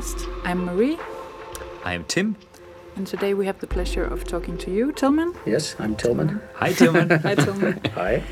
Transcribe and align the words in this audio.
welcome 0.00 0.18
to 0.18 0.24
Corpus 0.24 0.24
Podcast. 0.24 0.46
I'm 0.46 0.64
Marie, 0.64 0.98
I 1.84 1.94
am 1.94 2.04
Tim. 2.04 2.36
and 2.96 3.06
today 3.06 3.34
we 3.34 3.46
have 3.46 3.58
the 3.58 3.66
pleasure 3.66 4.04
of 4.04 4.24
talking 4.24 4.56
to 4.58 4.70
you, 4.70 4.92
Tillman. 4.92 5.34
Yes, 5.46 5.76
I'm 5.78 5.94
Tillman. 5.96 6.40
Hi, 6.54 6.72
Tillman. 6.72 7.10
Hi, 7.22 7.34
Tillman. 7.34 7.80
Hi. 7.94 8.22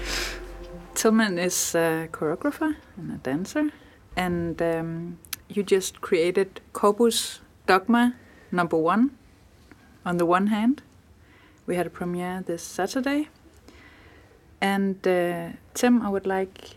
Tillman 0.95 1.39
is 1.39 1.75
a 1.75 2.09
choreographer 2.11 2.75
and 2.97 3.13
a 3.13 3.17
dancer, 3.17 3.71
and 4.17 4.61
um, 4.63 5.19
you 5.49 5.63
just 5.63 6.01
created 6.01 6.61
Corpus 6.73 7.41
Dogma 7.67 8.15
number 8.51 8.77
one. 8.77 9.11
On 10.05 10.17
the 10.17 10.27
one 10.27 10.47
hand, 10.47 10.83
we 11.67 11.77
had 11.77 11.87
a 11.87 11.91
premiere 11.91 12.43
this 12.47 12.63
Saturday, 12.63 13.29
and 14.61 15.07
uh, 15.07 15.51
Tim, 15.75 16.03
I 16.03 16.09
would 16.09 16.27
like 16.27 16.77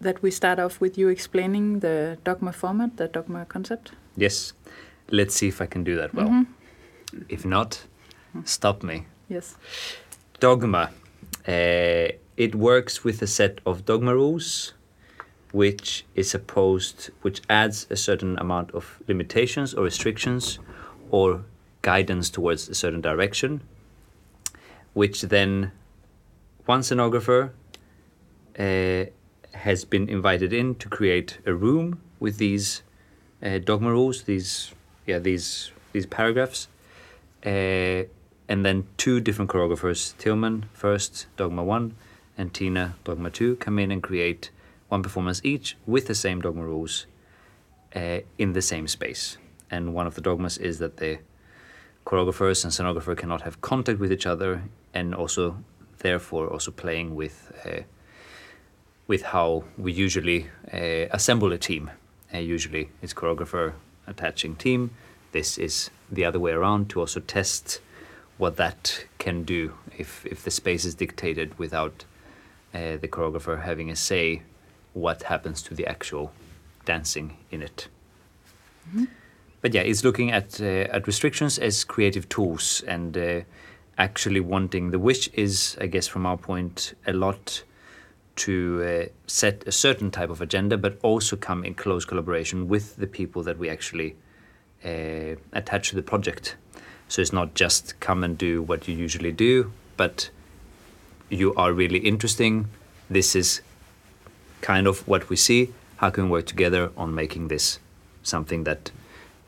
that 0.00 0.20
we 0.22 0.30
start 0.32 0.58
off 0.58 0.80
with 0.80 0.98
you 0.98 1.08
explaining 1.08 1.80
the 1.80 2.18
dogma 2.24 2.52
format, 2.52 2.96
the 2.96 3.06
dogma 3.06 3.44
concept. 3.44 3.92
Yes, 4.16 4.52
let's 5.10 5.34
see 5.34 5.48
if 5.48 5.60
I 5.60 5.66
can 5.66 5.84
do 5.84 5.96
that 5.96 6.14
well. 6.14 6.28
Mhm. 6.28 6.46
If 7.28 7.44
not, 7.44 7.84
stop 8.44 8.82
me. 8.82 9.06
Yes. 9.28 9.56
Dogma. 10.40 10.90
Uh, 11.46 12.08
it 12.36 12.54
works 12.54 13.04
with 13.04 13.20
a 13.22 13.26
set 13.26 13.60
of 13.66 13.84
dogma 13.84 14.14
rules, 14.14 14.74
which 15.52 16.04
is 16.14 16.30
supposed, 16.30 17.10
which 17.22 17.42
adds 17.50 17.86
a 17.90 17.96
certain 17.96 18.38
amount 18.38 18.70
of 18.72 18.98
limitations 19.08 19.74
or 19.74 19.84
restrictions, 19.84 20.58
or 21.10 21.44
guidance 21.82 22.30
towards 22.30 22.68
a 22.68 22.74
certain 22.74 23.00
direction, 23.00 23.60
which 24.94 25.22
then 25.22 25.72
one 26.64 26.80
scenographer 26.80 27.50
uh, 28.58 29.04
has 29.54 29.84
been 29.84 30.08
invited 30.08 30.52
in 30.52 30.74
to 30.76 30.88
create 30.88 31.38
a 31.44 31.52
room 31.52 32.00
with 32.20 32.38
these 32.38 32.82
uh, 33.42 33.58
dogma 33.58 33.90
rules, 33.90 34.22
these 34.22 34.72
yeah 35.06 35.18
these 35.18 35.72
these 35.92 36.06
paragraphs, 36.06 36.68
uh, 37.44 38.04
and 38.48 38.64
then 38.64 38.86
two 38.96 39.20
different 39.20 39.50
choreographers, 39.50 40.16
Tillman 40.18 40.66
first, 40.72 41.26
Dogma 41.36 41.62
one, 41.62 41.94
and 42.36 42.52
Tina, 42.52 42.94
Dogma 43.04 43.30
two, 43.30 43.56
come 43.56 43.78
in 43.78 43.90
and 43.90 44.02
create 44.02 44.50
one 44.88 45.02
performance 45.02 45.40
each 45.44 45.76
with 45.86 46.06
the 46.06 46.14
same 46.14 46.40
dogma 46.40 46.64
rules 46.64 47.06
uh, 47.96 48.18
in 48.36 48.52
the 48.52 48.62
same 48.62 48.86
space. 48.86 49.38
And 49.70 49.94
one 49.94 50.06
of 50.06 50.14
the 50.14 50.20
dogmas 50.20 50.58
is 50.58 50.78
that 50.80 50.98
the 50.98 51.18
choreographers 52.04 52.64
and 52.64 52.72
scenographer 52.72 53.16
cannot 53.16 53.42
have 53.42 53.60
contact 53.60 53.98
with 53.98 54.12
each 54.12 54.26
other, 54.26 54.62
and 54.92 55.14
also 55.14 55.56
therefore 55.98 56.48
also 56.48 56.70
playing 56.70 57.14
with 57.14 57.52
uh, 57.64 57.82
with 59.06 59.22
how 59.22 59.64
we 59.78 59.92
usually 59.92 60.48
uh, 60.72 61.06
assemble 61.10 61.52
a 61.52 61.58
team. 61.58 61.90
Uh, 62.32 62.38
usually, 62.38 62.88
it's 63.02 63.14
choreographer 63.14 63.74
attaching 64.06 64.56
team. 64.56 64.90
This 65.32 65.58
is 65.58 65.90
the 66.10 66.24
other 66.24 66.38
way 66.38 66.52
around 66.52 66.90
to 66.90 67.00
also 67.00 67.20
test 67.20 67.80
what 68.38 68.56
that 68.56 69.04
can 69.18 69.44
do 69.44 69.74
if 69.98 70.26
if 70.26 70.42
the 70.42 70.50
space 70.50 70.84
is 70.84 70.94
dictated 70.94 71.58
without 71.58 72.04
uh, 72.74 72.96
the 73.00 73.08
choreographer 73.08 73.62
having 73.62 73.90
a 73.90 73.96
say 73.96 74.42
what 74.94 75.22
happens 75.24 75.62
to 75.62 75.74
the 75.74 75.86
actual 75.86 76.32
dancing 76.84 77.36
in 77.50 77.62
it. 77.62 77.88
But 79.60 79.74
yeah, 79.74 79.82
it's 79.82 80.04
looking 80.04 80.32
at 80.32 80.60
uh, 80.60 80.96
at 80.96 81.06
restrictions 81.06 81.58
as 81.58 81.84
creative 81.84 82.28
tools 82.28 82.82
and 82.86 83.16
uh, 83.16 83.40
actually 83.96 84.40
wanting 84.40 84.90
the 84.90 84.98
wish 84.98 85.28
is, 85.28 85.76
I 85.80 85.86
guess, 85.86 86.08
from 86.08 86.26
our 86.26 86.36
point, 86.36 86.94
a 87.06 87.12
lot 87.12 87.62
to 88.34 88.82
uh, 88.82 89.12
set 89.26 89.66
a 89.66 89.72
certain 89.72 90.10
type 90.10 90.30
of 90.30 90.40
agenda, 90.40 90.76
but 90.76 90.98
also 91.02 91.36
come 91.36 91.64
in 91.64 91.74
close 91.74 92.04
collaboration 92.04 92.68
with 92.68 92.96
the 92.96 93.06
people 93.06 93.42
that 93.42 93.58
we 93.58 93.68
actually 93.68 94.16
uh, 94.84 95.36
attach 95.52 95.90
to 95.90 95.96
the 95.96 96.02
project. 96.02 96.56
So 97.08 97.20
it's 97.20 97.32
not 97.32 97.54
just 97.54 98.00
come 98.00 98.24
and 98.24 98.38
do 98.38 98.62
what 98.62 98.88
you 98.88 98.94
usually 98.96 99.32
do, 99.32 99.70
but 99.96 100.30
you 101.28 101.54
are 101.54 101.72
really 101.72 101.98
interesting. 101.98 102.68
This 103.10 103.36
is 103.36 103.60
kind 104.62 104.86
of 104.86 105.06
what 105.06 105.28
we 105.28 105.36
see. 105.36 105.72
How 105.96 106.10
can 106.10 106.24
we 106.24 106.30
work 106.30 106.46
together 106.46 106.90
on 106.96 107.14
making 107.14 107.48
this 107.48 107.78
something 108.22 108.64
that, 108.64 108.90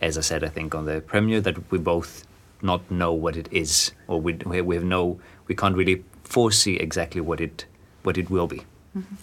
as 0.01 0.19
I 0.19 0.21
said, 0.21 0.45
I 0.45 0.49
think 0.49 0.75
on 0.75 0.85
the 0.85 1.01
premiere, 1.01 1.41
that 1.41 1.71
we 1.71 1.79
both 1.79 2.27
not 2.63 2.91
know 2.91 3.13
what 3.13 3.37
it 3.37 3.49
is, 3.51 3.93
or 4.09 4.21
we 4.21 4.35
we 4.35 4.75
have 4.77 4.85
no, 4.85 5.21
we 5.47 5.55
can't 5.55 5.77
really 5.77 6.05
foresee 6.23 6.77
exactly 6.77 7.21
what 7.21 7.41
it 7.41 7.67
what 8.03 8.19
it 8.19 8.31
will 8.31 8.47
be, 8.47 8.63
Mm-hmm. 8.97 9.15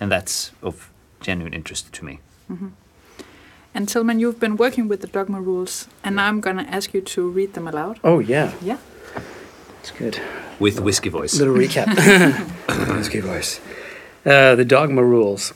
and 0.00 0.12
that's 0.12 0.52
of 0.62 0.90
genuine 1.20 1.52
interest 1.52 1.92
to 1.92 2.04
me. 2.04 2.20
Mm-hmm. 2.50 2.68
And 3.74 3.88
Tillman, 3.88 4.18
you've 4.18 4.40
been 4.40 4.56
working 4.56 4.88
with 4.88 5.00
the 5.02 5.06
dogma 5.06 5.40
rules, 5.40 5.88
and 6.02 6.16
now 6.16 6.26
I'm 6.28 6.40
going 6.40 6.56
to 6.56 6.62
ask 6.64 6.94
you 6.94 7.00
to 7.00 7.28
read 7.28 7.54
them 7.54 7.68
aloud. 7.68 8.00
Oh, 8.02 8.18
yeah. 8.18 8.54
Yeah. 8.62 8.78
That's 9.76 9.90
good. 9.90 10.20
With 10.58 10.80
whiskey 10.80 11.10
voice. 11.10 11.38
Little 11.38 11.54
recap. 11.54 11.94
That's 12.66 13.08
good 13.08 13.24
voice. 13.24 13.60
Uh, 14.24 14.54
the 14.54 14.64
dogma 14.64 15.04
rules. 15.04 15.52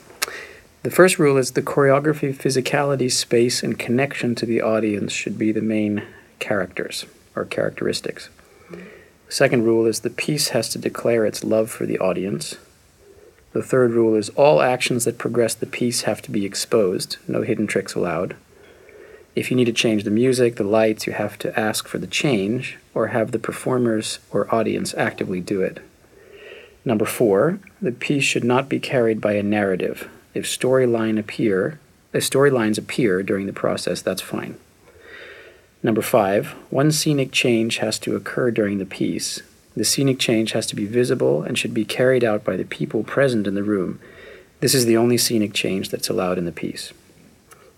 The 0.83 0.91
first 0.91 1.17
rule 1.17 1.37
is 1.37 1.51
the 1.51 1.61
choreography, 1.61 2.35
physicality, 2.35 3.11
space, 3.11 3.63
and 3.63 3.79
connection 3.79 4.35
to 4.35 4.45
the 4.45 4.61
audience 4.61 5.11
should 5.11 5.37
be 5.37 5.51
the 5.51 5.61
main 5.61 6.03
characters 6.39 7.05
or 7.35 7.45
characteristics. 7.45 8.29
Mm-hmm. 8.69 8.81
Second 9.29 9.63
rule 9.63 9.85
is 9.85 10.01
the 10.01 10.09
piece 10.09 10.49
has 10.49 10.69
to 10.69 10.77
declare 10.77 11.25
its 11.25 11.43
love 11.43 11.71
for 11.71 11.85
the 11.85 11.97
audience. 11.99 12.57
The 13.53 13.63
third 13.63 13.91
rule 13.91 14.15
is 14.15 14.29
all 14.29 14.61
actions 14.61 15.05
that 15.05 15.19
progress 15.19 15.53
the 15.53 15.65
piece 15.67 16.01
have 16.01 16.21
to 16.23 16.31
be 16.31 16.45
exposed, 16.45 17.17
no 17.27 17.43
hidden 17.43 17.67
tricks 17.67 17.93
allowed. 17.93 18.35
If 19.35 19.49
you 19.49 19.57
need 19.57 19.65
to 19.65 19.73
change 19.73 20.03
the 20.03 20.11
music, 20.11 20.55
the 20.55 20.63
lights, 20.63 21.07
you 21.07 21.13
have 21.13 21.37
to 21.39 21.59
ask 21.59 21.87
for 21.87 21.97
the 21.97 22.07
change 22.07 22.77
or 22.93 23.07
have 23.07 23.31
the 23.31 23.39
performers 23.39 24.19
or 24.31 24.53
audience 24.53 24.93
actively 24.95 25.39
do 25.39 25.61
it. 25.61 25.79
Number 26.85 27.05
four, 27.05 27.59
the 27.81 27.91
piece 27.91 28.23
should 28.23 28.43
not 28.43 28.69
be 28.69 28.79
carried 28.79 29.21
by 29.21 29.33
a 29.33 29.43
narrative. 29.43 30.09
If 30.33 30.45
storyline 30.45 31.19
appear, 31.19 31.79
if 32.11 32.29
storylines 32.29 32.77
appear 32.77 33.23
during 33.23 33.45
the 33.45 33.53
process, 33.53 34.01
that's 34.01 34.21
fine. 34.21 34.57
Number 35.81 36.01
five, 36.01 36.55
one 36.69 36.91
scenic 36.91 37.31
change 37.31 37.77
has 37.77 37.99
to 37.99 38.15
occur 38.15 38.51
during 38.51 38.77
the 38.77 38.85
piece. 38.85 39.41
The 39.75 39.85
scenic 39.85 40.19
change 40.19 40.51
has 40.51 40.67
to 40.67 40.75
be 40.75 40.85
visible 40.85 41.41
and 41.41 41.57
should 41.57 41.73
be 41.73 41.85
carried 41.85 42.23
out 42.23 42.43
by 42.43 42.57
the 42.57 42.65
people 42.65 43.03
present 43.03 43.47
in 43.47 43.55
the 43.55 43.63
room. 43.63 43.99
This 44.59 44.75
is 44.75 44.85
the 44.85 44.97
only 44.97 45.17
scenic 45.17 45.53
change 45.53 45.89
that's 45.89 46.09
allowed 46.09 46.37
in 46.37 46.45
the 46.45 46.51
piece. 46.51 46.93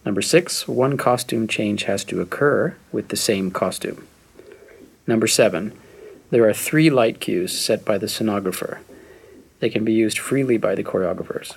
Number 0.05 0.21
six, 0.21 0.67
one 0.67 0.97
costume 0.97 1.47
change 1.47 1.83
has 1.83 2.03
to 2.05 2.21
occur 2.21 2.75
with 2.91 3.07
the 3.07 3.15
same 3.15 3.49
costume. 3.49 4.07
Number 5.07 5.25
seven, 5.25 5.71
there 6.31 6.47
are 6.47 6.53
three 6.53 6.89
light 6.89 7.19
cues 7.19 7.57
set 7.57 7.85
by 7.85 7.97
the 7.97 8.07
scenographer. 8.07 8.79
They 9.59 9.69
can 9.69 9.85
be 9.85 9.93
used 9.93 10.19
freely 10.19 10.57
by 10.57 10.75
the 10.75 10.83
choreographers. 10.83 11.55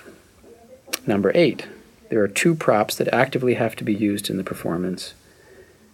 Number 1.05 1.31
eight, 1.35 1.67
there 2.09 2.23
are 2.23 2.27
two 2.27 2.55
props 2.55 2.95
that 2.95 3.13
actively 3.13 3.55
have 3.55 3.75
to 3.75 3.83
be 3.83 3.93
used 3.93 4.29
in 4.29 4.37
the 4.37 4.43
performance. 4.43 5.13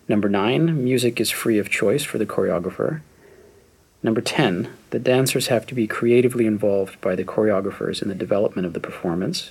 Number 0.07 0.29
nine, 0.29 0.83
music 0.83 1.19
is 1.19 1.31
free 1.31 1.57
of 1.57 1.69
choice 1.69 2.03
for 2.03 2.17
the 2.17 2.25
choreographer. 2.25 3.01
Number 4.05 4.21
10, 4.21 4.69
the 4.91 4.99
dancers 4.99 5.47
have 5.47 5.65
to 5.65 5.73
be 5.73 5.87
creatively 5.87 6.45
involved 6.45 7.01
by 7.01 7.15
the 7.15 7.23
choreographers 7.23 8.03
in 8.03 8.07
the 8.07 8.13
development 8.13 8.67
of 8.67 8.73
the 8.73 8.79
performance. 8.79 9.49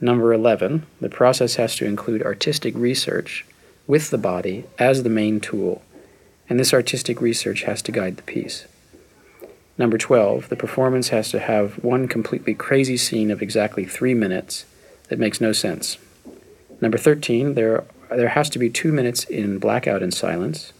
Number 0.00 0.32
11, 0.32 0.84
the 1.00 1.08
process 1.08 1.54
has 1.54 1.76
to 1.76 1.84
include 1.84 2.24
artistic 2.24 2.74
research 2.74 3.46
with 3.86 4.10
the 4.10 4.18
body 4.18 4.64
as 4.80 5.04
the 5.04 5.08
main 5.08 5.38
tool, 5.38 5.80
and 6.48 6.58
this 6.58 6.74
artistic 6.74 7.20
research 7.20 7.62
has 7.62 7.82
to 7.82 7.92
guide 7.92 8.16
the 8.16 8.24
piece. 8.24 8.66
Number 9.78 9.96
12, 9.96 10.48
the 10.48 10.56
performance 10.56 11.10
has 11.10 11.30
to 11.30 11.38
have 11.38 11.74
one 11.84 12.08
completely 12.08 12.54
crazy 12.54 12.96
scene 12.96 13.30
of 13.30 13.40
exactly 13.40 13.84
three 13.84 14.12
minutes 14.12 14.64
that 15.08 15.20
makes 15.20 15.40
no 15.40 15.52
sense. 15.52 15.98
Number 16.80 16.98
13, 16.98 17.54
there, 17.54 17.84
there 18.10 18.30
has 18.30 18.50
to 18.50 18.58
be 18.58 18.68
two 18.68 18.90
minutes 18.90 19.22
in 19.22 19.60
blackout 19.60 20.02
and 20.02 20.12
silence. 20.12 20.72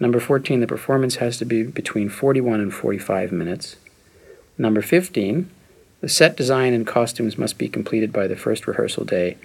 Number 0.00 0.18
14, 0.18 0.60
the 0.60 0.66
performance 0.66 1.16
has 1.16 1.36
to 1.38 1.44
be 1.44 1.62
between 1.62 2.08
41 2.08 2.58
and 2.58 2.72
45 2.72 3.30
minutes. 3.30 3.76
Number 4.56 4.80
15, 4.80 5.50
the 6.00 6.08
set 6.08 6.36
design 6.36 6.72
and 6.72 6.86
costumes 6.86 7.36
must 7.36 7.58
be 7.58 7.68
completed 7.68 8.10
by 8.12 8.26
the 8.26 8.36
first 8.36 8.66
rehearsal 8.66 9.04
day. 9.04 9.36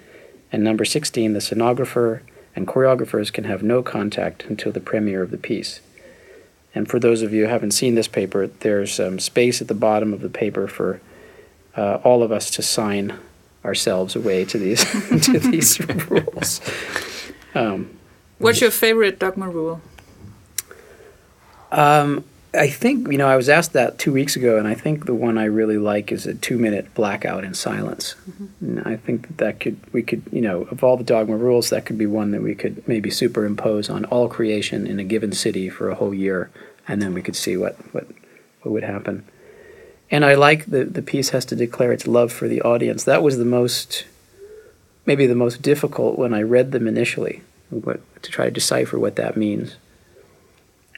And 0.50 0.64
number 0.64 0.86
16, 0.86 1.34
the 1.34 1.40
scenographer 1.40 2.22
and 2.54 2.66
choreographers 2.66 3.30
can 3.30 3.44
have 3.44 3.62
no 3.62 3.82
contact 3.82 4.44
until 4.44 4.72
the 4.72 4.80
premiere 4.80 5.22
of 5.22 5.30
the 5.30 5.36
piece. 5.36 5.80
And 6.74 6.88
for 6.88 6.98
those 6.98 7.20
of 7.20 7.34
you 7.34 7.44
who 7.44 7.50
haven't 7.50 7.72
seen 7.72 7.94
this 7.94 8.08
paper, 8.08 8.46
there's 8.46 8.98
um, 8.98 9.18
space 9.18 9.60
at 9.60 9.68
the 9.68 9.74
bottom 9.74 10.14
of 10.14 10.22
the 10.22 10.30
paper 10.30 10.66
for 10.66 11.00
uh, 11.76 11.98
all 12.02 12.22
of 12.22 12.32
us 12.32 12.50
to 12.52 12.62
sign 12.62 13.18
ourselves 13.64 14.16
away 14.16 14.44
to 14.46 14.56
these 14.58 14.84
to 15.24 15.38
these 15.38 15.80
rules. 16.10 16.60
Um, 17.54 17.98
What's 18.38 18.60
your 18.60 18.70
favorite 18.70 19.18
dogma 19.18 19.48
rule? 19.48 19.80
Um, 21.76 22.24
I 22.54 22.68
think 22.70 23.12
you 23.12 23.18
know 23.18 23.28
I 23.28 23.36
was 23.36 23.50
asked 23.50 23.74
that 23.74 23.98
two 23.98 24.12
weeks 24.12 24.34
ago, 24.34 24.56
and 24.56 24.66
I 24.66 24.74
think 24.74 25.04
the 25.04 25.14
one 25.14 25.36
I 25.36 25.44
really 25.44 25.76
like 25.76 26.10
is 26.10 26.26
a 26.26 26.32
two-minute 26.34 26.94
blackout 26.94 27.44
in 27.44 27.52
silence. 27.52 28.14
And 28.62 28.80
I 28.80 28.96
think 28.96 29.28
that 29.28 29.38
that 29.38 29.60
could 29.60 29.78
we 29.92 30.02
could 30.02 30.22
you 30.32 30.40
know 30.40 30.62
of 30.62 30.82
all 30.82 30.96
the 30.96 31.04
dogma 31.04 31.36
rules, 31.36 31.68
that 31.68 31.84
could 31.84 31.98
be 31.98 32.06
one 32.06 32.30
that 32.30 32.42
we 32.42 32.54
could 32.54 32.86
maybe 32.88 33.10
superimpose 33.10 33.90
on 33.90 34.06
all 34.06 34.26
creation 34.28 34.86
in 34.86 34.98
a 34.98 35.04
given 35.04 35.32
city 35.32 35.68
for 35.68 35.90
a 35.90 35.94
whole 35.94 36.14
year, 36.14 36.50
and 36.88 37.02
then 37.02 37.12
we 37.12 37.20
could 37.20 37.36
see 37.36 37.58
what 37.58 37.76
what 37.92 38.06
what 38.62 38.72
would 38.72 38.84
happen. 38.84 39.24
And 40.10 40.24
I 40.24 40.34
like 40.34 40.64
the 40.66 40.84
the 40.84 41.02
piece 41.02 41.30
has 41.30 41.44
to 41.46 41.56
declare 41.56 41.92
its 41.92 42.06
love 42.06 42.32
for 42.32 42.48
the 42.48 42.62
audience. 42.62 43.04
That 43.04 43.22
was 43.22 43.36
the 43.36 43.44
most 43.44 44.06
maybe 45.04 45.26
the 45.26 45.34
most 45.34 45.60
difficult 45.60 46.18
when 46.18 46.32
I 46.32 46.40
read 46.40 46.72
them 46.72 46.88
initially, 46.88 47.42
what, 47.68 48.00
to 48.22 48.30
try 48.30 48.46
to 48.46 48.50
decipher 48.50 48.98
what 48.98 49.16
that 49.16 49.36
means 49.36 49.76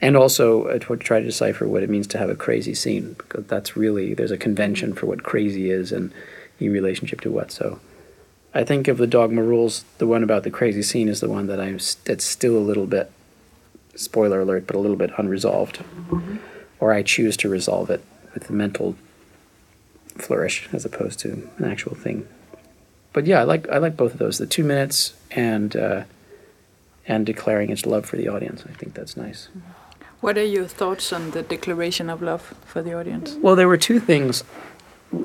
and 0.01 0.17
also 0.17 0.65
uh, 0.65 0.79
to 0.79 0.97
try 0.97 1.21
to 1.21 1.27
decipher 1.27 1.67
what 1.67 1.83
it 1.83 1.91
means 1.91 2.07
to 2.09 2.19
have 2.19 2.31
a 2.31 2.37
crazy 2.37 2.75
scene. 2.75 3.15
Because 3.15 3.47
that's 3.47 3.77
really 3.77 4.15
there's 4.15 4.31
a 4.31 4.37
convention 4.37 4.95
for 4.95 5.07
what 5.07 5.23
crazy 5.23 5.71
is 5.71 5.93
and 5.93 6.13
in 6.59 6.73
relationship 6.73 7.21
to 7.23 7.31
what. 7.31 7.51
So 7.51 7.81
i 8.55 8.65
think 8.65 8.89
of 8.89 8.97
the 8.97 9.07
dogma 9.07 9.43
rules 9.43 9.85
the 9.99 10.07
one 10.07 10.23
about 10.23 10.43
the 10.43 10.51
crazy 10.51 10.83
scene 10.83 11.07
is 11.09 11.21
the 11.21 11.29
one 11.29 11.49
that 11.49 11.61
i'm 11.61 11.79
that's 12.07 12.25
still 12.25 12.57
a 12.57 12.69
little 12.71 12.87
bit 12.87 13.13
spoiler 13.95 14.41
alert 14.41 14.67
but 14.67 14.75
a 14.75 14.79
little 14.79 14.97
bit 14.97 15.11
unresolved. 15.19 15.85
Or 16.81 16.93
i 16.93 17.03
choose 17.03 17.37
to 17.39 17.49
resolve 17.49 17.91
it 17.91 18.05
with 18.35 18.49
a 18.49 18.53
mental 18.53 18.97
flourish 20.17 20.69
as 20.73 20.85
opposed 20.85 21.19
to 21.21 21.49
an 21.59 21.65
actual 21.65 21.95
thing. 21.95 22.27
But 23.13 23.27
yeah 23.27 23.41
i 23.41 23.45
like 23.45 23.69
i 23.69 23.79
like 23.79 23.97
both 23.97 24.13
of 24.13 24.19
those 24.19 24.39
the 24.39 24.47
two 24.47 24.65
minutes 24.65 25.15
and 25.31 25.77
uh, 25.77 26.05
and 27.07 27.27
declaring 27.27 27.71
its 27.71 27.87
love 27.87 28.07
for 28.07 28.17
the 28.17 28.29
audience. 28.29 28.65
I 28.69 28.73
think 28.73 28.95
that's 28.95 29.17
nice 29.17 29.49
What 30.21 30.37
are 30.37 30.45
your 30.45 30.67
thoughts 30.67 31.13
on 31.13 31.31
the 31.31 31.43
declaration 31.43 32.11
of 32.11 32.21
love 32.23 32.55
for 32.65 32.83
the 32.83 32.93
audience? 32.99 33.37
Well, 33.41 33.55
there 33.55 33.69
were 33.69 33.77
two 33.77 34.01
things 34.01 34.43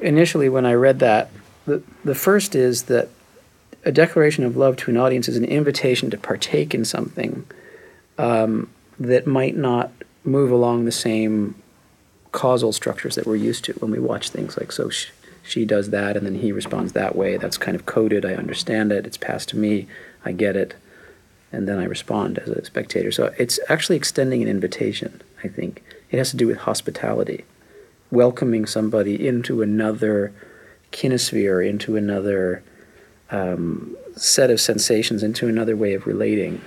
initially 0.01 0.49
when 0.49 0.65
I 0.65 0.73
read 0.73 0.99
that. 0.99 1.31
The, 1.65 1.81
the 2.03 2.15
first 2.15 2.55
is 2.55 2.83
that 2.83 3.09
a 3.85 3.91
declaration 3.91 4.43
of 4.43 4.55
love 4.55 4.77
to 4.77 4.91
an 4.91 4.97
audience 4.97 5.27
is 5.27 5.35
an 5.35 5.45
invitation 5.45 6.09
to 6.11 6.17
partake 6.17 6.73
in 6.73 6.85
something 6.85 7.45
um, 8.17 8.69
that 8.99 9.25
might 9.25 9.55
not 9.55 9.91
move 10.23 10.51
along 10.51 10.85
the 10.85 10.91
same 10.91 11.55
causal 12.31 12.71
structures 12.71 13.15
that 13.15 13.25
we're 13.25 13.35
used 13.35 13.63
to 13.65 13.73
when 13.73 13.91
we 13.91 13.99
watch 13.99 14.29
things 14.29 14.57
like 14.57 14.71
so 14.71 14.89
she, 14.89 15.09
she 15.43 15.65
does 15.65 15.89
that 15.89 16.15
and 16.15 16.25
then 16.25 16.35
he 16.35 16.51
responds 16.51 16.93
that 16.93 17.15
way. 17.15 17.37
That's 17.37 17.57
kind 17.57 17.75
of 17.75 17.85
coded. 17.85 18.25
I 18.25 18.35
understand 18.35 18.91
it. 18.91 19.05
It's 19.05 19.17
passed 19.17 19.49
to 19.49 19.57
me. 19.57 19.87
I 20.23 20.31
get 20.31 20.55
it 20.55 20.75
and 21.53 21.67
then 21.67 21.79
I 21.79 21.85
respond 21.85 22.39
as 22.39 22.49
a 22.49 22.65
spectator. 22.65 23.11
So 23.11 23.33
it's 23.37 23.59
actually 23.69 23.95
extending 23.95 24.41
an 24.41 24.47
invitation, 24.47 25.21
I 25.43 25.47
think. 25.47 25.83
It 26.11 26.17
has 26.17 26.31
to 26.31 26.37
do 26.37 26.47
with 26.47 26.57
hospitality, 26.57 27.45
welcoming 28.11 28.65
somebody 28.65 29.25
into 29.25 29.61
another 29.61 30.33
kinesphere, 30.91 31.67
into 31.67 31.95
another 31.95 32.63
um, 33.29 33.95
set 34.15 34.49
of 34.49 34.59
sensations, 34.59 35.23
into 35.23 35.47
another 35.47 35.75
way 35.75 35.93
of 35.93 36.05
relating. 36.05 36.61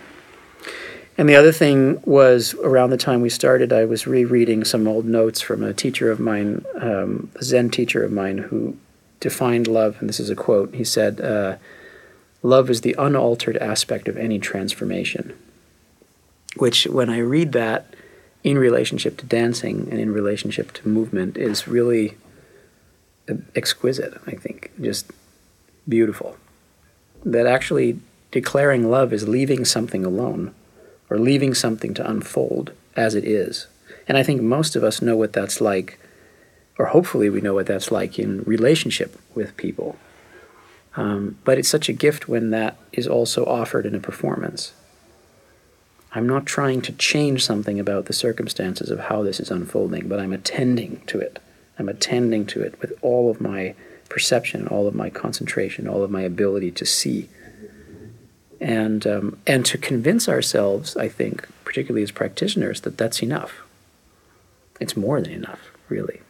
And 1.19 1.29
the 1.29 1.37
other 1.37 1.53
thing 1.53 2.01
was 2.05 2.55
around 2.55 2.91
the 2.91 2.97
time 2.97 3.23
we 3.23 3.31
started, 3.31 3.73
I 3.73 3.87
was 3.87 4.07
rereading 4.07 4.65
some 4.65 4.87
old 4.87 5.07
notes 5.07 5.41
from 5.41 5.63
a 5.63 5.73
teacher 5.73 6.11
of 6.11 6.21
mine, 6.21 6.65
um, 6.81 7.31
a 7.37 7.43
Zen 7.43 7.71
teacher 7.71 8.05
of 8.05 8.13
mine, 8.13 8.39
who 8.39 8.77
defined 9.21 9.67
love, 9.67 9.97
and 10.01 10.09
this 10.09 10.21
is 10.21 10.31
a 10.31 10.37
quote. 10.37 10.75
He 10.75 10.85
said, 10.85 11.21
uh, 11.21 11.57
love 12.47 12.71
is 12.71 12.81
the 12.81 12.95
unaltered 12.99 13.57
aspect 13.59 14.09
of 14.09 14.17
any 14.17 14.39
transformation. 14.39 15.37
Which, 16.57 16.87
when 16.87 17.11
I 17.11 17.19
read 17.19 17.53
that 17.53 17.95
in 18.43 18.57
relationship 18.57 19.19
to 19.19 19.27
dancing 19.27 19.89
and 19.91 20.01
in 20.01 20.13
relationship 20.13 20.73
to 20.75 20.89
movement, 20.89 21.37
is 21.37 21.69
really 21.69 22.17
exquisite, 23.55 24.15
I 24.27 24.33
think. 24.33 24.71
Just 24.81 25.11
beautiful. 25.89 26.37
That 27.25 27.47
actually 27.47 27.99
declaring 28.31 28.91
love 28.91 29.13
is 29.13 29.29
leaving 29.29 29.65
something 29.65 30.05
alone 30.05 30.55
or 31.11 31.19
leaving 31.19 31.55
something 31.55 31.93
to 31.95 32.09
unfold 32.09 32.73
as 32.95 33.15
it 33.15 33.25
is. 33.25 33.67
And 34.09 34.17
I 34.17 34.23
think 34.23 34.41
most 34.41 34.77
of 34.77 34.85
us 34.85 35.03
know 35.03 35.17
what 35.17 35.33
that's 35.33 35.61
like, 35.61 35.99
or 36.79 36.87
hopefully 36.87 37.29
we 37.29 37.41
know 37.41 37.55
what 37.55 37.67
that's 37.67 37.91
like 37.91 38.19
in 38.19 38.43
relationship 38.43 39.21
with 39.35 39.57
people 39.57 39.99
um, 40.97 41.37
but 41.45 41.59
it's 41.59 41.69
such 41.69 41.89
a 41.89 41.93
gift 41.93 42.29
when 42.29 42.51
that 42.51 42.77
is 42.93 43.07
also 43.07 43.45
offered 43.45 43.87
in 43.87 43.95
a 43.95 44.01
performance. 44.01 44.73
I'm 46.13 46.27
not 46.27 46.47
trying 46.47 46.81
to 46.83 46.93
change 46.93 47.45
something 47.45 47.79
about 47.79 48.07
the 48.07 48.15
circumstances 48.15 48.91
of 48.91 49.01
how 49.01 49.23
this 49.23 49.39
is 49.39 49.51
unfolding, 49.51 50.09
but 50.09 50.19
I'm 50.19 50.33
attending 50.33 51.03
to 51.09 51.21
it. 51.21 51.39
I'm 51.79 51.91
attending 51.91 52.47
to 52.47 52.63
it 52.63 52.81
with 52.81 52.95
all 53.03 53.31
of 53.31 53.41
my 53.41 53.75
perception, 54.09 54.67
all 54.69 54.87
of 54.87 54.95
my 54.95 55.11
concentration, 55.11 55.87
all 55.87 56.03
of 56.03 56.11
my 56.11 56.23
ability 56.23 56.71
to 56.71 56.87
see. 56.87 57.29
And, 58.59 59.07
um, 59.07 59.39
and 59.47 59.67
to 59.67 59.77
convince 59.77 60.27
ourselves, 60.27 60.97
I 60.97 61.09
think, 61.09 61.47
particularly 61.65 62.03
as 62.03 62.11
practitioners, 62.11 62.81
that 62.83 62.97
that's 62.97 63.23
enough. 63.23 63.61
It's 64.81 64.97
more 64.97 65.21
than 65.21 65.33
enough, 65.33 65.61
really. 65.91 66.23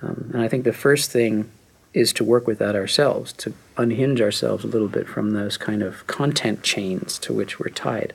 Um, 0.00 0.30
and 0.32 0.42
I 0.42 0.46
think 0.46 0.62
the 0.62 0.72
first 0.72 1.10
thing 1.10 1.50
is 1.94 2.12
to 2.12 2.24
work 2.24 2.46
with 2.46 2.58
that 2.58 2.76
ourselves, 2.76 3.32
to 3.32 3.54
unhinge 3.76 4.20
ourselves 4.20 4.64
a 4.64 4.68
little 4.68 4.88
bit 4.88 5.08
from 5.08 5.32
those 5.32 5.56
kind 5.56 5.82
of 5.82 6.06
content 6.06 6.62
chains 6.62 7.18
to 7.18 7.32
which 7.32 7.58
we're 7.58 7.70
tied, 7.70 8.12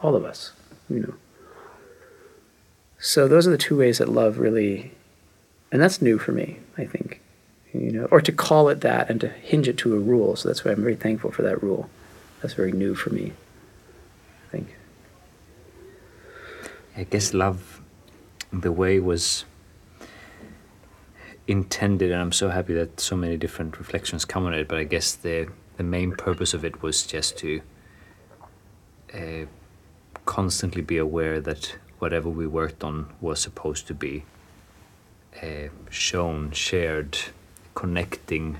all 0.00 0.14
of 0.14 0.24
us, 0.24 0.52
you 0.88 1.00
know. 1.00 1.14
So 2.98 3.26
those 3.28 3.46
are 3.46 3.50
the 3.50 3.58
two 3.58 3.76
ways 3.76 3.98
that 3.98 4.08
love 4.08 4.38
really, 4.38 4.92
and 5.72 5.80
that's 5.80 6.02
new 6.02 6.18
for 6.18 6.32
me, 6.32 6.58
I 6.76 6.84
think, 6.84 7.20
you 7.72 7.90
know, 7.90 8.04
or 8.10 8.20
to 8.20 8.32
call 8.32 8.68
it 8.68 8.80
that 8.82 9.10
and 9.10 9.20
to 9.20 9.28
hinge 9.28 9.68
it 9.68 9.78
to 9.78 9.94
a 9.94 9.98
rule. 9.98 10.36
So 10.36 10.48
that's 10.48 10.64
why 10.64 10.72
I'm 10.72 10.82
very 10.82 10.96
thankful 10.96 11.30
for 11.30 11.42
that 11.42 11.62
rule. 11.62 11.88
That's 12.42 12.54
very 12.54 12.72
new 12.72 12.94
for 12.94 13.10
me, 13.10 13.32
I 14.46 14.50
think. 14.50 14.76
I 16.96 17.04
guess 17.04 17.34
love, 17.34 17.80
the 18.52 18.72
way 18.72 19.00
was 19.00 19.44
intended, 21.48 22.10
and 22.10 22.20
I'm 22.20 22.32
so 22.32 22.48
happy 22.48 22.74
that 22.74 23.00
so 23.00 23.16
many 23.16 23.36
different 23.36 23.78
reflections 23.78 24.24
come 24.24 24.46
on 24.46 24.54
it. 24.54 24.68
But 24.68 24.78
I 24.78 24.84
guess 24.84 25.14
the 25.14 25.48
the 25.76 25.84
main 25.84 26.12
purpose 26.12 26.54
of 26.54 26.64
it 26.64 26.82
was 26.82 27.06
just 27.06 27.36
to 27.38 27.60
uh, 29.14 29.44
constantly 30.24 30.82
be 30.82 30.96
aware 30.96 31.40
that 31.40 31.76
whatever 31.98 32.28
we 32.30 32.46
worked 32.46 32.82
on 32.82 33.12
was 33.20 33.40
supposed 33.40 33.86
to 33.86 33.94
be 33.94 34.24
uh, 35.42 35.68
shown, 35.90 36.50
shared, 36.52 37.18
connecting 37.74 38.58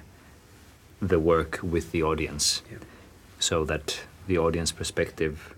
the 1.00 1.19
work 1.19 1.59
with 1.62 1.90
the 1.93 2.02
audience, 2.02 2.62
Yeah. 2.71 2.78
so 3.38 3.64
that 3.64 4.00
the 4.26 4.38
audience 4.38 4.73
perspective 4.73 5.55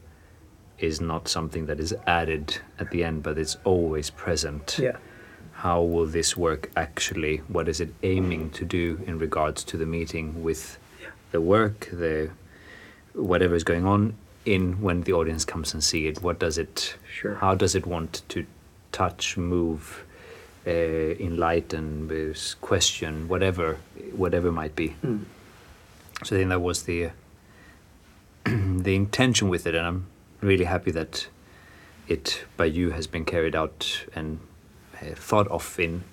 is 0.78 1.00
not 1.00 1.26
something 1.28 1.66
that 1.66 1.80
is 1.80 1.92
added 2.06 2.58
at 2.78 2.90
the 2.92 3.02
end, 3.02 3.22
but 3.24 3.36
it's 3.36 3.56
always 3.64 4.10
present 4.10 4.78
Yeah. 4.80 4.96
How 5.62 5.80
will 5.82 6.06
this 6.06 6.36
work 6.36 6.70
actually 6.76 7.38
what 7.48 7.68
is 7.68 7.80
it 7.80 7.92
aiming 8.02 8.48
to 8.50 8.64
do 8.64 9.00
in 9.06 9.18
regards 9.18 9.64
to 9.64 9.76
the 9.76 9.86
meeting 9.86 10.42
with 10.42 10.78
the 11.32 11.40
work 11.40 11.88
the 11.92 12.30
whatever 13.14 13.54
is 13.54 13.64
going 13.64 13.84
on 13.84 14.14
in 14.44 14.80
when 14.80 15.02
the 15.02 15.12
audience 15.12 15.44
comes 15.44 15.74
and 15.74 15.82
see 15.82 16.06
it 16.06 16.22
what 16.22 16.38
does 16.38 16.58
it 16.58 16.96
Sure. 17.20 17.34
how 17.36 17.54
does 17.54 17.74
it 17.74 17.86
want 17.86 18.22
to 18.28 18.44
touch 18.92 19.36
move 19.36 20.04
uh, 20.66 20.70
enlighten 20.70 22.08
question 22.60 23.26
whatever 23.28 23.78
whatever 24.12 24.52
might 24.52 24.74
be 24.76 24.94
Mm. 25.04 25.24
so 26.24 26.36
I 26.36 26.38
think 26.38 26.50
that 26.50 26.60
was 26.60 26.82
the 26.84 27.10
the 28.44 28.94
intention 28.94 29.48
with 29.48 29.66
it, 29.66 29.74
and 29.74 29.86
I'm 29.86 30.06
really 30.40 30.64
happy 30.64 30.90
that 30.92 31.28
it 32.06 32.44
by 32.56 32.64
you 32.66 32.90
has 32.90 33.06
been 33.06 33.24
carried 33.24 33.54
out 33.54 34.06
and 34.14 34.38
thought 35.14 35.48
of 35.48 35.78
in 35.78 36.04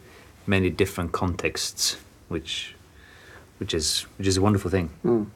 many 0.48 0.70
different 0.70 1.12
contexts, 1.12 1.98
which 2.28 2.76
which 3.58 3.74
is 3.74 4.06
which 4.18 4.28
is 4.28 4.38
a 4.38 4.42
wonderful 4.42 4.72
thing. 4.72 4.90
Mm. 5.04 5.28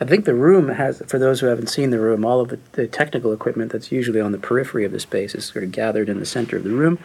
I 0.00 0.04
think 0.04 0.24
the 0.24 0.34
room 0.34 0.70
has, 0.70 1.02
for 1.06 1.20
those 1.20 1.38
who 1.40 1.46
haven't 1.46 1.68
seen 1.68 1.90
the 1.90 2.00
room, 2.00 2.24
all 2.24 2.40
of 2.40 2.48
the, 2.48 2.58
the 2.72 2.88
technical 2.88 3.32
equipment 3.32 3.70
that's 3.70 3.92
usually 3.92 4.20
on 4.20 4.32
the 4.32 4.38
periphery 4.38 4.84
of 4.84 4.90
the 4.90 4.98
space 4.98 5.36
is 5.36 5.44
sort 5.44 5.62
of 5.62 5.70
gathered 5.70 6.08
in 6.08 6.18
the 6.18 6.26
center 6.26 6.56
of 6.56 6.64
the 6.64 6.70
room, 6.70 6.98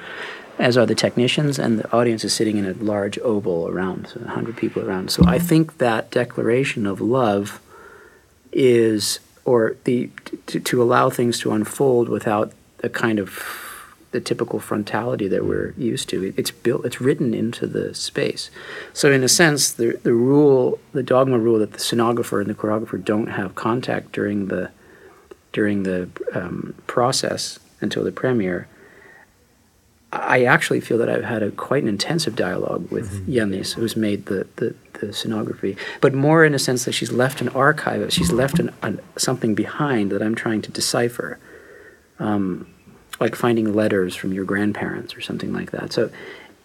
as 0.58 0.76
are 0.76 0.86
the 0.86 0.96
technicians, 0.96 1.60
and 1.60 1.80
the 1.80 1.92
audience 1.96 2.24
is 2.24 2.34
sitting 2.34 2.58
in 2.58 2.66
a 2.66 2.74
large 2.74 3.20
oval 3.20 3.68
around, 3.68 4.08
so 4.08 4.20
100 4.22 4.58
people 4.58 4.84
around. 4.84 5.12
So 5.12 5.24
I 5.26 5.38
think 5.38 5.78
that 5.78 6.10
declaration 6.10 6.88
of 6.88 7.00
love 7.00 7.62
is, 8.52 9.20
or 9.46 9.78
the, 9.84 10.10
to, 10.48 10.60
to 10.60 10.82
allow 10.82 11.12
things 11.12 11.40
to 11.42 11.52
unfold 11.52 12.10
without 12.10 12.54
a 12.82 12.90
kind 12.90 13.20
of 13.20 13.67
the 14.18 14.22
typical 14.22 14.60
frontality 14.60 15.30
that 15.30 15.46
we're 15.46 15.76
used 15.78 16.10
to. 16.10 16.34
It's 16.36 16.50
built, 16.50 16.86
it's 16.86 17.00
written 17.00 17.36
into 17.36 17.68
the 17.68 17.94
space. 17.94 18.50
So 18.92 19.12
in 19.12 19.24
a 19.24 19.30
sense, 19.30 19.72
the 19.72 20.00
the 20.02 20.14
rule, 20.14 20.80
the 20.92 21.04
dogma 21.04 21.38
rule 21.38 21.60
that 21.60 21.74
the 21.74 21.78
scenographer 21.78 22.42
and 22.42 22.50
the 22.50 22.56
choreographer 22.56 23.04
don't 23.04 23.28
have 23.28 23.54
contact 23.54 24.12
during 24.12 24.48
the 24.48 24.72
during 25.54 25.84
the 25.84 26.10
um, 26.34 26.74
process 26.88 27.60
until 27.80 28.04
the 28.04 28.12
premiere. 28.12 28.68
I 30.12 30.46
actually 30.46 30.82
feel 30.82 30.98
that 30.98 31.10
I've 31.10 31.26
had 31.26 31.44
a 31.44 31.52
quite 31.52 31.84
an 31.84 31.90
intensive 31.90 32.36
dialogue 32.36 32.90
with 32.90 33.08
mm 33.12 33.36
Jannis, 33.36 33.74
who's 33.74 33.96
made 33.96 34.26
the, 34.28 34.48
the, 34.56 34.74
the, 35.00 35.08
scenography, 35.08 35.78
but 36.00 36.14
more 36.14 36.46
in 36.46 36.54
a 36.56 36.60
sense 36.60 36.86
that 36.86 36.94
she's 36.94 37.12
left 37.12 37.42
an 37.42 37.50
archive, 37.50 38.12
she's 38.12 38.32
left 38.32 38.58
an, 38.58 38.74
an 38.82 39.00
something 39.18 39.54
behind 39.54 40.12
that 40.12 40.22
I'm 40.22 40.34
trying 40.34 40.62
to 40.62 40.72
decipher, 40.72 41.38
um, 42.20 42.68
like 43.20 43.36
finding 43.36 43.74
letters 43.74 44.16
from 44.16 44.34
your 44.34 44.46
grandparents 44.46 45.16
or 45.16 45.22
something 45.22 45.54
like 45.54 45.72
that. 45.72 45.94
So, 45.94 46.10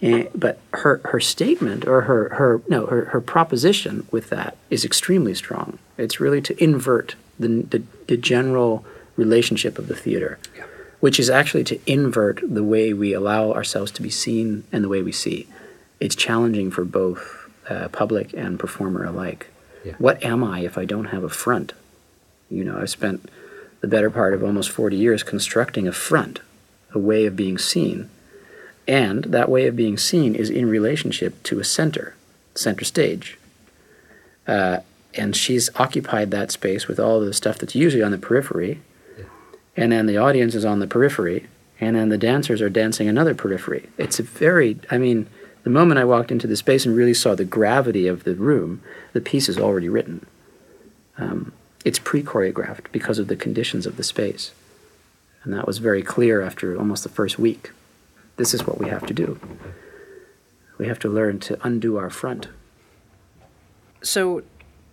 eh, 0.02 0.26
but 0.34 0.58
her, 0.72 1.00
her 1.04 1.20
statement 1.20 1.86
or 1.86 2.02
her, 2.02 2.28
her 2.30 2.62
no 2.68 2.86
her, 2.86 3.06
her 3.06 3.20
proposition 3.20 4.06
with 4.10 4.30
that 4.30 4.56
is 4.70 4.84
extremely 4.84 5.34
strong. 5.34 5.78
It's 5.96 6.20
really 6.20 6.40
to 6.42 6.62
invert 6.62 7.14
the, 7.38 7.48
the, 7.62 7.82
the 8.08 8.16
general 8.16 8.84
relationship 9.16 9.78
of 9.78 9.88
the 9.88 9.96
theater. 9.96 10.38
Yeah 10.56 10.64
which 11.02 11.18
is 11.18 11.28
actually 11.28 11.64
to 11.64 11.80
invert 11.84 12.40
the 12.44 12.62
way 12.62 12.92
we 12.92 13.12
allow 13.12 13.50
ourselves 13.50 13.90
to 13.90 14.00
be 14.02 14.08
seen 14.08 14.62
and 14.70 14.84
the 14.84 14.88
way 14.88 15.02
we 15.02 15.10
see. 15.10 15.48
It's 15.98 16.14
challenging 16.14 16.70
for 16.70 16.84
both 16.84 17.50
uh, 17.68 17.88
public 17.88 18.32
and 18.34 18.56
performer 18.56 19.04
alike. 19.04 19.48
Yeah. 19.84 19.94
What 19.98 20.22
am 20.22 20.44
I 20.44 20.60
if 20.60 20.78
I 20.78 20.84
don't 20.84 21.06
have 21.06 21.24
a 21.24 21.28
front? 21.28 21.72
You 22.48 22.62
know, 22.62 22.78
I've 22.78 22.88
spent 22.88 23.28
the 23.82 23.88
better 23.88 24.10
part 24.10 24.32
of 24.32 24.42
almost 24.42 24.70
40 24.70 24.96
years 24.96 25.22
constructing 25.22 25.86
a 25.86 25.92
front, 25.92 26.40
a 26.94 26.98
way 26.98 27.26
of 27.26 27.36
being 27.36 27.58
seen. 27.58 28.08
And 28.88 29.24
that 29.24 29.50
way 29.50 29.66
of 29.66 29.76
being 29.76 29.98
seen 29.98 30.34
is 30.34 30.48
in 30.48 30.66
relationship 30.68 31.42
to 31.44 31.60
a 31.60 31.64
center, 31.64 32.16
center 32.54 32.84
stage. 32.84 33.38
Uh, 34.46 34.78
and 35.14 35.36
she's 35.36 35.68
occupied 35.76 36.30
that 36.30 36.50
space 36.50 36.88
with 36.88 36.98
all 36.98 37.20
the 37.20 37.34
stuff 37.34 37.58
that's 37.58 37.74
usually 37.74 38.02
on 38.02 38.12
the 38.12 38.18
periphery 38.18 38.80
and 39.76 39.92
then 39.92 40.06
the 40.06 40.18
audience 40.18 40.54
is 40.54 40.64
on 40.64 40.80
the 40.80 40.86
periphery, 40.86 41.46
and 41.80 41.96
then 41.96 42.08
the 42.08 42.18
dancers 42.18 42.60
are 42.60 42.68
dancing 42.68 43.08
another 43.08 43.34
periphery. 43.34 43.88
It's 43.96 44.18
a 44.18 44.22
very, 44.22 44.78
I 44.90 44.98
mean, 44.98 45.26
the 45.64 45.70
moment 45.70 45.98
I 45.98 46.04
walked 46.04 46.30
into 46.30 46.46
the 46.46 46.56
space 46.56 46.84
and 46.84 46.94
really 46.94 47.14
saw 47.14 47.34
the 47.34 47.44
gravity 47.44 48.06
of 48.06 48.24
the 48.24 48.34
room, 48.34 48.82
the 49.12 49.20
piece 49.20 49.48
is 49.48 49.58
already 49.58 49.88
written. 49.88 50.26
Um, 51.16 51.52
it's 51.84 51.98
pre 51.98 52.22
choreographed 52.22 52.90
because 52.92 53.18
of 53.18 53.28
the 53.28 53.36
conditions 53.36 53.86
of 53.86 53.96
the 53.96 54.02
space. 54.02 54.52
And 55.44 55.52
that 55.52 55.66
was 55.66 55.78
very 55.78 56.02
clear 56.02 56.42
after 56.42 56.76
almost 56.78 57.02
the 57.02 57.08
first 57.08 57.38
week. 57.38 57.72
This 58.36 58.54
is 58.54 58.66
what 58.66 58.78
we 58.78 58.88
have 58.88 59.06
to 59.06 59.14
do. 59.14 59.38
We 60.78 60.86
have 60.86 60.98
to 61.00 61.08
learn 61.08 61.38
to 61.40 61.58
undo 61.62 61.96
our 61.96 62.10
front. 62.10 62.48
So 64.02 64.42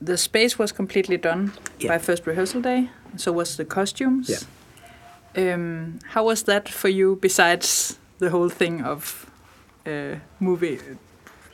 the 0.01 0.17
space 0.17 0.57
was 0.57 0.71
completely 0.71 1.17
done 1.17 1.53
yeah. 1.79 1.89
by 1.89 1.97
first 1.97 2.25
rehearsal 2.25 2.61
day. 2.61 2.89
So 3.17 3.31
was 3.31 3.57
the 3.57 3.65
costumes. 3.65 4.29
Yeah. 4.29 5.53
Um, 5.53 5.99
how 6.09 6.25
was 6.25 6.43
that 6.43 6.67
for 6.69 6.89
you? 6.89 7.17
Besides 7.21 7.97
the 8.17 8.29
whole 8.29 8.49
thing 8.49 8.81
of 8.81 9.29
uh, 9.85 10.15
moving, 10.39 10.99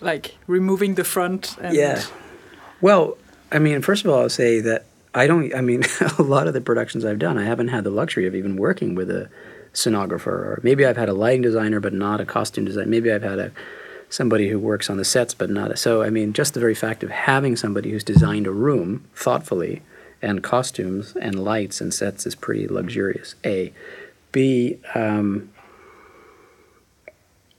like 0.02 0.38
removing 0.48 0.96
the 0.96 1.04
front. 1.04 1.58
yeah. 1.72 2.02
Well, 2.82 3.18
I 3.52 3.60
mean, 3.60 3.82
first 3.82 4.06
of 4.06 4.12
all, 4.12 4.22
I'll 4.22 4.30
say 4.30 4.60
that 4.62 4.86
I 5.16 5.28
don't. 5.28 5.56
I 5.56 5.62
mean, 5.62 5.84
a 6.20 6.22
lot 6.22 6.48
of 6.48 6.54
the 6.54 6.62
productions 6.62 7.06
I've 7.06 7.20
done, 7.20 7.38
I 7.38 7.46
haven't 7.46 7.70
had 7.70 7.84
the 7.84 7.90
luxury 7.90 8.28
of 8.28 8.36
even 8.36 8.58
working 8.58 8.96
with 8.96 9.10
a 9.10 9.30
scenographer, 9.74 10.28
or 10.28 10.60
maybe 10.64 10.86
I've 10.86 10.98
had 10.98 11.10
a 11.10 11.14
lighting 11.14 11.42
designer, 11.42 11.80
but 11.80 11.94
not 11.94 12.22
a 12.22 12.26
costume 12.26 12.66
designer. 12.66 12.88
Maybe 12.88 13.12
I've 13.12 13.24
had 13.24 13.40
a 13.40 13.52
somebody 14.10 14.50
who 14.50 14.60
works 14.60 14.90
on 14.90 14.98
the 14.98 15.06
sets, 15.06 15.34
but 15.34 15.50
not. 15.50 15.72
A, 15.72 15.78
so, 15.78 16.04
I 16.04 16.10
mean, 16.10 16.34
just 16.34 16.54
the 16.54 16.60
very 16.60 16.76
fact 16.76 17.04
of 17.04 17.10
having 17.10 17.56
somebody 17.56 17.92
who's 17.92 18.04
designed 18.04 18.48
a 18.48 18.52
room 18.52 19.06
thoughtfully 19.16 19.82
and 20.22 20.44
costumes 20.44 21.16
and 21.16 21.44
lights 21.44 21.82
and 21.82 21.94
sets 21.94 22.26
is 22.26 22.36
pretty 22.36 22.68
luxurious. 22.68 23.36
A, 23.44 23.74
B. 24.32 24.80
Um, 24.94 25.50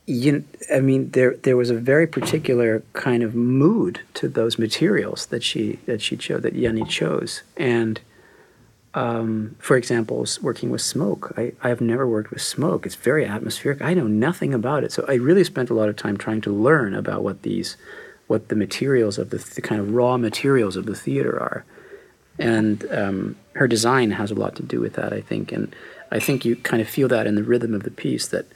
you, 0.07 0.45
I 0.73 0.81
mean, 0.81 1.11
there 1.11 1.37
there 1.37 1.57
was 1.57 1.71
a 1.71 1.75
very 1.75 2.07
particular 2.07 2.83
kind 2.93 3.23
of 3.23 3.35
mood 3.35 4.01
to 4.15 4.29
those 4.29 4.59
materials 4.59 5.27
that 5.27 5.43
she 5.43 5.81
that 5.87 6.01
she 6.01 6.17
chose 6.17 6.43
that 6.43 6.55
Yanni 6.55 6.85
chose, 6.85 7.43
and 7.57 8.01
um, 8.95 9.57
for 9.59 9.77
example, 9.77 10.25
working 10.41 10.71
with 10.71 10.81
smoke. 10.81 11.35
I, 11.37 11.53
I 11.63 11.69
have 11.69 11.81
never 11.81 12.07
worked 12.07 12.31
with 12.31 12.41
smoke. 12.41 12.87
It's 12.87 12.95
very 12.95 13.27
atmospheric. 13.27 13.83
I 13.83 13.95
know 13.95 14.07
nothing 14.07 14.55
about 14.55 14.85
it, 14.85 14.93
so 14.93 15.05
I 15.09 15.15
really 15.15 15.45
spent 15.45 15.71
a 15.71 15.75
lot 15.75 15.89
of 15.89 15.97
time 15.97 16.17
trying 16.17 16.41
to 16.43 16.53
learn 16.53 16.95
about 16.95 17.23
what 17.23 17.43
these, 17.43 17.77
what 18.27 18.49
the 18.49 18.57
materials 18.57 19.19
of 19.19 19.31
the, 19.31 19.39
the 19.39 19.61
kind 19.61 19.81
of 19.81 19.93
raw 19.93 20.17
materials 20.17 20.77
of 20.77 20.87
the 20.87 20.95
theater 20.95 21.39
are 21.39 21.65
and 22.39 22.87
um, 22.93 23.37
her 23.55 23.67
design 23.67 24.11
has 24.13 24.31
a 24.31 24.35
lot 24.35 24.57
to 24.57 24.63
do 24.63 24.81
with 24.81 24.95
that, 24.95 25.13
I 25.13 25.21
think. 25.21 25.53
And 25.53 25.75
I 26.11 26.21
think 26.21 26.45
you 26.45 26.57
kind 26.57 26.83
of 26.83 26.89
feel 26.89 27.09
that 27.09 27.27
in 27.27 27.35
the 27.35 27.43
rhythm 27.43 27.75
of 27.75 27.83
the 27.83 27.91
piece 27.91 28.29
that 28.29 28.47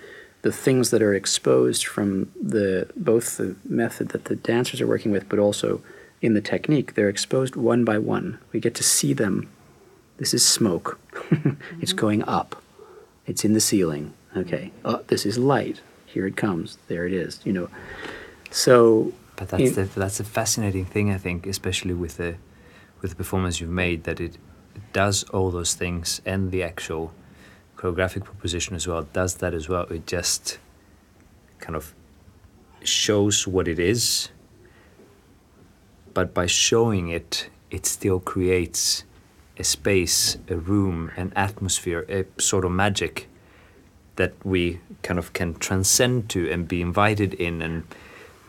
the 0.42 0.52
things 0.52 0.90
that 0.90 1.02
are 1.02 1.14
exposed 1.14 1.86
from 1.86 2.30
the 2.40 2.88
both 2.96 3.36
the 3.36 3.56
method 3.64 4.10
that 4.10 4.24
the 4.24 4.36
dancers 4.36 4.80
are 4.80 4.86
working 4.86 5.12
with, 5.12 5.28
but 5.28 5.38
also 5.38 5.82
in 6.22 6.34
the 6.34 6.40
technique, 6.40 6.94
they're 6.94 7.08
exposed 7.08 7.56
one 7.56 7.84
by 7.84 7.98
one. 7.98 8.38
We 8.52 8.60
get 8.60 8.74
to 8.76 8.82
see 8.82 9.12
them. 9.12 9.48
This 10.18 10.34
is 10.34 10.44
smoke. 10.44 10.98
mm-hmm. 11.12 11.80
It's 11.80 11.92
going 11.92 12.22
up. 12.24 12.62
It's 13.26 13.44
in 13.44 13.54
the 13.54 13.60
ceiling. 13.60 14.12
Okay. 14.36 14.70
Oh, 14.84 15.02
this 15.06 15.24
is 15.24 15.38
light. 15.38 15.80
Here 16.06 16.26
it 16.26 16.36
comes. 16.36 16.78
There 16.88 17.06
it 17.06 17.12
is. 17.12 17.40
You 17.44 17.52
know. 17.52 17.68
So. 18.50 19.12
But 19.36 19.48
that's 19.48 19.62
in, 19.62 19.74
the, 19.74 19.84
that's 19.84 20.20
a 20.20 20.24
fascinating 20.24 20.84
thing, 20.84 21.10
I 21.10 21.16
think, 21.16 21.46
especially 21.46 21.94
with 21.94 22.18
the 22.18 22.36
with 23.00 23.10
the 23.10 23.16
performance 23.16 23.60
you've 23.60 23.70
made 23.70 24.04
that 24.04 24.20
it, 24.20 24.36
it 24.74 24.92
does 24.92 25.24
all 25.24 25.50
those 25.50 25.72
things 25.72 26.20
and 26.26 26.50
the 26.50 26.62
actual 26.62 27.12
choreographic 27.80 28.24
proposition 28.24 28.76
as 28.76 28.86
well 28.86 29.02
does 29.14 29.36
that 29.36 29.54
as 29.54 29.68
well. 29.68 29.84
It 29.84 30.06
just 30.06 30.58
kind 31.60 31.74
of 31.74 31.94
shows 32.84 33.46
what 33.46 33.66
it 33.66 33.78
is, 33.78 34.28
but 36.12 36.34
by 36.34 36.46
showing 36.46 37.08
it, 37.08 37.48
it 37.70 37.86
still 37.86 38.20
creates 38.20 39.04
a 39.58 39.64
space, 39.64 40.36
a 40.48 40.56
room, 40.56 41.10
an 41.16 41.32
atmosphere, 41.34 42.04
a 42.08 42.40
sort 42.40 42.64
of 42.64 42.72
magic 42.72 43.28
that 44.16 44.34
we 44.44 44.80
kind 45.02 45.18
of 45.18 45.32
can 45.32 45.54
transcend 45.54 46.28
to 46.30 46.50
and 46.50 46.68
be 46.68 46.82
invited 46.82 47.32
in 47.34 47.62
and 47.62 47.84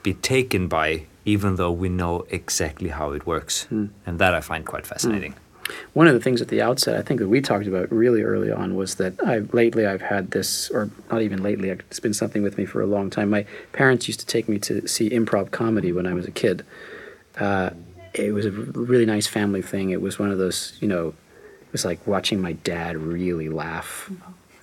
be 0.04 0.14
taken 0.14 0.68
by 0.68 1.06
even 1.24 1.56
though 1.56 1.72
we 1.72 1.88
know 1.88 2.26
exactly 2.30 2.90
how 2.90 3.12
it 3.12 3.26
works. 3.26 3.68
Mm. 3.72 3.92
And 4.06 4.20
that 4.20 4.34
I 4.34 4.42
find 4.42 4.66
quite 4.66 4.86
fascinating. 4.86 5.34
Mm. 5.34 5.51
One 5.94 6.08
of 6.08 6.14
the 6.14 6.20
things 6.20 6.42
at 6.42 6.48
the 6.48 6.62
outset, 6.62 6.98
I 6.98 7.02
think 7.02 7.20
that 7.20 7.28
we 7.28 7.42
talked 7.42 7.68
about 7.68 7.92
really 7.92 8.22
early 8.22 8.52
on, 8.52 8.76
was 8.76 8.96
that 8.96 9.14
I 9.26 9.40
lately 9.52 9.86
I've 9.86 10.02
had 10.02 10.32
this, 10.32 10.70
or 10.70 10.90
not 11.12 11.22
even 11.22 11.42
lately, 11.44 11.70
it's 11.70 12.00
been 12.00 12.14
something 12.14 12.44
with 12.44 12.58
me 12.58 12.66
for 12.66 12.82
a 12.82 12.86
long 12.86 13.10
time. 13.10 13.30
My 13.30 13.46
parents 13.72 14.08
used 14.08 14.20
to 14.22 14.26
take 14.26 14.48
me 14.48 14.60
to 14.60 14.88
see 14.88 15.10
improv 15.10 15.52
comedy 15.52 15.92
when 15.92 16.06
I 16.06 16.14
was 16.14 16.26
a 16.26 16.32
kid. 16.32 16.66
Uh, 17.38 17.72
it 18.14 18.34
was 18.34 18.46
a 18.46 18.52
really 18.52 19.06
nice 19.06 19.28
family 19.28 19.62
thing. 19.62 19.90
It 19.90 20.02
was 20.02 20.20
one 20.20 20.32
of 20.32 20.38
those, 20.38 20.78
you 20.82 20.88
know, 20.88 21.10
it 21.10 21.72
was 21.72 21.86
like 21.86 22.06
watching 22.06 22.42
my 22.42 22.54
dad 22.54 22.98
really 22.98 23.48
laugh 23.48 24.12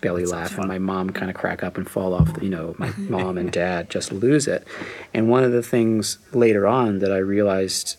belly 0.01 0.25
laugh 0.25 0.57
and 0.59 0.69
my 0.69 0.79
mom 0.79 1.11
kind 1.11 1.31
of 1.31 1.37
crack 1.37 1.63
up 1.63 1.77
and 1.77 1.89
fall 1.89 2.15
off. 2.15 2.31
You 2.41 2.51
know, 2.51 2.75
my 2.79 2.91
mom 2.97 3.39
and 3.39 3.51
dad 3.53 3.91
just 3.91 4.13
lose 4.13 4.47
it. 4.47 4.67
And 5.13 5.29
one 5.29 5.45
of 5.45 5.53
the 5.53 5.63
things 5.63 6.19
later 6.33 6.67
on 6.67 7.01
that 7.01 7.13
I 7.13 7.19
realized 7.19 7.97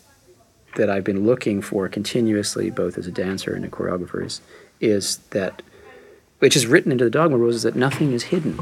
that 0.75 0.89
I've 0.89 1.03
been 1.03 1.25
looking 1.25 1.61
for 1.61 1.88
continuously, 1.89 2.69
both 2.69 2.97
as 2.97 3.07
a 3.07 3.11
dancer 3.11 3.53
and 3.53 3.65
a 3.65 3.69
choreographer, 3.69 4.25
is, 4.25 4.41
is 4.79 5.17
that, 5.31 5.61
which 6.39 6.55
is 6.55 6.67
written 6.67 6.91
into 6.91 7.03
the 7.03 7.09
dogma 7.09 7.38
rules, 7.38 7.55
is 7.55 7.63
that 7.63 7.75
nothing 7.75 8.13
is 8.13 8.23
hidden. 8.23 8.59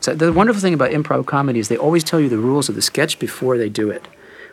So 0.00 0.14
the 0.14 0.32
wonderful 0.32 0.60
thing 0.60 0.74
about 0.74 0.90
improv 0.90 1.26
comedy 1.26 1.58
is 1.58 1.68
they 1.68 1.76
always 1.76 2.04
tell 2.04 2.20
you 2.20 2.28
the 2.28 2.38
rules 2.38 2.68
of 2.68 2.74
the 2.74 2.82
sketch 2.82 3.18
before 3.18 3.56
they 3.56 3.68
do 3.68 3.90
it, 3.90 4.06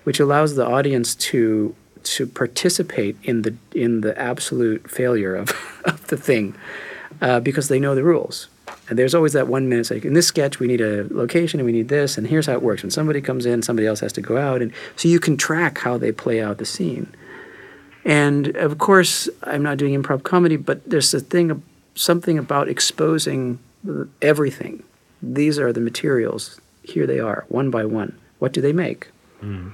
which 0.03 0.19
allows 0.19 0.55
the 0.55 0.65
audience 0.65 1.15
to 1.15 1.75
to 2.03 2.25
participate 2.25 3.15
in 3.23 3.43
the 3.43 3.55
in 3.75 4.01
the 4.01 4.17
absolute 4.17 4.89
failure 4.89 5.35
of, 5.35 5.51
of 5.85 6.07
the 6.07 6.17
thing 6.17 6.55
uh, 7.21 7.39
because 7.39 7.67
they 7.67 7.79
know 7.79 7.95
the 7.95 8.03
rules. 8.03 8.47
And 8.91 8.99
there's 8.99 9.15
always 9.15 9.31
that 9.31 9.47
one 9.47 9.69
minute, 9.69 9.89
like 9.89 10.03
in 10.03 10.15
this 10.15 10.27
sketch, 10.27 10.59
we 10.59 10.67
need 10.67 10.81
a 10.81 11.07
location 11.09 11.61
and 11.61 11.65
we 11.65 11.71
need 11.71 11.87
this, 11.87 12.17
and 12.17 12.27
here's 12.27 12.47
how 12.47 12.51
it 12.51 12.61
works. 12.61 12.83
When 12.83 12.91
somebody 12.91 13.21
comes 13.21 13.45
in, 13.45 13.61
somebody 13.61 13.87
else 13.87 14.01
has 14.01 14.11
to 14.11 14.21
go 14.21 14.37
out, 14.37 14.61
and 14.61 14.73
so 14.97 15.07
you 15.07 15.17
can 15.17 15.37
track 15.37 15.77
how 15.77 15.97
they 15.97 16.11
play 16.11 16.41
out 16.41 16.57
the 16.57 16.65
scene. 16.65 17.07
And 18.03 18.47
of 18.57 18.79
course, 18.79 19.29
I'm 19.43 19.63
not 19.63 19.77
doing 19.77 19.93
improv 19.93 20.23
comedy, 20.23 20.57
but 20.57 20.83
there's 20.89 21.13
a 21.13 21.21
thing, 21.21 21.63
something 21.95 22.37
about 22.37 22.67
exposing 22.67 23.59
everything. 24.21 24.83
These 25.23 25.57
are 25.57 25.71
the 25.71 25.79
materials. 25.79 26.59
Here 26.83 27.07
they 27.07 27.21
are, 27.21 27.45
one 27.47 27.71
by 27.71 27.85
one. 27.85 28.19
What 28.39 28.51
do 28.51 28.59
they 28.59 28.73
make? 28.73 29.07
Mm. 29.41 29.71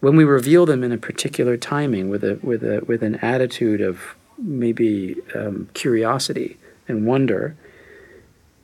When 0.00 0.16
we 0.16 0.24
reveal 0.24 0.66
them 0.66 0.82
in 0.82 0.90
a 0.90 0.98
particular 0.98 1.56
timing, 1.56 2.10
with 2.10 2.24
a 2.24 2.40
with 2.42 2.64
a 2.64 2.82
with 2.88 3.04
an 3.04 3.14
attitude 3.22 3.80
of 3.80 4.16
maybe 4.36 5.14
um, 5.32 5.68
curiosity 5.74 6.56
and 6.88 7.06
wonder, 7.06 7.56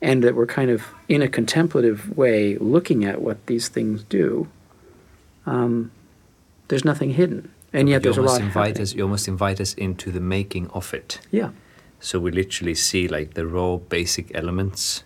and 0.01 0.23
that 0.23 0.35
we're 0.35 0.45
kind 0.45 0.71
of 0.71 0.87
in 1.07 1.21
a 1.21 1.27
contemplative 1.27 2.17
way 2.17 2.57
looking 2.57 3.03
at 3.05 3.21
what 3.21 3.45
these 3.47 3.67
things 3.67 4.03
do, 4.03 4.47
um, 5.45 5.91
there's 6.67 6.85
nothing 6.85 7.11
hidden. 7.11 7.51
And 7.73 7.87
yet 7.89 8.01
there's 8.01 8.17
a 8.17 8.21
lot 8.21 8.41
invite 8.41 8.79
us, 8.79 8.93
You 8.93 9.03
almost 9.03 9.27
invite 9.27 9.61
us 9.61 9.73
into 9.75 10.11
the 10.11 10.19
making 10.19 10.69
of 10.69 10.93
it. 10.93 11.19
Yeah. 11.29 11.51
So 11.99 12.19
we 12.19 12.31
literally 12.31 12.75
see 12.75 13.07
like 13.07 13.33
the 13.33 13.45
raw 13.45 13.77
basic 13.77 14.33
elements. 14.33 15.03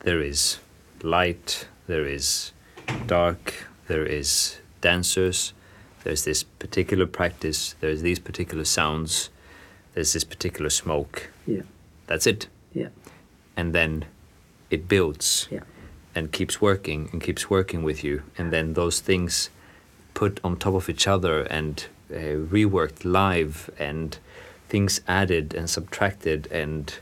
There 0.00 0.20
is 0.20 0.58
light, 1.02 1.68
there 1.86 2.06
is 2.06 2.52
dark, 3.06 3.68
there 3.86 4.04
is 4.04 4.58
dancers, 4.80 5.52
there's 6.04 6.24
this 6.24 6.42
particular 6.42 7.06
practice, 7.06 7.76
there's 7.80 8.02
these 8.02 8.18
particular 8.18 8.64
sounds, 8.64 9.30
there's 9.94 10.12
this 10.12 10.24
particular 10.24 10.70
smoke. 10.70 11.30
Yeah. 11.46 11.62
That's 12.08 12.26
it. 12.26 12.48
Yeah. 12.74 12.88
And 13.56 13.72
then 13.72 14.04
it 14.72 14.88
builds 14.88 15.46
Yeah. 15.50 15.60
and 16.14 16.32
keeps 16.32 16.60
working 16.60 17.08
and 17.12 17.22
keeps 17.22 17.48
working 17.50 17.84
with 17.84 18.02
you. 18.02 18.22
And 18.38 18.52
then 18.52 18.72
those 18.74 19.00
things 19.00 19.50
put 20.14 20.40
on 20.42 20.56
top 20.56 20.74
of 20.74 20.88
each 20.88 21.06
other 21.06 21.42
and 21.42 21.86
uh, 22.10 22.36
reworked 22.54 23.04
live 23.04 23.70
and 23.78 24.18
things 24.68 25.00
added 25.06 25.54
and 25.54 25.68
subtracted 25.68 26.48
and 26.50 26.98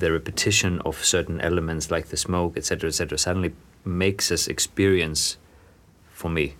the 0.00 0.12
repetition 0.12 0.80
of 0.84 1.02
certain 1.04 1.40
elements 1.40 1.90
like 1.90 2.08
the 2.08 2.16
smoke, 2.16 2.56
etc., 2.56 2.88
etc., 2.88 3.18
suddenly 3.18 3.52
makes 3.84 4.30
us 4.30 4.46
experience, 4.46 5.38
for 6.12 6.30
me, 6.30 6.54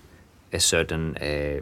a 0.53 0.59
certain, 0.59 1.17
uh, 1.19 1.61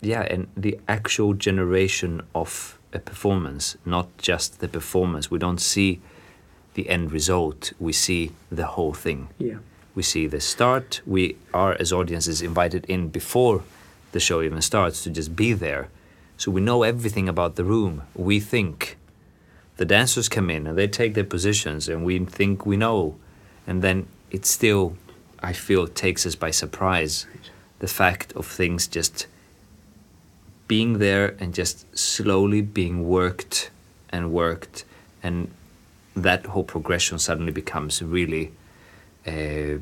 yeah, 0.00 0.22
and 0.22 0.48
the 0.56 0.78
actual 0.88 1.34
generation 1.34 2.22
of 2.34 2.78
a 2.92 2.98
performance, 2.98 3.76
not 3.84 4.06
just 4.18 4.60
the 4.60 4.68
performance. 4.68 5.30
We 5.30 5.38
don't 5.38 5.60
see 5.60 6.00
the 6.78 6.88
end 6.88 7.10
result, 7.10 7.72
we 7.86 7.92
see 7.92 8.22
the 8.60 8.68
whole 8.74 8.94
thing. 9.06 9.20
Yeah. 9.38 9.58
We 9.96 10.02
see 10.12 10.24
the 10.28 10.40
start, 10.40 11.00
we 11.04 11.36
are, 11.52 11.72
as 11.82 11.92
audiences, 11.92 12.40
invited 12.40 12.84
in 12.94 13.08
before 13.08 13.64
the 14.12 14.20
show 14.20 14.38
even 14.42 14.62
starts 14.62 15.02
to 15.04 15.10
just 15.10 15.34
be 15.34 15.52
there. 15.52 15.84
So 16.36 16.52
we 16.52 16.60
know 16.60 16.84
everything 16.84 17.28
about 17.28 17.56
the 17.56 17.64
room. 17.64 18.02
We 18.14 18.38
think 18.38 18.96
the 19.78 19.84
dancers 19.84 20.28
come 20.28 20.50
in 20.50 20.66
and 20.68 20.76
they 20.78 20.86
take 20.86 21.14
their 21.14 21.30
positions 21.36 21.88
and 21.88 22.04
we 22.04 22.18
think 22.24 22.64
we 22.64 22.76
know 22.76 23.16
and 23.66 23.80
then 23.80 24.06
it 24.30 24.44
still 24.44 24.96
i 25.40 25.52
feel 25.52 25.86
takes 25.86 26.26
us 26.26 26.34
by 26.34 26.50
surprise 26.50 27.26
the 27.78 27.86
fact 27.86 28.32
of 28.32 28.44
things 28.44 28.88
just 28.88 29.28
being 30.66 30.98
there 30.98 31.36
and 31.40 31.54
just 31.54 31.76
slowly 31.96 32.60
being 32.60 33.08
worked 33.08 33.70
and 34.10 34.32
worked 34.32 34.84
and 35.22 35.48
that 36.22 36.46
whole 36.46 36.64
progression 36.64 37.18
suddenly 37.18 37.52
becomes 37.52 38.02
really 38.02 38.50
uh, 39.26 39.78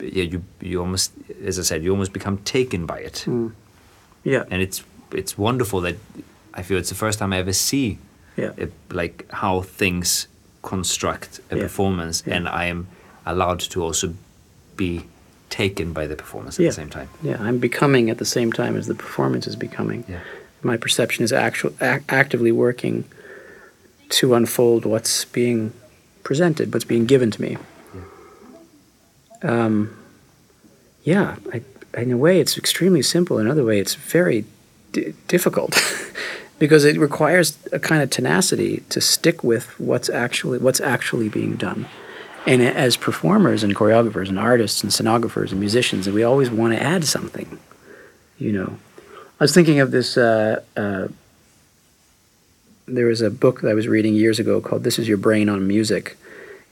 yeah 0.00 0.24
you 0.32 0.42
you 0.60 0.80
almost 0.80 1.12
as 1.44 1.58
i 1.58 1.62
said 1.62 1.82
you 1.84 1.90
almost 1.90 2.12
become 2.12 2.38
taken 2.38 2.86
by 2.86 2.98
it 2.98 3.24
Mm. 3.26 3.52
Yeah. 4.24 4.44
and 4.50 4.62
it's 4.62 4.82
it's 5.12 5.36
wonderful 5.38 5.80
that 5.82 5.96
i 6.54 6.62
feel 6.62 6.78
it's 6.78 6.88
the 6.88 6.94
first 7.06 7.18
time 7.18 7.32
i 7.32 7.38
ever 7.38 7.52
see 7.52 7.98
Yeah. 8.36 8.52
it, 8.56 8.72
like 8.92 9.24
how 9.30 9.62
things 9.62 10.28
construct 10.62 11.40
a 11.50 11.56
Yeah. 11.56 11.62
performance 11.62 12.22
Yeah. 12.26 12.36
and 12.36 12.48
i 12.48 12.64
am 12.70 12.86
allowed 13.26 13.60
to 13.70 13.82
also 13.82 14.14
be 14.76 15.00
taken 15.50 15.92
by 15.92 16.06
the 16.06 16.16
performance 16.16 16.58
at 16.62 16.66
the 16.66 16.72
same 16.72 16.90
time 16.90 17.08
Yeah. 17.22 17.36
I'm 17.48 17.58
becoming 17.58 18.10
at 18.10 18.18
the 18.18 18.24
same 18.24 18.52
time 18.52 18.78
as 18.78 18.86
the 18.86 18.94
performance 18.94 19.46
is 19.50 19.56
becoming. 19.56 20.04
yeah 20.08 20.20
My 20.62 20.76
perception 20.76 21.24
is 21.24 21.32
actual, 21.32 21.70
ac- 21.80 22.04
actively 22.08 22.52
working 22.52 23.04
to 24.18 24.34
unfold 24.34 24.84
what's 24.84 25.24
being 25.32 25.72
presented, 26.22 26.72
what's 26.72 26.84
being 26.84 27.06
given 27.06 27.30
to 27.30 27.42
me. 27.42 27.56
Um, 29.42 29.96
yeah, 31.02 31.36
I, 31.52 31.62
in 31.94 32.12
a 32.12 32.16
way, 32.16 32.40
it's 32.40 32.58
extremely 32.58 33.02
simple. 33.02 33.38
In 33.38 33.46
another 33.46 33.64
way, 33.64 33.78
it's 33.78 33.94
very 33.94 34.44
d- 34.92 35.14
difficult 35.28 35.76
because 36.58 36.84
it 36.84 36.98
requires 36.98 37.56
a 37.72 37.78
kind 37.78 38.02
of 38.02 38.10
tenacity 38.10 38.82
to 38.90 39.00
stick 39.00 39.42
with 39.42 39.78
what's 39.80 40.08
actually 40.08 40.58
what's 40.58 40.80
actually 40.80 41.28
being 41.28 41.56
done. 41.56 41.86
And 42.46 42.62
as 42.62 42.96
performers 42.96 43.62
and 43.62 43.74
choreographers 43.74 44.28
and 44.28 44.38
artists 44.38 44.82
and 44.82 44.92
scenographers 44.92 45.52
and 45.52 45.60
musicians, 45.60 46.08
we 46.08 46.22
always 46.22 46.50
want 46.50 46.72
to 46.74 46.82
add 46.82 47.04
something. 47.04 47.58
You 48.38 48.52
know, 48.52 48.78
I 49.38 49.44
was 49.44 49.54
thinking 49.54 49.80
of 49.80 49.90
this. 49.90 50.16
Uh, 50.16 50.62
uh, 50.76 51.08
there 52.94 53.06
was 53.06 53.20
a 53.20 53.30
book 53.30 53.60
that 53.60 53.70
I 53.70 53.74
was 53.74 53.88
reading 53.88 54.14
years 54.14 54.38
ago 54.38 54.60
called 54.60 54.84
"This 54.84 54.98
Is 54.98 55.08
Your 55.08 55.16
Brain 55.16 55.48
on 55.48 55.66
Music," 55.66 56.16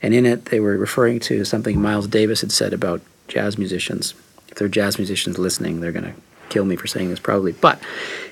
and 0.03 0.15
in 0.15 0.27
it 0.27 0.47
they 0.47 0.61
were 0.61 0.77
referring 0.77 1.21
to 1.21 1.45
something 1.45 1.81
Miles 1.81 2.07
Davis 2.07 2.41
had 2.41 2.53
said 2.53 2.73
about 2.73 3.01
jazz 3.29 3.59
musicians. 3.59 4.15
If 4.49 4.57
there 4.57 4.67
are 4.67 4.71
jazz 4.71 4.99
musicians 4.99 5.39
listening, 5.39 5.81
they're 5.81 5.93
going 5.93 6.13
to 6.13 6.15
kill 6.49 6.65
me 6.65 6.77
for 6.77 6.87
saying 6.87 7.11
this 7.11 7.21
probably, 7.21 7.53
but 7.53 7.81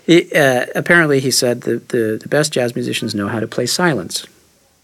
uh, 0.09 0.67
apparently 0.75 1.21
he 1.21 1.31
said 1.31 1.63
the, 1.63 1.79
the 1.89 2.19
the 2.21 2.29
best 2.29 2.53
jazz 2.53 2.75
musicians 2.75 3.15
know 3.15 3.29
how 3.29 3.41
to 3.41 3.47
play 3.47 3.67
silence. 3.67 4.27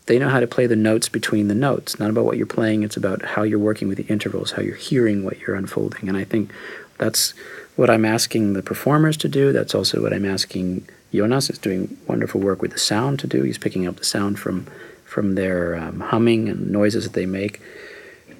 They 0.06 0.18
know 0.18 0.28
how 0.28 0.40
to 0.40 0.48
play 0.48 0.66
the 0.66 0.76
notes 0.76 1.08
between 1.08 1.46
the 1.48 1.54
notes. 1.54 1.98
Not 1.98 2.10
about 2.10 2.24
what 2.24 2.36
you're 2.36 2.46
playing; 2.46 2.82
it's 2.82 2.96
about 2.96 3.22
how 3.22 3.42
you're 3.42 3.58
working 3.58 3.88
with 3.88 3.98
the 3.98 4.06
intervals, 4.06 4.52
how 4.52 4.62
you're 4.62 4.74
hearing 4.74 5.24
what 5.24 5.40
you're 5.40 5.56
unfolding. 5.56 6.08
And 6.08 6.16
I 6.16 6.24
think 6.24 6.50
that's 6.98 7.34
what 7.76 7.88
I'm 7.88 8.04
asking 8.04 8.52
the 8.52 8.62
performers 8.62 9.16
to 9.18 9.28
do. 9.28 9.52
That's 9.52 9.74
also 9.74 10.02
what 10.02 10.12
I'm 10.12 10.26
asking 10.26 10.86
Jonas 11.12 11.50
is 11.50 11.58
doing 11.58 11.96
wonderful 12.06 12.40
work 12.40 12.62
with 12.62 12.72
the 12.72 12.78
sound 12.78 13.18
to 13.20 13.26
do. 13.26 13.42
He's 13.42 13.58
picking 13.58 13.86
up 13.86 13.96
the 13.96 14.04
sound 14.04 14.38
from 14.38 14.66
from 15.04 15.34
their 15.34 15.76
um, 15.76 16.00
humming 16.00 16.48
and 16.48 16.70
noises 16.70 17.04
that 17.04 17.12
they 17.12 17.26
make 17.26 17.60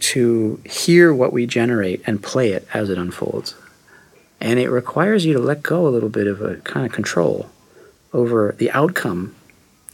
to 0.01 0.59
hear 0.65 1.13
what 1.13 1.33
we 1.33 1.47
generate 1.47 2.03
and 2.07 2.23
play 2.23 2.53
it 2.53 2.67
as 2.73 2.89
it 2.89 2.97
unfolds. 2.97 3.55
And 4.41 4.59
it 4.59 4.71
requires 4.71 5.27
you 5.27 5.35
to 5.35 5.39
let 5.39 5.63
go 5.63 5.87
a 5.87 5.91
little 5.91 6.09
bit 6.09 6.27
of 6.27 6.41
a 6.41 6.57
kind 6.57 6.87
of 6.87 6.93
control 6.93 7.51
over 8.13 8.55
the 8.59 8.71
outcome, 8.73 9.35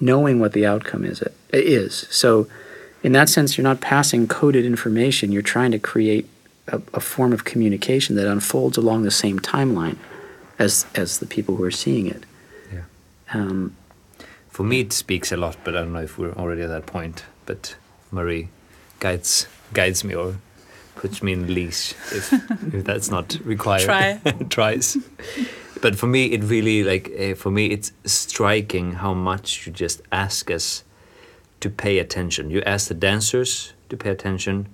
knowing 0.00 0.38
what 0.38 0.52
the 0.52 0.64
outcome 0.64 1.04
is. 1.04 1.20
It 1.20 1.34
is 1.52 2.06
so. 2.10 2.48
In 3.00 3.12
that 3.12 3.28
sense, 3.28 3.56
you're 3.56 3.62
not 3.62 3.80
passing 3.80 4.26
coded 4.26 4.64
information. 4.64 5.30
You're 5.30 5.42
trying 5.42 5.70
to 5.70 5.78
create 5.78 6.28
a, 6.66 6.80
a 6.94 7.00
form 7.00 7.32
of 7.32 7.44
communication 7.44 8.16
that 8.16 8.26
unfolds 8.26 8.76
along 8.76 9.02
the 9.02 9.10
same 9.10 9.38
timeline 9.38 9.96
as 10.58 10.86
as 10.94 11.18
the 11.18 11.26
people 11.26 11.56
who 11.56 11.64
are 11.64 11.70
seeing 11.70 12.06
it. 12.06 12.24
Um, 13.32 13.76
for 14.48 14.62
me 14.64 14.80
it 14.80 14.92
speaks 14.92 15.30
a 15.30 15.36
lot 15.36 15.56
but 15.62 15.76
i 15.76 15.80
don't 15.80 15.92
know 15.92 16.00
if 16.00 16.18
we're 16.18 16.32
already 16.32 16.62
at 16.62 16.68
that 16.68 16.86
point. 16.86 17.24
But 17.46 17.76
marie 18.10 18.48
guides 19.00 19.46
guides 19.72 20.04
me 20.04 20.14
or 20.14 20.36
puts 20.96 21.22
me 21.22 21.32
in 21.32 21.54
leash 21.54 21.92
if, 22.12 22.32
if 22.74 22.84
that's 22.84 23.10
not 23.10 23.38
required. 23.44 23.84
Try. 23.84 24.20
tries. 24.50 24.96
But 25.80 25.96
for 25.96 26.06
me 26.06 26.26
it 26.32 26.42
really 26.42 26.82
like 26.82 27.10
uh, 27.18 27.34
for 27.34 27.50
me 27.50 27.66
it's 27.66 27.92
striking 28.04 28.92
how 28.92 29.14
much 29.14 29.66
you 29.66 29.72
just 29.72 30.02
ask 30.10 30.50
us 30.50 30.84
to 31.60 31.70
pay 31.70 31.98
attention. 31.98 32.50
You 32.50 32.62
ask 32.62 32.88
the 32.88 32.94
dancers 32.94 33.72
to 33.88 33.96
pay 33.96 34.10
attention. 34.10 34.68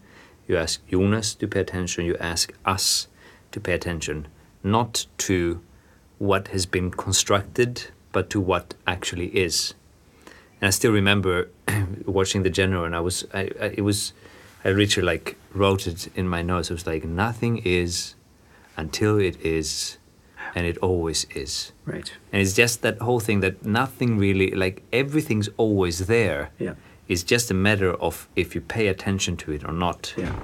You 0.46 0.56
ask 0.56 0.80
jonas 0.88 1.34
to 1.36 1.46
pay 1.46 1.60
attention. 1.60 2.04
You 2.04 2.16
ask 2.18 2.52
us 2.64 3.08
to 3.52 3.60
pay 3.60 3.72
attention. 3.72 4.28
Not 4.62 5.06
to 5.18 5.60
what 6.18 6.48
has 6.48 6.64
been 6.66 6.90
constructed 6.90 7.90
but 8.14 8.30
to 8.30 8.38
what 8.40 8.66
actually 8.86 9.26
is 9.46 9.74
and 10.60 10.66
i 10.68 10.70
still 10.70 10.92
remember 10.92 11.34
watching 12.18 12.42
the 12.44 12.50
general 12.60 12.84
and 12.88 12.94
i 12.96 13.00
was 13.08 13.16
I, 13.34 13.42
I 13.64 13.66
it 13.80 13.84
was 13.90 14.12
i 14.64 14.70
literally 14.70 15.06
like 15.06 15.36
wrote 15.52 15.86
it 15.92 16.00
in 16.16 16.26
my 16.36 16.42
notes 16.42 16.70
it 16.70 16.74
was 16.74 16.86
like 16.86 17.04
nothing 17.04 17.58
is 17.82 18.14
until 18.76 19.18
it 19.20 19.36
is 19.44 19.98
and 20.54 20.66
it 20.66 20.76
always 20.78 21.20
is 21.34 21.72
right. 21.84 22.08
and 22.32 22.40
it's 22.42 22.54
just 22.62 22.82
that 22.82 22.96
whole 23.06 23.20
thing 23.20 23.40
that 23.40 23.64
nothing 23.64 24.18
really 24.26 24.50
like 24.64 24.82
everything's 24.92 25.48
always 25.56 25.96
there 26.06 26.50
Yeah. 26.58 26.74
it's 27.08 27.22
just 27.34 27.50
a 27.50 27.54
matter 27.54 27.92
of 28.06 28.28
if 28.36 28.54
you 28.54 28.60
pay 28.60 28.86
attention 28.94 29.36
to 29.42 29.52
it 29.52 29.62
or 29.68 29.72
not 29.72 30.14
Yeah. 30.16 30.34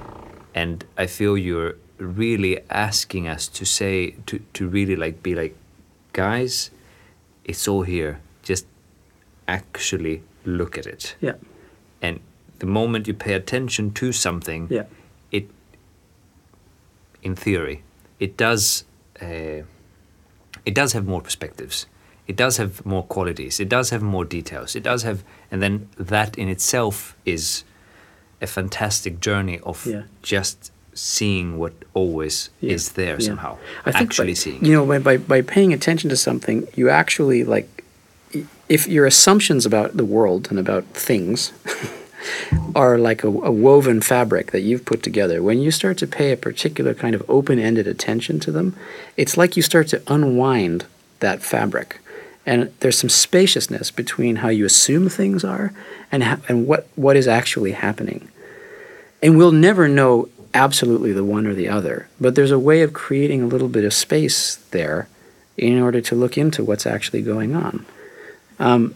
and 0.53 0.75
I 1.03 1.07
feel 1.07 1.37
you're 1.37 1.75
really 1.97 2.59
asking 2.69 3.27
us 3.35 3.47
to 3.59 3.63
say 3.65 3.95
to 4.27 4.39
to 4.57 4.67
really 4.77 4.95
like 4.95 5.15
be 5.23 5.33
like 5.35 5.55
guys 6.13 6.71
it's 7.45 7.67
all 7.67 7.83
here 7.83 8.19
just 8.43 8.65
actually 9.47 10.21
look 10.45 10.77
at 10.77 10.85
it 10.85 11.15
Yeah. 11.21 11.35
and 12.01 12.19
the 12.59 12.65
moment 12.65 13.07
you 13.07 13.13
pay 13.13 13.33
attention 13.33 13.91
to 13.93 14.11
something 14.11 14.67
Yeah. 14.69 14.85
it 15.31 15.45
in 17.23 17.35
theory 17.35 17.83
it 18.19 18.37
does 18.37 18.85
uh, 19.21 19.63
it 20.65 20.73
does 20.75 20.93
have 20.93 21.05
more 21.05 21.21
perspectives 21.21 21.85
it 22.27 22.35
does 22.35 22.57
have 22.57 22.85
more 22.85 23.03
qualities 23.03 23.59
it 23.59 23.69
does 23.69 23.89
have 23.89 24.01
more 24.03 24.25
details 24.25 24.75
it 24.75 24.83
does 24.83 25.03
have 25.03 25.23
and 25.51 25.61
then 25.61 25.87
that 25.97 26.37
in 26.37 26.47
itself 26.49 27.15
is 27.25 27.63
a 28.41 28.47
fantastic 28.47 29.19
journey 29.19 29.59
of 29.63 29.85
Yeah. 29.85 30.03
just 30.23 30.71
seeing 30.93 31.57
what 31.57 31.73
always 31.93 32.49
Yeah. 32.59 32.73
is 32.73 32.89
there 32.93 33.15
Yeah. 33.19 33.27
somehow 33.27 33.57
I 33.85 33.91
think 33.91 34.03
actually 34.03 34.27
by, 34.31 34.33
seeing 34.35 34.65
You 34.65 34.73
know, 34.73 34.85
by, 34.85 34.99
by 34.99 35.17
by 35.17 35.41
paying 35.41 35.71
attention 35.73 36.09
to 36.09 36.15
something, 36.17 36.67
you 36.75 36.89
actually 36.89 37.43
like 37.43 37.67
if 38.69 38.87
your 38.87 39.05
assumptions 39.05 39.65
about 39.65 39.97
the 39.97 40.05
world 40.05 40.47
and 40.49 40.57
about 40.59 40.83
things 40.93 41.51
are 42.75 42.97
like 42.97 43.23
a, 43.23 43.27
a 43.27 43.51
woven 43.51 43.99
fabric 44.01 44.51
that 44.51 44.61
you've 44.61 44.85
put 44.85 45.01
together. 45.03 45.41
When 45.41 45.59
you 45.59 45.71
start 45.71 45.97
to 45.99 46.07
pay 46.07 46.31
a 46.31 46.37
particular 46.37 46.93
kind 46.93 47.15
of 47.15 47.23
open-ended 47.27 47.87
attention 47.87 48.39
to 48.41 48.51
them, 48.51 48.75
it's 49.17 49.35
like 49.37 49.57
you 49.57 49.63
start 49.63 49.87
to 49.89 50.01
unwind 50.07 50.85
that 51.19 51.41
fabric. 51.43 51.99
And 52.45 52.71
there's 52.79 52.97
some 52.97 53.09
spaciousness 53.09 53.91
between 53.91 54.37
how 54.37 54.49
you 54.49 54.65
assume 54.65 55.09
things 55.09 55.43
are 55.43 55.73
and 56.11 56.23
ha- 56.23 56.39
and 56.47 56.65
what, 56.67 56.87
what 56.95 57.15
is 57.17 57.27
actually 57.27 57.71
happening. 57.73 58.29
and 59.23 59.37
we'll 59.37 59.51
never 59.51 59.87
know 59.87 60.29
absolutely 60.53 61.11
the 61.13 61.23
one 61.23 61.45
or 61.47 61.53
the 61.53 61.69
other, 61.69 62.07
but 62.19 62.35
there's 62.35 62.51
a 62.51 62.59
way 62.59 62.81
of 62.81 62.93
creating 62.93 63.41
a 63.41 63.47
little 63.47 63.67
bit 63.69 63.83
of 63.85 63.93
space 63.93 64.55
there 64.71 65.07
in 65.57 65.79
order 65.81 66.01
to 66.01 66.15
look 66.15 66.37
into 66.37 66.63
what's 66.63 66.85
actually 66.85 67.21
going 67.21 67.55
on. 67.55 67.85
Um, 68.59 68.95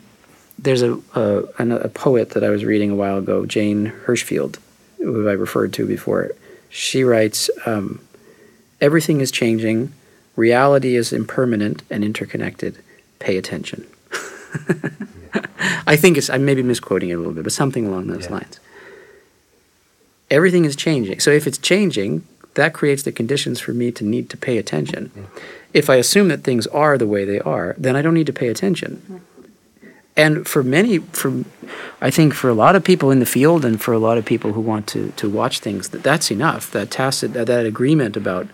there's 0.57 0.81
a, 0.81 0.93
a, 1.15 1.43
a 1.59 1.89
poet 1.89 2.31
that 2.31 2.43
I 2.43 2.49
was 2.49 2.63
reading 2.65 2.89
a 2.91 2.95
while 2.95 3.17
ago, 3.17 3.45
Jane 3.45 3.91
Hirshfield, 4.05 4.57
who 4.97 5.27
I 5.27 5.33
referred 5.33 5.73
to 5.73 5.85
before. 5.85 6.31
She 6.69 7.03
writes, 7.03 7.49
um, 7.65 7.99
Everything 8.81 9.21
is 9.21 9.31
changing, 9.31 9.93
reality 10.35 10.95
is 10.95 11.13
impermanent 11.13 11.83
and 11.89 12.03
interconnected. 12.03 12.77
Pay 13.19 13.37
attention. 13.37 13.85
I 15.87 15.95
think 15.95 16.17
it's, 16.17 16.29
I 16.29 16.37
may 16.37 16.55
be 16.55 16.63
misquoting 16.63 17.09
it 17.09 17.13
a 17.13 17.17
little 17.17 17.33
bit, 17.33 17.43
but 17.43 17.53
something 17.53 17.85
along 17.85 18.07
those 18.07 18.25
Yeah. 18.25 18.33
lines. 18.33 18.59
Everything 20.29 20.65
is 20.65 20.75
changing. 20.75 21.19
So 21.19 21.31
if 21.31 21.45
it's 21.47 21.57
changing, 21.57 22.25
that 22.55 22.73
creates 22.73 23.03
the 23.03 23.11
conditions 23.11 23.59
for 23.59 23.73
me 23.73 23.91
to 23.91 24.03
need 24.03 24.29
to 24.31 24.37
pay 24.37 24.57
attention. 24.57 25.09
Mm-hmm. 25.09 25.37
If 25.73 25.89
I 25.89 25.95
assume 25.95 26.29
that 26.29 26.43
things 26.43 26.67
are 26.67 26.97
the 26.97 27.07
way 27.07 27.25
they 27.25 27.39
are, 27.41 27.75
then 27.77 27.95
I 27.95 28.01
don't 28.01 28.13
need 28.13 28.27
to 28.27 28.33
pay 28.33 28.47
attention. 28.47 29.01
Mm-hmm. 29.03 29.17
And 30.17 30.47
for 30.47 30.63
many, 30.63 30.99
for 30.99 31.43
I 31.99 32.09
think 32.09 32.33
for 32.33 32.49
a 32.49 32.53
lot 32.53 32.75
of 32.75 32.85
people 32.85 33.11
in 33.11 33.19
the 33.19 33.25
field, 33.25 33.65
and 33.65 33.81
for 33.81 33.93
a 33.93 33.99
lot 33.99 34.17
of 34.17 34.23
people 34.23 34.53
who 34.53 34.61
want 34.61 34.87
to 34.87 35.11
to 35.17 35.29
watch 35.29 35.59
things, 35.59 35.89
that 35.89 36.03
that's 36.03 36.31
enough. 36.31 36.71
That 36.71 36.89
tacit, 36.89 37.33
that, 37.33 37.47
that 37.47 37.65
agreement 37.65 38.15
about 38.15 38.47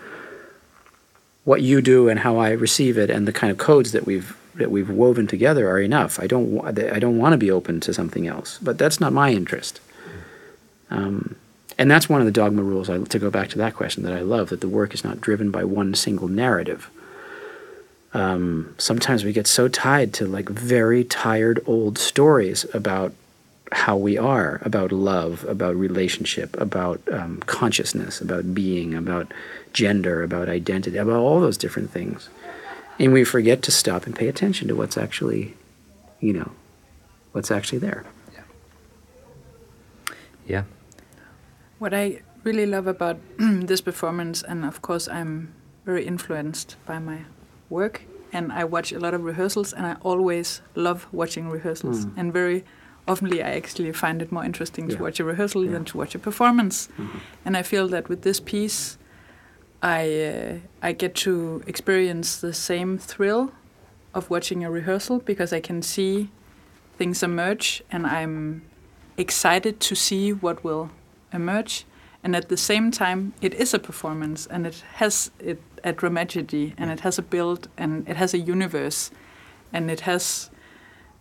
what 1.44 1.62
you 1.62 1.82
do 1.82 2.10
and 2.10 2.22
how 2.22 2.38
I 2.38 2.50
receive 2.50 2.98
it, 2.98 3.12
and 3.12 3.28
the 3.28 3.32
kind 3.32 3.52
of 3.52 3.60
codes 3.60 3.92
that 3.92 4.08
we've 4.08 4.36
that 4.56 4.72
we've 4.72 4.90
woven 4.90 5.28
together 5.28 5.70
are 5.70 5.80
enough. 5.80 6.20
I 6.20 6.26
don't 6.26 6.66
I 6.66 6.98
don't 6.98 7.20
want 7.20 7.34
to 7.34 7.38
be 7.38 7.52
open 7.52 7.80
to 7.82 7.94
something 7.94 8.26
else, 8.26 8.58
but 8.60 8.80
that's 8.80 9.00
not 9.00 9.14
my 9.14 9.32
interest. 9.32 9.80
Mm-hmm. 10.90 10.96
Um, 10.98 11.36
and 11.78 11.90
that's 11.90 12.10
one 12.10 12.22
of 12.22 12.26
the 12.26 12.32
dogma 12.32 12.62
rules. 12.64 12.90
I, 12.90 13.00
to 13.00 13.20
go 13.20 13.30
back 13.30 13.50
to 13.50 13.58
that 13.60 13.76
question, 13.76 14.04
that 14.04 14.14
I 14.14 14.22
love 14.22 14.50
that 14.50 14.62
the 14.62 14.70
work 14.70 14.94
is 14.94 15.04
not 15.04 15.22
driven 15.22 15.52
by 15.52 15.64
one 15.64 15.94
single 15.96 16.28
narrative. 16.28 16.90
Um, 18.14 18.76
sometimes 18.78 19.24
we 19.24 19.32
get 19.32 19.48
so 19.48 19.68
tied 19.68 20.14
to 20.16 20.26
like 20.26 20.50
very 20.50 21.04
tired 21.04 21.64
old 21.66 21.98
stories 21.98 22.66
about 22.74 23.14
how 23.72 23.96
we 23.96 24.18
are, 24.18 24.62
about 24.64 24.92
love, 24.92 25.46
about 25.46 25.76
relationship, 25.76 26.60
about 26.60 27.02
um, 27.12 27.40
consciousness, 27.46 28.20
about 28.20 28.54
being, 28.54 28.94
about 28.94 29.34
gender, 29.72 30.24
about 30.24 30.50
identity, 30.50 30.98
about 30.98 31.20
all 31.20 31.40
those 31.40 31.58
different 31.58 31.90
things. 31.90 32.28
And 33.00 33.14
we 33.14 33.24
forget 33.24 33.62
to 33.64 33.72
stop 33.72 34.06
and 34.06 34.16
pay 34.16 34.28
attention 34.28 34.68
to 34.68 34.76
what's 34.76 34.98
actually, 34.98 35.56
you 36.20 36.34
know, 36.34 36.52
what's 37.32 37.50
actually 37.50 37.80
there. 37.80 38.04
Yeah. 40.46 40.64
What 41.82 41.96
I 41.96 42.22
really 42.44 42.68
love 42.68 42.86
about 42.86 43.18
this 43.40 43.82
performance, 43.82 44.44
and 44.44 44.64
of 44.64 44.84
course, 44.84 45.08
I'm 45.08 45.52
very 45.84 46.06
influenced 46.06 46.76
by 46.86 47.00
my 47.00 47.22
work, 47.72 48.04
and 48.32 48.52
I 48.52 48.66
watch 48.66 48.92
a 48.92 49.00
lot 49.00 49.16
of 49.16 49.24
rehearsals, 49.24 49.74
and 49.74 49.88
I 49.88 49.96
always 50.04 50.62
love 50.76 51.08
watching 51.12 51.50
rehearsals. 51.50 52.06
Mm. 52.06 52.18
And 52.18 52.34
very 52.34 52.64
oftenly, 53.08 53.42
I 53.44 53.56
actually 53.58 53.92
find 53.94 54.22
it 54.22 54.32
more 54.32 54.46
interesting 54.46 54.92
Yeah. 54.92 54.98
to 54.98 55.04
watch 55.06 55.20
a 55.20 55.24
rehearsal 55.24 55.66
Yeah. 55.66 55.72
than 55.72 55.86
to 55.86 55.98
watch 55.98 56.14
a 56.14 56.20
performance. 56.20 56.88
Mhm. 57.00 57.20
And 57.46 57.58
I 57.58 57.64
feel 57.64 57.88
that 57.88 58.10
with 58.10 58.22
this 58.22 58.40
piece, 58.40 59.00
I 59.82 60.02
uh, 60.26 60.88
I 60.88 60.92
get 60.94 61.16
to 61.26 61.64
experience 61.66 62.40
the 62.42 62.54
same 62.54 63.00
thrill 63.00 63.54
of 64.14 64.30
watching 64.30 64.64
a 64.64 64.70
rehearsal 64.70 65.18
because 65.26 65.52
I 65.52 65.62
can 65.62 65.82
see 65.82 66.30
things 67.00 67.24
emerge, 67.24 67.82
and 67.92 68.06
I'm 68.06 68.62
excited 69.18 69.80
to 69.90 69.96
see 69.96 70.32
what 70.32 70.64
will 70.64 70.92
emerge. 71.34 71.86
And 72.24 72.36
at 72.36 72.50
the 72.50 72.58
same 72.58 72.92
time, 72.92 73.34
it 73.42 73.54
is 73.56 73.74
a 73.74 73.80
performance, 73.80 74.46
and 74.46 74.68
it 74.68 74.84
has 74.96 75.32
it 75.40 75.60
a 75.84 75.92
dramaturgy, 75.92 76.74
and 76.78 76.92
it 76.92 77.00
has 77.00 77.18
a 77.18 77.22
build, 77.24 77.68
and 77.78 78.08
it 78.08 78.16
has 78.18 78.34
a 78.34 78.38
universe, 78.38 79.10
and 79.74 79.90
it 79.90 80.02
has 80.02 80.52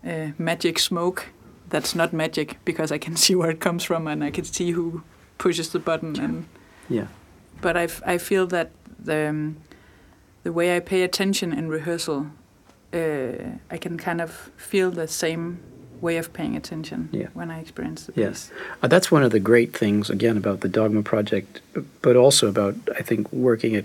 uh, 0.06 0.32
magic 0.38 0.78
smoke 0.78 1.28
that's 1.70 1.94
not 1.94 2.12
magic 2.12 2.58
because 2.64 2.92
I 2.92 2.98
can 2.98 3.16
see 3.24 3.34
where 3.34 3.50
it 3.50 3.60
comes 3.60 3.82
from, 3.84 4.06
and 4.06 4.22
I 4.22 4.30
can 4.30 4.44
see 4.44 4.72
who 4.72 5.02
pushes 5.38 5.70
the 5.70 5.78
button, 5.78 6.20
and 6.20 6.44
Yeah. 6.88 7.06
but 7.62 7.76
I, 7.76 7.88
I 8.14 8.18
feel 8.18 8.46
that 8.48 8.70
the 9.04 9.28
um, 9.30 9.56
the 10.42 10.52
way 10.52 10.76
I 10.76 10.80
pay 10.80 11.02
attention 11.02 11.52
in 11.52 11.68
rehearsal, 11.70 12.26
uh, 12.92 13.56
I 13.70 13.78
can 13.78 13.96
kind 13.96 14.20
of 14.20 14.50
feel 14.56 14.90
the 14.90 15.06
same 15.08 15.58
way 16.00 16.16
of 16.16 16.32
paying 16.32 16.56
attention 16.56 17.08
Yeah. 17.12 17.28
when 17.34 17.50
I 17.50 17.60
experience 17.60 18.06
the 18.06 18.12
Yes. 18.16 18.50
Uh, 18.82 18.88
that's 18.88 19.10
one 19.10 19.22
of 19.22 19.30
the 19.30 19.40
great 19.40 19.76
things, 19.76 20.10
again, 20.10 20.36
about 20.36 20.60
the 20.60 20.68
Dogma 20.68 21.02
Project, 21.02 21.60
but 22.02 22.16
also 22.16 22.48
about, 22.48 22.74
I 22.98 23.02
think, 23.02 23.32
working 23.32 23.76
at 23.76 23.84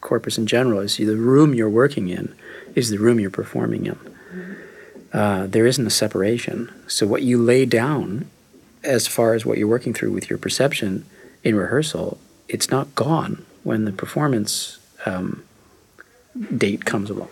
Corpus 0.00 0.38
in 0.38 0.46
general, 0.46 0.80
is 0.80 0.96
the 0.96 1.16
room 1.16 1.54
you're 1.54 1.70
working 1.70 2.08
in 2.08 2.34
is 2.74 2.90
the 2.90 2.98
room 2.98 3.18
you're 3.18 3.30
performing 3.30 3.86
in. 3.86 3.98
Uh, 5.12 5.46
there 5.46 5.66
isn't 5.66 5.86
a 5.86 5.90
separation. 5.90 6.70
So 6.86 7.06
what 7.06 7.22
you 7.22 7.38
lay 7.42 7.64
down 7.64 8.26
as 8.84 9.06
far 9.06 9.34
as 9.34 9.44
what 9.44 9.58
you're 9.58 9.66
working 9.68 9.94
through 9.94 10.12
with 10.12 10.28
your 10.30 10.38
perception 10.38 11.04
in 11.42 11.56
rehearsal, 11.56 12.18
it's 12.48 12.70
not 12.70 12.94
gone 12.94 13.44
when 13.64 13.84
the 13.84 13.92
performance 13.92 14.78
um, 15.06 15.42
date 16.56 16.84
comes 16.84 17.10
along. 17.10 17.28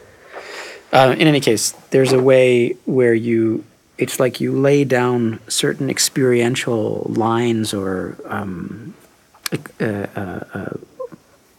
Uh, 0.93 1.15
in 1.19 1.27
any 1.29 1.41
case, 1.41 1.73
there's 1.91 2.13
a 2.13 2.21
way 2.23 2.71
where 2.87 3.15
you, 3.15 3.65
it's 3.99 4.21
like 4.21 4.41
you 4.41 4.53
lay 4.53 4.85
down 4.85 5.41
certain 5.49 5.89
experiential 5.89 7.07
lines 7.09 7.73
or 7.73 8.17
um, 8.27 8.95
uh, 9.53 9.85
uh, 10.17 10.41
uh, 10.55 10.77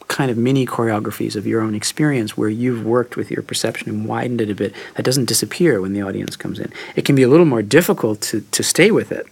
kind 0.08 0.30
of 0.32 0.38
mini 0.38 0.66
choreographies 0.66 1.36
of 1.36 1.46
your 1.48 1.62
own 1.62 1.76
experience 1.76 2.38
where 2.38 2.50
you've 2.50 2.86
worked 2.86 3.18
with 3.18 3.30
your 3.32 3.42
perception 3.42 3.90
and 3.90 4.08
widened 4.08 4.42
it 4.42 4.50
a 4.50 4.56
bit. 4.56 4.74
That 4.96 5.04
doesn't 5.04 5.26
disappear 5.26 5.82
when 5.82 5.94
the 5.94 6.02
audience 6.02 6.36
comes 6.36 6.60
in. 6.60 6.72
It 6.96 7.06
can 7.06 7.16
be 7.16 7.24
a 7.24 7.28
little 7.28 7.46
more 7.46 7.62
difficult 7.62 8.22
to, 8.22 8.42
to 8.42 8.64
stay 8.64 8.92
with 8.92 9.12
it 9.12 9.26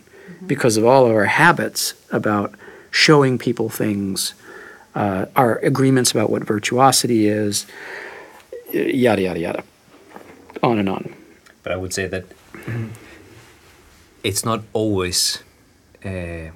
because 0.46 0.78
of 0.78 0.86
all 0.86 1.06
of 1.06 1.12
our 1.12 1.26
habits 1.26 1.94
about 2.12 2.54
showing 2.92 3.38
people 3.38 3.70
things, 3.70 4.34
uh, 4.96 5.26
our 5.36 5.58
agreements 5.60 6.12
about 6.12 6.30
what 6.30 6.44
virtuosity 6.44 7.28
is, 7.28 7.66
yada, 8.72 9.22
yada, 9.22 9.40
yada. 9.40 9.64
On 10.64 10.80
and 10.80 10.90
on. 10.90 11.14
But 11.64 11.72
I 11.72 11.76
would 11.76 11.94
say 11.94 12.08
that 12.08 12.26
it's 14.24 14.44
not 14.46 14.64
always. 14.74 15.44
Uh, 16.04 16.52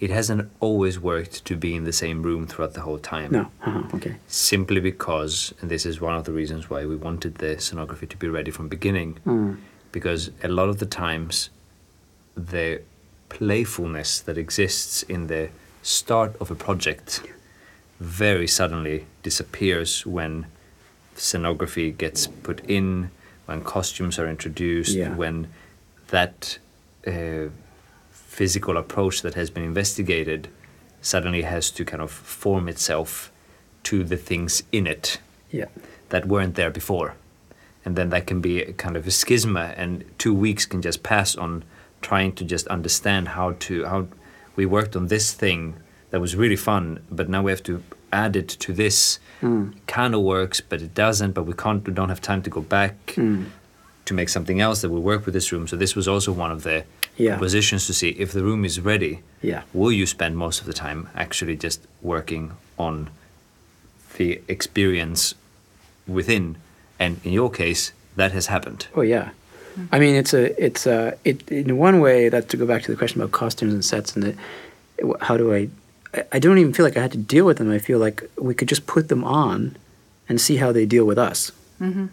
it 0.00 0.10
hasn't 0.10 0.50
always 0.58 0.98
worked 0.98 1.44
to 1.44 1.56
be 1.56 1.76
in 1.76 1.84
the 1.84 1.92
same 1.92 2.22
room 2.24 2.44
throughout 2.46 2.74
the 2.74 2.80
whole 2.80 2.98
time. 2.98 3.30
No. 3.30 3.42
Uh-huh. 3.64 3.82
Okay. 3.94 4.16
Simply 4.26 4.80
because, 4.80 5.54
and 5.60 5.70
this 5.70 5.86
is 5.86 6.00
one 6.00 6.16
of 6.16 6.24
the 6.24 6.32
reasons 6.32 6.68
why 6.68 6.84
we 6.86 6.96
wanted 6.96 7.36
the 7.36 7.54
scenography 7.56 8.08
to 8.08 8.16
be 8.16 8.26
ready 8.28 8.50
from 8.50 8.66
beginning, 8.68 9.18
Mm. 9.24 9.58
because 9.92 10.32
a 10.42 10.48
lot 10.48 10.68
of 10.68 10.78
the 10.80 10.86
times, 10.86 11.50
the 12.36 12.82
playfulness 13.28 14.18
that 14.20 14.36
exists 14.36 15.04
in 15.04 15.28
the 15.28 15.50
start 15.82 16.34
of 16.40 16.50
a 16.50 16.54
project 16.56 17.22
very 18.00 18.48
suddenly 18.48 19.06
disappears 19.22 20.04
when 20.04 20.46
scenography 21.14 21.96
gets 21.96 22.26
put 22.26 22.60
in, 22.68 23.10
when 23.46 23.62
costumes 23.62 24.18
are 24.18 24.28
introduced, 24.28 24.94
Yeah. 24.96 25.14
when 25.14 25.48
that 26.08 26.58
uh, 27.06 27.48
physical 28.10 28.76
approach 28.76 29.22
that 29.22 29.34
has 29.34 29.50
been 29.50 29.64
investigated 29.64 30.48
suddenly 31.00 31.42
has 31.42 31.70
to 31.72 31.84
kind 31.84 32.02
of 32.02 32.10
form 32.10 32.68
itself 32.68 33.30
to 33.84 34.04
the 34.04 34.16
things 34.16 34.62
in 34.70 34.86
it 34.86 35.18
Yeah. 35.50 35.66
that 36.10 36.26
weren't 36.26 36.54
there 36.54 36.70
before. 36.70 37.14
And 37.84 37.96
then 37.96 38.10
that 38.10 38.26
can 38.26 38.40
be 38.40 38.62
a 38.62 38.72
kind 38.72 38.96
of 38.96 39.06
a 39.06 39.10
schisma, 39.10 39.74
and 39.76 40.04
two 40.18 40.32
weeks 40.32 40.66
can 40.66 40.82
just 40.82 41.02
pass 41.02 41.34
on 41.36 41.64
trying 42.00 42.32
to 42.34 42.44
just 42.44 42.66
understand 42.68 43.28
how 43.28 43.52
to 43.60 43.84
how 43.86 44.06
we 44.56 44.66
worked 44.66 44.94
on 44.96 45.08
this 45.08 45.32
thing 45.32 45.74
that 46.10 46.20
was 46.20 46.36
really 46.36 46.56
fun, 46.56 47.00
but 47.10 47.28
now 47.28 47.42
we 47.42 47.50
have 47.50 47.62
to 47.64 47.82
add 48.12 48.36
it 48.36 48.48
to 48.48 48.72
this. 48.72 49.18
Mm. 49.40 49.72
Kind 49.86 50.14
of 50.14 50.20
works, 50.22 50.60
but 50.60 50.80
it 50.82 50.94
doesn't. 50.94 51.32
But 51.32 51.44
we 51.44 51.52
can't. 51.54 51.84
We 51.86 51.92
don't 51.92 52.08
have 52.08 52.20
time 52.20 52.42
to 52.42 52.50
go 52.50 52.60
back 52.60 52.94
Mm. 53.16 53.46
to 54.04 54.14
make 54.14 54.28
something 54.28 54.60
else 54.60 54.80
that 54.82 54.90
will 54.90 55.02
work 55.02 55.24
with 55.26 55.34
this 55.34 55.50
room. 55.52 55.66
So 55.68 55.76
this 55.76 55.94
was 55.96 56.06
also 56.08 56.32
one 56.32 56.50
of 56.52 56.62
the 56.62 56.84
Yeah. 57.16 57.36
positions 57.38 57.86
to 57.86 57.92
see 57.94 58.10
if 58.10 58.32
the 58.32 58.42
room 58.42 58.64
is 58.64 58.80
ready. 58.80 59.20
Yeah. 59.42 59.62
Will 59.72 59.92
you 59.92 60.06
spend 60.06 60.36
most 60.36 60.60
of 60.60 60.66
the 60.66 60.72
time 60.72 61.08
actually 61.14 61.56
just 61.56 61.80
working 62.02 62.52
on 62.78 63.08
the 64.16 64.40
experience 64.48 65.34
within? 66.06 66.56
And 66.98 67.20
in 67.24 67.32
your 67.32 67.50
case, 67.50 67.92
that 68.16 68.32
has 68.32 68.46
happened. 68.46 68.86
Oh 68.94 69.02
yeah. 69.02 69.30
I 69.90 69.98
mean, 69.98 70.14
it's 70.16 70.34
a, 70.34 70.42
it's 70.62 70.86
a, 70.86 71.14
it, 71.24 71.48
in 71.50 71.78
one 71.78 72.00
way, 72.00 72.28
that 72.28 72.48
to 72.50 72.56
go 72.58 72.66
back 72.66 72.82
to 72.82 72.90
the 72.92 72.96
question 72.96 73.20
about 73.22 73.32
costumes 73.32 73.72
and 73.72 73.84
sets 73.84 74.14
and 74.14 74.22
the, 74.24 74.34
how 75.20 75.36
do 75.38 75.54
I, 75.54 75.68
I- 76.14 76.24
I 76.32 76.38
don't 76.38 76.58
even 76.58 76.72
feel 76.72 76.84
like 76.84 76.96
I 76.96 77.02
had 77.02 77.12
to 77.12 77.18
deal 77.18 77.44
with 77.46 77.56
them. 77.58 77.70
I 77.70 77.78
feel 77.78 77.98
like 77.98 78.22
we 78.38 78.54
could 78.54 78.68
just 78.68 78.86
put 78.86 79.08
them 79.08 79.24
on 79.24 79.76
and 80.28 80.40
see 80.40 80.56
how 80.56 80.72
they 80.72 80.86
deal 80.86 81.04
with 81.04 81.18
us. 81.18 81.52
hmm 81.78 82.06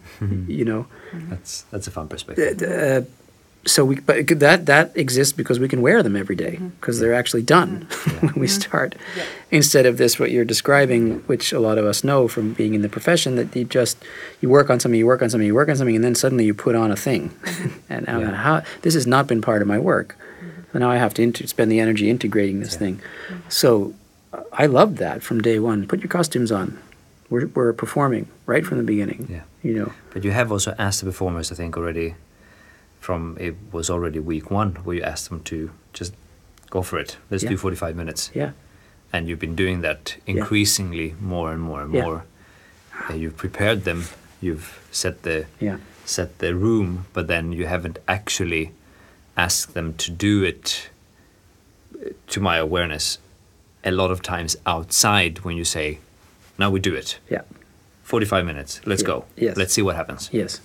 You 0.48 0.64
know, 0.64 0.86
That's 1.30 1.62
that's 1.70 1.86
a 1.86 1.90
fun 1.90 2.08
perspective. 2.08 2.62
uh, 2.62 3.02
so 3.66 3.84
we 3.84 3.94
but 4.00 4.26
that 4.40 4.64
that 4.66 4.90
exists 4.96 5.34
because 5.36 5.60
we 5.60 5.68
can 5.68 5.82
wear 5.82 6.02
them 6.02 6.16
every 6.16 6.34
day 6.34 6.52
mm-hmm. 6.52 6.68
because 6.80 6.98
they're 6.98 7.12
actually 7.20 7.42
done 7.42 7.86
mm-hmm. 7.90 8.26
when 8.26 8.34
we 8.40 8.46
start 8.48 8.94
Yeah. 9.16 9.24
instead 9.50 9.84
of 9.86 9.96
this 9.98 10.18
what 10.18 10.30
you're 10.30 10.46
describing 10.46 11.20
which 11.28 11.52
a 11.52 11.60
lot 11.60 11.76
of 11.76 11.84
us 11.84 12.02
know 12.02 12.26
from 12.26 12.54
being 12.54 12.72
in 12.74 12.80
the 12.80 12.88
profession 12.88 13.36
that 13.36 13.54
you 13.54 13.64
just 13.64 13.98
you 14.40 14.48
work 14.48 14.70
on 14.70 14.80
something 14.80 14.98
you 14.98 15.06
work 15.06 15.20
on 15.22 15.28
something 15.28 15.46
you 15.46 15.54
work 15.54 15.68
on 15.68 15.76
something 15.76 15.94
and 15.94 16.02
then 16.04 16.14
suddenly 16.14 16.46
you 16.46 16.54
put 16.54 16.74
on 16.74 16.90
a 16.90 16.96
thing 16.96 17.30
and 17.90 18.06
Yeah. 18.08 18.32
how 18.46 18.62
this 18.80 18.94
has 18.94 19.06
not 19.06 19.26
been 19.26 19.42
part 19.42 19.60
of 19.60 19.68
my 19.68 19.78
work 19.78 20.16
so 20.72 20.78
now 20.78 20.90
I 20.90 20.96
have 20.96 21.14
to 21.14 21.22
inter- 21.22 21.46
spend 21.46 21.70
the 21.72 21.80
energy 21.80 22.08
integrating 22.10 22.60
this 22.60 22.72
Yeah. 22.74 22.78
thing 22.78 23.00
so 23.48 23.94
I 24.52 24.66
loved 24.66 24.98
that 24.98 25.22
from 25.22 25.40
day 25.40 25.58
one 25.58 25.86
put 25.86 26.00
your 26.00 26.08
costumes 26.08 26.50
on 26.52 26.78
we're, 27.28 27.46
we're 27.54 27.72
performing 27.72 28.26
right 28.46 28.64
from 28.66 28.78
the 28.78 28.84
beginning 28.84 29.26
Yeah. 29.30 29.42
you 29.62 29.74
know 29.78 29.92
But 30.12 30.24
you 30.24 30.30
have 30.32 30.50
also 30.52 30.74
asked 30.78 31.00
the 31.00 31.06
performers, 31.06 31.52
I 31.52 31.54
think, 31.54 31.76
already 31.76 32.14
from 33.00 33.36
it 33.40 33.54
was 33.72 33.88
already 33.90 34.18
week 34.18 34.50
one 34.50 34.70
where 34.84 34.96
you 34.96 35.02
asked 35.02 35.28
them 35.30 35.40
to 35.44 35.70
just 35.92 36.12
go 36.70 36.82
for 36.82 36.98
it. 37.00 37.16
Let's 37.30 37.42
Yeah. 37.44 37.50
do 37.50 37.56
45 37.56 37.96
minutes. 37.96 38.30
yeah 38.34 38.50
And 39.12 39.26
you've 39.28 39.40
been 39.40 39.56
doing 39.56 39.80
that 39.82 40.16
increasingly 40.26 41.14
more 41.20 41.52
and 41.52 41.60
more 41.62 41.82
and 41.82 41.92
Yeah. 41.94 42.04
more. 42.04 42.22
Uh, 43.08 43.14
you've 43.14 43.36
prepared 43.36 43.84
them, 43.84 44.04
you've 44.40 44.78
set 44.92 45.22
the 45.22 45.46
yeah 45.60 45.78
set 46.04 46.38
the 46.38 46.54
room, 46.54 47.04
but 47.12 47.26
then 47.28 47.52
you 47.52 47.66
haven't 47.66 47.98
actually 48.08 48.70
asked 49.44 49.72
them 49.74 49.94
to 50.04 50.10
do 50.10 50.44
it, 50.50 50.90
to 52.32 52.40
my 52.40 52.56
awareness, 52.58 53.18
a 53.84 53.90
lot 53.90 54.10
of 54.10 54.20
times 54.22 54.56
outside 54.66 55.38
when 55.44 55.56
you 55.56 55.64
say, 55.64 55.98
now 56.58 56.70
we 56.74 56.80
do 56.80 56.94
it. 56.94 57.18
yeah 57.30 57.42
45 58.04 58.44
minutes, 58.44 58.80
let's 58.86 59.02
Yeah. 59.02 59.06
go. 59.12 59.24
Yes. 59.36 59.56
Let's 59.56 59.72
see 59.72 59.82
what 59.82 59.96
happens. 59.96 60.28
Yes, 60.32 60.60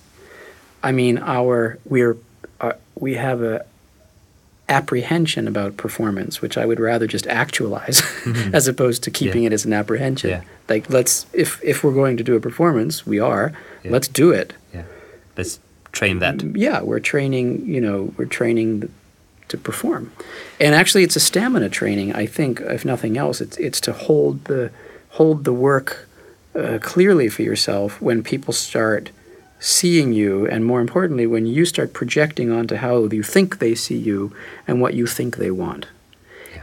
I 0.82 0.92
mean 0.92 1.18
our 1.18 1.78
we're 1.84 2.16
uh, 2.60 2.72
we 3.04 3.14
have 3.14 3.40
a 3.54 3.64
apprehension 4.68 5.46
about 5.46 5.76
performance, 5.76 6.42
which 6.42 6.58
I 6.58 6.66
would 6.66 6.80
rather 6.80 7.06
just 7.06 7.26
actualize 7.28 8.02
as 8.52 8.66
opposed 8.68 9.02
to 9.04 9.10
keeping 9.10 9.42
Yeah. 9.42 9.50
it 9.50 9.52
as 9.52 9.64
an 9.64 9.72
apprehension. 9.72 10.30
Yeah. 10.30 10.42
Like 10.68 10.90
let's 10.90 11.26
if 11.32 11.60
if 11.62 11.84
we're 11.84 11.94
going 12.02 12.16
to 12.16 12.24
do 12.24 12.34
a 12.36 12.40
performance, 12.40 13.06
we 13.06 13.20
are. 13.20 13.52
Let's 13.84 14.08
do 14.08 14.32
it. 14.32 14.52
Yeah. 14.74 14.82
Let's 15.36 15.60
train 15.98 16.18
that. 16.20 16.42
Yeah, 16.56 16.82
we're 16.82 17.00
training. 17.00 17.66
You 17.66 17.80
know, 17.80 18.14
we're 18.16 18.26
training 18.26 18.92
to 19.48 19.56
perform, 19.56 20.12
and 20.60 20.74
actually, 20.74 21.04
it's 21.04 21.16
a 21.16 21.20
stamina 21.20 21.68
training. 21.68 22.14
I 22.14 22.26
think, 22.26 22.60
if 22.60 22.84
nothing 22.84 23.16
else, 23.16 23.40
it's 23.40 23.56
it's 23.56 23.80
to 23.82 23.92
hold 23.92 24.44
the 24.44 24.70
hold 25.10 25.44
the 25.44 25.52
work 25.52 26.08
uh, 26.54 26.78
clearly 26.80 27.28
for 27.28 27.42
yourself 27.42 28.00
when 28.00 28.22
people 28.22 28.52
start 28.52 29.10
seeing 29.58 30.12
you, 30.12 30.46
and 30.46 30.64
more 30.64 30.80
importantly, 30.80 31.26
when 31.26 31.46
you 31.46 31.64
start 31.64 31.92
projecting 31.92 32.52
onto 32.52 32.76
how 32.76 33.06
you 33.06 33.22
think 33.22 33.58
they 33.58 33.74
see 33.74 33.96
you 33.96 34.34
and 34.68 34.80
what 34.80 34.94
you 34.94 35.06
think 35.06 35.36
they 35.36 35.50
want. 35.50 35.86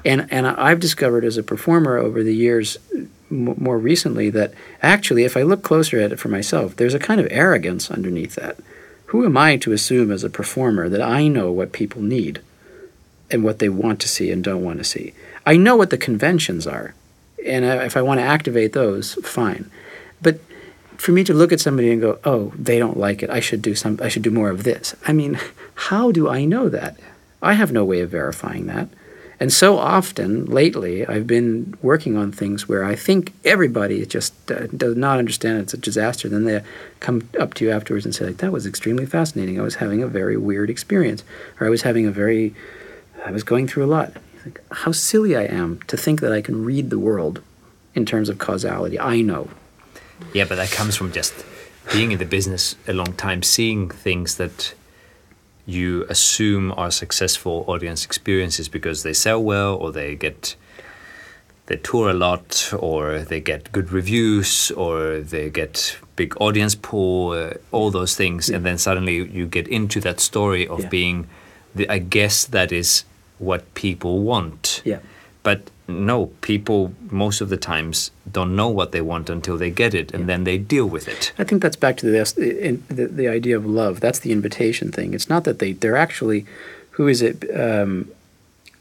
And 0.06 0.28
and 0.32 0.48
I've 0.48 0.80
discovered 0.80 1.26
as 1.26 1.38
a 1.38 1.44
performer 1.44 1.98
over 1.98 2.24
the 2.24 2.36
years, 2.36 2.78
more 3.30 3.78
recently, 3.78 4.30
that 4.32 4.54
actually, 4.82 5.24
if 5.24 5.38
I 5.38 5.44
look 5.44 5.64
closer 5.64 6.00
at 6.00 6.12
it 6.12 6.20
for 6.20 6.30
myself, 6.30 6.76
there's 6.76 6.94
a 6.94 7.00
kind 7.00 7.22
of 7.22 7.28
arrogance 7.32 7.90
underneath 7.90 8.36
that. 8.36 8.58
Who 9.14 9.26
am 9.28 9.38
I 9.38 9.58
to 9.58 9.74
assume 9.74 10.12
as 10.12 10.24
a 10.24 10.30
performer 10.30 10.90
that 10.90 11.00
I 11.00 11.28
know 11.28 11.52
what 11.52 11.72
people 11.72 12.02
need 12.02 12.42
and 13.30 13.44
what 13.44 13.60
they 13.60 13.70
want 13.70 14.02
to 14.02 14.08
see 14.08 14.32
and 14.32 14.44
don't 14.44 14.64
want 14.64 14.80
to 14.80 14.84
see? 14.84 15.14
I 15.46 15.56
know 15.56 15.76
what 15.76 15.92
the 15.92 16.00
conventions 16.00 16.66
are, 16.66 16.96
and 17.46 17.64
if 17.64 17.96
I 17.96 18.02
want 18.02 18.22
to 18.22 18.26
activate 18.26 18.74
those, 18.74 19.14
fine. 19.24 19.70
But 20.20 20.40
for 20.98 21.12
me 21.12 21.24
to 21.26 21.34
look 21.36 21.52
at 21.52 21.60
somebody 21.60 21.92
and 21.92 22.02
go, 22.02 22.18
"Oh, 22.26 22.54
they 22.58 22.80
don't 22.80 22.98
like 22.98 23.22
it. 23.22 23.30
I 23.30 23.40
should 23.40 23.62
do 23.62 23.76
some. 23.76 24.00
I 24.02 24.10
should 24.10 24.24
do 24.24 24.32
more 24.32 24.50
of 24.50 24.64
this." 24.64 24.96
I 25.06 25.14
mean, 25.14 25.40
how 25.90 26.12
do 26.12 26.28
I 26.28 26.46
know 26.46 26.68
that? 26.70 26.98
I 27.40 27.54
have 27.54 27.72
no 27.72 27.86
way 27.86 28.02
of 28.02 28.10
verifying 28.10 28.66
that. 28.66 28.88
And 29.40 29.52
so 29.52 29.78
often 29.78 30.46
lately, 30.46 31.06
I've 31.06 31.28
been 31.28 31.76
working 31.82 32.16
on 32.16 32.32
things 32.32 32.70
where 32.70 32.84
I 32.84 32.96
think 32.96 33.34
everybody 33.44 34.06
just 34.06 34.34
uh, 34.52 34.68
does 34.68 34.96
not 34.96 35.20
understand 35.20 35.60
it's 35.60 35.74
a 35.74 35.78
disaster. 35.78 36.30
Then 36.30 36.46
they 36.46 36.62
come 37.00 37.28
up 37.40 37.54
to 37.56 37.66
you 37.66 37.72
afterwards 37.72 38.06
and 38.06 38.14
say, 38.14 38.26
like, 38.26 38.38
"That 38.38 38.52
was 38.52 38.66
extremely 38.66 39.06
fascinating. 39.06 39.60
I 39.60 39.64
was 39.64 39.76
having 39.76 40.04
a 40.04 40.08
very 40.08 40.38
weird 40.38 40.70
experience, 40.70 41.24
or 41.60 41.68
I 41.68 41.70
was 41.70 41.82
having 41.82 42.06
a 42.06 42.12
very, 42.12 42.54
I 43.26 43.32
was 43.32 43.44
going 43.44 43.68
through 43.68 43.86
a 43.86 43.88
lot." 43.88 44.14
Like, 44.46 44.62
how 44.72 44.92
silly 44.92 45.36
I 45.36 45.44
am 45.44 45.80
to 45.88 45.98
think 45.98 46.22
that 46.22 46.32
I 46.32 46.42
can 46.42 46.64
read 46.64 46.90
the 46.90 47.00
world 47.00 47.42
in 47.96 48.06
terms 48.06 48.30
of 48.30 48.38
causality. 48.38 49.00
I 49.00 49.22
know. 49.22 49.50
Yeah, 50.34 50.46
but 50.46 50.56
that 50.56 50.72
comes 50.72 50.96
from 50.96 51.12
just 51.12 51.34
being 51.92 52.12
in 52.12 52.20
the 52.20 52.26
business 52.26 52.76
a 52.88 52.94
long 52.94 53.14
time, 53.14 53.44
seeing 53.44 53.90
things 53.90 54.36
that 54.36 54.74
you 55.66 56.06
assume 56.10 56.72
are 56.78 56.92
successful 56.92 57.64
audience 57.68 58.06
experiences 58.06 58.68
because 58.70 59.04
they 59.04 59.14
sell 59.14 59.42
well 59.42 59.76
or 59.76 59.92
they 59.92 60.16
get 60.16 60.56
they 61.68 61.78
tour 61.78 62.10
a 62.10 62.14
lot 62.14 62.74
or 62.78 63.20
they 63.20 63.40
get 63.40 63.72
good 63.72 63.92
reviews 63.92 64.72
or 64.72 65.20
they 65.22 65.50
get 65.50 65.98
big 66.18 66.36
audience 66.42 66.76
pool 66.76 67.32
uh, 67.32 67.54
all 67.72 67.90
those 67.92 68.16
things 68.16 68.50
and 68.50 68.66
then 68.66 68.78
suddenly 68.78 69.16
you 69.16 69.46
get 69.48 69.68
into 69.70 70.00
that 70.02 70.20
story 70.20 70.68
of 70.68 70.82
Yeah. 70.82 70.90
being 70.90 71.28
the 71.76 71.88
i 71.90 71.98
guess 72.00 72.46
that 72.46 72.72
is 72.72 73.06
what 73.40 73.62
people 73.74 74.20
want 74.20 74.82
Yeah. 74.84 75.00
but 75.44 75.60
no, 75.88 76.28
people 76.42 76.94
most 77.12 77.42
of 77.42 77.50
the 77.50 77.58
times 77.58 78.12
don't 78.32 78.56
know 78.56 78.70
what 78.70 78.92
they 78.92 79.02
want 79.02 79.30
until 79.30 79.58
they 79.58 79.70
get 79.70 79.94
it, 79.94 80.12
and 80.14 80.22
Yeah. 80.22 80.28
then 80.28 80.44
they 80.44 80.58
deal 80.58 80.86
with 80.88 81.08
it. 81.08 81.34
I 81.38 81.44
think 81.44 81.62
that's 81.62 81.76
back 81.76 81.98
to 81.98 82.06
the, 82.06 82.80
the, 82.90 83.08
the 83.08 83.28
idea 83.28 83.58
of 83.58 83.66
love. 83.66 84.00
That's 84.00 84.20
the 84.20 84.32
invitation 84.32 84.92
thing. 84.92 85.14
It's 85.14 85.30
not 85.30 85.44
that 85.44 85.60
they 85.60 85.74
they're 85.74 85.98
actually, 85.98 86.46
who 86.92 87.08
is 87.08 87.22
it? 87.22 87.44
Um, 87.60 88.08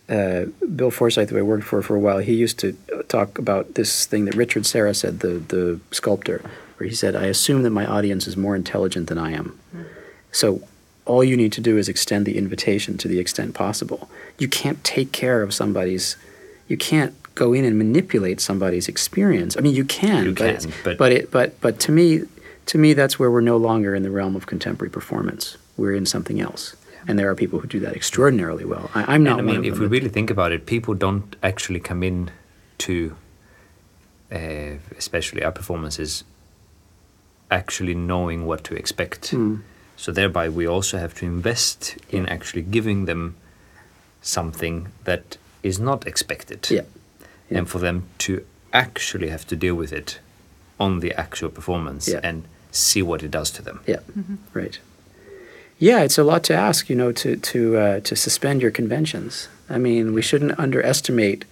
uh, 0.08 0.46
Bill 0.76 0.90
Forsythe, 0.90 1.30
who 1.30 1.38
I 1.38 1.42
worked 1.42 1.64
for 1.64 1.80
for 1.82 1.96
a 1.96 2.00
while, 2.00 2.18
he 2.18 2.34
used 2.34 2.58
to 2.60 2.76
talk 3.08 3.38
about 3.38 3.74
this 3.74 4.06
thing 4.06 4.24
that 4.26 4.34
Richard 4.34 4.66
Serra 4.66 4.94
said, 4.94 5.20
the 5.20 5.34
the 5.54 5.80
sculptor, 5.90 6.42
where 6.76 6.88
he 6.88 6.94
said, 6.94 7.16
"I 7.16 7.26
assume 7.26 7.62
that 7.62 7.70
my 7.70 7.86
audience 7.86 8.26
is 8.26 8.36
more 8.36 8.54
intelligent 8.56 9.08
than 9.08 9.18
I 9.18 9.32
am, 9.32 9.58
so." 10.30 10.60
All 11.04 11.24
you 11.24 11.36
need 11.36 11.50
to 11.54 11.60
do 11.60 11.78
is 11.78 11.88
extend 11.88 12.26
the 12.26 12.38
invitation 12.38 12.96
to 12.98 13.08
the 13.08 13.18
extent 13.18 13.54
possible. 13.54 14.08
You 14.38 14.46
can't 14.46 14.84
take 14.84 15.10
care 15.10 15.42
of 15.42 15.52
somebody's. 15.52 16.14
You 16.68 16.76
can't 16.76 17.14
go 17.34 17.52
in 17.52 17.64
and 17.64 17.76
manipulate 17.78 18.40
somebody's 18.40 18.88
experience. 18.88 19.56
I 19.56 19.60
mean, 19.60 19.74
you 19.74 19.84
can, 19.84 20.24
You 20.24 20.34
but, 20.34 20.60
can, 20.60 20.72
but- 20.84 20.98
but 20.98 21.12
it 21.12 21.30
but 21.30 21.60
but 21.60 21.78
to 21.80 21.92
me 21.92 22.22
to 22.66 22.78
me 22.78 22.92
that's 22.94 23.18
where 23.18 23.30
we're 23.30 23.40
no 23.40 23.56
longer 23.56 23.94
in 23.94 24.02
the 24.02 24.10
realm 24.10 24.36
of 24.36 24.46
contemporary 24.46 24.90
performance 24.90 25.56
we're 25.76 25.94
in 25.96 26.06
something 26.06 26.40
else 26.40 26.76
and 27.08 27.18
there 27.18 27.28
are 27.28 27.34
people 27.34 27.58
who 27.58 27.66
do 27.66 27.80
that 27.80 27.94
extraordinarily 27.96 28.64
well 28.64 28.88
I, 28.94 29.14
i'm 29.14 29.24
not 29.24 29.40
and 29.40 29.50
I 29.50 29.52
mean, 29.54 29.64
if 29.64 29.80
we 29.80 29.86
really 29.86 30.08
think 30.08 30.30
about 30.30 30.52
it, 30.52 30.64
people 30.66 30.94
don't 30.94 31.34
actually 31.42 31.80
come 31.80 32.04
in 32.04 32.30
to, 32.78 33.16
uh, 34.30 34.74
especially 34.96 35.42
our 35.42 35.50
performances, 35.52 36.22
actually 37.50 37.94
knowing 37.94 38.46
what 38.46 38.64
to 38.64 38.74
expect. 38.74 39.30
Hmm. 39.30 39.56
So 39.96 40.12
thereby, 40.12 40.48
we 40.48 40.66
also 40.66 40.98
have 40.98 41.14
to 41.14 41.26
invest 41.26 41.96
in 42.10 42.26
actually 42.28 42.62
giving 42.62 43.04
them 43.06 43.34
something 44.20 44.88
that 45.04 45.36
is 45.62 45.78
not 45.78 46.06
expected. 46.06 46.68
yeah 46.70 46.82
Yeah. 47.50 47.58
and 47.58 47.68
for 47.68 47.78
them 47.80 48.02
to 48.18 48.32
actually 48.72 49.28
have 49.30 49.44
to 49.46 49.56
deal 49.56 49.74
with 49.74 49.92
it 49.92 50.18
on 50.78 51.00
the 51.00 51.12
actual 51.20 51.50
performance 51.50 52.08
Yeah. 52.12 52.20
and 52.28 52.42
see 52.70 53.02
what 53.02 53.22
it 53.22 53.30
does 53.30 53.50
to 53.52 53.62
them. 53.62 53.78
yeah 53.86 54.00
right 54.54 54.78
yeah 55.78 56.00
it's 56.04 56.18
a 56.18 56.24
lot 56.24 56.42
to 56.44 56.54
ask 56.54 56.88
you 56.90 56.96
know 56.96 57.12
to 57.12 57.36
to 57.36 57.58
uh, 57.76 58.00
to 58.08 58.14
suspend 58.16 58.62
your 58.62 58.70
conventions 58.70 59.48
i 59.68 59.78
mean 59.78 60.14
we 60.14 60.22
shouldn't 60.22 60.58
underestimate 60.58 61.44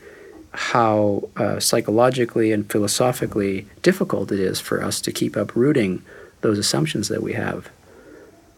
how 0.52 1.28
uh, 1.36 1.60
psychologically 1.60 2.52
and 2.52 2.70
philosophically 2.72 3.66
difficult 3.82 4.32
it 4.32 4.40
is 4.40 4.60
for 4.60 4.82
us 4.82 5.00
to 5.00 5.12
keep 5.12 5.36
uprooting 5.36 6.02
those 6.40 6.58
assumptions 6.58 7.08
that 7.08 7.22
we 7.22 7.32
have 7.34 7.68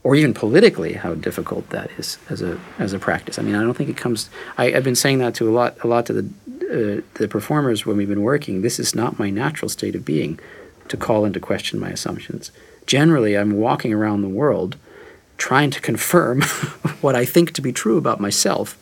or 0.05 0.17
even 0.17 0.35
politically 0.35 0.95
how 0.95 1.15
difficult 1.15 1.69
that 1.71 1.91
is 1.99 2.19
as 2.29 2.43
a 2.43 2.59
as 2.79 2.93
a 2.93 2.99
practice. 2.99 3.39
I 3.39 3.43
mean, 3.43 3.55
I 3.55 3.63
don't 3.63 3.75
think 3.75 3.91
it 3.91 3.97
comes. 3.97 4.31
I, 4.59 4.75
I've 4.75 4.85
been 4.85 4.97
saying 4.97 5.19
that 5.19 5.35
to 5.37 5.49
a 5.49 5.53
lot 5.53 5.77
a 5.85 5.87
lot 5.87 6.07
to 6.07 6.13
the 6.13 6.23
uh, 6.23 7.03
the 7.15 7.29
performers 7.29 7.87
when 7.87 7.97
we've 7.97 8.09
been 8.09 8.23
working. 8.23 8.63
This 8.63 8.79
is 8.79 8.95
not 8.95 9.19
my 9.19 9.31
natural 9.31 9.69
state 9.69 9.95
of 9.95 10.05
being 10.05 10.39
to 10.89 10.97
call 10.97 11.25
into 11.25 11.41
question 11.41 11.79
my 11.79 11.91
assumptions. 11.91 12.51
Generally, 12.87 13.37
I'm 13.37 13.53
walking 13.53 13.93
around 13.93 14.23
the 14.23 14.29
world 14.29 14.77
trying 15.39 15.71
to 15.71 15.81
confirm 15.81 16.43
what 17.01 17.15
I 17.15 17.25
think 17.25 17.53
to 17.53 17.63
be 17.63 17.73
true 17.73 17.97
about 17.97 18.21
myself, 18.21 18.77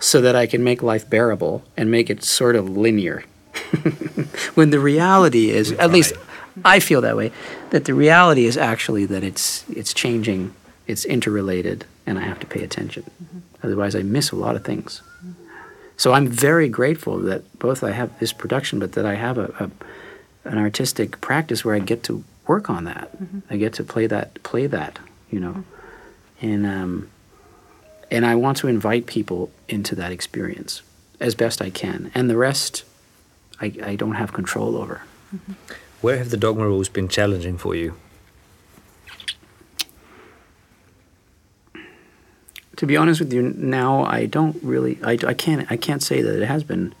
so 0.00 0.20
that 0.20 0.34
I 0.34 0.46
can 0.46 0.64
make 0.64 0.82
life 0.82 1.08
bearable 1.08 1.62
and 1.76 1.90
make 1.90 2.10
it 2.10 2.24
sort 2.24 2.56
of 2.56 2.68
linear. 2.68 3.24
when 4.54 4.70
the 4.70 4.78
reality 4.78 5.50
is, 5.50 5.72
at 5.72 5.90
least 5.90 6.12
I 6.64 6.80
feel 6.80 7.00
that 7.02 7.16
way, 7.16 7.32
that 7.70 7.84
the 7.84 7.94
reality 7.94 8.46
is 8.46 8.56
actually 8.56 9.06
that 9.06 9.22
it's 9.22 9.64
it's 9.68 9.92
changing, 9.92 10.54
it's 10.86 11.04
interrelated, 11.04 11.84
and 12.06 12.18
I 12.18 12.22
have 12.22 12.40
to 12.40 12.46
pay 12.46 12.62
attention. 12.62 13.02
Mm-hmm. 13.04 13.38
Otherwise, 13.62 13.94
I 13.94 14.02
miss 14.02 14.30
a 14.30 14.36
lot 14.36 14.56
of 14.56 14.64
things. 14.64 15.02
So 15.98 16.12
I'm 16.12 16.28
very 16.28 16.68
grateful 16.68 17.18
that 17.20 17.58
both 17.58 17.82
I 17.82 17.92
have 17.92 18.18
this 18.18 18.32
production, 18.32 18.78
but 18.78 18.92
that 18.92 19.06
I 19.06 19.14
have 19.14 19.38
a, 19.38 19.52
a 19.58 19.70
an 20.48 20.58
artistic 20.58 21.20
practice 21.20 21.64
where 21.64 21.74
I 21.74 21.80
get 21.80 22.02
to 22.04 22.22
work 22.46 22.70
on 22.70 22.84
that. 22.84 23.10
Mm-hmm. 23.12 23.38
I 23.50 23.56
get 23.56 23.72
to 23.74 23.84
play 23.84 24.06
that 24.06 24.42
play 24.42 24.66
that, 24.66 24.98
you 25.30 25.40
know, 25.40 25.52
mm-hmm. 25.52 26.46
and 26.46 26.66
um, 26.66 27.10
and 28.10 28.24
I 28.24 28.34
want 28.34 28.58
to 28.58 28.68
invite 28.68 29.06
people 29.06 29.50
into 29.68 29.94
that 29.96 30.12
experience 30.12 30.82
as 31.18 31.34
best 31.34 31.62
I 31.62 31.70
can, 31.70 32.10
and 32.14 32.28
the 32.28 32.36
rest, 32.36 32.84
I, 33.60 33.72
I 33.82 33.96
don't 33.96 34.14
have 34.14 34.32
control 34.32 34.76
over. 34.76 35.02
Where 36.00 36.18
have 36.18 36.30
the 36.30 36.36
dogma 36.36 36.66
rules 36.66 36.88
been 36.88 37.08
challenging 37.08 37.58
for 37.58 37.74
you? 37.74 37.94
To 42.76 42.86
be 42.86 42.96
honest 42.96 43.20
with 43.20 43.32
you, 43.32 43.42
now 43.42 44.04
I 44.04 44.26
don't 44.26 44.62
really, 44.62 44.98
I, 45.02 45.18
I 45.26 45.34
can't, 45.34 45.70
I 45.70 45.76
can't 45.76 46.02
say 46.02 46.20
that 46.20 46.42
it 46.42 46.46
has 46.46 46.62
been 46.62 46.94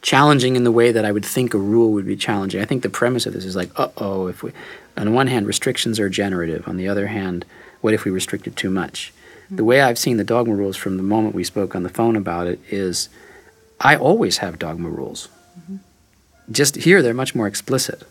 challenging 0.00 0.54
in 0.54 0.62
the 0.62 0.70
way 0.70 0.92
that 0.92 1.04
I 1.04 1.10
would 1.10 1.24
think 1.24 1.54
a 1.54 1.58
rule 1.58 1.92
would 1.92 2.06
be 2.06 2.16
challenging. 2.16 2.62
I 2.62 2.64
think 2.64 2.84
the 2.84 2.88
premise 2.88 3.26
of 3.26 3.32
this 3.32 3.44
is 3.44 3.56
like, 3.56 3.76
uh 3.78 3.88
oh, 3.96 4.28
if 4.28 4.44
we, 4.44 4.52
on 4.96 5.12
one 5.12 5.26
hand, 5.26 5.46
restrictions 5.46 5.98
are 5.98 6.08
generative. 6.08 6.68
On 6.68 6.76
the 6.76 6.86
other 6.86 7.08
hand, 7.08 7.44
what 7.80 7.94
if 7.94 8.04
we 8.04 8.12
restricted 8.12 8.56
too 8.56 8.70
much? 8.70 9.12
The 9.50 9.64
way 9.64 9.80
I've 9.80 9.98
seen 9.98 10.18
the 10.18 10.24
dogma 10.24 10.54
rules 10.54 10.76
from 10.76 10.98
the 10.98 11.02
moment 11.02 11.34
we 11.34 11.42
spoke 11.42 11.74
on 11.74 11.82
the 11.82 11.88
phone 11.88 12.14
about 12.14 12.46
it 12.46 12.60
is 12.70 13.08
I 13.80 13.96
always 13.96 14.38
have 14.38 14.58
dogma 14.58 14.88
rules. 14.88 15.28
Just 16.50 16.76
here, 16.76 17.02
they're 17.02 17.14
much 17.14 17.34
more 17.34 17.46
explicit. 17.46 18.04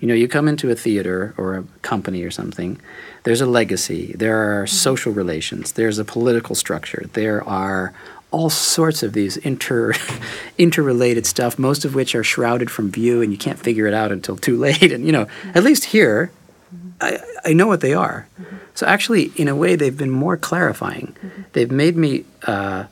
You 0.00 0.08
know, 0.08 0.14
you 0.14 0.28
come 0.28 0.48
into 0.48 0.70
a 0.70 0.74
theater 0.74 1.34
or 1.36 1.56
a 1.56 1.64
company 1.82 2.22
or 2.22 2.30
something, 2.30 2.80
there's 3.24 3.40
a 3.40 3.46
legacy, 3.46 4.14
there 4.16 4.36
are 4.36 4.64
mm-hmm. 4.64 4.74
social 4.74 5.12
relations, 5.12 5.72
there's 5.72 5.98
a 5.98 6.04
political 6.04 6.54
structure, 6.54 7.04
there 7.12 7.46
are 7.46 7.92
all 8.30 8.50
sorts 8.50 9.02
of 9.02 9.12
these 9.12 9.36
inter 9.38 9.92
interrelated 10.58 11.26
stuff, 11.26 11.58
most 11.58 11.84
of 11.84 11.94
which 11.94 12.14
are 12.14 12.24
shrouded 12.24 12.70
from 12.70 12.90
view 12.90 13.22
and 13.22 13.30
you 13.30 13.38
can't 13.38 13.58
figure 13.58 13.86
it 13.86 13.94
out 13.94 14.10
until 14.10 14.36
too 14.36 14.56
late. 14.56 14.92
And 14.94 15.06
you 15.06 15.12
know, 15.12 15.22
at 15.22 15.28
mm-hmm. 15.28 15.60
least 15.60 15.84
here, 15.84 16.32
mm-hmm. 16.74 16.90
I, 17.00 17.50
I 17.50 17.52
know 17.52 17.66
what 17.66 17.80
they 17.80 17.94
are. 17.94 18.26
So 18.74 18.86
actually, 18.86 19.32
in 19.36 19.46
a 19.46 19.54
way, 19.54 19.76
they've 19.76 19.96
been 19.96 20.10
more 20.10 20.36
clarifying. 20.36 21.14
They've 21.52 21.70
made 21.70 21.96
me 21.96 22.24
uh, 22.42 22.84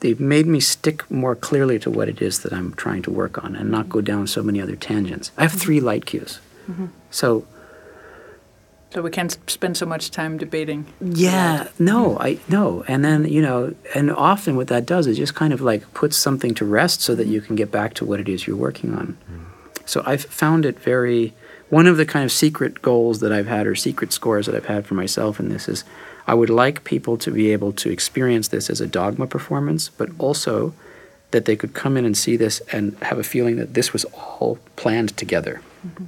they've 0.00 0.20
made 0.20 0.46
me 0.46 0.60
stick 0.60 1.08
more 1.10 1.34
clearly 1.34 1.78
to 1.80 1.90
what 1.90 2.08
it 2.08 2.22
is 2.22 2.40
that 2.40 2.52
I'm 2.52 2.74
trying 2.74 3.02
to 3.02 3.10
work 3.10 3.42
on 3.42 3.56
and 3.56 3.70
not 3.70 3.88
go 3.88 4.00
down 4.00 4.26
so 4.26 4.42
many 4.42 4.60
other 4.60 4.76
tangents. 4.76 5.30
I 5.36 5.42
have 5.42 5.52
mm-hmm. 5.52 5.60
three 5.60 5.80
light 5.80 6.06
cues. 6.06 6.40
Mm-hmm. 6.70 6.86
So 7.10 7.44
So 8.90 9.02
we 9.02 9.10
can't 9.10 9.36
spend 9.48 9.76
so 9.76 9.86
much 9.86 10.10
time 10.10 10.38
debating. 10.38 10.86
yeah, 11.00 11.68
no, 11.78 12.10
mm-hmm. 12.10 12.22
I 12.22 12.38
no, 12.48 12.84
and 12.88 13.04
then 13.04 13.26
you 13.26 13.42
know, 13.42 13.74
and 13.94 14.10
often 14.10 14.56
what 14.56 14.68
that 14.68 14.86
does 14.86 15.06
is 15.06 15.16
just 15.16 15.34
kind 15.34 15.52
of 15.52 15.60
like 15.60 15.92
puts 15.94 16.16
something 16.16 16.54
to 16.54 16.64
rest 16.64 17.00
so 17.02 17.14
that 17.14 17.26
you 17.26 17.40
can 17.40 17.56
get 17.56 17.70
back 17.70 17.94
to 17.94 18.04
what 18.04 18.20
it 18.20 18.28
is 18.28 18.46
you're 18.46 18.56
working 18.56 18.94
on. 18.94 19.16
Mm. 19.30 19.44
So 19.84 20.02
I've 20.06 20.24
found 20.24 20.64
it 20.64 20.78
very. 20.78 21.34
One 21.70 21.86
of 21.86 21.98
the 21.98 22.06
kind 22.06 22.24
of 22.24 22.32
secret 22.32 22.80
goals 22.80 23.20
that 23.20 23.30
I've 23.30 23.46
had, 23.46 23.66
or 23.66 23.74
secret 23.74 24.10
scores 24.10 24.46
that 24.46 24.54
I've 24.54 24.64
had 24.64 24.86
for 24.86 24.94
myself 24.94 25.38
in 25.38 25.50
this, 25.50 25.68
is 25.68 25.84
I 26.28 26.34
would 26.34 26.50
like 26.50 26.84
people 26.84 27.16
to 27.18 27.30
be 27.30 27.52
able 27.52 27.72
to 27.72 27.90
experience 27.90 28.48
this 28.48 28.70
as 28.70 28.80
a 28.80 28.86
dogma 28.86 29.26
performance, 29.26 29.88
but 29.88 30.08
also 30.18 30.74
that 31.30 31.44
they 31.46 31.56
could 31.56 31.72
come 31.74 31.96
in 31.96 32.04
and 32.04 32.16
see 32.16 32.36
this 32.36 32.60
and 32.72 32.96
have 33.02 33.18
a 33.18 33.22
feeling 33.22 33.56
that 33.56 33.74
this 33.74 33.92
was 33.92 34.04
all 34.40 34.58
planned 34.76 35.16
together. 35.16 35.60
Mm-hmm. 35.86 36.04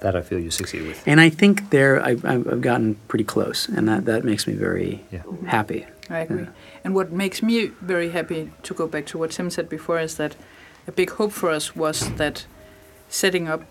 That 0.00 0.14
I 0.14 0.22
feel 0.22 0.38
you 0.38 0.50
succeed 0.52 0.82
with. 0.86 1.02
And 1.06 1.20
I 1.20 1.28
think 1.28 1.70
there 1.70 2.00
I've, 2.08 2.24
I've 2.24 2.46
I've 2.52 2.60
gotten 2.60 2.94
pretty 3.08 3.24
close, 3.24 3.68
and 3.68 3.88
that, 3.88 4.04
that 4.04 4.22
makes 4.24 4.46
me 4.46 4.54
very 4.54 5.04
Yeah. 5.10 5.22
happy. 5.46 5.86
I 6.08 6.20
agree. 6.20 6.42
Yeah. 6.42 6.84
And 6.84 6.94
what 6.94 7.10
makes 7.12 7.42
me 7.42 7.72
very 7.82 8.10
happy 8.10 8.50
to 8.62 8.74
go 8.74 8.86
back 8.86 9.06
to 9.06 9.18
what 9.18 9.32
Tim 9.32 9.50
said 9.50 9.68
before 9.68 9.98
is 10.00 10.14
that 10.16 10.36
a 10.86 10.92
big 10.92 11.10
hope 11.10 11.32
for 11.32 11.50
us 11.50 11.74
was 11.76 11.98
that 12.16 12.46
setting 13.08 13.48
up 13.48 13.62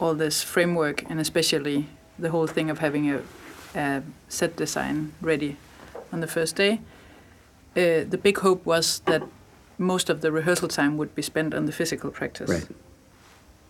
all 0.00 0.14
this 0.14 0.42
framework 0.42 1.04
and 1.10 1.20
especially 1.20 1.86
the 2.18 2.30
whole 2.30 2.46
thing 2.48 2.68
of 2.70 2.78
having 2.80 3.08
a, 3.10 3.20
a 3.74 4.02
set 4.28 4.56
design 4.56 5.12
ready 5.20 5.56
on 6.12 6.20
the 6.20 6.26
first 6.26 6.56
day, 6.56 6.80
uh, 7.76 8.04
the 8.08 8.18
big 8.22 8.38
hope 8.38 8.66
was 8.66 9.00
that 9.06 9.22
most 9.78 10.10
of 10.10 10.20
the 10.20 10.30
rehearsal 10.30 10.68
time 10.68 10.96
would 10.96 11.14
be 11.14 11.22
spent 11.22 11.54
on 11.54 11.66
the 11.66 11.72
physical 11.72 12.10
practice. 12.10 12.50
Right. 12.50 12.66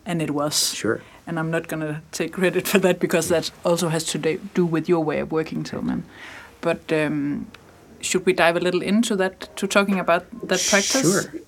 And 0.07 0.23
it 0.23 0.31
was. 0.31 0.75
Sure. 0.75 1.03
And 1.27 1.39
I'm 1.39 1.51
not 1.51 1.69
going 1.69 1.83
to 1.83 2.01
take 2.11 2.33
credit 2.33 2.67
for 2.67 2.79
that 2.79 2.99
because 2.99 3.29
that 3.29 3.51
also 3.65 3.89
has 3.89 4.05
to 4.05 4.19
do 4.55 4.67
with 4.67 4.89
your 4.89 5.05
way 5.05 5.21
of 5.21 5.31
working, 5.31 5.63
Tilman. 5.63 6.05
But 6.61 6.93
um, 6.93 7.47
should 8.01 8.27
we 8.27 8.33
dive 8.33 8.57
a 8.57 8.61
little 8.61 8.83
into 8.83 9.15
that, 9.17 9.55
to 9.57 9.67
talking 9.67 10.01
about 10.01 10.31
that 10.49 10.67
practice? 10.69 11.03
Sure. 11.03 11.41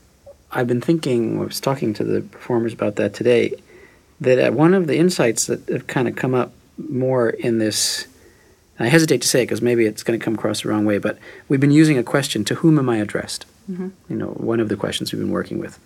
I've 0.52 0.66
been 0.66 0.82
thinking, 0.82 1.40
I 1.40 1.44
was 1.44 1.60
talking 1.60 1.94
to 1.94 2.04
the 2.04 2.20
performers 2.20 2.74
about 2.74 2.96
that 2.96 3.14
today, 3.14 3.54
that 4.20 4.38
uh, 4.38 4.52
one 4.52 4.74
of 4.74 4.86
the 4.86 4.96
insights 4.96 5.46
that 5.46 5.66
have 5.68 5.86
kind 5.86 6.06
of 6.06 6.14
come 6.14 6.34
up 6.34 6.52
more 6.76 7.30
in 7.30 7.58
this, 7.58 8.06
I 8.84 8.88
hesitate 8.88 9.22
to 9.22 9.28
say 9.28 9.42
it 9.42 9.46
because 9.46 9.62
maybe 9.62 9.86
it's 9.86 10.02
going 10.02 10.18
to 10.18 10.24
come 10.24 10.34
across 10.34 10.62
the 10.62 10.68
wrong 10.68 10.84
way, 10.84 10.98
but 10.98 11.18
we've 11.48 11.60
been 11.60 11.70
using 11.70 11.98
a 11.98 12.02
question 12.02 12.44
to 12.44 12.56
whom 12.56 12.78
am 12.78 12.88
I 12.88 12.98
addressed? 12.98 13.46
Mm-hmm. 13.70 13.88
You 14.08 14.16
know, 14.16 14.28
one 14.28 14.60
of 14.60 14.68
the 14.68 14.76
questions 14.76 15.12
we've 15.12 15.20
been 15.20 15.30
working 15.30 15.58
with. 15.58 15.78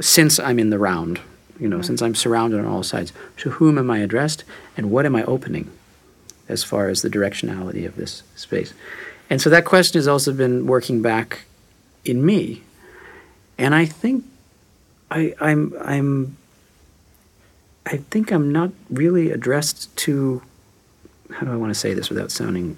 Since 0.00 0.38
I'm 0.38 0.58
in 0.58 0.70
the 0.70 0.78
round, 0.78 1.20
you 1.58 1.68
know, 1.68 1.80
since 1.82 2.02
I'm 2.02 2.14
surrounded 2.14 2.60
on 2.60 2.66
all 2.66 2.82
sides, 2.82 3.12
to 3.38 3.50
whom 3.50 3.78
am 3.78 3.90
I 3.90 3.98
addressed 3.98 4.44
and 4.76 4.90
what 4.90 5.06
am 5.06 5.16
I 5.16 5.24
opening 5.24 5.70
as 6.48 6.62
far 6.62 6.88
as 6.88 7.02
the 7.02 7.08
directionality 7.08 7.86
of 7.86 7.96
this 7.96 8.22
space? 8.34 8.74
And 9.30 9.40
so 9.40 9.50
that 9.50 9.64
question 9.64 9.98
has 9.98 10.06
also 10.06 10.32
been 10.32 10.66
working 10.66 11.02
back 11.02 11.44
in 12.04 12.24
me. 12.24 12.62
And 13.58 13.74
I 13.74 13.86
think 13.86 14.24
I, 15.10 15.34
I'm 15.40 15.74
I'm 15.80 16.36
I 17.86 17.98
think 17.98 18.32
I'm 18.32 18.52
not 18.52 18.70
really 18.90 19.30
addressed 19.30 19.94
to 19.98 20.42
how 21.32 21.46
do 21.46 21.52
I 21.52 21.56
want 21.56 21.70
to 21.70 21.78
say 21.78 21.94
this 21.94 22.08
without 22.08 22.30
sounding 22.30 22.76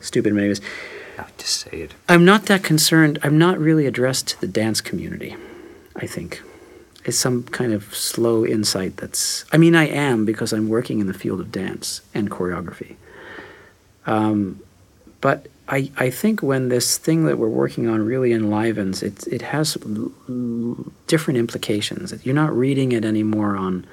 stupid 0.00 0.30
in 0.30 0.36
many 0.36 0.48
ways. 0.48 0.60
No, 1.18 1.24
just 1.38 1.60
say 1.60 1.82
it. 1.82 1.94
I'm 2.08 2.24
not 2.24 2.46
that 2.46 2.62
concerned. 2.62 3.18
I'm 3.22 3.38
not 3.38 3.58
really 3.58 3.86
addressed 3.86 4.28
to 4.28 4.40
the 4.40 4.46
dance 4.46 4.80
community, 4.80 5.36
I 5.96 6.06
think. 6.06 6.42
It's 7.04 7.18
some 7.18 7.42
kind 7.44 7.72
of 7.72 7.94
slow 7.94 8.46
insight 8.46 8.96
that's. 8.96 9.44
I 9.52 9.58
mean, 9.58 9.74
I 9.74 9.88
am 9.88 10.24
because 10.24 10.52
I'm 10.52 10.68
working 10.68 11.00
in 11.00 11.06
the 11.06 11.14
field 11.14 11.40
of 11.40 11.50
dance 11.50 12.00
and 12.14 12.30
choreography. 12.30 12.96
Um, 14.06 14.60
but 15.20 15.46
I, 15.68 15.90
I 15.96 16.10
think 16.10 16.42
when 16.42 16.68
this 16.68 16.98
thing 16.98 17.24
that 17.26 17.38
we're 17.38 17.48
working 17.48 17.88
on 17.88 18.04
really 18.04 18.32
enlivens, 18.32 19.02
it, 19.02 19.26
it 19.26 19.42
has 19.42 19.76
l- 19.84 20.12
l- 20.28 20.92
different 21.06 21.38
implications. 21.38 22.12
You're 22.24 22.34
not 22.34 22.56
reading 22.56 22.92
it 22.92 23.04
anymore 23.04 23.56
on 23.56 23.86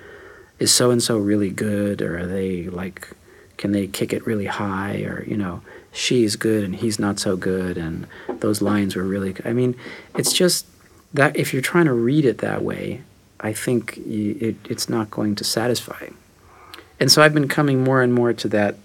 is 0.59 0.73
so 0.73 0.91
and 0.91 1.01
so 1.01 1.17
really 1.17 1.49
good 1.49 2.01
or 2.01 2.19
are 2.19 2.25
they 2.27 2.63
like 2.63 3.09
can 3.57 3.71
they 3.71 3.87
kick 3.87 4.13
it 4.13 4.25
really 4.25 4.45
high 4.45 5.01
or 5.01 5.23
you 5.25 5.37
know 5.37 5.61
she's 5.91 6.35
good 6.35 6.63
and 6.63 6.77
he's 6.77 6.99
not 6.99 7.19
so 7.19 7.35
good 7.35 7.77
and 7.77 8.05
those 8.39 8.61
lines 8.61 8.95
were 8.95 9.03
really 9.03 9.35
i 9.45 9.53
mean 9.53 9.75
it's 10.15 10.33
just 10.33 10.65
that 11.13 11.35
if 11.35 11.53
you're 11.53 11.61
trying 11.61 11.85
to 11.85 11.93
read 11.93 12.25
it 12.25 12.39
that 12.39 12.61
way 12.61 13.01
i 13.39 13.51
think 13.51 13.97
you, 14.05 14.37
it, 14.39 14.55
it's 14.69 14.89
not 14.89 15.09
going 15.09 15.35
to 15.35 15.43
satisfy. 15.43 16.07
And 16.99 17.11
so 17.11 17.21
i've 17.21 17.33
been 17.33 17.47
coming 17.47 17.83
more 17.83 18.01
and 18.01 18.13
more 18.13 18.33
to 18.33 18.47
that 18.49 18.75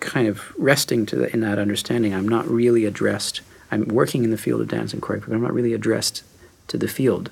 kind 0.00 0.28
of 0.28 0.54
resting 0.56 1.04
to 1.06 1.16
the, 1.16 1.32
in 1.32 1.40
that 1.40 1.58
understanding. 1.58 2.14
I'm 2.14 2.28
not 2.28 2.46
really 2.48 2.84
addressed 2.84 3.40
i'm 3.70 3.86
working 3.88 4.24
in 4.24 4.30
the 4.30 4.38
field 4.38 4.60
of 4.60 4.68
dance 4.68 4.92
and 4.92 5.02
choreography 5.02 5.28
but 5.28 5.34
i'm 5.34 5.42
not 5.42 5.52
really 5.52 5.74
addressed 5.74 6.22
to 6.68 6.78
the 6.78 6.88
field 6.88 7.30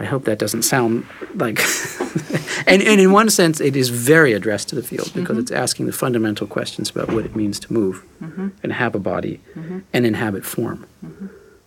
I 0.00 0.04
hope 0.04 0.24
that 0.24 0.38
doesn't 0.38 0.62
sound 0.62 1.06
like. 1.34 1.58
and, 2.66 2.82
and 2.82 3.00
in 3.00 3.12
one 3.12 3.30
sense, 3.30 3.60
it 3.60 3.74
is 3.74 3.88
very 3.88 4.32
addressed 4.32 4.68
to 4.68 4.76
the 4.76 4.82
field 4.82 5.12
because 5.12 5.34
mm-hmm. 5.34 5.40
it's 5.40 5.50
asking 5.50 5.86
the 5.86 5.92
fundamental 5.92 6.46
questions 6.46 6.90
about 6.90 7.12
what 7.12 7.24
it 7.24 7.34
means 7.34 7.58
to 7.60 7.72
move 7.72 8.04
mm-hmm. 8.22 8.48
and 8.62 8.72
have 8.72 8.94
a 8.94 9.00
body 9.00 9.40
mm-hmm. 9.54 9.80
and 9.92 10.06
inhabit 10.06 10.44
form. 10.44 10.86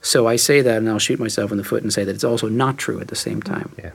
So 0.01 0.27
I 0.27 0.35
say 0.35 0.61
that 0.61 0.77
and 0.77 0.89
I'll 0.89 0.99
shoot 0.99 1.19
myself 1.19 1.51
in 1.51 1.57
the 1.57 1.63
foot 1.63 1.83
and 1.83 1.93
say 1.93 2.03
that 2.03 2.13
it's 2.13 2.23
also 2.23 2.47
not 2.49 2.77
true 2.77 2.99
at 2.99 3.09
the 3.09 3.15
same 3.15 3.41
time. 3.41 3.73
Yeah. 3.77 3.91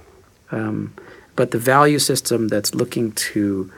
Um, 0.50 0.94
but 1.34 1.50
the 1.50 1.58
value 1.58 1.98
system 1.98 2.48
that's 2.48 2.74
looking 2.74 3.12
to 3.12 3.70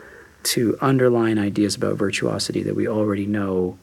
to 0.45 0.79
underline 0.81 1.37
ideas 1.37 1.75
about 1.75 1.97
virtuosity 1.97 2.63
that 2.63 2.75
we 2.77 2.87
already 2.87 3.27
know, 3.27 3.77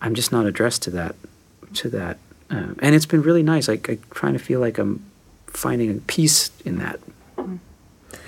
I'm 0.00 0.14
just 0.14 0.30
not 0.30 0.46
addressed 0.46 0.82
to 0.82 0.90
that. 0.90 1.16
To 1.74 1.88
that, 1.88 2.18
um, 2.50 2.76
and 2.80 2.94
it's 2.94 3.06
been 3.06 3.22
really 3.22 3.42
nice. 3.42 3.66
Like 3.66 3.88
I 3.88 3.98
trying 4.10 4.34
to 4.34 4.38
feel 4.38 4.60
like 4.60 4.78
I'm 4.78 5.04
finding 5.54 6.00
peace 6.02 6.50
in 6.64 6.78
that. 6.78 7.00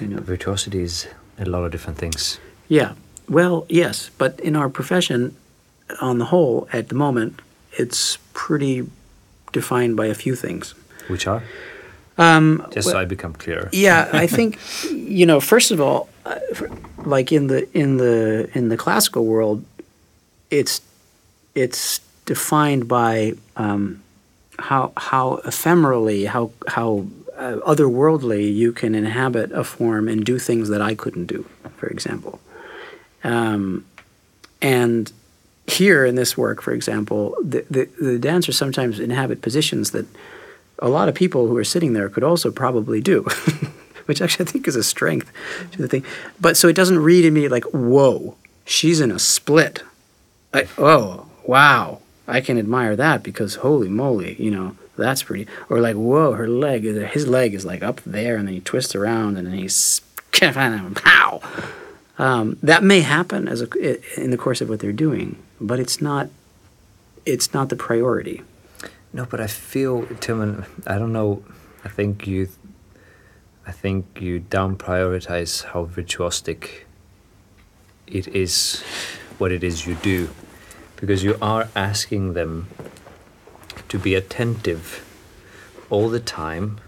You 0.01 0.09
know. 0.09 0.20
Virtuosity 0.20 0.83
is 0.83 1.07
a 1.39 1.45
lot 1.45 1.64
of 1.64 1.70
different 1.72 1.99
things. 1.99 2.39
Yeah. 2.68 2.93
Well, 3.29 3.66
yes, 3.68 4.11
but 4.18 4.39
in 4.41 4.57
our 4.57 4.68
profession, 4.68 5.35
on 6.01 6.18
the 6.18 6.27
whole, 6.27 6.68
at 6.72 6.89
the 6.89 6.95
moment, 6.95 7.41
it's 7.72 8.18
pretty 8.33 8.89
defined 9.53 9.97
by 9.97 10.07
a 10.07 10.14
few 10.14 10.35
things. 10.37 10.74
Which 11.09 11.27
are? 11.27 11.43
Um, 12.18 12.66
Just 12.70 12.89
so 12.91 12.99
I 12.99 13.05
become 13.05 13.35
clear. 13.35 13.68
yeah, 13.72 14.09
I 14.12 14.27
think 14.37 14.59
you 14.91 15.27
know. 15.27 15.41
First 15.41 15.70
of 15.70 15.81
all, 15.81 16.09
uh, 16.24 16.39
like 17.05 17.31
in 17.31 17.49
the 17.49 17.68
in 17.77 17.99
the 17.99 18.49
in 18.55 18.68
the 18.68 18.77
classical 18.77 19.27
world, 19.27 19.64
it's 20.51 20.81
it's 21.55 22.01
defined 22.24 22.89
by 22.89 23.35
um, 23.57 24.03
how 24.59 24.93
how 24.97 25.41
ephemerally, 25.45 26.27
how 26.27 26.51
how 26.69 27.07
uh, 27.37 27.57
otherworldly 27.67 28.55
you 28.55 28.73
can 28.73 28.95
inhabit 28.95 29.53
a 29.53 29.65
form 29.65 30.09
and 30.09 30.25
do 30.25 30.39
things 30.39 30.69
that 30.69 30.81
I 30.81 30.95
couldn't 30.95 31.27
do. 31.27 31.47
For 31.77 31.89
example, 31.89 32.41
um, 33.25 33.85
and 34.63 35.13
here 35.67 36.05
in 36.05 36.15
this 36.15 36.37
work, 36.37 36.63
for 36.63 36.73
example, 36.73 37.37
the, 37.43 37.65
the, 37.69 37.89
the 38.01 38.19
dancers 38.19 38.57
sometimes 38.57 39.01
inhabit 39.01 39.43
positions 39.43 39.91
that 39.91 40.07
a 40.79 40.89
lot 40.89 41.09
of 41.09 41.15
people 41.15 41.49
who 41.49 41.57
are 41.57 41.65
sitting 41.65 41.93
there 41.93 42.09
could 42.09 42.23
also 42.23 42.51
probably 42.51 43.01
do, 43.01 43.23
which 44.07 44.23
actually 44.23 44.47
I 44.47 44.51
think 44.51 44.69
is 44.69 44.77
a 44.77 44.85
strength 44.85 45.31
to 45.73 45.79
the 45.79 45.89
thing. 45.89 46.05
But 46.41 46.57
so 46.57 46.69
it 46.69 46.77
doesn't 46.77 46.99
read 46.99 47.25
in 47.25 47.35
me 47.35 47.49
like, 47.49 47.65
whoa, 47.65 48.37
she's 48.65 49.01
in 49.01 49.11
a 49.11 49.19
split. 49.19 49.83
I, 50.55 50.69
oh, 50.79 51.27
wow, 51.45 52.01
I 52.29 52.41
can 52.41 52.59
admire 52.59 52.97
that 52.97 53.22
because 53.22 53.57
holy 53.57 53.89
moly, 53.89 54.41
you 54.43 54.51
know, 54.51 54.77
that's 54.97 55.22
pretty. 55.22 55.47
Or 55.68 55.81
like, 55.81 55.97
whoa, 55.97 56.33
her 56.33 56.49
leg, 56.49 56.85
his 56.85 57.27
leg 57.29 57.55
is 57.55 57.64
like 57.64 57.83
up 57.83 58.01
there 58.05 58.37
and 58.37 58.49
then 58.49 58.55
he 58.55 58.61
twists 58.61 58.95
around 58.95 59.37
and 59.37 59.47
then 59.47 59.55
he's, 59.55 60.01
pow. 60.33 61.41
Um, 62.18 62.59
that 62.62 62.83
may 62.83 63.01
happen 63.01 63.47
as 63.47 63.62
a, 63.62 64.20
in 64.20 64.31
the 64.31 64.39
course 64.39 64.61
of 64.61 64.68
what 64.68 64.81
they're 64.81 64.93
doing, 64.93 65.37
but 65.61 65.79
it's 65.79 66.01
not. 66.01 66.29
It's 67.24 67.53
not 67.53 67.70
the 67.70 67.77
priority. 67.77 68.43
No, 69.12 69.27
but 69.27 69.41
I 69.41 69.49
feel, 69.49 70.07
Timon. 70.20 70.64
I 70.87 70.97
don't 70.97 71.12
know. 71.12 71.45
I 71.85 71.89
think 71.89 72.27
you. 72.27 72.49
I 73.66 73.72
think 73.72 74.20
you 74.20 74.39
down 74.39 74.77
prioritize 74.77 75.64
how 75.64 75.87
virtuosic 75.87 76.85
it 78.07 78.29
is, 78.29 78.81
what 79.39 79.51
it 79.51 79.64
is 79.64 79.87
you 79.87 79.97
do, 79.97 80.31
because 80.97 81.23
you 81.23 81.37
are 81.41 81.69
asking 81.77 82.33
them 82.33 82.69
to 83.89 83.99
be 83.99 84.15
attentive 84.15 85.05
all 85.91 86.09
the 86.09 86.21
time 86.21 86.79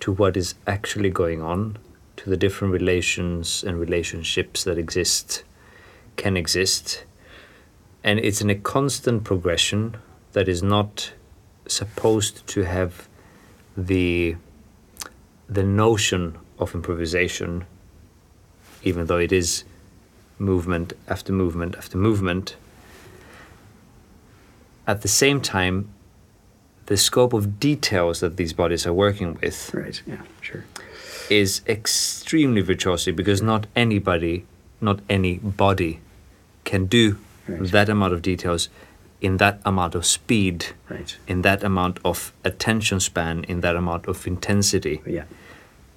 to 0.00 0.12
what 0.12 0.36
is 0.36 0.54
actually 0.66 1.10
going 1.10 1.42
on 1.42 1.78
to 2.16 2.30
the 2.30 2.36
different 2.36 2.72
relations 2.72 3.64
and 3.64 3.78
relationships 3.78 4.64
that 4.64 4.78
exist, 4.78 5.42
can 6.16 6.36
exist. 6.36 7.04
And 8.04 8.18
it's 8.20 8.40
in 8.40 8.50
a 8.50 8.54
constant 8.54 9.24
progression 9.24 9.96
that 10.32 10.48
is 10.48 10.62
not 10.62 11.12
supposed 11.66 12.46
to 12.46 12.62
have 12.62 13.08
the 13.76 14.36
the 15.48 15.62
notion 15.62 16.36
of 16.58 16.74
improvisation, 16.74 17.64
even 18.82 19.06
though 19.06 19.18
it 19.18 19.32
is 19.32 19.64
movement 20.38 20.92
after 21.08 21.32
movement 21.32 21.76
after 21.76 21.96
movement. 21.96 22.56
At 24.86 25.02
the 25.02 25.08
same 25.08 25.40
time, 25.40 25.88
the 26.86 26.96
scope 26.96 27.32
of 27.32 27.58
details 27.58 28.20
that 28.20 28.36
these 28.36 28.52
bodies 28.52 28.86
are 28.86 28.92
working 28.92 29.36
with 29.42 29.74
right 29.74 30.00
yeah 30.06 30.22
sure 30.40 30.64
is 31.30 31.62
extremely 31.66 32.62
virtuosic 32.62 33.16
because 33.16 33.42
not 33.42 33.66
anybody, 33.74 34.44
not 34.80 35.00
any 35.08 35.38
body, 35.38 36.00
can 36.64 36.86
do 36.86 37.18
right. 37.48 37.70
that 37.70 37.88
amount 37.88 38.12
of 38.12 38.22
details 38.22 38.68
in 39.20 39.38
that 39.38 39.60
amount 39.64 39.94
of 39.94 40.04
speed, 40.04 40.66
right. 40.88 41.16
in 41.26 41.42
that 41.42 41.64
amount 41.64 41.98
of 42.04 42.32
attention 42.44 43.00
span, 43.00 43.44
in 43.44 43.60
that 43.60 43.74
amount 43.74 44.06
of 44.06 44.26
intensity. 44.26 45.00
Yeah. 45.06 45.24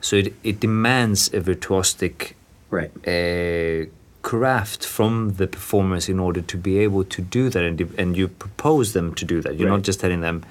So 0.01 0.15
it, 0.15 0.33
it 0.43 0.59
demands 0.59 1.27
a 1.33 1.41
virtuosic 1.41 2.33
right. 2.69 2.91
uh, 3.05 3.89
craft 4.21 4.85
from 4.85 5.35
the 5.35 5.47
performers 5.47 6.09
in 6.09 6.19
order 6.19 6.41
to 6.41 6.57
be 6.57 6.79
able 6.79 7.03
to 7.05 7.21
do 7.21 7.49
that, 7.49 7.63
and, 7.63 7.79
and 7.97 8.17
you 8.17 8.27
propose 8.27 8.93
them 8.93 9.13
to 9.15 9.25
do 9.25 9.41
that. 9.41 9.55
You're 9.55 9.69
right. 9.69 9.77
not 9.77 9.83
just 9.83 9.99
telling 9.99 10.21
them, 10.21 10.43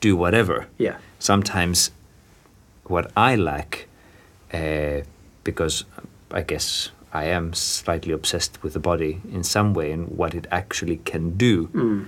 do 0.00 0.16
whatever. 0.16 0.66
Yeah. 0.78 0.98
Sometimes 1.18 1.90
what 2.84 3.10
I 3.16 3.36
lack 3.36 3.86
uh, 4.52 5.00
because 5.42 5.84
I 6.30 6.42
guess 6.42 6.90
I 7.12 7.24
am 7.24 7.54
slightly 7.54 8.12
obsessed 8.12 8.62
with 8.62 8.72
the 8.72 8.80
body 8.80 9.20
in 9.30 9.44
some 9.44 9.74
way 9.74 9.92
and 9.92 10.08
what 10.08 10.34
it 10.34 10.46
actually 10.50 10.96
can 10.98 11.36
do. 11.36 11.68
Mm. 11.68 12.06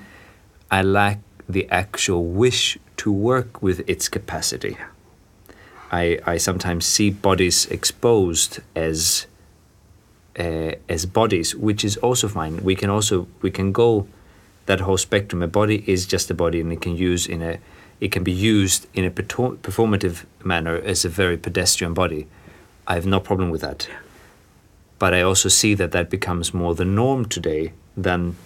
I 0.70 0.82
lack 0.82 1.20
the 1.48 1.68
actual 1.70 2.24
wish 2.24 2.76
to 2.98 3.12
work 3.12 3.62
with 3.62 3.88
its 3.88 4.08
capacity. 4.08 4.76
I, 5.92 6.18
I 6.26 6.38
sometimes 6.38 6.84
see 6.84 7.10
bodies 7.10 7.66
exposed 7.66 8.58
as 8.74 9.26
uh, 10.38 10.72
as 10.88 11.06
bodies, 11.06 11.54
which 11.54 11.84
is 11.84 11.96
also 11.98 12.28
fine. 12.28 12.62
We 12.62 12.74
can 12.74 12.90
also 12.90 13.26
we 13.42 13.50
can 13.50 13.72
go 13.72 14.06
that 14.66 14.80
whole 14.80 14.98
spectrum. 14.98 15.42
A 15.42 15.48
body 15.48 15.84
is 15.86 16.06
just 16.06 16.30
a 16.30 16.34
body, 16.34 16.60
and 16.60 16.72
it 16.72 16.80
can 16.80 16.96
use 16.96 17.26
in 17.26 17.42
a 17.42 17.58
it 18.00 18.12
can 18.12 18.22
be 18.22 18.32
used 18.32 18.86
in 18.94 19.04
a 19.04 19.10
performative 19.10 20.24
manner 20.44 20.76
as 20.76 21.04
a 21.04 21.08
very 21.08 21.36
pedestrian 21.36 21.94
body. 21.94 22.26
I 22.86 22.94
have 22.94 23.06
no 23.06 23.20
problem 23.20 23.50
with 23.50 23.62
that. 23.62 23.88
But 24.98 25.14
I 25.14 25.22
also 25.22 25.48
see 25.48 25.74
that 25.74 25.92
that 25.92 26.10
becomes 26.10 26.54
more 26.54 26.74
the 26.74 26.84
norm 26.84 27.26
today 27.26 27.72
than 27.96 28.36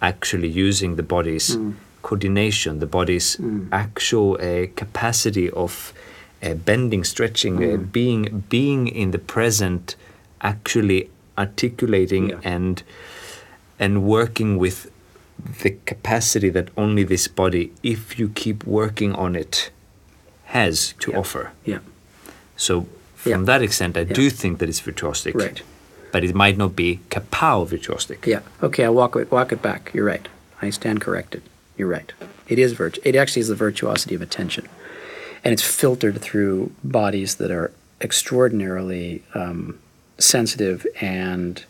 actually 0.00 0.48
using 0.48 0.96
the 0.96 1.02
body's 1.02 1.56
mm. 1.56 1.74
coordination, 2.02 2.78
the 2.78 2.86
body's 2.86 3.36
mm. 3.36 3.68
actual 3.72 4.34
uh, 4.34 4.66
capacity 4.76 5.50
of 5.50 5.92
uh, 6.42 6.54
bending, 6.54 7.04
stretching, 7.04 7.58
mm. 7.58 7.74
uh, 7.74 7.76
hmm. 7.76 7.84
being 7.84 8.44
being 8.48 8.88
in 8.88 9.10
the 9.10 9.18
present, 9.18 9.94
actually 10.40 11.10
articulating 11.36 12.30
yeah. 12.30 12.40
and 12.42 12.82
and 13.78 14.02
working 14.04 14.58
with 14.58 14.90
the 15.62 15.70
capacity 15.86 16.50
that 16.50 16.68
only 16.76 17.02
this 17.02 17.26
body, 17.28 17.72
if 17.82 18.18
you 18.18 18.28
keep 18.28 18.64
working 18.64 19.14
on 19.14 19.34
it, 19.34 19.70
has 20.44 20.92
to 21.00 21.10
yeah. 21.10 21.18
offer. 21.18 21.52
Yeah. 21.64 21.78
So 22.56 22.86
from 23.14 23.30
yeah. 23.32 23.42
that 23.44 23.62
extent, 23.62 23.96
I 23.96 24.04
do 24.04 24.30
think 24.30 24.58
that 24.58 24.68
it's 24.68 24.80
virtuosic. 24.80 25.34
Right. 25.34 25.62
But 26.12 26.24
it 26.24 26.34
might 26.34 26.56
not 26.56 26.74
be 26.74 27.00
kapow 27.08 27.66
virtuosic. 27.66 28.26
Yeah. 28.26 28.40
Okay, 28.62 28.84
I'll 28.84 28.94
walk 28.94 29.16
it, 29.16 29.30
walk 29.30 29.52
it 29.52 29.62
back. 29.62 29.92
You're 29.94 30.04
right. 30.04 30.26
I 30.60 30.70
stand 30.70 31.00
corrected. 31.00 31.42
You're 31.76 31.88
right. 31.88 32.12
It 32.48 32.58
is 32.58 32.72
virtu- 32.72 33.00
It 33.04 33.16
actually 33.16 33.40
is 33.40 33.48
the 33.48 33.54
virtuosity 33.54 34.14
of 34.14 34.22
attention, 34.22 34.68
and 35.44 35.52
it's 35.52 35.62
filtered 35.62 36.20
through 36.20 36.72
bodies 36.82 37.36
that 37.36 37.50
are 37.50 37.70
extraordinarily 38.00 39.22
um, 39.34 39.78
sensitive 40.20 40.86
and 41.00 41.64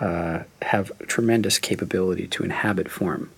uh, 0.00 0.44
have 0.62 0.92
tremendous 1.06 1.58
capability 1.58 2.26
to 2.28 2.44
inhabit 2.44 2.88
form. 2.90 3.30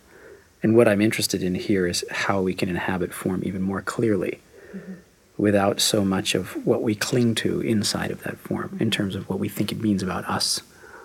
And 0.63 0.77
what 0.77 0.89
I'm 0.89 1.01
interested 1.01 1.43
in 1.43 1.55
here 1.55 1.87
is 1.87 2.05
how 2.11 2.43
we 2.43 2.53
can 2.53 2.69
inhabit 2.69 3.15
form 3.15 3.43
even 3.45 3.63
more 3.63 3.81
clearly. 3.81 4.41
Mm-hmm 4.75 4.95
without 5.41 5.81
so 5.81 6.05
much 6.05 6.35
of 6.35 6.67
what 6.67 6.83
we 6.83 6.95
cling 6.95 7.35
to 7.35 7.61
inside 7.63 8.11
of 8.11 8.23
that 8.23 8.39
form 8.39 8.77
in 8.79 8.91
terms 8.91 9.15
of 9.15 9.29
what 9.29 9.39
we 9.39 9.49
think 9.49 9.73
it 9.73 9.81
means 9.81 10.03
about 10.03 10.25
us. 10.27 10.61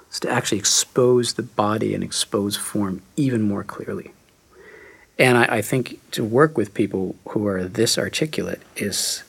It's 0.08 0.20
to 0.20 0.30
actually 0.30 0.60
expose 0.60 1.34
the 1.34 1.44
body 1.44 1.96
and 1.96 2.04
expose 2.04 2.58
form 2.58 3.02
even 3.16 3.42
more 3.42 3.64
clearly. 3.64 4.12
And 5.18 5.38
I, 5.38 5.58
I, 5.58 5.62
think 5.62 6.00
to 6.12 6.26
work 6.26 6.58
with 6.58 6.74
people 6.74 7.16
who 7.30 7.48
are 7.48 7.64
this 7.64 7.98
articulate 7.98 8.62
is 8.76 9.24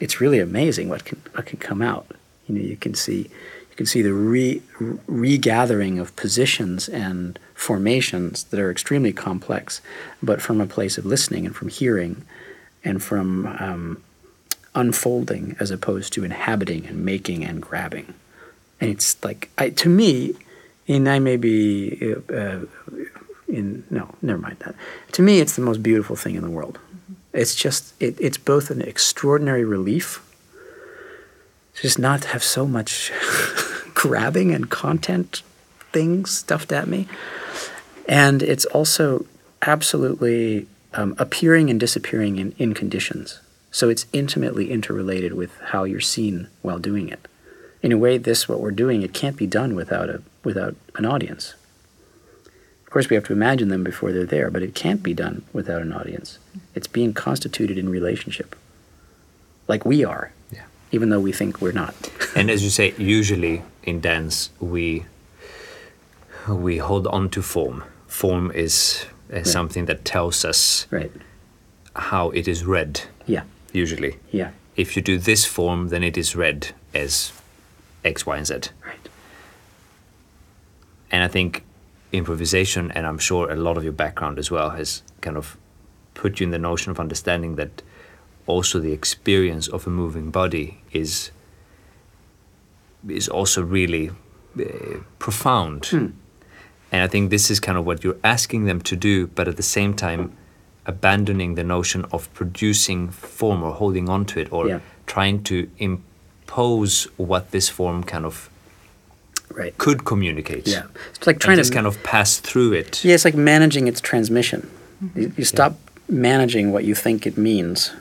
it's 0.00 0.20
really 0.20 0.40
amazing 0.40 0.88
what 0.88 1.04
can 1.04 1.22
what 1.32 1.46
can 1.46 1.60
come 1.60 1.80
out. 1.80 2.06
You 2.48 2.56
know, 2.56 2.60
you 2.60 2.76
can 2.76 2.94
see 2.94 3.30
can 3.78 3.86
see 3.86 4.02
the 4.02 4.12
re, 4.12 4.60
regathering 5.06 6.00
of 6.00 6.14
positions 6.16 6.88
and 6.88 7.38
formations 7.54 8.42
that 8.44 8.58
are 8.58 8.72
extremely 8.72 9.12
complex, 9.12 9.80
but 10.20 10.42
from 10.42 10.60
a 10.60 10.66
place 10.66 10.98
of 10.98 11.06
listening 11.06 11.46
and 11.46 11.54
from 11.54 11.68
hearing, 11.68 12.24
and 12.84 13.00
from 13.00 13.46
um, 13.46 14.02
unfolding 14.74 15.56
as 15.60 15.70
opposed 15.70 16.12
to 16.12 16.24
inhabiting 16.24 16.86
and 16.86 17.04
making 17.04 17.44
and 17.44 17.62
grabbing. 17.62 18.14
And 18.80 18.90
it's 18.90 19.16
like, 19.24 19.48
I, 19.56 19.70
to 19.70 19.88
me, 19.88 20.34
and 20.88 21.08
I 21.08 21.20
may 21.20 21.36
be 21.36 22.16
uh, 22.34 22.60
in, 23.46 23.84
no, 23.90 24.12
never 24.22 24.40
mind 24.40 24.58
that. 24.60 24.74
To 25.12 25.22
me, 25.22 25.38
it's 25.38 25.54
the 25.54 25.62
most 25.62 25.84
beautiful 25.84 26.16
thing 26.16 26.34
in 26.34 26.42
the 26.42 26.50
world. 26.50 26.80
It's 27.32 27.54
just, 27.54 27.94
it, 28.02 28.16
it's 28.20 28.38
both 28.38 28.70
an 28.70 28.82
extraordinary 28.82 29.64
relief 29.64 30.20
just 31.80 31.98
not 31.98 32.24
have 32.24 32.42
so 32.42 32.66
much 32.66 33.12
grabbing 33.94 34.52
and 34.52 34.70
content 34.70 35.42
things 35.92 36.30
stuffed 36.30 36.72
at 36.72 36.88
me. 36.88 37.08
And 38.08 38.42
it's 38.42 38.64
also 38.66 39.26
absolutely 39.62 40.66
um, 40.94 41.14
appearing 41.18 41.70
and 41.70 41.78
disappearing 41.78 42.38
in, 42.38 42.52
in 42.58 42.74
conditions. 42.74 43.40
So 43.70 43.88
it's 43.88 44.06
intimately 44.12 44.70
interrelated 44.70 45.34
with 45.34 45.56
how 45.58 45.84
you're 45.84 46.00
seen 46.00 46.48
while 46.62 46.78
doing 46.78 47.08
it. 47.08 47.28
In 47.82 47.92
a 47.92 47.98
way, 47.98 48.18
this 48.18 48.48
what 48.48 48.60
we're 48.60 48.70
doing, 48.70 49.02
it 49.02 49.14
can't 49.14 49.36
be 49.36 49.46
done 49.46 49.74
without 49.74 50.08
a 50.08 50.22
without 50.42 50.74
an 50.96 51.04
audience. 51.04 51.54
Of 52.84 52.90
course, 52.90 53.10
we 53.10 53.14
have 53.14 53.24
to 53.24 53.34
imagine 53.34 53.68
them 53.68 53.84
before 53.84 54.12
they're 54.12 54.24
there, 54.24 54.50
but 54.50 54.62
it 54.62 54.74
can't 54.74 55.02
be 55.02 55.12
done 55.12 55.44
without 55.52 55.82
an 55.82 55.92
audience. 55.92 56.38
It's 56.74 56.86
being 56.86 57.12
constituted 57.12 57.76
in 57.76 57.88
relationship, 57.88 58.56
like 59.68 59.84
we 59.84 60.04
are. 60.04 60.32
Even 60.92 61.10
though 61.10 61.20
we 61.20 61.32
think 61.32 61.60
we're 61.60 61.72
not. 61.72 61.94
and 62.36 62.50
as 62.50 62.62
you 62.62 62.70
say, 62.70 62.94
usually 62.98 63.62
in 63.82 64.00
dance 64.00 64.50
we 64.60 65.04
we 66.48 66.78
hold 66.78 67.06
on 67.08 67.28
to 67.30 67.42
form. 67.42 67.84
Form 68.06 68.50
is 68.52 69.04
uh, 69.30 69.36
right. 69.36 69.46
something 69.46 69.84
that 69.84 70.04
tells 70.04 70.44
us 70.44 70.86
right. 70.90 71.12
how 71.94 72.30
it 72.30 72.48
is 72.48 72.64
read. 72.64 73.02
Yeah 73.26 73.42
usually. 73.72 74.18
Yeah. 74.30 74.50
If 74.76 74.96
you 74.96 75.02
do 75.02 75.18
this 75.18 75.44
form, 75.44 75.88
then 75.88 76.02
it 76.02 76.16
is 76.16 76.36
read 76.36 76.68
as 76.94 77.32
X, 78.04 78.26
Y, 78.26 78.36
and 78.36 78.46
Z. 78.46 78.54
Right. 78.84 79.08
And 81.10 81.22
I 81.24 81.28
think 81.28 81.64
improvisation, 82.12 82.90
and 82.92 83.06
I'm 83.06 83.18
sure 83.18 83.50
a 83.50 83.56
lot 83.56 83.76
of 83.76 83.84
your 83.84 83.92
background 83.92 84.38
as 84.38 84.50
well 84.50 84.70
has 84.70 85.02
kind 85.20 85.36
of 85.36 85.56
put 86.14 86.40
you 86.40 86.44
in 86.44 86.50
the 86.50 86.58
notion 86.58 86.90
of 86.90 87.00
understanding 87.00 87.56
that 87.56 87.82
also 88.48 88.80
the 88.80 88.92
experience 88.92 89.68
of 89.68 89.86
a 89.86 89.90
moving 89.90 90.30
body 90.30 90.78
is 90.92 91.30
is 93.08 93.28
also 93.28 93.62
really 93.62 94.10
uh, 94.58 94.64
profound. 95.18 95.86
Hmm. 95.86 96.06
And 96.90 97.02
I 97.02 97.06
think 97.06 97.30
this 97.30 97.50
is 97.50 97.60
kind 97.60 97.78
of 97.78 97.84
what 97.86 98.02
you're 98.02 98.16
asking 98.24 98.64
them 98.64 98.80
to 98.80 98.96
do, 98.96 99.26
but 99.28 99.46
at 99.46 99.56
the 99.56 99.62
same 99.62 99.92
time, 99.94 100.32
abandoning 100.86 101.54
the 101.54 101.62
notion 101.62 102.04
of 102.12 102.32
producing 102.32 103.10
form 103.10 103.62
or 103.62 103.72
holding 103.72 104.08
on 104.08 104.24
to 104.24 104.40
it 104.40 104.48
or 104.52 104.66
Yeah. 104.68 104.80
trying 105.06 105.42
to 105.44 105.68
impose 105.78 107.08
what 107.18 107.50
this 107.50 107.68
form 107.68 108.02
kind 108.02 108.24
of 108.24 108.48
Right. 109.54 109.76
could 109.78 110.04
communicate. 110.04 110.66
Yeah. 110.66 110.82
It's 111.14 111.26
like 111.26 111.38
trying 111.40 111.58
just 111.58 111.72
to 111.72 111.74
kind 111.76 111.86
of 111.86 112.02
pass 112.02 112.38
through 112.40 112.72
it. 112.72 113.04
Yeah, 113.04 113.14
it's 113.14 113.24
like 113.24 113.36
managing 113.36 113.86
its 113.88 114.00
transmission. 114.00 114.60
You, 115.14 115.32
you 115.36 115.44
stop 115.44 115.72
managing 116.08 116.72
what 116.72 116.84
you 116.84 116.94
think 116.94 117.26
it 117.26 117.36
means. 117.36 117.92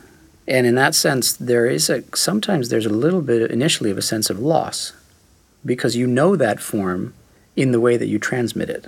And 0.48 0.66
in 0.66 0.76
that 0.76 0.96
sense, 0.96 1.34
there 1.34 1.66
is 1.66 1.90
a 1.90 2.04
sometimes 2.16 2.70
there's 2.70 2.86
a 2.86 2.90
little 2.90 3.22
bit 3.22 3.52
initially 3.52 3.92
of 3.92 3.98
a 3.98 4.02
sense 4.02 4.30
of 4.30 4.40
loss 4.40 4.94
because 5.66 5.96
you 5.96 6.08
know 6.08 6.36
that 6.36 6.62
form 6.62 7.14
in 7.56 7.72
the 7.72 7.82
way 7.82 7.98
that 7.98 8.08
you 8.08 8.18
transmit 8.18 8.70
it. 8.70 8.86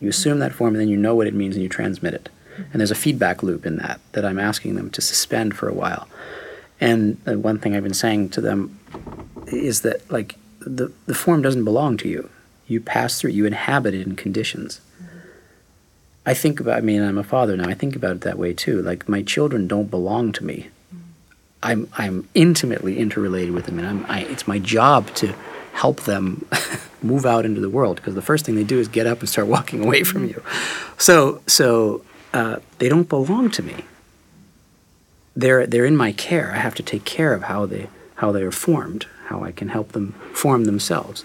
You 0.00 0.10
assume 0.10 0.38
that 0.40 0.52
form 0.52 0.74
and 0.74 0.80
then 0.80 0.88
you 0.88 0.96
know 0.96 1.14
what 1.14 1.26
it 1.26 1.34
means 1.34 1.56
and 1.56 1.62
you 1.62 1.68
transmit 1.68 2.14
it. 2.14 2.28
Mm-hmm. 2.52 2.62
And 2.72 2.80
there's 2.80 2.90
a 2.90 2.96
feedback 2.96 3.42
loop 3.42 3.64
in 3.64 3.76
that 3.76 4.00
that 4.12 4.24
I'm 4.24 4.38
asking 4.38 4.74
them 4.74 4.90
to 4.90 5.00
suspend 5.00 5.56
for 5.56 5.68
a 5.68 5.74
while. 5.74 6.08
And 6.80 7.18
the 7.24 7.38
one 7.38 7.58
thing 7.58 7.74
I've 7.74 7.82
been 7.82 7.94
saying 7.94 8.28
to 8.30 8.40
them 8.40 8.78
is 9.46 9.80
that 9.82 10.08
like 10.10 10.36
the, 10.60 10.92
the 11.06 11.14
form 11.14 11.40
doesn't 11.40 11.64
belong 11.64 11.96
to 11.98 12.08
you. 12.08 12.28
You 12.66 12.80
pass 12.82 13.18
through, 13.18 13.30
you 13.30 13.46
inhabit 13.46 13.94
it 13.94 14.06
in 14.06 14.14
conditions. 14.14 14.82
Mm-hmm. 15.02 15.18
I 16.26 16.34
think 16.34 16.60
about. 16.60 16.76
I 16.76 16.80
mean, 16.82 17.02
I'm 17.02 17.16
a 17.16 17.24
father 17.24 17.56
now. 17.56 17.66
I 17.66 17.74
think 17.74 17.96
about 17.96 18.16
it 18.16 18.20
that 18.22 18.36
way 18.36 18.52
too. 18.52 18.82
Like 18.82 19.08
my 19.08 19.22
children 19.22 19.66
don't 19.66 19.90
belong 19.90 20.32
to 20.32 20.44
me. 20.44 20.68
I'm 21.62 21.88
I'm 21.96 22.28
intimately 22.34 22.98
interrelated 22.98 23.52
with 23.52 23.66
them, 23.66 23.78
and 23.78 23.88
I'm. 23.88 24.06
I, 24.08 24.20
it's 24.22 24.46
my 24.46 24.58
job 24.58 25.12
to 25.16 25.34
help 25.72 26.02
them 26.02 26.46
move 27.02 27.26
out 27.26 27.44
into 27.44 27.60
the 27.60 27.70
world 27.70 27.96
because 27.96 28.14
the 28.14 28.22
first 28.22 28.44
thing 28.44 28.54
they 28.54 28.64
do 28.64 28.78
is 28.78 28.88
get 28.88 29.06
up 29.06 29.20
and 29.20 29.28
start 29.28 29.46
walking 29.56 29.84
away 29.84 30.04
from 30.04 30.24
you. 30.26 30.42
So 30.98 31.42
so 31.46 32.04
uh, 32.32 32.56
they 32.78 32.88
don't 32.88 33.08
belong 33.08 33.50
to 33.50 33.62
me. 33.62 33.84
They're 35.34 35.66
they're 35.66 35.84
in 35.84 35.96
my 35.96 36.12
care. 36.12 36.52
I 36.52 36.58
have 36.58 36.74
to 36.76 36.82
take 36.82 37.04
care 37.04 37.34
of 37.34 37.44
how 37.44 37.66
they 37.66 37.88
how 38.16 38.32
they 38.32 38.42
are 38.42 38.52
formed, 38.52 39.06
how 39.26 39.42
I 39.42 39.52
can 39.52 39.68
help 39.68 39.92
them 39.92 40.12
form 40.32 40.64
themselves. 40.64 41.24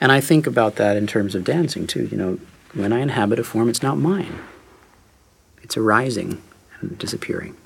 And 0.00 0.10
I 0.10 0.20
think 0.20 0.46
about 0.46 0.76
that 0.76 0.96
in 0.96 1.06
terms 1.06 1.34
of 1.34 1.44
dancing 1.44 1.86
too. 1.86 2.06
You 2.06 2.16
know, 2.16 2.38
when 2.74 2.92
I 2.92 3.00
inhabit 3.00 3.38
a 3.38 3.44
form, 3.44 3.68
it's 3.68 3.82
not 3.82 3.98
mine. 3.98 4.38
It's 5.62 5.76
arising 5.76 6.40
and 6.80 6.98
disappearing. 6.98 7.56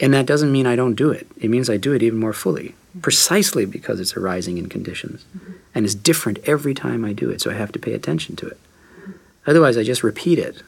And 0.00 0.14
that 0.14 0.26
doesn't 0.26 0.52
mean 0.52 0.66
I 0.66 0.76
don't 0.76 0.94
do 0.94 1.10
it. 1.10 1.26
It 1.40 1.50
means 1.50 1.68
I 1.68 1.76
do 1.76 1.92
it 1.92 2.02
even 2.02 2.20
more 2.20 2.32
fully, 2.32 2.68
mm-hmm. 2.68 3.00
precisely 3.00 3.64
because 3.64 3.98
it's 3.98 4.16
arising 4.16 4.58
in 4.58 4.68
conditions 4.68 5.24
mm-hmm. 5.36 5.54
and 5.74 5.84
it's 5.84 5.94
different 5.94 6.38
every 6.44 6.74
time 6.74 7.04
I 7.04 7.12
do 7.12 7.30
it. 7.30 7.40
So 7.40 7.50
I 7.50 7.54
have 7.54 7.72
to 7.72 7.78
pay 7.78 7.94
attention 7.94 8.36
to 8.36 8.46
it. 8.46 8.58
Mm-hmm. 9.00 9.12
Otherwise, 9.46 9.76
I 9.76 9.82
just 9.82 10.04
repeat 10.04 10.38
it 10.38 10.62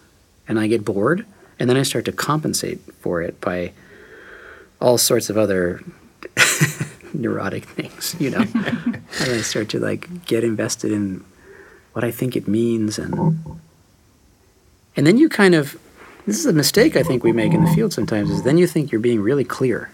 and 0.48 0.58
I 0.58 0.66
get 0.66 0.84
bored 0.84 1.24
and 1.58 1.70
then 1.70 1.76
I 1.76 1.82
start 1.82 2.04
to 2.06 2.12
compensate 2.12 2.80
for 3.00 3.22
it 3.22 3.40
by 3.40 3.72
all 4.80 4.98
sorts 4.98 5.30
of 5.30 5.38
other 5.38 5.82
neurotic 7.14 7.66
things, 7.66 8.16
you 8.18 8.30
know. 8.30 8.44
and 8.54 9.02
I 9.20 9.42
start 9.42 9.68
to 9.70 9.78
like 9.78 10.26
get 10.26 10.42
invested 10.42 10.90
in 10.90 11.24
what 11.92 12.04
I 12.04 12.10
think 12.10 12.34
it 12.36 12.48
means 12.48 12.98
and 12.98 13.38
and 14.96 15.06
then 15.06 15.18
you 15.18 15.28
kind 15.28 15.54
of 15.54 15.78
this 16.26 16.38
is 16.38 16.46
a 16.46 16.52
mistake 16.52 16.96
I 16.96 17.02
think 17.02 17.24
we 17.24 17.32
make 17.32 17.52
in 17.52 17.64
the 17.64 17.72
field 17.72 17.92
sometimes 17.92 18.30
is 18.30 18.42
then 18.42 18.58
you 18.58 18.66
think 18.66 18.92
you're 18.92 19.00
being 19.00 19.20
really 19.20 19.44
clear. 19.44 19.90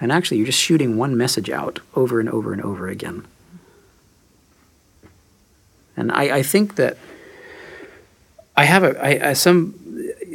And 0.00 0.10
actually 0.10 0.38
you're 0.38 0.46
just 0.46 0.58
shooting 0.58 0.96
one 0.96 1.16
message 1.16 1.50
out 1.50 1.80
over 1.94 2.20
and 2.20 2.28
over 2.28 2.52
and 2.52 2.62
over 2.62 2.88
again. 2.88 3.26
And 5.96 6.10
I, 6.10 6.38
I 6.38 6.42
think 6.42 6.76
that 6.76 6.96
I 8.56 8.64
have 8.64 8.82
a 8.82 9.04
I, 9.04 9.30
I 9.30 9.32
some 9.34 9.74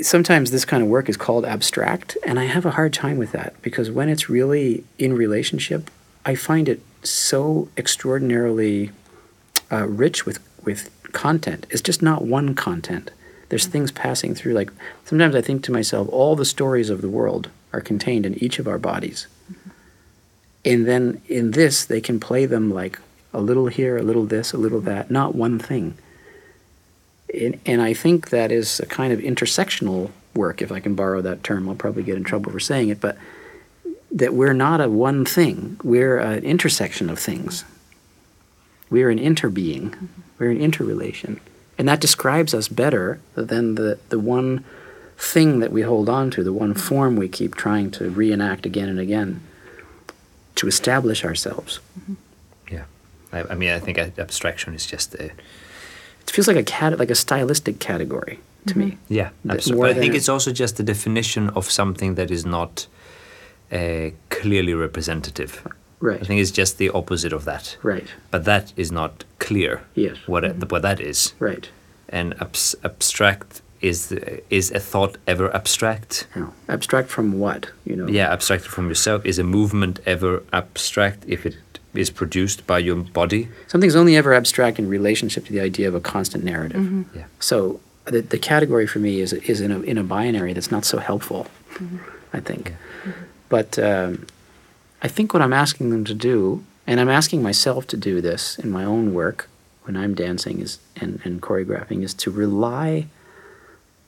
sometimes 0.02 0.52
this 0.52 0.66
kind 0.66 0.84
of 0.84 0.90
work 0.90 1.10
is 1.10 1.18
called 1.18 1.46
abstract 1.46 2.18
and 2.26 2.40
I 2.40 2.46
have 2.46 2.66
a 2.66 2.72
hard 2.72 2.94
time 2.94 3.18
with 3.18 3.32
that 3.32 3.60
because 3.62 3.90
when 3.90 4.10
it's 4.10 4.30
really 4.30 4.84
in 4.98 5.14
relationship, 5.14 5.90
I 6.26 6.36
find 6.36 6.68
it 6.70 6.82
so 7.04 7.70
extraordinarily 7.78 8.92
uh, 9.72 9.88
rich 9.88 10.26
with 10.26 10.40
with 10.64 10.90
content. 11.12 11.66
It's 11.70 11.82
just 11.82 12.02
not 12.02 12.24
one 12.24 12.56
content. 12.56 13.12
There's 13.50 13.68
things 13.68 13.92
passing 13.92 14.36
through. 14.36 14.54
Like 14.54 14.72
sometimes 15.04 15.36
I 15.36 15.42
think 15.42 15.64
to 15.64 15.72
myself, 15.72 16.10
all 16.10 16.36
the 16.36 16.46
stories 16.46 16.90
of 16.90 17.02
the 17.02 17.10
world 17.10 17.50
are 17.74 17.82
contained 17.82 18.26
in 18.26 18.42
each 18.44 18.60
of 18.60 18.68
our 18.68 18.80
bodies, 18.80 19.28
mm-hmm. 19.52 19.70
and 20.64 20.88
then 20.88 21.22
in 21.28 21.52
this 21.52 21.86
they 21.86 22.02
can 22.02 22.20
play 22.20 22.46
them 22.46 22.72
like 22.72 23.00
a 23.34 23.42
little 23.42 23.68
here, 23.68 23.98
a 23.98 24.02
little 24.02 24.26
this, 24.26 24.54
a 24.54 24.58
little 24.58 24.82
that, 24.82 25.12
not 25.12 25.36
one 25.36 25.60
thing. 25.60 25.98
And, 27.34 27.60
and 27.66 27.82
I 27.82 27.94
think 27.94 28.30
that 28.30 28.52
is 28.52 28.80
a 28.80 28.86
kind 28.86 29.12
of 29.12 29.20
intersectional 29.20 30.12
work, 30.34 30.62
if 30.62 30.72
I 30.72 30.80
can 30.80 30.96
borrow 30.96 31.22
that 31.22 31.44
term. 31.44 31.68
I'll 31.68 31.76
probably 31.76 32.04
get 32.04 32.16
in 32.16 32.24
trouble 32.24 32.52
for 32.52 32.60
saying 32.60 32.90
it, 32.90 33.02
but 33.02 33.18
that 34.12 34.34
we're 34.34 34.54
not 34.54 34.80
a 34.80 34.90
one 34.90 35.26
thing. 35.26 35.78
We're 35.84 36.18
an 36.18 36.44
intersection 36.44 37.10
of 37.10 37.20
things. 37.20 37.64
Mm-hmm. 37.64 37.72
We're 38.96 39.10
an 39.10 39.20
interbeing. 39.20 39.90
Mm-hmm. 39.90 40.06
We're 40.40 40.52
an 40.52 40.62
interrelation. 40.62 41.42
And 41.78 41.88
that 41.88 42.00
describes 42.00 42.54
us 42.54 42.68
better 42.68 43.20
than 43.36 43.76
the, 43.76 44.00
the 44.10 44.20
one 44.20 44.64
thing 45.18 45.60
that 45.60 45.72
we 45.72 45.82
hold 45.82 46.10
on 46.10 46.32
to, 46.32 46.44
the 46.44 46.54
one 46.54 46.74
form 46.74 47.16
we 47.16 47.28
keep 47.28 47.56
trying 47.56 47.92
to 47.92 48.10
reenact 48.10 48.66
again 48.66 48.90
and 48.90 49.00
again 49.00 49.42
to 50.56 50.68
establish 50.68 51.24
ourselves. 51.26 51.80
Yeah. 52.72 52.86
I, 53.32 53.44
I 53.52 53.56
mean, 53.56 53.72
I 53.72 53.80
think 53.80 53.98
abstraction 53.98 54.74
is 54.74 54.86
just 54.86 55.16
a. 55.16 55.26
It 56.22 56.32
feels 56.32 56.48
like 56.48 56.58
a 56.58 56.64
cat, 56.64 56.98
like 56.98 57.12
a 57.12 57.16
stylistic 57.16 57.80
category 57.80 58.40
to 58.68 58.78
me. 58.78 58.98
Yeah, 59.10 59.30
absolutely. 59.48 59.82
But 59.82 59.98
I 59.98 60.00
think 60.00 60.16
it's 60.16 60.30
also 60.30 60.52
just 60.52 60.78
the 60.78 60.84
definition 60.84 61.50
of 61.50 61.70
something 61.70 62.16
that 62.16 62.32
is 62.32 62.46
not 62.46 62.88
uh, 63.72 64.10
clearly 64.30 64.74
representative. 64.74 65.68
Right. 66.06 66.22
I 66.22 66.26
think 66.26 66.40
it's 66.42 66.52
just 66.52 66.78
the 66.78 66.90
opposite 66.92 67.34
of 67.34 67.44
that. 67.46 67.78
Right. 67.84 68.08
But 68.32 68.46
that 68.46 68.74
is 68.76 68.92
not 68.92 69.26
clear. 69.40 69.82
Yes. 69.96 70.18
What 70.28 70.44
it, 70.44 70.72
what 70.72 70.82
that 70.82 71.00
is. 71.00 71.34
Right. 71.40 71.70
And 72.10 72.34
abs- 72.42 72.76
abstract 72.84 73.62
is 73.82 74.12
is 74.50 74.72
a 74.72 74.80
thought 74.80 75.18
ever 75.28 75.48
abstract? 75.56 76.28
Now, 76.36 76.54
abstract 76.70 77.10
from 77.10 77.40
what? 77.40 77.72
You 77.86 77.96
know. 77.96 78.08
Yeah, 78.08 78.34
abstracted 78.34 78.72
from 78.72 78.88
yourself. 78.88 79.26
Is 79.26 79.40
a 79.40 79.44
movement 79.44 80.00
ever 80.06 80.44
abstract 80.52 81.24
if 81.28 81.46
it 81.46 81.56
is 81.94 82.10
produced 82.10 82.66
by 82.68 82.80
your 82.80 82.96
body? 82.96 83.48
Something's 83.68 83.96
only 83.96 84.16
ever 84.16 84.34
abstract 84.34 84.80
in 84.80 84.90
relationship 84.90 85.46
to 85.46 85.52
the 85.52 85.62
idea 85.62 85.88
of 85.88 85.96
a 85.96 86.02
constant 86.02 86.44
narrative. 86.44 87.06
Yeah. 87.16 87.26
So 87.40 87.80
the, 88.06 88.22
the 88.22 88.38
category 88.40 88.88
for 88.88 89.00
me 89.00 89.22
is 89.22 89.34
is 89.34 89.60
in 89.62 89.72
a 89.72 89.80
in 89.82 89.98
a 89.98 90.04
binary 90.04 90.54
that's 90.54 90.72
not 90.72 90.86
so 90.86 90.98
helpful. 90.98 91.48
I 92.34 92.40
think, 92.40 92.74
but 93.50 93.78
um, 93.80 94.26
I 95.02 95.08
think 95.08 95.34
what 95.34 95.42
I'm 95.42 95.54
asking 95.54 95.90
them 95.90 96.06
to 96.06 96.14
do, 96.14 96.64
and 96.88 97.00
I'm 97.00 97.10
asking 97.10 97.44
myself 97.44 97.88
to 97.88 97.98
do 97.98 98.22
this 98.22 98.58
in 98.58 98.72
my 98.72 98.84
own 98.84 99.14
work 99.14 99.50
when 99.84 99.96
I'm 99.96 100.16
dancing 100.16 100.60
is 100.60 100.80
and, 100.96 101.20
and 101.24 101.42
choreographing 101.42 102.04
is 102.04 102.14
to 102.16 102.32
rely 102.32 103.08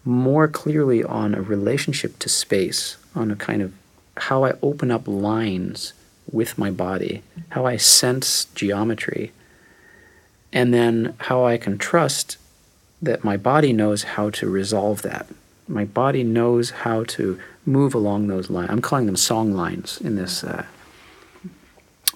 more 0.03 0.47
clearly 0.47 1.03
on 1.03 1.35
a 1.35 1.41
relationship 1.41 2.17
to 2.19 2.29
space, 2.29 2.97
on 3.13 3.29
a 3.29 3.35
kind 3.35 3.61
of 3.61 3.73
how 4.15 4.45
I 4.45 4.53
open 4.61 4.89
up 4.89 5.07
lines 5.07 5.93
with 6.31 6.57
my 6.57 6.71
body, 6.71 7.23
how 7.49 7.65
I 7.65 7.77
sense 7.77 8.45
geometry, 8.55 9.31
and 10.51 10.73
then 10.73 11.13
how 11.19 11.45
I 11.45 11.57
can 11.57 11.77
trust 11.77 12.38
that 13.01 13.23
my 13.23 13.38
body 13.38 13.73
knows 13.73 14.03
how 14.03 14.29
to 14.31 14.49
resolve 14.49 15.01
that. 15.03 15.27
My 15.67 15.85
body 15.85 16.23
knows 16.23 16.69
how 16.69 17.03
to 17.03 17.39
move 17.65 17.93
along 17.93 18.27
those 18.27 18.49
lines. 18.49 18.69
I'm 18.71 18.81
calling 18.81 19.05
them 19.05 19.17
song 19.17 19.53
lines 19.53 19.99
in 20.01 20.15
this 20.15 20.43
uh, 20.43 20.65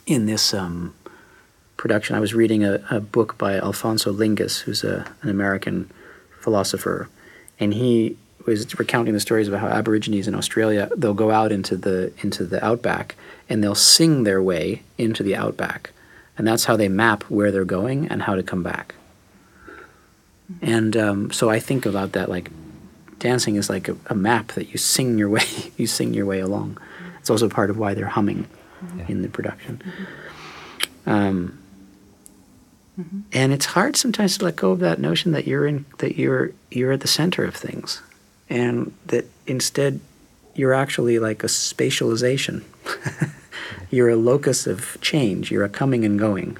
in 0.05 0.25
this 0.25 0.53
um, 0.53 0.93
production. 1.77 2.15
I 2.15 2.19
was 2.19 2.33
reading 2.33 2.63
a, 2.63 2.83
a 2.89 2.99
book 2.99 3.37
by 3.37 3.57
Alphonso 3.57 4.13
Lingis, 4.13 4.61
who's 4.61 4.83
a, 4.83 5.11
an 5.21 5.29
American 5.29 5.89
philosopher, 6.39 7.09
and 7.59 7.73
he 7.73 8.17
was 8.45 8.77
recounting 8.79 9.13
the 9.13 9.19
stories 9.19 9.47
about 9.47 9.61
how 9.61 9.67
Aborigines 9.67 10.27
in 10.27 10.35
Australia 10.35 10.89
they'll 10.95 11.13
go 11.13 11.31
out 11.31 11.51
into 11.51 11.75
the 11.75 12.11
into 12.23 12.43
the 12.43 12.63
outback 12.63 13.15
and 13.47 13.63
they'll 13.63 13.75
sing 13.75 14.23
their 14.23 14.41
way 14.41 14.81
into 14.97 15.23
the 15.23 15.35
outback, 15.35 15.91
and 16.37 16.47
that's 16.47 16.65
how 16.65 16.75
they 16.75 16.87
map 16.87 17.23
where 17.23 17.51
they're 17.51 17.65
going 17.65 18.07
and 18.07 18.23
how 18.23 18.35
to 18.35 18.43
come 18.43 18.63
back. 18.63 18.95
And 20.61 20.97
um, 20.97 21.31
so 21.31 21.49
I 21.49 21.59
think 21.59 21.85
about 21.85 22.11
that 22.13 22.29
like 22.29 22.49
dancing 23.19 23.55
is 23.55 23.69
like 23.69 23.87
a, 23.87 23.95
a 24.07 24.15
map 24.15 24.53
that 24.53 24.69
you 24.69 24.77
sing 24.77 25.17
your 25.17 25.29
way 25.29 25.45
you 25.77 25.87
sing 25.87 26.13
your 26.13 26.25
way 26.25 26.39
along. 26.39 26.77
It's 27.19 27.29
also 27.29 27.49
part 27.49 27.69
of 27.69 27.77
why 27.77 27.93
they're 27.93 28.05
humming 28.05 28.47
In 29.07 29.21
the 29.21 29.29
production. 29.29 29.81
Um, 31.05 31.57
And 33.33 33.51
it's 33.53 33.65
hard 33.67 33.95
sometimes 33.95 34.37
to 34.37 34.45
let 34.45 34.55
go 34.55 34.71
of 34.71 34.79
that 34.79 34.99
notion 34.99 35.31
that 35.31 35.47
you're 35.47 35.65
in 35.65 35.85
that 35.97 36.17
you're 36.17 36.51
you're 36.69 36.91
at 36.91 36.99
the 37.01 37.07
center 37.07 37.43
of 37.43 37.55
things, 37.55 38.01
and 38.49 38.93
that 39.07 39.25
instead 39.47 39.99
you're 40.55 40.73
actually 40.73 41.17
like 41.17 41.43
a 41.43 41.47
spatialization. 41.47 42.63
you're 43.89 44.09
a 44.09 44.15
locus 44.15 44.67
of 44.67 44.97
change. 45.01 45.49
You're 45.51 45.63
a 45.63 45.69
coming 45.69 46.05
and 46.05 46.19
going, 46.19 46.57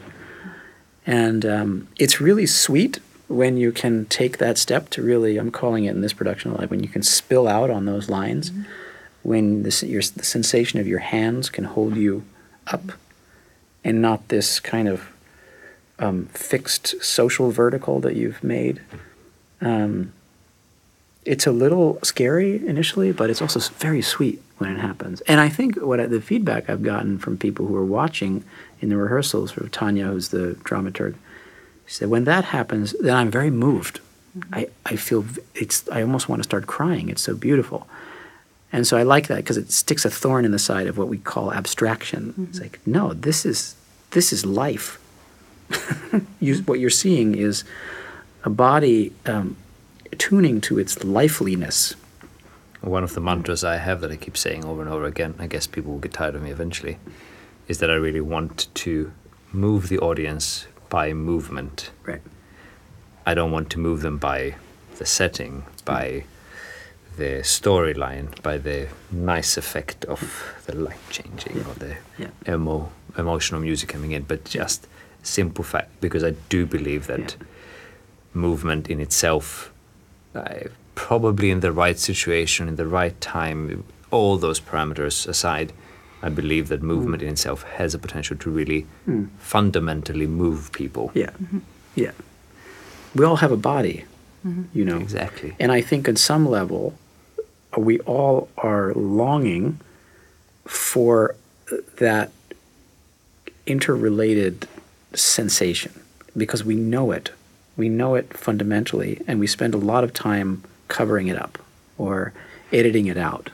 and 1.06 1.46
um, 1.46 1.88
it's 2.00 2.22
really 2.22 2.48
sweet 2.48 3.00
when 3.28 3.58
you 3.58 3.72
can 3.72 4.06
take 4.06 4.38
that 4.38 4.58
step 4.58 4.90
to 4.92 5.02
really. 5.04 5.38
I'm 5.38 5.52
calling 5.52 5.84
it 5.86 5.92
in 5.96 6.02
this 6.02 6.14
production 6.14 6.54
like 6.54 6.72
when 6.72 6.82
you 6.82 6.90
can 6.90 7.04
spill 7.04 7.48
out 7.48 7.70
on 7.70 7.86
those 7.86 8.10
lines, 8.10 8.52
when 9.24 9.64
the, 9.64 9.86
your, 9.88 10.02
the 10.02 10.24
sensation 10.24 10.80
of 10.80 10.88
your 10.88 11.00
hands 11.00 11.50
can 11.50 11.66
hold 11.66 11.96
you 11.96 12.24
up, 12.68 12.92
and 13.84 14.02
not 14.02 14.28
this 14.28 14.60
kind 14.60 14.88
of 14.88 15.12
um, 16.00 16.26
fixed 16.28 17.04
social 17.04 17.52
vertical 17.52 18.00
that 18.00 18.16
you've 18.16 18.44
made. 18.44 18.82
Um, 19.60 20.14
it's 21.26 21.46
a 21.46 21.52
little 21.52 22.00
scary 22.04 22.66
initially, 22.68 23.12
but 23.12 23.30
it's 23.30 23.42
also 23.42 23.60
very 23.78 24.02
sweet 24.02 24.42
when 24.58 24.76
it 24.76 24.80
happens. 24.80 25.22
And 25.22 25.40
I 25.40 25.50
think 25.50 25.76
what 25.78 26.00
I, 26.00 26.08
the 26.08 26.22
feedback 26.22 26.70
I've 26.70 26.82
gotten 26.82 27.20
from 27.20 27.38
people 27.38 27.68
who 27.68 27.76
are 27.76 27.86
watching 27.86 28.44
in 28.80 28.90
the 28.90 28.98
rehearsals, 28.98 29.52
from 29.52 29.70
Tanya, 29.70 30.06
who's 30.06 30.30
the 30.30 30.58
dramaturg, 30.64 31.16
she 31.86 31.94
said, 31.94 32.10
when 32.10 32.24
that 32.24 32.46
happens, 32.46 32.96
then 33.00 33.16
I'm 33.16 33.30
very 33.30 33.52
moved. 33.52 34.00
I, 34.54 34.70
I 34.86 34.96
feel 34.96 35.26
it's, 35.54 35.88
I 35.90 36.02
almost 36.02 36.30
want 36.30 36.40
to 36.42 36.48
start 36.48 36.66
crying. 36.66 37.10
It's 37.10 37.22
so 37.22 37.36
beautiful. 37.36 37.88
And 38.74 38.88
so 38.88 38.98
I 38.98 39.04
like 39.04 39.28
that 39.28 39.38
because 39.38 39.58
it 39.58 39.72
sticks 39.72 40.06
a 40.06 40.10
thorn 40.10 40.46
in 40.46 40.52
the 40.52 40.60
side 40.60 40.88
of 40.88 40.98
what 40.98 41.10
we 41.10 41.18
call 41.18 41.52
abstraction. 41.52 42.34
It's 42.50 42.58
mm-hmm. 42.58 42.64
like, 42.64 42.80
no, 42.86 43.14
this 43.14 43.46
is, 43.46 43.76
this 44.12 44.32
is 44.32 44.46
life 44.46 44.98
you, 46.40 46.56
mm-hmm. 46.56 46.66
what 46.66 46.80
you're 46.80 46.90
seeing 46.90 47.36
is 47.36 47.64
a 48.44 48.50
body 48.50 49.14
um, 49.26 49.56
tuning 50.18 50.62
to 50.62 50.80
its 50.80 51.04
lifeliness. 51.04 51.96
One 52.82 53.04
of 53.04 53.14
the 53.14 53.22
mantras 53.22 53.64
I 53.64 53.78
have 53.78 54.02
that 54.02 54.12
I 54.12 54.16
keep 54.16 54.36
saying 54.36 54.66
over 54.66 54.82
and 54.82 54.90
over 54.90 55.06
again, 55.06 55.36
I 55.38 55.48
guess 55.48 55.68
people 55.68 55.94
will 55.94 56.00
get 56.00 56.14
tired 56.14 56.36
of 56.36 56.42
me 56.42 56.50
eventually, 56.50 56.98
is 57.68 57.78
that 57.78 57.92
I 57.92 57.94
really 57.94 58.22
want 58.22 58.68
to 58.76 59.12
move 59.54 59.88
the 59.88 60.00
audience 60.00 60.68
by 60.90 61.14
movement. 61.14 61.92
Right. 62.04 62.22
I 63.26 63.34
don't 63.36 63.52
want 63.52 63.70
to 63.72 63.80
move 63.80 64.02
them 64.02 64.18
by 64.18 64.56
the 64.98 65.06
setting, 65.06 65.64
by 65.86 66.08
mm-hmm. 66.10 66.28
The 67.18 67.42
storyline, 67.44 68.42
by 68.42 68.58
the 68.58 68.88
nice 69.12 69.58
effect 69.58 70.06
of 70.06 70.22
the 70.66 70.76
light 70.76 71.00
changing 71.10 71.58
or 71.66 71.74
the 71.76 71.96
Yeah. 72.18 72.54
emo, 72.56 72.92
emotional 73.18 73.62
music 73.62 73.90
coming 73.90 74.12
in, 74.12 74.24
but 74.24 74.46
just 74.46 74.88
simple 75.24 75.64
fact 75.64 75.90
because 76.02 76.24
I 76.24 76.34
do 76.50 76.66
believe 76.66 77.08
that 77.08 77.36
Yeah. 77.40 77.46
movement 78.34 78.88
in 78.90 79.00
itself, 79.00 79.72
uh, 80.36 80.70
probably 80.96 81.52
in 81.52 81.60
the 81.60 81.72
right 81.72 82.00
situation, 82.00 82.68
in 82.68 82.76
the 82.76 82.88
right 82.88 83.20
time, 83.22 83.84
all 84.10 84.38
those 84.38 84.60
parameters 84.60 85.28
aside, 85.28 85.74
I 86.24 86.30
believe 86.30 86.68
that 86.70 86.82
movement 86.84 87.24
in 87.24 87.30
itself 87.30 87.64
has 87.78 87.94
a 87.94 88.00
potential 88.00 88.38
to 88.38 88.50
really 88.50 88.86
Mm. 89.08 89.28
fundamentally 89.40 90.28
move 90.28 90.72
people. 90.72 91.12
Yeah. 91.14 91.32
Yeah. 91.96 92.12
We 93.16 93.26
all 93.26 93.38
have 93.38 93.52
a 93.52 93.58
body, 93.58 94.06
Mm-hmm. 94.46 94.64
you 94.74 94.86
know. 94.86 94.98
Exactly. 94.98 95.56
And 95.60 95.72
I 95.72 95.82
think 95.82 96.10
on 96.10 96.16
some 96.16 96.48
level, 96.50 96.98
we 97.78 98.00
all 98.02 98.50
are 98.58 98.94
longing 98.94 99.80
for 100.66 101.36
that 101.98 102.32
interrelated 103.66 104.68
sensation 105.14 105.92
because 106.36 106.64
we 106.64 106.76
know 106.76 107.12
it. 107.12 107.32
We 107.78 107.88
know 107.88 108.16
it 108.16 108.36
fundamentally, 108.36 109.22
and 109.28 109.40
we 109.40 109.48
spend 109.48 109.74
a 109.74 109.78
lot 109.78 110.04
of 110.04 110.14
time 110.14 110.64
covering 110.88 111.28
it 111.28 111.38
up 111.38 111.58
or 111.98 112.34
editing 112.72 113.08
it 113.08 113.18
out. 113.18 113.50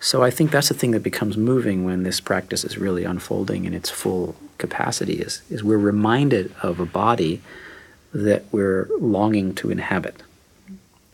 So 0.00 0.22
I 0.22 0.30
think 0.30 0.50
that's 0.50 0.68
the 0.68 0.74
thing 0.74 0.90
that 0.92 1.02
becomes 1.02 1.36
moving 1.36 1.84
when 1.84 2.02
this 2.02 2.20
practice 2.20 2.64
is 2.64 2.76
really 2.76 3.04
unfolding 3.04 3.64
in 3.64 3.72
its 3.72 3.88
full 3.88 4.34
capacity 4.58 5.14
is, 5.14 5.42
is 5.48 5.62
we're 5.62 5.78
reminded 5.78 6.52
of 6.62 6.80
a 6.80 6.86
body 6.86 7.40
that 8.12 8.44
we're 8.52 8.88
longing 8.98 9.54
to 9.56 9.70
inhabit 9.70 10.22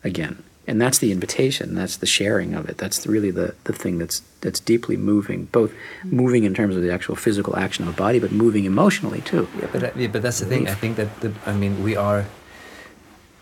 again. 0.03 0.43
And 0.67 0.79
that's 0.79 0.99
the 0.99 1.11
invitation, 1.11 1.73
that's 1.73 1.97
the 1.97 2.05
sharing 2.05 2.53
of 2.53 2.69
it. 2.69 2.77
That's 2.77 3.07
really 3.07 3.31
the, 3.31 3.55
the 3.63 3.73
thing 3.73 3.97
that's 3.97 4.21
that's 4.41 4.59
deeply 4.59 4.97
moving, 4.97 5.45
both 5.45 5.73
moving 6.03 6.43
in 6.43 6.53
terms 6.53 6.75
of 6.75 6.83
the 6.83 6.91
actual 6.91 7.15
physical 7.15 7.57
action 7.57 7.87
of 7.87 7.93
a 7.95 7.97
body, 7.97 8.19
but 8.19 8.31
moving 8.31 8.65
emotionally 8.65 9.21
too. 9.21 9.47
Yeah, 9.59 9.67
but 9.71 9.83
uh, 9.83 9.91
yeah, 9.95 10.07
but 10.07 10.21
that's 10.21 10.39
the 10.39 10.45
thing. 10.45 10.67
I 10.67 10.75
think 10.75 10.95
that 10.97 11.21
the, 11.21 11.33
I 11.45 11.53
mean 11.53 11.83
we 11.83 11.95
are, 11.95 12.27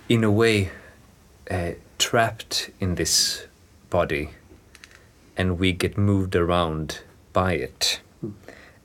in 0.08 0.24
a 0.24 0.32
way, 0.32 0.72
uh, 1.52 1.72
trapped 1.98 2.70
in 2.80 2.96
this 2.96 3.46
body, 3.90 4.30
and 5.36 5.60
we 5.60 5.74
get 5.74 5.98
moved 5.98 6.34
around 6.34 7.02
by 7.34 7.54
it, 7.56 8.00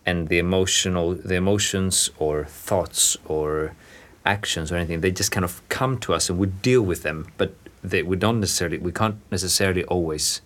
and 0.04 0.26
the 0.26 0.38
emotional, 0.38 1.14
the 1.14 1.36
emotions 1.36 2.10
or 2.18 2.44
thoughts 2.44 3.16
or 3.24 3.76
actions 4.24 4.70
or 4.70 4.76
anything, 4.76 5.00
they 5.00 5.10
just 5.10 5.30
kind 5.30 5.44
of 5.44 5.66
come 5.68 5.98
to 5.98 6.14
us 6.14 6.30
and 6.30 6.38
we 6.38 6.46
deal 6.46 6.82
with 6.82 7.02
them, 7.02 7.26
but 7.36 7.54
they, 7.82 8.02
we 8.02 8.16
don't 8.16 8.40
necessarily, 8.40 8.78
we 8.78 8.92
can't 8.92 9.16
necessarily 9.30 9.84
always 9.84 10.40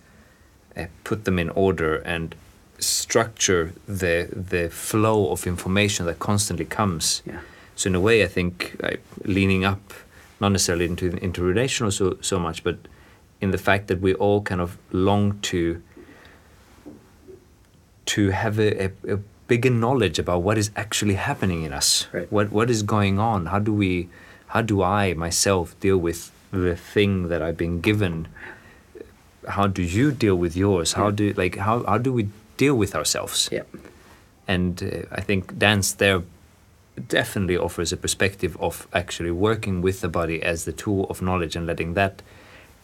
uh, 0.75 0.85
put 1.03 1.25
them 1.25 1.39
in 1.39 1.49
order 1.51 1.97
and 1.97 2.35
structure 2.79 3.73
the 3.87 4.29
the 4.31 4.69
flow 4.69 5.31
of 5.31 5.47
information 5.47 6.05
that 6.05 6.19
constantly 6.19 6.65
comes. 6.65 7.21
Yeah. 7.25 7.39
So 7.75 7.87
in 7.87 7.95
a 7.95 7.99
way, 7.99 8.23
I 8.23 8.27
think 8.27 8.75
uh, 8.83 8.97
leaning 9.23 9.65
up, 9.65 9.93
not 10.39 10.51
necessarily 10.51 10.85
into 10.85 11.17
into 11.17 11.41
relational 11.41 11.91
so 11.91 12.17
so 12.21 12.39
much, 12.39 12.63
but 12.63 12.77
in 13.41 13.51
the 13.51 13.57
fact 13.57 13.87
that 13.87 14.01
we 14.01 14.13
all 14.13 14.41
kind 14.41 14.61
of 14.61 14.77
long 14.91 15.39
to 15.41 15.81
to 18.05 18.29
have 18.29 18.59
a, 18.59 18.85
a, 18.85 18.91
a 19.15 19.19
bigger 19.47 19.69
knowledge 19.69 20.19
about 20.19 20.41
what 20.43 20.57
is 20.57 20.71
actually 20.75 21.15
happening 21.15 21.63
in 21.63 21.73
us. 21.73 22.07
Right. 22.11 22.31
What 22.31 22.51
what 22.51 22.69
is 22.69 22.83
going 22.83 23.19
on? 23.19 23.47
How 23.47 23.59
do 23.59 23.73
we, 23.73 24.09
how 24.47 24.61
do 24.61 24.81
I 24.81 25.13
myself 25.13 25.75
deal 25.79 25.97
with 25.97 26.31
the 26.51 26.75
thing 26.75 27.29
that 27.29 27.41
I've 27.41 27.57
been 27.57 27.81
given? 27.81 28.27
How 29.47 29.67
do 29.67 29.81
you 29.81 30.11
deal 30.11 30.35
with 30.35 30.55
yours? 30.57 30.93
How 30.93 31.11
do 31.11 31.33
like 31.37 31.55
how 31.57 31.83
how 31.85 31.97
do 31.97 32.11
we 32.13 32.27
deal 32.57 32.75
with 32.75 32.95
ourselves? 32.95 33.49
Yeah. 33.51 33.63
And 34.47 34.81
uh, 34.83 35.15
I 35.19 35.21
think 35.21 35.57
dance 35.57 35.93
there 35.93 36.21
definitely 37.07 37.57
offers 37.57 37.93
a 37.93 37.97
perspective 37.97 38.57
of 38.59 38.87
actually 38.93 39.31
working 39.31 39.81
with 39.81 40.01
the 40.01 40.07
body 40.09 40.41
as 40.41 40.65
the 40.65 40.71
tool 40.71 41.05
of 41.09 41.21
knowledge 41.21 41.55
and 41.55 41.65
letting 41.67 41.93
that 41.93 42.21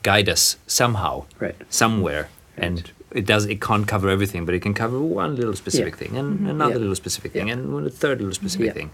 guide 0.04 0.30
us 0.30 0.58
somehow, 0.68 1.26
Right. 1.40 1.56
somewhere. 1.70 2.28
And 2.58 2.92
it 3.14 3.26
does 3.26 3.46
it 3.46 3.62
can't 3.62 3.88
cover 3.88 4.10
everything, 4.10 4.46
but 4.46 4.56
it 4.56 4.62
can 4.62 4.74
cover 4.74 5.00
one 5.00 5.36
little 5.36 5.56
specific 5.56 5.94
Yeah. 5.94 6.00
thing 6.08 6.18
and 6.18 6.48
another 6.50 6.74
Yeah. 6.74 6.80
little 6.80 6.96
specific 6.96 7.32
thing 7.34 7.48
Yeah. 7.48 7.54
and 7.54 7.88
a 7.88 7.90
third 7.90 8.20
little 8.20 8.34
specific 8.34 8.68
Yeah. 8.68 8.74
thing, 8.74 8.90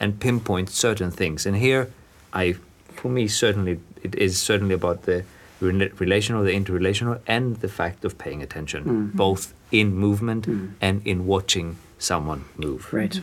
and 0.00 0.18
pinpoint 0.20 0.70
certain 0.70 1.10
things. 1.10 1.46
And 1.46 1.56
here, 1.56 1.88
I, 2.32 2.56
for 2.94 3.08
me, 3.10 3.28
certainly 3.28 3.80
it 4.02 4.14
is 4.16 4.38
certainly 4.38 4.74
about 4.74 5.02
the 5.02 5.24
relational, 5.60 6.42
the 6.42 6.52
interrelational, 6.52 7.18
and 7.26 7.56
the 7.56 7.68
fact 7.68 8.04
of 8.04 8.16
paying 8.18 8.42
attention, 8.42 8.84
Mm. 8.84 9.14
both 9.16 9.52
in 9.70 9.94
movement 9.94 10.46
Mm. 10.48 10.70
and 10.80 11.02
in 11.04 11.26
watching 11.26 11.76
someone 11.98 12.44
move. 12.56 12.92
Right. 12.92 13.20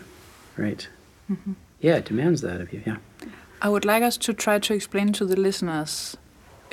Right. 0.56 0.88
Yeah, 1.82 1.96
it 1.98 2.06
demands 2.06 2.42
that 2.42 2.62
of 2.62 2.72
you. 2.74 2.82
Yeah. 2.86 2.98
I 3.62 3.70
would 3.70 3.86
like 3.86 4.04
us 4.04 4.18
to 4.18 4.34
try 4.34 4.60
to 4.60 4.74
explain 4.74 5.14
to 5.14 5.26
the 5.26 5.36
listeners 5.36 6.16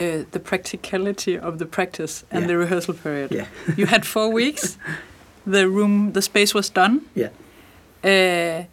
uh, 0.01 0.25
the 0.33 0.41
practicality 0.41 1.39
of 1.39 1.59
the 1.59 1.67
practice 1.67 2.25
and 2.31 2.43
Yeah. 2.43 2.47
the 2.49 2.57
rehearsal 2.59 2.95
period. 2.95 3.31
Yeah. 3.33 3.47
you 3.77 3.87
had 3.87 4.05
four 4.07 4.31
weeks. 4.33 4.79
The 5.47 5.69
room, 5.69 6.13
the 6.13 6.23
space 6.23 6.55
was 6.55 6.71
done. 6.71 7.03
Yeah. 7.15 7.29
Uh, 8.03 8.65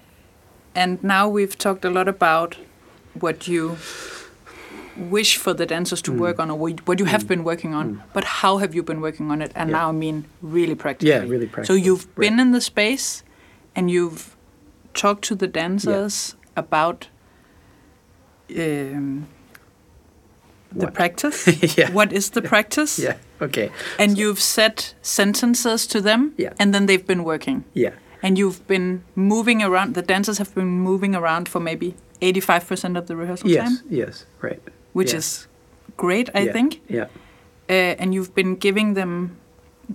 and 0.75 1.03
now 1.03 1.27
we've 1.29 1.57
talked 1.57 1.85
a 1.85 1.89
lot 1.89 2.07
about 2.07 2.57
what 3.19 3.47
you 3.47 3.77
wish 4.97 5.37
for 5.37 5.53
the 5.53 5.65
dancers 5.65 6.01
to 6.01 6.11
Mm. 6.11 6.17
work 6.19 6.39
on 6.39 6.49
or 6.51 6.57
what 6.57 6.99
you 6.99 7.05
have 7.05 7.27
been 7.27 7.43
working 7.43 7.73
on. 7.73 7.95
Mm. 7.95 8.01
But 8.13 8.23
how 8.23 8.57
have 8.57 8.73
you 8.75 8.83
been 8.83 9.01
working 9.01 9.31
on 9.31 9.41
it? 9.41 9.51
And 9.55 9.69
Yeah. 9.69 9.77
now 9.77 9.89
I 9.89 9.91
mean 9.93 10.25
really 10.41 10.75
practically. 10.75 11.09
Yeah, 11.09 11.23
really 11.27 11.49
So 11.63 11.73
you've 11.73 12.13
been 12.15 12.39
in 12.39 12.51
the 12.51 12.61
space 12.61 13.23
and 13.75 13.89
you've 13.91 14.35
talked 14.93 15.23
to 15.25 15.35
the 15.35 15.47
dancers 15.47 16.35
about 16.55 17.07
um, 18.57 19.27
the 20.71 20.85
What? 20.85 20.93
practice. 20.93 21.47
yeah. 21.77 21.91
What 21.91 22.11
is 22.13 22.29
the 22.29 22.41
practice? 22.41 22.99
Yeah. 23.07 23.15
Okay. 23.41 23.69
And 23.99 24.17
you've 24.17 24.39
said 24.39 24.93
sentences 25.01 25.87
to 25.87 26.01
them, 26.01 26.33
Yeah. 26.37 26.53
and 26.59 26.73
then 26.73 26.85
they've 26.85 27.05
been 27.05 27.23
working. 27.23 27.63
Yeah. 27.73 27.91
And 28.23 28.37
you've 28.37 28.65
been 28.67 29.01
moving 29.15 29.63
around. 29.63 29.95
The 29.95 30.01
dancers 30.03 30.37
have 30.37 30.53
been 30.55 30.67
moving 30.67 31.15
around 31.15 31.49
for 31.49 31.59
maybe 31.59 31.93
eighty-five 32.21 32.67
percent 32.67 32.97
of 32.97 33.05
the 33.07 33.15
rehearsal 33.15 33.49
Yes. 33.49 33.63
time, 33.67 33.77
Yes. 33.89 34.25
Right. 34.41 34.61
which 34.93 35.11
Yeah. 35.11 35.17
is 35.19 35.47
great, 35.97 36.29
I 36.35 36.41
Yeah. 36.45 36.51
think. 36.53 36.79
Yeah. 36.87 37.07
Uh, 37.69 37.95
and 38.01 38.13
you've 38.13 38.33
been 38.35 38.55
giving 38.59 38.93
them 38.95 39.29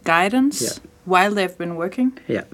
guidance 0.05 0.61
Yeah. 0.63 0.83
while 1.05 1.35
they've 1.35 1.57
been 1.59 1.77
working. 1.77 2.13
Yeah. 2.29 2.45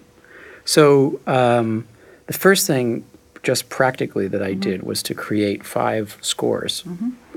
So 0.65 1.21
um, 1.27 1.87
the 2.27 2.33
first 2.35 2.67
thing 2.67 3.05
just 3.43 3.69
practically 3.69 4.29
that 4.29 4.43
I 4.43 4.55
did 4.55 4.83
was 4.83 5.03
to 5.03 5.15
create 5.15 5.65
five 5.65 6.17
scores, 6.21 6.85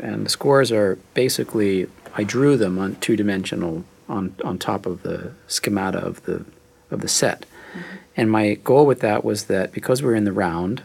and 0.01 0.25
the 0.25 0.29
scores 0.29 0.71
are 0.71 0.97
basically 1.13 1.87
I 2.15 2.23
drew 2.23 2.57
them 2.57 2.79
on 2.79 2.95
two 2.95 3.15
dimensional 3.15 3.83
on 4.07 4.35
on 4.43 4.57
top 4.57 4.85
of 4.85 5.03
the 5.03 5.33
schemata 5.47 5.99
of 5.99 6.23
the 6.25 6.45
of 6.91 7.01
the 7.01 7.07
set, 7.07 7.41
mm-hmm. 7.41 7.95
and 8.15 8.31
my 8.31 8.55
goal 8.55 8.85
with 8.85 8.99
that 9.01 9.25
was 9.25 9.45
that 9.45 9.71
because 9.71 10.03
we're 10.03 10.15
in 10.15 10.25
the 10.25 10.31
round, 10.31 10.83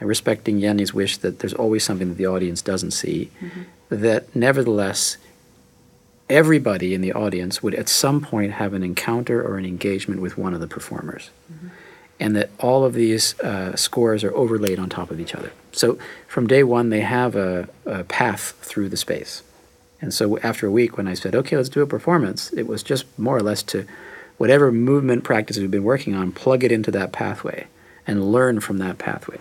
and 0.00 0.08
respecting 0.08 0.58
Yanni's 0.58 0.94
wish 0.94 1.18
that 1.18 1.38
there's 1.38 1.54
always 1.54 1.84
something 1.84 2.08
that 2.08 2.18
the 2.18 2.26
audience 2.26 2.62
doesn't 2.62 2.92
see, 2.92 3.30
mm-hmm. 3.40 3.62
that 3.88 4.34
nevertheless 4.34 5.18
everybody 6.30 6.94
in 6.94 7.02
the 7.02 7.12
audience 7.12 7.62
would 7.62 7.74
at 7.74 7.88
some 7.88 8.20
point 8.20 8.52
have 8.52 8.72
an 8.72 8.82
encounter 8.82 9.42
or 9.42 9.58
an 9.58 9.66
engagement 9.66 10.20
with 10.20 10.38
one 10.38 10.54
of 10.54 10.60
the 10.60 10.66
performers. 10.66 11.30
Mm-hmm. 11.52 11.68
And 12.22 12.36
that 12.36 12.50
all 12.60 12.84
of 12.84 12.94
these 12.94 13.38
uh, 13.40 13.74
scores 13.74 14.22
are 14.22 14.32
overlaid 14.34 14.78
on 14.78 14.88
top 14.88 15.10
of 15.10 15.18
each 15.18 15.34
other. 15.34 15.50
So 15.72 15.98
from 16.28 16.46
day 16.46 16.62
one, 16.62 16.90
they 16.90 17.00
have 17.00 17.34
a, 17.34 17.68
a 17.84 18.04
path 18.04 18.54
through 18.62 18.90
the 18.90 18.96
space. 18.96 19.42
And 20.00 20.14
so 20.14 20.38
after 20.38 20.68
a 20.68 20.70
week, 20.70 20.96
when 20.96 21.08
I 21.08 21.14
said, 21.14 21.34
okay, 21.34 21.56
let's 21.56 21.68
do 21.68 21.82
a 21.82 21.86
performance, 21.86 22.52
it 22.52 22.68
was 22.68 22.84
just 22.84 23.06
more 23.18 23.36
or 23.36 23.42
less 23.42 23.62
to 23.64 23.86
whatever 24.38 24.70
movement 24.70 25.24
practice 25.24 25.58
we've 25.58 25.70
been 25.70 25.82
working 25.82 26.14
on, 26.14 26.30
plug 26.30 26.62
it 26.62 26.70
into 26.70 26.92
that 26.92 27.12
pathway 27.12 27.66
and 28.06 28.32
learn 28.32 28.60
from 28.60 28.78
that 28.78 28.98
pathway. 28.98 29.38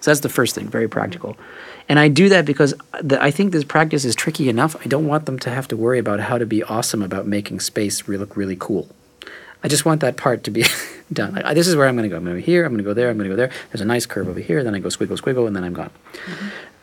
So 0.00 0.10
that's 0.10 0.20
the 0.20 0.28
first 0.28 0.54
thing, 0.54 0.68
very 0.68 0.88
practical. 0.88 1.36
And 1.88 1.98
I 1.98 2.08
do 2.08 2.28
that 2.28 2.44
because 2.44 2.74
the, 3.00 3.22
I 3.22 3.30
think 3.30 3.52
this 3.52 3.62
practice 3.64 4.04
is 4.04 4.16
tricky 4.16 4.48
enough. 4.48 4.74
I 4.84 4.88
don't 4.88 5.06
want 5.06 5.26
them 5.26 5.38
to 5.40 5.50
have 5.50 5.68
to 5.68 5.76
worry 5.76 5.98
about 5.98 6.20
how 6.20 6.38
to 6.38 6.46
be 6.46 6.62
awesome 6.64 7.02
about 7.02 7.26
making 7.26 7.60
space 7.60 8.08
look 8.08 8.36
really 8.36 8.56
cool. 8.58 8.88
I 9.62 9.68
just 9.68 9.84
want 9.84 10.00
that 10.00 10.16
part 10.16 10.42
to 10.44 10.50
be 10.50 10.64
done. 11.12 11.34
This 11.54 11.68
is 11.68 11.76
where 11.76 11.88
I'm 11.88 11.96
going 11.96 12.08
to 12.08 12.08
go. 12.08 12.16
I'm 12.16 12.24
going 12.24 12.36
to 12.36 12.40
go 12.40 12.44
here. 12.44 12.64
I'm 12.64 12.72
going 12.72 12.78
to 12.78 12.84
go 12.84 12.94
there. 12.94 13.10
I'm 13.10 13.16
going 13.16 13.28
to 13.28 13.34
go 13.34 13.36
there. 13.36 13.50
There's 13.70 13.80
a 13.80 13.86
nice 13.86 14.06
curve 14.06 14.28
over 14.28 14.40
here. 14.40 14.62
Then 14.64 14.74
I 14.74 14.78
go 14.78 14.88
squiggle, 14.88 15.18
squiggle, 15.18 15.46
and 15.46 15.54
then 15.54 15.64
I'm 15.64 15.72
gone. 15.72 15.90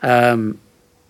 Um, 0.02 0.60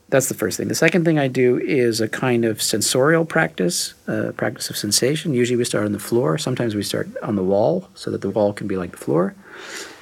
that's 0.09 0.29
the 0.29 0.35
first 0.35 0.57
thing. 0.57 0.67
The 0.67 0.75
second 0.75 1.05
thing 1.05 1.19
I 1.19 1.29
do 1.29 1.59
is 1.59 2.01
a 2.01 2.09
kind 2.09 2.45
of 2.45 2.61
sensorial 2.61 3.25
practice, 3.25 3.95
uh, 4.09 4.33
practice 4.37 4.69
of 4.69 4.77
sensation. 4.77 5.35
Usually 5.35 5.57
we 5.57 5.65
start 5.65 5.85
on 5.85 5.93
the 5.93 6.01
floor. 6.01 6.37
Sometimes 6.37 6.75
we 6.75 6.83
start 6.83 7.09
on 7.23 7.37
the 7.37 7.45
wall 7.45 7.89
so 7.95 8.11
that 8.11 8.21
the 8.21 8.31
wall 8.31 8.53
can 8.53 8.67
be 8.67 8.77
like 8.77 8.91
the 8.91 8.97
floor. 8.97 9.35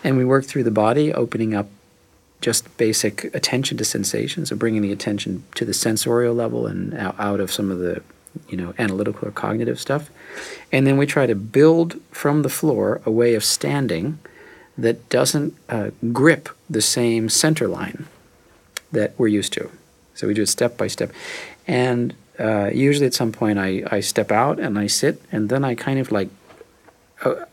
And 0.03 0.17
we 0.17 0.25
work 0.25 0.47
through 0.47 0.65
the 0.65 0.71
body, 0.71 1.13
opening 1.13 1.55
up 1.55 1.69
just 2.41 2.75
basic 2.79 3.25
attention 3.35 3.77
to 3.77 3.85
sensation. 3.85 4.47
So 4.47 4.57
bringing 4.57 4.81
the 4.81 4.93
attention 4.93 5.45
to 5.57 5.65
the 5.65 5.75
sensorial 5.75 6.35
level 6.35 6.67
and 6.67 6.95
out 6.95 7.41
of 7.41 7.53
some 7.53 7.71
of 7.71 7.79
the, 7.79 8.03
you 8.49 8.57
know, 8.57 8.75
analytical 8.79 9.29
or 9.29 9.31
cognitive 9.31 9.79
stuff. 9.81 10.11
And 10.73 10.87
then 10.87 10.97
we 10.97 11.07
try 11.07 11.27
to 11.27 11.35
build 11.35 12.01
from 12.11 12.43
the 12.43 12.49
floor 12.49 13.01
a 13.05 13.11
way 13.11 13.35
of 13.35 13.45
standing 13.45 14.19
that 14.77 15.09
doesn't 15.09 15.55
uh, 15.69 15.91
grip 16.13 16.49
the 16.71 16.81
same 16.83 17.29
center 17.29 17.67
line 17.67 18.07
that 18.93 19.13
we're 19.19 19.29
used 19.29 19.53
to. 19.55 19.71
So 20.15 20.27
we 20.27 20.35
do 20.35 20.43
it 20.43 20.49
step 20.49 20.77
by 20.77 20.87
step. 20.87 21.11
And 21.67 22.15
uh, 22.39 22.71
usually 22.73 23.07
at 23.07 23.15
some 23.15 23.33
point 23.33 23.59
I, 23.59 23.83
I 23.91 24.01
step 24.01 24.31
out 24.31 24.61
and 24.61 24.79
I 24.79 24.87
sit, 24.87 25.21
and 25.33 25.49
then 25.49 25.65
I 25.65 25.75
kind 25.75 25.99
of 25.99 26.13
like, 26.13 26.29
uh, 27.25 27.45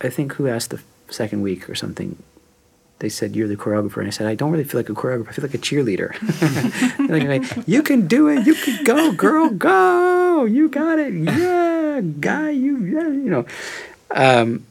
I 0.00 0.08
think 0.08 0.34
who 0.34 0.48
asked 0.48 0.70
the 0.70 0.82
second 1.10 1.42
week 1.42 1.68
or 1.68 1.74
something, 1.74 2.16
they 3.02 3.08
said, 3.08 3.34
You're 3.34 3.48
the 3.48 3.56
choreographer. 3.56 3.98
And 3.98 4.06
I 4.06 4.10
said, 4.10 4.28
I 4.28 4.36
don't 4.36 4.52
really 4.52 4.64
feel 4.64 4.78
like 4.78 4.88
a 4.88 4.94
choreographer. 4.94 5.28
I 5.28 5.32
feel 5.32 5.42
like 5.42 5.54
a 5.54 5.58
cheerleader. 5.58 6.12
like, 7.58 7.68
you 7.68 7.82
can 7.82 8.06
do 8.06 8.28
it. 8.28 8.46
You 8.46 8.54
can 8.54 8.84
go, 8.84 9.10
girl, 9.10 9.50
go. 9.50 10.44
You 10.44 10.68
got 10.68 11.00
it. 11.00 11.12
Yeah, 11.12 12.00
guy, 12.20 12.50
you, 12.50 12.78
yeah, 12.78 13.08
you 13.08 13.28
know. 13.28 13.44
Um, 14.12 14.64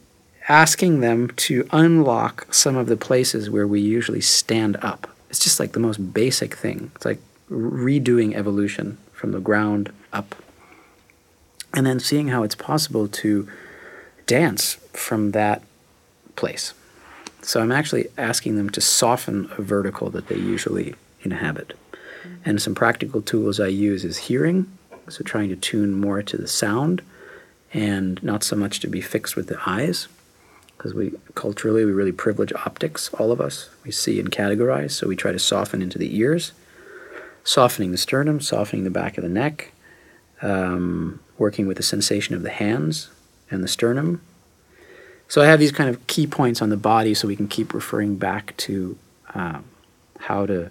asking 0.48 1.00
them 1.00 1.28
to 1.36 1.68
unlock 1.72 2.52
some 2.52 2.74
of 2.74 2.86
the 2.86 2.96
places 2.96 3.50
where 3.50 3.66
we 3.66 3.80
usually 3.80 4.22
stand 4.22 4.78
up. 4.80 5.08
It's 5.28 5.38
just 5.38 5.60
like 5.60 5.72
the 5.72 5.80
most 5.80 6.14
basic 6.14 6.56
thing. 6.56 6.90
It's 6.96 7.04
like 7.04 7.20
redoing 7.50 8.34
evolution 8.34 8.96
from 9.12 9.32
the 9.32 9.40
ground 9.40 9.92
up. 10.10 10.34
And 11.74 11.84
then 11.84 12.00
seeing 12.00 12.28
how 12.28 12.44
it's 12.44 12.54
possible 12.54 13.08
to 13.08 13.46
dance 14.26 14.74
from 14.94 15.32
that 15.32 15.62
place. 16.34 16.72
So 17.42 17.60
I'm 17.60 17.72
actually 17.72 18.08
asking 18.16 18.56
them 18.56 18.70
to 18.70 18.80
soften 18.80 19.50
a 19.58 19.62
vertical 19.62 20.10
that 20.10 20.28
they 20.28 20.36
usually 20.36 20.94
inhabit. 21.22 21.76
And 22.44 22.62
some 22.62 22.74
practical 22.74 23.20
tools 23.20 23.58
I 23.58 23.66
use 23.66 24.04
is 24.04 24.16
hearing, 24.16 24.66
so 25.08 25.24
trying 25.24 25.48
to 25.48 25.56
tune 25.56 25.94
more 25.94 26.22
to 26.22 26.36
the 26.36 26.48
sound 26.48 27.02
and 27.74 28.22
not 28.22 28.44
so 28.44 28.56
much 28.56 28.80
to 28.80 28.86
be 28.86 29.00
fixed 29.00 29.34
with 29.36 29.48
the 29.48 29.58
eyes 29.66 30.08
because 30.76 30.94
we 30.94 31.12
culturally 31.34 31.84
we 31.84 31.92
really 31.92 32.12
privilege 32.12 32.52
optics 32.66 33.12
all 33.14 33.32
of 33.32 33.40
us 33.40 33.70
we 33.84 33.90
see 33.90 34.18
and 34.18 34.30
categorize 34.30 34.90
so 34.90 35.06
we 35.06 35.16
try 35.16 35.32
to 35.32 35.38
soften 35.38 35.80
into 35.80 35.98
the 35.98 36.16
ears 36.16 36.52
softening 37.44 37.92
the 37.92 37.96
sternum 37.96 38.40
softening 38.40 38.84
the 38.84 38.90
back 38.90 39.16
of 39.16 39.22
the 39.22 39.30
neck 39.30 39.72
um, 40.42 41.20
working 41.38 41.66
with 41.66 41.76
the 41.76 41.82
sensation 41.82 42.34
of 42.34 42.42
the 42.42 42.50
hands 42.50 43.10
and 43.50 43.62
the 43.62 43.68
sternum 43.68 44.20
so 45.32 45.40
i 45.40 45.46
have 45.46 45.60
these 45.60 45.72
kind 45.72 45.88
of 45.88 46.06
key 46.06 46.26
points 46.26 46.60
on 46.60 46.68
the 46.68 46.76
body 46.76 47.14
so 47.14 47.26
we 47.26 47.36
can 47.36 47.48
keep 47.48 47.72
referring 47.72 48.16
back 48.16 48.54
to 48.56 48.96
um, 49.34 49.64
how 50.20 50.44
to 50.46 50.70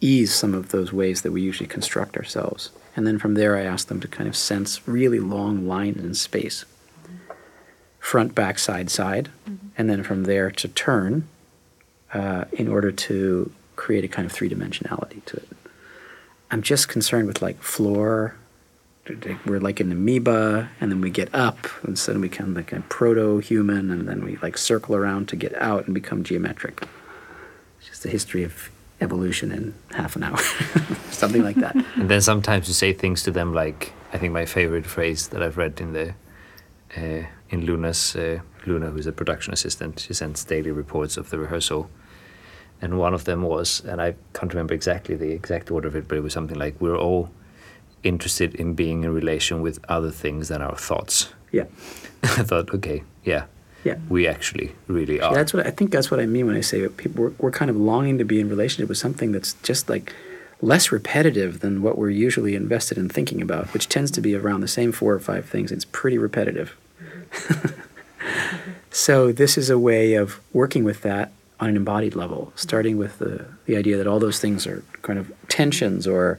ease 0.00 0.32
some 0.32 0.54
of 0.54 0.70
those 0.70 0.92
ways 0.92 1.22
that 1.22 1.32
we 1.32 1.42
usually 1.42 1.66
construct 1.66 2.16
ourselves 2.16 2.70
and 2.96 3.06
then 3.06 3.18
from 3.18 3.34
there 3.34 3.56
i 3.56 3.62
ask 3.62 3.88
them 3.88 4.00
to 4.00 4.08
kind 4.08 4.28
of 4.28 4.36
sense 4.36 4.86
really 4.88 5.20
long 5.20 5.68
lines 5.68 6.02
in 6.02 6.14
space 6.14 6.64
front, 8.00 8.34
back, 8.34 8.58
side, 8.58 8.90
side, 8.90 9.28
and 9.76 9.88
then 9.88 10.02
from 10.02 10.24
there 10.24 10.50
to 10.50 10.66
turn 10.66 11.28
uh, 12.12 12.44
in 12.52 12.66
order 12.66 12.90
to 12.90 13.52
create 13.76 14.02
a 14.02 14.08
kind 14.08 14.26
of 14.26 14.32
three 14.32 14.48
dimensionality 14.48 15.24
to 15.26 15.36
it. 15.36 15.48
I'm 16.50 16.62
just 16.62 16.88
concerned 16.88 17.28
with 17.28 17.40
like 17.40 17.62
floor. 17.62 18.34
We're 19.46 19.60
like 19.60 19.80
an 19.80 19.92
amoeba, 19.92 20.70
and 20.80 20.90
then 20.90 21.00
we 21.00 21.10
get 21.10 21.34
up, 21.34 21.68
and 21.82 21.98
suddenly 21.98 22.28
we 22.28 22.30
become 22.30 22.54
like 22.54 22.72
a 22.72 22.80
proto-human, 22.88 23.90
and 23.90 24.08
then 24.08 24.24
we 24.24 24.36
like 24.36 24.58
circle 24.58 24.94
around 24.94 25.28
to 25.28 25.36
get 25.36 25.54
out 25.60 25.86
and 25.86 25.94
become 25.94 26.24
geometric. 26.24 26.82
It's 27.78 27.88
just 27.88 28.02
the 28.02 28.10
history 28.10 28.44
of 28.44 28.70
evolution 29.00 29.50
in 29.50 29.74
half 29.92 30.16
an 30.16 30.22
hour, 30.22 30.38
something 31.10 31.42
like 31.42 31.56
that. 31.56 31.74
And 31.96 32.08
then 32.08 32.20
sometimes 32.20 32.68
you 32.68 32.74
say 32.74 32.92
things 32.92 33.22
to 33.22 33.30
them 33.30 33.54
like 33.54 33.92
I 34.12 34.18
think 34.18 34.32
my 34.32 34.46
favorite 34.46 34.86
phrase 34.86 35.28
that 35.28 35.42
I've 35.42 35.56
read 35.56 35.80
in 35.80 35.92
the 35.92 36.14
uh, 36.96 37.26
in 37.50 37.66
Luna's 37.66 38.16
uh, 38.16 38.40
Luna, 38.66 38.90
who's 38.90 39.06
a 39.06 39.12
production 39.12 39.52
assistant. 39.52 40.00
She 40.00 40.14
sends 40.14 40.44
daily 40.44 40.70
reports 40.70 41.16
of 41.16 41.30
the 41.30 41.38
rehearsal, 41.38 41.88
and 42.82 42.98
one 42.98 43.14
of 43.14 43.24
them 43.24 43.42
was, 43.42 43.80
and 43.84 44.00
I 44.00 44.14
can't 44.32 44.52
remember 44.52 44.74
exactly 44.74 45.14
the 45.14 45.30
exact 45.30 45.70
order 45.70 45.88
of 45.88 45.96
it, 45.96 46.08
but 46.08 46.18
it 46.18 46.22
was 46.22 46.32
something 46.32 46.58
like 46.58 46.80
we're 46.80 46.98
all 46.98 47.30
interested 48.02 48.54
in 48.54 48.74
being 48.74 49.04
in 49.04 49.12
relation 49.12 49.60
with 49.62 49.78
other 49.88 50.10
things 50.10 50.48
than 50.48 50.62
our 50.62 50.76
thoughts. 50.76 51.32
Yeah. 51.52 51.64
I 52.22 52.42
thought, 52.42 52.72
okay, 52.74 53.02
yeah, 53.24 53.44
Yeah. 53.84 53.96
we 54.08 54.26
actually 54.26 54.72
really 54.86 55.20
are. 55.20 55.32
Yeah, 55.32 55.38
that's 55.38 55.52
what 55.54 55.66
I 55.66 55.70
think. 55.70 55.90
That's 55.90 56.10
what 56.10 56.20
I 56.20 56.26
mean 56.26 56.46
when 56.46 56.56
I 56.56 56.60
say 56.60 56.86
people 56.88 57.24
we're, 57.24 57.32
we're 57.38 57.50
kind 57.50 57.70
of 57.70 57.76
longing 57.76 58.18
to 58.18 58.24
be 58.24 58.40
in 58.40 58.48
relationship 58.48 58.88
with 58.88 58.98
something 58.98 59.32
that's 59.32 59.54
just 59.62 59.88
like 59.88 60.12
less 60.62 60.92
repetitive 60.92 61.60
than 61.60 61.80
what 61.82 61.96
we're 61.96 62.10
usually 62.10 62.54
invested 62.54 62.98
in 62.98 63.08
thinking 63.08 63.40
about, 63.40 63.72
which 63.72 63.88
tends 63.88 64.10
to 64.10 64.20
be 64.20 64.34
around 64.34 64.60
the 64.60 64.68
same 64.68 64.92
four 64.92 65.14
or 65.14 65.18
five 65.20 65.46
things. 65.48 65.72
It's 65.72 65.86
pretty 65.86 66.18
repetitive. 66.18 66.76
so 68.90 69.32
this 69.32 69.56
is 69.56 69.70
a 69.70 69.78
way 69.78 70.14
of 70.14 70.40
working 70.52 70.84
with 70.84 71.02
that 71.02 71.32
on 71.58 71.68
an 71.68 71.76
embodied 71.76 72.14
level, 72.14 72.52
starting 72.56 72.96
with 72.98 73.18
the, 73.18 73.46
the 73.66 73.76
idea 73.76 73.96
that 73.96 74.06
all 74.06 74.18
those 74.18 74.40
things 74.40 74.66
are 74.66 74.82
kind 75.02 75.18
of 75.18 75.30
tensions 75.48 76.06
or 76.06 76.38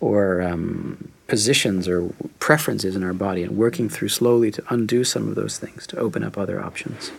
or 0.00 0.42
um, 0.42 1.10
positions 1.26 1.88
or 1.88 2.08
preferences 2.38 2.94
in 2.96 3.02
our 3.02 3.14
body, 3.14 3.42
and 3.42 3.56
working 3.56 3.88
through 3.88 4.08
slowly 4.08 4.50
to 4.50 4.62
undo 4.68 5.04
some 5.04 5.28
of 5.28 5.34
those 5.34 5.58
things 5.58 5.86
to 5.86 5.96
open 5.98 6.22
up 6.22 6.36
other 6.36 6.62
options. 6.62 7.10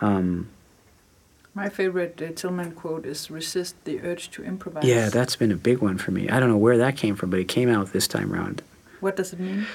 Um, 0.00 0.48
My 1.54 1.68
favorite 1.68 2.20
uh, 2.22 2.32
Tilman 2.34 2.72
quote 2.72 3.04
is 3.06 3.30
resist 3.30 3.74
the 3.84 4.00
urge 4.02 4.30
to 4.32 4.44
improvise. 4.44 4.84
yeah, 4.84 5.08
that's 5.08 5.36
been 5.36 5.52
a 5.52 5.56
big 5.56 5.78
one 5.78 5.98
for 5.98 6.10
me. 6.12 6.28
I 6.28 6.38
don't 6.40 6.48
know 6.48 6.56
where 6.56 6.78
that 6.78 6.96
came 6.96 7.16
from, 7.16 7.30
but 7.30 7.40
it 7.40 7.48
came 7.48 7.68
out 7.68 7.92
this 7.92 8.06
time 8.08 8.32
around. 8.32 8.62
What 9.00 9.16
does 9.16 9.32
it 9.32 9.40
mean? 9.40 9.66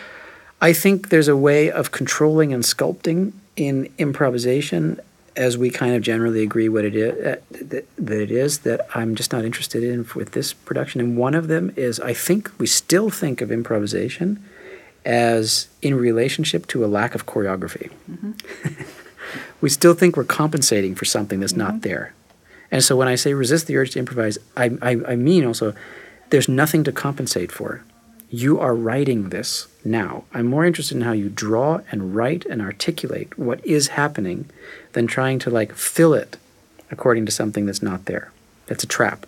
I 0.61 0.71
think 0.73 1.09
there's 1.09 1.27
a 1.27 1.35
way 1.35 1.69
of 1.71 1.91
controlling 1.91 2.53
and 2.53 2.63
sculpting 2.63 3.33
in 3.55 3.91
improvisation, 3.97 4.99
as 5.35 5.57
we 5.57 5.69
kind 5.69 5.95
of 5.95 6.01
generally 6.01 6.43
agree 6.43 6.69
what 6.69 6.85
it 6.85 6.95
is 6.95 7.25
uh, 7.25 7.41
that, 7.51 7.85
that 7.97 8.21
it 8.21 8.31
is 8.31 8.59
that 8.59 8.85
I'm 8.93 9.15
just 9.15 9.31
not 9.31 9.45
interested 9.45 9.83
in 9.83 10.07
with 10.15 10.31
this 10.31 10.53
production. 10.53 11.01
And 11.01 11.17
one 11.17 11.33
of 11.33 11.47
them 11.47 11.73
is 11.75 11.99
I 11.99 12.13
think 12.13 12.51
we 12.59 12.67
still 12.67 13.09
think 13.09 13.41
of 13.41 13.51
improvisation 13.51 14.43
as 15.05 15.67
in 15.81 15.95
relationship 15.95 16.67
to 16.67 16.85
a 16.85 16.87
lack 16.87 17.15
of 17.15 17.25
choreography. 17.25 17.91
we 19.61 19.69
still 19.69 19.93
think 19.93 20.15
we're 20.15 20.23
compensating 20.23 20.95
for 20.95 21.05
something 21.05 21.39
that's 21.39 21.55
not 21.55 21.81
there. 21.81 22.13
And 22.71 22.83
so 22.83 22.95
when 22.95 23.07
I 23.07 23.15
say 23.15 23.33
resist 23.33 23.67
the 23.67 23.77
urge 23.77 23.91
to 23.91 23.99
improvise, 23.99 24.37
I, 24.55 24.77
I, 24.81 24.91
I 25.07 25.15
mean 25.15 25.45
also 25.45 25.73
there's 26.29 26.49
nothing 26.49 26.83
to 26.85 26.91
compensate 26.91 27.51
for. 27.51 27.83
You 28.29 28.59
are 28.59 28.73
writing 28.73 29.29
this 29.29 29.67
now. 29.85 30.23
I'm 30.33 30.47
more 30.47 30.65
interested 30.65 30.97
in 30.97 31.03
how 31.03 31.11
you 31.11 31.29
draw 31.29 31.81
and 31.91 32.15
write 32.15 32.45
and 32.45 32.61
articulate 32.61 33.37
what 33.37 33.63
is 33.63 33.89
happening 33.89 34.49
than 34.93 35.07
trying 35.07 35.39
to 35.39 35.49
like 35.49 35.73
fill 35.73 36.13
it 36.13 36.37
according 36.89 37.25
to 37.25 37.31
something 37.31 37.65
that's 37.65 37.81
not 37.83 38.05
there. 38.05 38.31
That's 38.67 38.83
a 38.83 38.87
trap. 38.87 39.25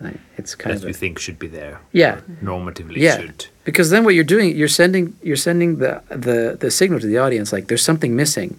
Right? 0.00 0.18
It's 0.36 0.54
kind 0.56 0.74
that 0.74 0.78
of 0.82 0.84
you 0.84 0.90
a, 0.90 0.92
think 0.92 1.18
should 1.18 1.38
be 1.38 1.46
there. 1.46 1.80
yeah, 1.92 2.20
Normatively 2.42 2.96
yeah. 2.96 3.18
should. 3.18 3.46
Because 3.64 3.90
then 3.90 4.04
what 4.04 4.14
you're 4.14 4.24
doing, 4.24 4.56
you're 4.56 4.66
sending 4.66 5.16
you're 5.22 5.36
sending 5.36 5.78
the 5.78 6.02
the 6.08 6.56
the 6.58 6.70
signal 6.70 6.98
to 7.00 7.06
the 7.06 7.18
audience 7.18 7.52
like 7.52 7.68
there's 7.68 7.84
something 7.84 8.16
missing, 8.16 8.58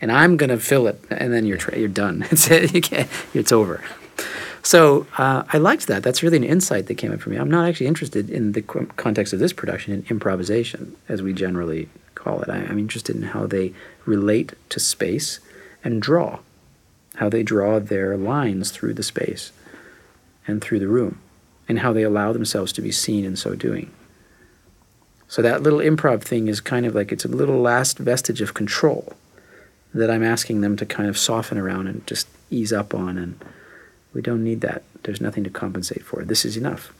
and 0.00 0.10
I'm 0.10 0.36
gonna 0.36 0.58
fill 0.58 0.88
it, 0.88 1.00
and 1.10 1.32
then 1.32 1.46
you're 1.46 1.58
tra- 1.58 1.78
you're 1.78 1.88
done. 1.88 2.26
It's 2.32 2.48
you 2.50 2.80
can't, 2.80 3.08
it's 3.34 3.52
over. 3.52 3.80
So 4.62 5.06
uh, 5.16 5.44
I 5.52 5.58
liked 5.58 5.86
that. 5.86 6.02
That's 6.02 6.24
really 6.24 6.38
an 6.38 6.42
insight 6.44 6.86
that 6.86 6.96
came 6.96 7.12
up 7.12 7.20
for 7.20 7.30
me. 7.30 7.36
I'm 7.36 7.50
not 7.50 7.68
actually 7.68 7.86
interested 7.86 8.28
in 8.28 8.50
the 8.50 8.62
co- 8.62 8.86
context 8.96 9.32
of 9.32 9.38
this 9.38 9.52
production 9.52 9.94
in 9.94 10.04
improvisation, 10.10 10.96
as 11.08 11.22
we 11.22 11.32
generally 11.32 11.88
call 12.16 12.42
it. 12.42 12.48
I, 12.48 12.56
I'm 12.56 12.80
interested 12.80 13.14
in 13.14 13.22
how 13.22 13.46
they 13.46 13.72
relate 14.06 14.54
to 14.70 14.80
space 14.80 15.38
and 15.86 16.02
draw, 16.02 16.40
how 17.14 17.28
they 17.28 17.44
draw 17.44 17.78
their 17.78 18.16
lines 18.16 18.72
through 18.72 18.92
the 18.92 19.04
space 19.04 19.52
and 20.44 20.60
through 20.60 20.80
the 20.80 20.88
room, 20.88 21.20
and 21.68 21.78
how 21.78 21.92
they 21.92 22.02
allow 22.02 22.32
themselves 22.32 22.72
to 22.72 22.82
be 22.82 22.90
seen 22.90 23.24
in 23.24 23.36
so 23.36 23.54
doing. 23.54 23.88
So 25.28 25.42
that 25.42 25.62
little 25.62 25.78
improv 25.78 26.22
thing 26.22 26.48
is 26.48 26.60
kind 26.60 26.86
of 26.86 26.94
like 26.96 27.12
it's 27.12 27.24
a 27.24 27.28
little 27.28 27.60
last 27.60 27.98
vestige 27.98 28.40
of 28.40 28.52
control 28.52 29.14
that 29.94 30.10
I'm 30.10 30.24
asking 30.24 30.60
them 30.60 30.76
to 30.76 30.84
kind 30.84 31.08
of 31.08 31.16
soften 31.16 31.56
around 31.56 31.86
and 31.86 32.04
just 32.04 32.26
ease 32.50 32.72
up 32.72 32.92
on 32.92 33.16
and 33.16 33.42
we 34.12 34.20
don't 34.22 34.42
need 34.42 34.60
that. 34.62 34.82
There's 35.04 35.20
nothing 35.20 35.44
to 35.44 35.50
compensate 35.50 36.04
for. 36.04 36.24
This 36.24 36.44
is 36.44 36.56
enough. 36.56 36.92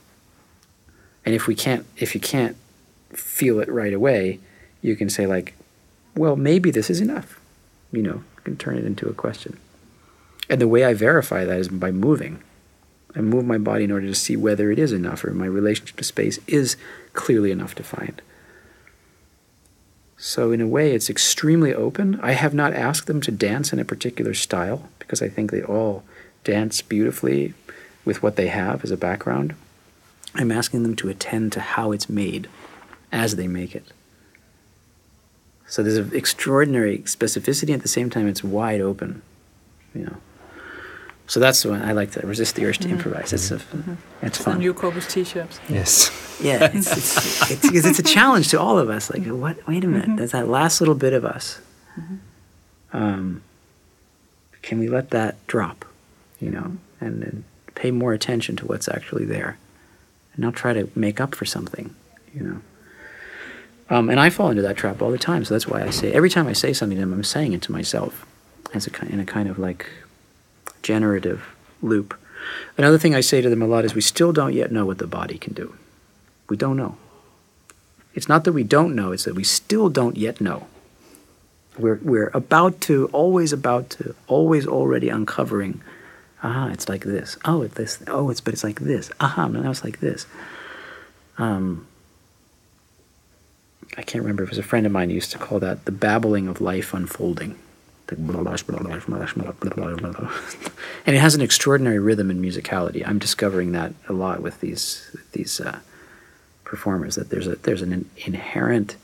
And 1.24 1.34
if 1.34 1.48
we 1.48 1.56
can't 1.56 1.86
if 1.96 2.14
you 2.14 2.20
can't 2.20 2.56
feel 3.10 3.58
it 3.58 3.68
right 3.68 3.92
away, 3.92 4.38
you 4.80 4.94
can 4.94 5.10
say 5.10 5.26
like, 5.26 5.54
well, 6.14 6.36
maybe 6.36 6.70
this 6.70 6.88
is 6.88 7.00
enough. 7.00 7.40
You 7.90 8.02
know, 8.02 8.24
can 8.46 8.56
turn 8.56 8.78
it 8.78 8.86
into 8.86 9.08
a 9.08 9.14
question. 9.14 9.58
And 10.48 10.60
the 10.60 10.68
way 10.68 10.84
I 10.84 10.94
verify 10.94 11.44
that 11.44 11.58
is 11.58 11.68
by 11.68 11.90
moving. 11.90 12.42
I 13.14 13.20
move 13.20 13.44
my 13.44 13.58
body 13.58 13.84
in 13.84 13.90
order 13.90 14.06
to 14.06 14.14
see 14.14 14.36
whether 14.36 14.70
it 14.70 14.78
is 14.78 14.92
enough 14.92 15.24
or 15.24 15.32
my 15.32 15.46
relationship 15.46 15.96
to 15.96 16.04
space 16.04 16.38
is 16.46 16.76
clearly 17.12 17.50
enough 17.50 17.74
defined. 17.74 18.22
So, 20.16 20.52
in 20.52 20.60
a 20.60 20.66
way, 20.66 20.94
it's 20.94 21.10
extremely 21.10 21.74
open. 21.74 22.18
I 22.22 22.32
have 22.32 22.54
not 22.54 22.72
asked 22.72 23.06
them 23.06 23.20
to 23.22 23.30
dance 23.30 23.72
in 23.72 23.78
a 23.78 23.84
particular 23.84 24.32
style 24.32 24.88
because 24.98 25.20
I 25.20 25.28
think 25.28 25.50
they 25.50 25.62
all 25.62 26.04
dance 26.44 26.80
beautifully 26.80 27.52
with 28.04 28.22
what 28.22 28.36
they 28.36 28.46
have 28.46 28.84
as 28.84 28.90
a 28.90 28.96
background. 28.96 29.54
I'm 30.34 30.52
asking 30.52 30.84
them 30.84 30.96
to 30.96 31.08
attend 31.08 31.52
to 31.52 31.60
how 31.60 31.92
it's 31.92 32.08
made 32.08 32.48
as 33.10 33.36
they 33.36 33.48
make 33.48 33.74
it. 33.74 33.86
So, 35.68 35.82
there's 35.82 35.96
an 35.96 36.10
extraordinary 36.14 36.98
specificity, 37.00 37.74
at 37.74 37.82
the 37.82 37.88
same 37.88 38.10
time, 38.10 38.28
it's 38.28 38.44
wide 38.44 38.80
open, 38.80 39.22
you 39.94 40.04
know. 40.04 40.16
So 41.28 41.40
that's 41.40 41.62
the 41.62 41.70
one 41.70 41.82
I 41.82 41.92
like 41.92 42.12
to 42.12 42.24
resist 42.24 42.54
the 42.54 42.64
urge 42.66 42.78
to 42.78 42.84
mm-hmm. 42.84 42.96
improvise. 42.96 43.32
It's 43.32 43.50
a, 43.50 43.56
mm-hmm. 43.56 43.94
it's 44.22 44.38
The 44.38 44.44
fun. 44.44 44.58
new 44.58 44.72
Corpus 44.72 45.12
T-shirts. 45.12 45.58
Yes. 45.68 46.10
Yeah, 46.40 46.70
it's 46.72 46.92
it's, 46.92 47.50
it's, 47.50 47.62
because 47.62 47.84
it's 47.84 47.98
a 47.98 48.02
challenge 48.02 48.48
to 48.50 48.60
all 48.60 48.78
of 48.78 48.88
us. 48.90 49.10
Like, 49.10 49.22
mm-hmm. 49.22 49.40
what? 49.40 49.66
Wait 49.66 49.82
a 49.82 49.88
minute. 49.88 50.16
There's 50.18 50.32
that 50.32 50.48
last 50.48 50.80
little 50.80 50.94
bit 50.94 51.12
of 51.12 51.24
us. 51.24 51.60
Um, 52.92 53.42
can 54.62 54.78
we 54.78 54.88
let 54.88 55.10
that 55.10 55.44
drop? 55.46 55.84
You 56.40 56.50
know, 56.50 56.76
and, 57.00 57.22
and 57.22 57.44
pay 57.74 57.90
more 57.90 58.12
attention 58.12 58.54
to 58.56 58.66
what's 58.66 58.86
actually 58.86 59.24
there, 59.24 59.58
and 60.34 60.42
not 60.44 60.54
try 60.54 60.74
to 60.74 60.90
make 60.94 61.20
up 61.20 61.34
for 61.34 61.46
something. 61.46 61.94
You 62.34 62.42
know. 62.42 62.60
Um, 63.88 64.10
and 64.10 64.18
I 64.18 64.30
fall 64.30 64.50
into 64.50 64.62
that 64.62 64.76
trap 64.76 65.00
all 65.00 65.10
the 65.10 65.18
time. 65.18 65.44
So 65.44 65.54
that's 65.54 65.66
why 65.66 65.82
I 65.82 65.90
say 65.90 66.12
every 66.12 66.30
time 66.30 66.46
I 66.48 66.52
say 66.52 66.72
something 66.72 66.96
to 66.96 67.00
them, 67.00 67.12
I'm 67.12 67.24
saying 67.24 67.52
it 67.52 67.62
to 67.62 67.72
myself, 67.72 68.26
as 68.74 68.86
a 68.86 69.06
in 69.06 69.20
a 69.20 69.24
kind 69.24 69.48
of 69.48 69.58
like 69.58 69.86
generative 70.82 71.46
loop. 71.82 72.18
Another 72.76 72.98
thing 72.98 73.14
I 73.14 73.20
say 73.20 73.40
to 73.40 73.50
them 73.50 73.62
a 73.62 73.66
lot 73.66 73.84
is, 73.84 73.94
we 73.94 74.00
still 74.00 74.32
don't 74.32 74.52
yet 74.52 74.70
know 74.70 74.86
what 74.86 74.98
the 74.98 75.06
body 75.06 75.38
can 75.38 75.52
do. 75.52 75.74
We 76.48 76.56
don't 76.56 76.76
know. 76.76 76.96
It's 78.14 78.28
not 78.28 78.44
that 78.44 78.52
we 78.52 78.64
don't 78.64 78.94
know, 78.94 79.12
it's 79.12 79.24
that 79.24 79.34
we 79.34 79.44
still 79.44 79.88
don't 79.88 80.16
yet 80.16 80.40
know. 80.40 80.66
We're, 81.78 82.00
we're 82.02 82.30
about 82.32 82.80
to, 82.82 83.08
always 83.12 83.52
about 83.52 83.90
to, 83.90 84.14
always 84.26 84.66
already 84.66 85.10
uncovering. 85.10 85.82
Ah, 86.42 86.70
it's 86.70 86.88
like 86.88 87.04
this. 87.04 87.36
Oh, 87.44 87.62
it's 87.62 87.74
this. 87.74 88.02
Oh, 88.06 88.30
it's 88.30 88.40
but 88.40 88.54
it's 88.54 88.64
like 88.64 88.80
this. 88.80 89.10
Aha, 89.20 89.48
now 89.48 89.70
it's 89.70 89.84
like 89.84 90.00
this. 90.00 90.26
Um, 91.36 91.86
I 93.96 94.02
can't 94.02 94.22
remember. 94.22 94.42
If 94.42 94.50
it 94.50 94.52
was 94.52 94.58
a 94.58 94.62
friend 94.62 94.86
of 94.86 94.92
mine 94.92 95.08
who 95.08 95.14
used 95.14 95.32
to 95.32 95.38
call 95.38 95.58
that 95.60 95.84
the 95.84 95.92
babbling 95.92 96.48
of 96.48 96.60
life 96.60 96.92
unfolding. 96.92 97.58
And 101.06 101.16
it 101.16 101.18
has 101.18 101.34
an 101.34 101.40
extraordinary 101.40 101.98
rhythm 101.98 102.30
and 102.30 102.44
musicality. 102.44 103.06
I'm 103.06 103.18
discovering 103.18 103.72
that 103.72 103.94
a 104.08 104.12
lot 104.12 104.42
with 104.42 104.60
these 104.60 105.16
these 105.32 105.60
uh, 105.60 105.80
performers. 106.64 107.16
That 107.16 107.30
there's 107.30 107.46
a 107.46 107.56
there's 107.56 107.82
an 107.82 108.08
inherent 108.18 108.96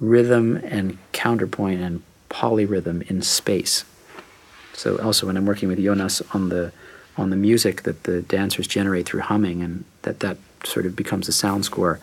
rhythm 0.00 0.56
and 0.56 0.98
counterpoint 1.12 1.80
and 1.80 2.02
polyrhythm 2.28 3.08
in 3.10 3.22
space. 3.22 3.84
So 4.74 4.98
also 4.98 5.26
when 5.26 5.36
I'm 5.36 5.46
working 5.46 5.68
with 5.68 5.78
Jonas 5.78 6.20
on 6.32 6.48
the 6.48 6.72
on 7.16 7.30
the 7.30 7.36
music 7.36 7.82
that 7.82 8.02
the 8.02 8.22
dancers 8.22 8.66
generate 8.66 9.06
through 9.06 9.20
humming 9.20 9.62
and 9.62 9.84
that 10.02 10.20
that 10.20 10.36
sort 10.64 10.84
of 10.84 10.96
becomes 10.96 11.28
a 11.28 11.32
sound 11.32 11.64
score. 11.64 12.00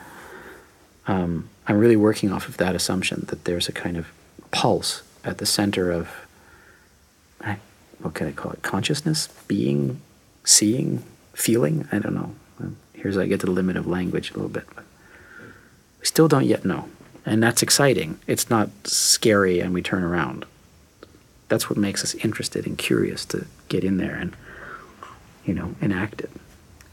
Um, 1.05 1.49
I'm 1.67 1.77
really 1.77 1.95
working 1.95 2.31
off 2.31 2.47
of 2.47 2.57
that 2.57 2.75
assumption 2.75 3.25
that 3.29 3.45
there's 3.45 3.69
a 3.69 3.71
kind 3.71 3.97
of 3.97 4.07
pulse 4.51 5.03
at 5.23 5.37
the 5.37 5.45
center 5.45 5.91
of 5.91 6.09
what 7.99 8.15
can 8.15 8.25
I 8.27 8.31
call 8.31 8.51
it? 8.51 8.63
Consciousness, 8.63 9.27
being, 9.47 10.01
seeing, 10.43 11.03
feeling. 11.33 11.87
I 11.91 11.99
don't 11.99 12.15
know. 12.15 12.33
Here's 12.95 13.15
I 13.15 13.27
get 13.27 13.39
to 13.41 13.45
the 13.45 13.51
limit 13.51 13.77
of 13.77 13.85
language 13.85 14.31
a 14.31 14.33
little 14.33 14.49
bit, 14.49 14.65
but 14.75 14.83
we 15.99 16.05
still 16.07 16.27
don't 16.27 16.45
yet 16.47 16.65
know, 16.65 16.89
and 17.27 17.43
that's 17.43 17.61
exciting. 17.61 18.17
It's 18.25 18.49
not 18.49 18.69
scary, 18.85 19.59
and 19.59 19.71
we 19.71 19.83
turn 19.83 20.03
around. 20.03 20.45
That's 21.47 21.69
what 21.69 21.77
makes 21.77 22.03
us 22.03 22.15
interested 22.15 22.65
and 22.65 22.75
curious 22.75 23.23
to 23.25 23.45
get 23.69 23.83
in 23.83 23.97
there 23.97 24.15
and, 24.15 24.35
you 25.45 25.53
know, 25.53 25.75
enact 25.79 26.21
it 26.21 26.31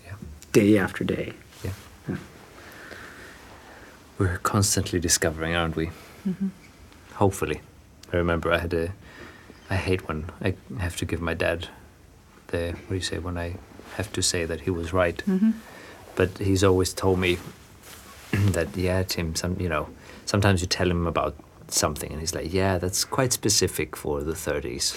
Yeah. 0.05 0.13
day 0.53 0.77
after 0.77 1.05
day. 1.05 1.33
Yeah. 1.65 1.71
Yeah. 2.07 2.17
We're 4.19 4.39
constantly 4.39 4.99
discovering, 5.01 5.55
aren't 5.55 5.77
we? 5.77 5.87
Mm-hmm. 6.27 6.49
Hopefully. 7.15 7.61
I 8.13 8.17
remember 8.17 8.53
I 8.53 8.59
had 8.59 8.75
a. 8.75 8.93
I 9.71 9.77
hate 9.77 10.09
when 10.09 10.31
I 10.41 10.55
have 10.79 10.97
to 10.97 11.05
give 11.05 11.21
my 11.21 11.35
dad 11.35 11.69
the. 12.49 12.73
What 12.73 12.89
do 12.89 12.95
you 12.97 13.01
say? 13.01 13.19
When 13.19 13.39
I 13.39 13.57
have 13.97 14.13
to 14.13 14.23
say 14.23 14.45
that 14.45 14.63
he 14.63 14.71
was 14.71 14.93
right. 14.93 15.23
Mm-hmm. 15.27 15.51
But 16.17 16.39
he's 16.39 16.65
always 16.65 16.93
told 16.93 17.19
me 17.21 17.39
that, 18.33 18.77
yeah, 18.77 19.03
Tim, 19.05 19.35
some, 19.35 19.59
you 19.61 19.69
know, 19.69 19.89
sometimes 20.25 20.61
you 20.61 20.67
tell 20.67 20.91
him 20.91 21.07
about 21.07 21.37
something 21.69 22.11
and 22.11 22.21
he's 22.21 22.35
like, 22.35 22.53
yeah, 22.53 22.79
that's 22.79 23.05
quite 23.05 23.33
specific 23.33 23.97
for 23.97 24.23
the 24.23 24.33
30s. 24.33 24.95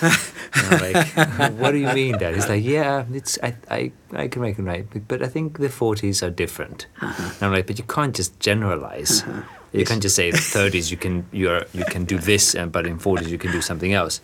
And 0.54 0.66
I'm 0.66 0.92
like, 0.92 1.52
what 1.58 1.72
do 1.72 1.78
you 1.78 1.92
mean, 1.92 2.18
Dad? 2.18 2.34
He's 2.34 2.48
like, 2.48 2.64
yeah, 2.64 3.04
it's 3.12 3.38
I, 3.42 3.54
I, 3.70 3.92
I 4.12 4.28
can 4.28 4.42
make 4.42 4.58
it 4.58 4.62
right, 4.62 4.86
but, 4.90 5.08
but 5.08 5.22
I 5.22 5.26
think 5.26 5.58
the 5.58 5.68
40s 5.68 6.22
are 6.22 6.30
different. 6.30 6.86
Uh-huh. 7.00 7.22
And 7.34 7.42
I'm 7.42 7.52
like, 7.52 7.66
but 7.66 7.78
you 7.78 7.84
can't 7.84 8.14
just 8.14 8.38
generalize. 8.40 9.22
Uh-huh. 9.22 9.42
You 9.72 9.84
can't 9.84 10.00
just 10.00 10.14
say 10.14 10.30
the 10.30 10.38
30s 10.38 10.92
you 10.92 10.96
can 10.96 11.26
you're 11.32 11.64
you 11.72 11.84
can 11.84 12.04
do 12.04 12.16
this, 12.16 12.54
and 12.54 12.70
but 12.70 12.86
in 12.86 12.98
40s 12.98 13.28
you 13.28 13.38
can 13.38 13.50
do 13.50 13.60
something 13.60 13.92
else. 13.92 14.20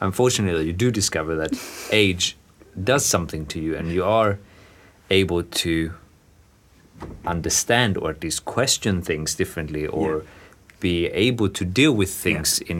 Unfortunately, 0.00 0.64
you 0.64 0.72
do 0.72 0.90
discover 0.90 1.36
that 1.36 1.52
age 1.92 2.36
does 2.82 3.04
something 3.04 3.44
to 3.46 3.60
you, 3.60 3.76
and 3.76 3.92
you 3.92 4.02
are 4.02 4.38
able 5.10 5.42
to 5.42 5.92
understand 7.26 7.98
or 7.98 8.10
at 8.10 8.22
least 8.22 8.46
question 8.46 9.02
things 9.02 9.34
differently, 9.34 9.86
or 9.86 10.24
be 10.90 10.96
able 11.28 11.48
to 11.58 11.64
deal 11.80 11.92
with 12.00 12.10
things 12.26 12.48
in 12.72 12.78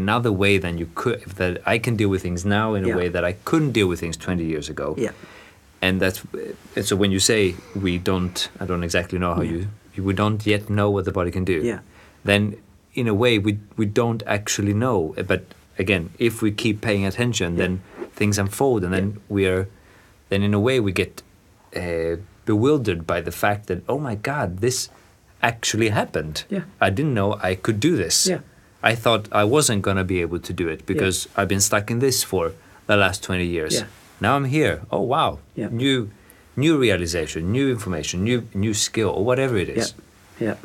another 0.00 0.32
way 0.42 0.54
than 0.64 0.74
you 0.80 0.86
could. 1.00 1.18
That 1.40 1.52
I 1.74 1.76
can 1.84 1.94
deal 2.00 2.10
with 2.14 2.22
things 2.26 2.42
now 2.58 2.66
in 2.76 2.82
a 2.90 2.92
way 3.00 3.08
that 3.14 3.24
I 3.30 3.32
couldn't 3.48 3.72
deal 3.78 3.88
with 3.90 3.98
things 4.04 4.16
20 4.16 4.44
years 4.52 4.68
ago 4.74 4.94
Yeah. 5.06 5.12
and 5.86 5.94
that's 6.02 6.20
and 6.76 6.84
so 6.88 6.94
when 7.02 7.10
you 7.16 7.20
say 7.20 7.40
we 7.86 7.92
don't 8.10 8.38
i 8.62 8.64
don't 8.70 8.84
exactly 8.88 9.18
know 9.22 9.32
how 9.38 9.44
you 9.52 9.60
we 10.10 10.14
don't 10.22 10.40
yet 10.54 10.62
know 10.78 10.88
what 10.94 11.04
the 11.08 11.14
body 11.18 11.30
can 11.36 11.44
do 11.54 11.58
Yeah. 11.72 11.80
then 12.30 12.42
in 13.00 13.06
a 13.08 13.16
way 13.22 13.32
we 13.46 13.52
we 13.80 13.86
don't 14.00 14.22
actually 14.36 14.74
know 14.84 14.98
but 15.32 15.42
again 15.84 16.04
if 16.28 16.34
we 16.44 16.50
keep 16.64 16.76
paying 16.88 17.04
attention 17.10 17.48
then 17.62 17.72
things 18.20 18.36
unfold 18.44 18.80
and 18.84 18.92
then 18.96 19.06
we 19.36 19.42
are 19.52 19.62
then 20.30 20.40
in 20.48 20.52
a 20.60 20.62
way 20.68 20.76
we 20.86 20.92
get 21.02 21.12
uh, 21.82 22.14
bewildered 22.50 23.00
by 23.12 23.20
the 23.28 23.34
fact 23.44 23.62
that 23.68 23.78
oh 23.92 23.98
my 24.08 24.16
god 24.30 24.48
this 24.66 24.78
actually 25.42 25.88
happened 25.90 26.44
Yeah. 26.50 26.62
i 26.80 26.90
didn't 26.90 27.14
know 27.14 27.38
i 27.42 27.54
could 27.54 27.80
do 27.80 27.96
this 27.96 28.26
Yeah. 28.26 28.40
i 28.82 28.94
thought 28.94 29.28
i 29.32 29.44
wasn't 29.44 29.82
going 29.82 29.96
to 29.96 30.04
be 30.04 30.20
able 30.22 30.38
to 30.40 30.52
do 30.52 30.68
it 30.68 30.84
because 30.86 31.28
i've 31.36 31.48
been 31.48 31.60
stuck 31.60 31.90
in 31.90 31.98
this 32.00 32.22
for 32.24 32.52
the 32.86 32.96
last 32.96 33.22
20 33.22 33.44
years 33.46 33.74
Yeah. 33.74 33.86
now 34.20 34.36
i'm 34.36 34.44
here 34.46 34.82
oh 34.90 35.00
wow 35.02 35.38
Yeah. 35.56 35.68
new 35.70 36.10
new 36.56 36.78
realization 36.78 37.52
new 37.52 37.70
information 37.70 38.24
new 38.24 38.42
new 38.54 38.74
skill 38.74 39.08
or 39.10 39.24
whatever 39.24 39.56
it 39.56 39.68
is. 39.68 39.94
Yeah. 40.40 40.48
Yeah. 40.48 40.56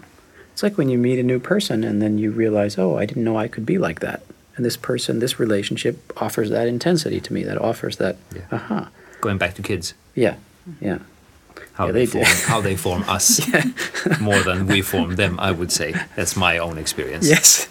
It's 0.54 0.64
like 0.64 0.78
when 0.78 0.90
you 0.90 0.98
meet 0.98 1.20
a 1.20 1.24
new 1.24 1.40
person 1.40 1.84
and 1.84 2.02
then 2.02 2.18
you 2.18 2.32
realize, 2.32 2.78
oh, 2.78 2.96
I 3.02 3.06
didn't 3.06 3.26
know 3.26 3.38
I 3.38 3.50
could 3.50 3.66
be 3.66 3.78
like 3.78 4.00
that. 4.00 4.22
and 4.56 4.66
this 4.66 4.78
person, 4.78 5.20
this 5.20 5.38
relationship 5.38 5.96
offers 6.16 6.50
that 6.50 6.66
intensity 6.68 7.20
to 7.20 7.34
me. 7.34 7.44
That 7.44 7.58
offers 7.62 7.98
that. 7.98 8.16
Yeah. 8.34 8.42
Aha. 8.58 8.88
Going 9.20 9.38
back 9.38 9.54
to 9.56 9.62
kids, 9.62 9.94
Yeah. 10.16 10.36
Yeah. 10.80 11.00
How 11.76 11.86
Yeah, 11.88 11.92
they, 11.94 12.06
they 12.06 12.12
form, 12.24 12.26
how 12.48 12.62
they 12.62 12.76
form 12.76 13.04
us 13.08 13.40
more 14.22 14.40
than 14.44 14.66
we 14.68 14.82
form 14.82 15.16
them. 15.16 15.40
I 15.40 15.52
would 15.52 15.72
say 15.72 15.94
that's 16.16 16.36
my 16.36 16.58
own 16.58 16.78
experience. 16.78 17.28
Yes. 17.30 17.68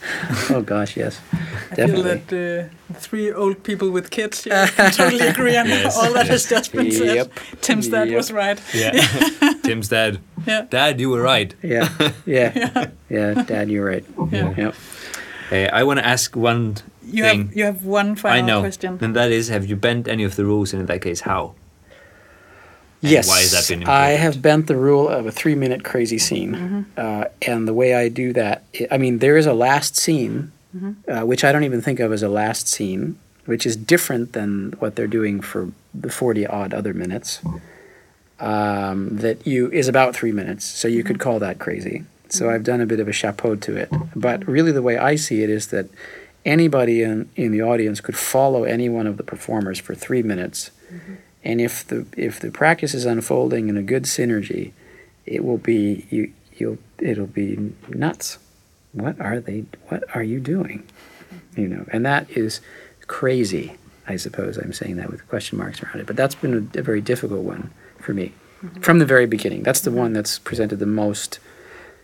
oh 0.51 0.63
gosh, 0.63 0.97
yes. 0.97 1.21
I 1.73 1.75
feel 1.77 1.87
Definitely. 2.03 2.21
that 2.37 2.71
uh, 2.95 2.99
three 3.01 3.33
old 3.33 3.63
people 3.63 3.91
with 3.91 4.11
kids 4.11 4.47
yeah, 4.47 4.67
can 4.69 4.91
totally 4.93 5.27
agree 5.27 5.57
on 5.57 5.67
Yes, 5.69 5.97
all 5.97 6.13
that 6.13 6.27
yes. 6.27 6.45
has 6.45 6.49
just 6.51 6.73
been 6.73 6.91
said. 6.93 7.17
Yep. 7.17 7.33
Tim's 7.61 7.89
dad 7.89 8.09
Yep. 8.09 8.17
was 8.17 8.31
right. 8.33 8.61
Yeah. 8.75 8.93
Tim's 9.63 9.89
dad. 9.89 10.19
Yeah. 10.47 10.67
Dad, 10.71 11.01
you 11.01 11.11
were 11.11 11.23
right. 11.23 11.55
Yeah. 11.63 11.89
Yeah. 12.27 12.89
Yeah. 13.09 13.35
Dad, 13.43 13.71
you're 13.71 13.87
right. 13.87 14.05
Yeah. 14.31 14.55
Yep. 14.57 14.75
Uh, 15.53 15.55
I 15.73 15.83
want 15.85 15.99
to 16.01 16.07
ask 16.07 16.37
one 16.37 16.77
You 17.07 17.23
thing. 17.25 17.47
have 17.49 17.57
you 17.57 17.65
have 17.65 17.85
one 17.85 18.17
final 18.17 18.39
I 18.39 18.47
know, 18.47 18.61
question. 18.61 18.99
and 19.01 19.15
that 19.17 19.31
is, 19.33 19.49
have 19.49 19.65
you 19.67 19.77
bent 19.77 20.09
any 20.09 20.25
of 20.25 20.37
the 20.37 20.45
rules? 20.45 20.73
And 20.73 20.81
in 20.81 20.87
that 20.87 21.01
case, 21.03 21.21
how? 21.23 21.55
And 23.05 23.13
Yes. 23.13 23.29
why 23.29 23.41
has 23.41 23.53
that 23.53 23.69
been 23.69 23.87
I 23.87 24.11
have 24.13 24.41
bent 24.41 24.67
the 24.67 24.77
rule 24.77 25.09
of 25.09 25.27
a 25.27 25.31
three 25.31 25.55
minute 25.55 25.85
crazy 25.85 26.17
scene. 26.19 26.87
Uh, 26.97 27.27
and 27.43 27.69
the 27.69 27.75
way 27.75 27.95
I 27.95 28.09
do 28.09 28.33
that, 28.33 28.63
I 28.91 28.97
mean, 28.97 29.19
there 29.19 29.37
is 29.37 29.45
a 29.47 29.53
last 29.53 29.95
scene, 29.97 30.53
uh, 31.07 31.21
which 31.21 31.45
I 31.45 31.53
don't 31.53 31.65
even 31.65 31.83
think 31.83 32.01
of 32.01 32.13
as 32.13 32.23
a 32.23 32.31
last 32.31 32.67
scene, 32.67 33.19
which 33.45 33.67
is 33.67 33.77
different 33.77 34.33
than 34.33 34.75
what 34.79 34.97
they're 34.97 35.07
doing 35.07 35.43
for 35.43 35.71
the 35.93 36.11
40 36.11 36.47
odd 36.47 36.73
other 36.73 36.95
minutes. 36.95 37.41
Um, 38.41 39.19
that 39.19 39.47
you 39.47 39.71
is 39.71 39.87
about 39.87 40.17
three 40.17 40.33
minutes, 40.33 40.65
so 40.65 40.89
you 40.89 41.05
could 41.05 41.19
call 41.21 41.39
that 41.39 41.59
crazy. 41.59 42.05
So 42.31 42.51
I've 42.51 42.65
done 42.65 42.81
a 42.81 42.87
bit 42.87 42.99
of 43.01 43.07
a 43.07 43.13
chapeau 43.13 43.55
to 43.55 43.77
it. 43.77 43.89
But 44.17 44.47
really, 44.49 44.73
the 44.73 44.83
way 44.83 44.97
I 44.99 45.15
see 45.15 45.43
it 45.43 45.51
is 45.51 45.69
that 45.69 45.87
anybody 46.45 47.03
in, 47.03 47.29
in 47.37 47.53
the 47.53 47.63
audience 47.63 48.01
could 48.01 48.17
follow 48.17 48.65
any 48.65 48.89
one 48.89 49.07
of 49.07 49.19
the 49.19 49.23
performers 49.23 49.79
for 49.79 49.95
three 49.95 50.23
minutes. 50.23 50.71
And 51.45 51.61
if 51.61 51.87
the 51.87 52.07
if 52.17 52.41
the 52.41 52.51
practice 52.51 52.95
is 52.95 53.05
unfolding 53.05 53.69
in 53.69 53.77
a 53.77 53.83
good 53.83 54.05
synergy, 54.05 54.73
it 55.27 55.45
will 55.45 55.59
be 55.59 56.07
you 56.11 56.33
you'll 56.57 56.79
it'll 56.99 57.27
be 57.27 57.73
nuts. 57.89 58.39
What 58.93 59.21
are 59.21 59.41
they? 59.41 59.65
What 59.89 60.05
are 60.15 60.23
you 60.23 60.41
doing? 60.41 60.87
You 61.57 61.69
know, 61.69 61.85
and 61.93 62.05
that 62.07 62.31
is 62.31 62.61
crazy. 63.07 63.77
I 64.07 64.17
suppose 64.17 64.57
I'm 64.59 64.73
saying 64.73 64.97
that 64.97 65.11
with 65.11 65.27
question 65.29 65.59
marks 65.59 65.83
around 65.83 66.01
it, 66.01 66.07
but 66.07 66.17
that's 66.17 66.35
been 66.35 66.71
a, 66.75 66.79
a 66.79 66.83
very 66.83 67.01
difficult 67.01 67.43
one 67.43 67.71
for 67.99 68.13
me 68.15 68.33
from 68.81 68.99
the 68.99 69.07
very 69.07 69.27
beginning. 69.27 69.63
That's 69.63 69.81
the 69.81 69.91
one 69.91 70.13
that's 70.13 70.39
presented 70.39 70.79
the 70.79 70.87
most. 70.87 71.39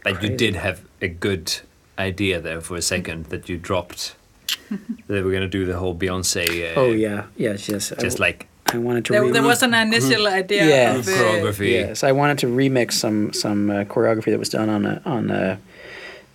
But 0.05 0.22
you 0.22 0.36
did 0.36 0.57
have 0.57 0.82
a 1.01 1.09
good 1.09 1.61
idea 1.99 2.41
there 2.41 2.61
for 2.61 2.76
a 2.76 2.82
second 2.82 3.26
that 3.26 3.49
you 3.49 3.57
dropped. 3.57 4.16
That 4.70 5.14
they 5.14 5.22
were 5.22 5.30
going 5.30 5.43
to 5.43 5.49
do 5.49 5.64
the 5.66 5.78
whole 5.78 5.97
Beyonce. 5.97 6.76
Uh, 6.76 6.80
oh 6.80 6.93
yeah, 6.93 7.26
yes, 7.36 7.68
yes. 7.68 7.88
Just 8.01 8.18
w- 8.18 8.20
like 8.20 8.47
I 8.75 8.79
wanted 8.79 9.05
to. 9.07 9.12
There, 9.12 9.25
re- 9.25 9.31
there 9.33 9.43
was 9.43 9.62
an 9.62 9.75
initial 9.75 10.27
idea 10.27 10.64
Yeah. 10.66 10.97
of 10.97 11.07
choreography. 11.07 11.73
Yes, 11.73 12.05
I 12.05 12.12
wanted 12.12 12.39
to 12.39 12.47
remix 12.47 12.93
some 12.93 13.33
some 13.33 13.71
uh, 13.71 13.85
choreography 13.85 14.31
that 14.33 14.39
was 14.39 14.49
done 14.49 14.68
on 14.68 14.87
a 14.87 15.03
on 15.05 15.31
a 15.31 15.59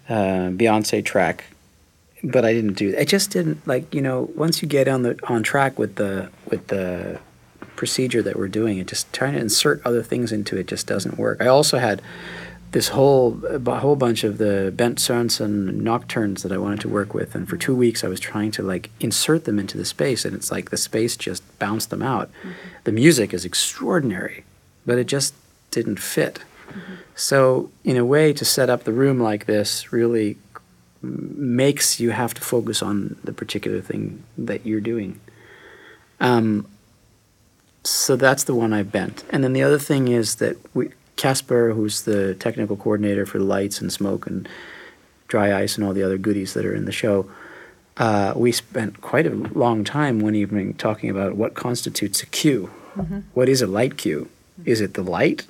uh, 0.10 0.50
Beyonce 0.52 1.04
track, 1.04 1.46
but 2.24 2.46
I 2.46 2.54
didn't 2.54 2.74
do. 2.74 2.90
It 2.90 3.00
I 3.00 3.06
just 3.06 3.32
didn't 3.32 3.66
like 3.68 3.94
you 3.94 4.02
know 4.02 4.30
once 4.36 4.62
you 4.62 4.68
get 4.68 4.88
on 4.88 5.04
the 5.04 5.18
on 5.28 5.44
track 5.44 5.78
with 5.80 5.96
the 5.96 6.30
with 6.50 6.68
the 6.68 7.20
procedure 7.76 8.22
that 8.22 8.36
we're 8.38 8.48
doing, 8.48 8.78
it 8.78 8.88
just 8.88 9.12
trying 9.12 9.34
to 9.34 9.40
insert 9.40 9.82
other 9.86 10.02
things 10.04 10.32
into 10.32 10.58
it 10.58 10.68
just 10.68 10.88
doesn't 10.88 11.18
work. 11.18 11.42
I 11.42 11.48
also 11.48 11.78
had 11.78 12.02
this 12.76 12.90
whole 12.90 13.40
a 13.46 13.80
whole 13.80 13.96
bunch 13.96 14.26
of 14.26 14.38
the 14.38 14.70
Bent 14.76 14.98
Sorensen 14.98 15.76
nocturnes 15.76 16.44
that 16.44 16.52
I 16.52 16.58
wanted 16.58 16.82
to 16.82 16.90
work 16.90 17.14
with, 17.14 17.34
and 17.34 17.48
for 17.48 17.56
two 17.56 17.74
weeks 17.74 18.04
I 18.04 18.10
was 18.10 18.20
trying 18.20 18.52
to 18.52 18.62
like 18.62 18.90
insert 19.00 19.46
them 19.46 19.60
into 19.60 19.78
the 19.78 19.86
space, 19.86 20.26
and 20.26 20.36
it's 20.36 20.52
like 20.52 20.72
the 20.72 20.78
space 20.78 21.16
just 21.16 21.42
bounced 21.58 21.90
them 21.90 22.02
out. 22.02 22.30
The 22.84 22.92
music 22.92 23.34
is 23.34 23.46
extraordinary, 23.46 24.44
but 24.86 24.98
it 24.98 25.08
just 25.08 25.34
didn't 25.72 26.02
fit. 26.02 26.40
So, 27.16 27.72
in 27.86 27.96
a 27.96 28.04
way, 28.04 28.34
to 28.34 28.44
set 28.44 28.70
up 28.70 28.84
the 28.84 28.92
room 28.92 29.22
like 29.22 29.46
this 29.46 29.94
really 29.94 30.36
makes 31.02 32.02
you 32.02 32.10
have 32.12 32.34
to 32.34 32.42
focus 32.42 32.84
on 32.84 33.16
the 33.24 33.32
particular 33.32 33.80
thing 33.80 34.22
that 34.38 34.66
you're 34.66 34.82
doing. 34.82 35.22
Um, 36.20 36.68
so 37.86 38.18
that's 38.18 38.44
the 38.44 38.56
one 38.56 38.74
I 38.74 38.84
bent. 38.84 39.24
And 39.30 39.46
then 39.46 39.54
the 39.54 39.64
other 39.64 39.80
thing 39.80 40.10
is 40.10 40.36
that 40.36 40.58
we, 40.76 40.90
Casper, 41.16 41.74
who's 41.74 42.04
the 42.04 42.36
technical 42.36 42.76
coordinator 42.76 43.26
for 43.26 43.40
lights 43.40 43.82
and 43.82 43.92
smoke 43.92 44.28
and 44.28 44.48
dry 45.28 45.58
ice 45.62 45.78
and 45.78 45.86
all 45.86 45.94
the 45.94 46.04
other 46.04 46.18
goodies 46.18 46.54
that 46.54 46.66
are 46.66 46.76
in 46.76 46.86
the 46.86 46.92
show, 46.92 47.30
uh, 47.98 48.34
we 48.36 48.52
spent 48.52 49.02
quite 49.02 49.26
a 49.26 49.30
long 49.30 49.84
time 49.84 50.20
one 50.20 50.36
evening 50.36 50.74
talking 50.74 51.10
about 51.10 51.36
what 51.36 51.54
constitutes 51.54 52.22
a 52.22 52.26
cue. 52.26 52.70
What 53.34 53.50
is 53.50 53.62
a 53.62 53.68
light 53.68 53.98
cue? 53.98 54.30
Is 54.64 54.80
it 54.80 54.94
the 54.94 55.04
light 55.04 55.46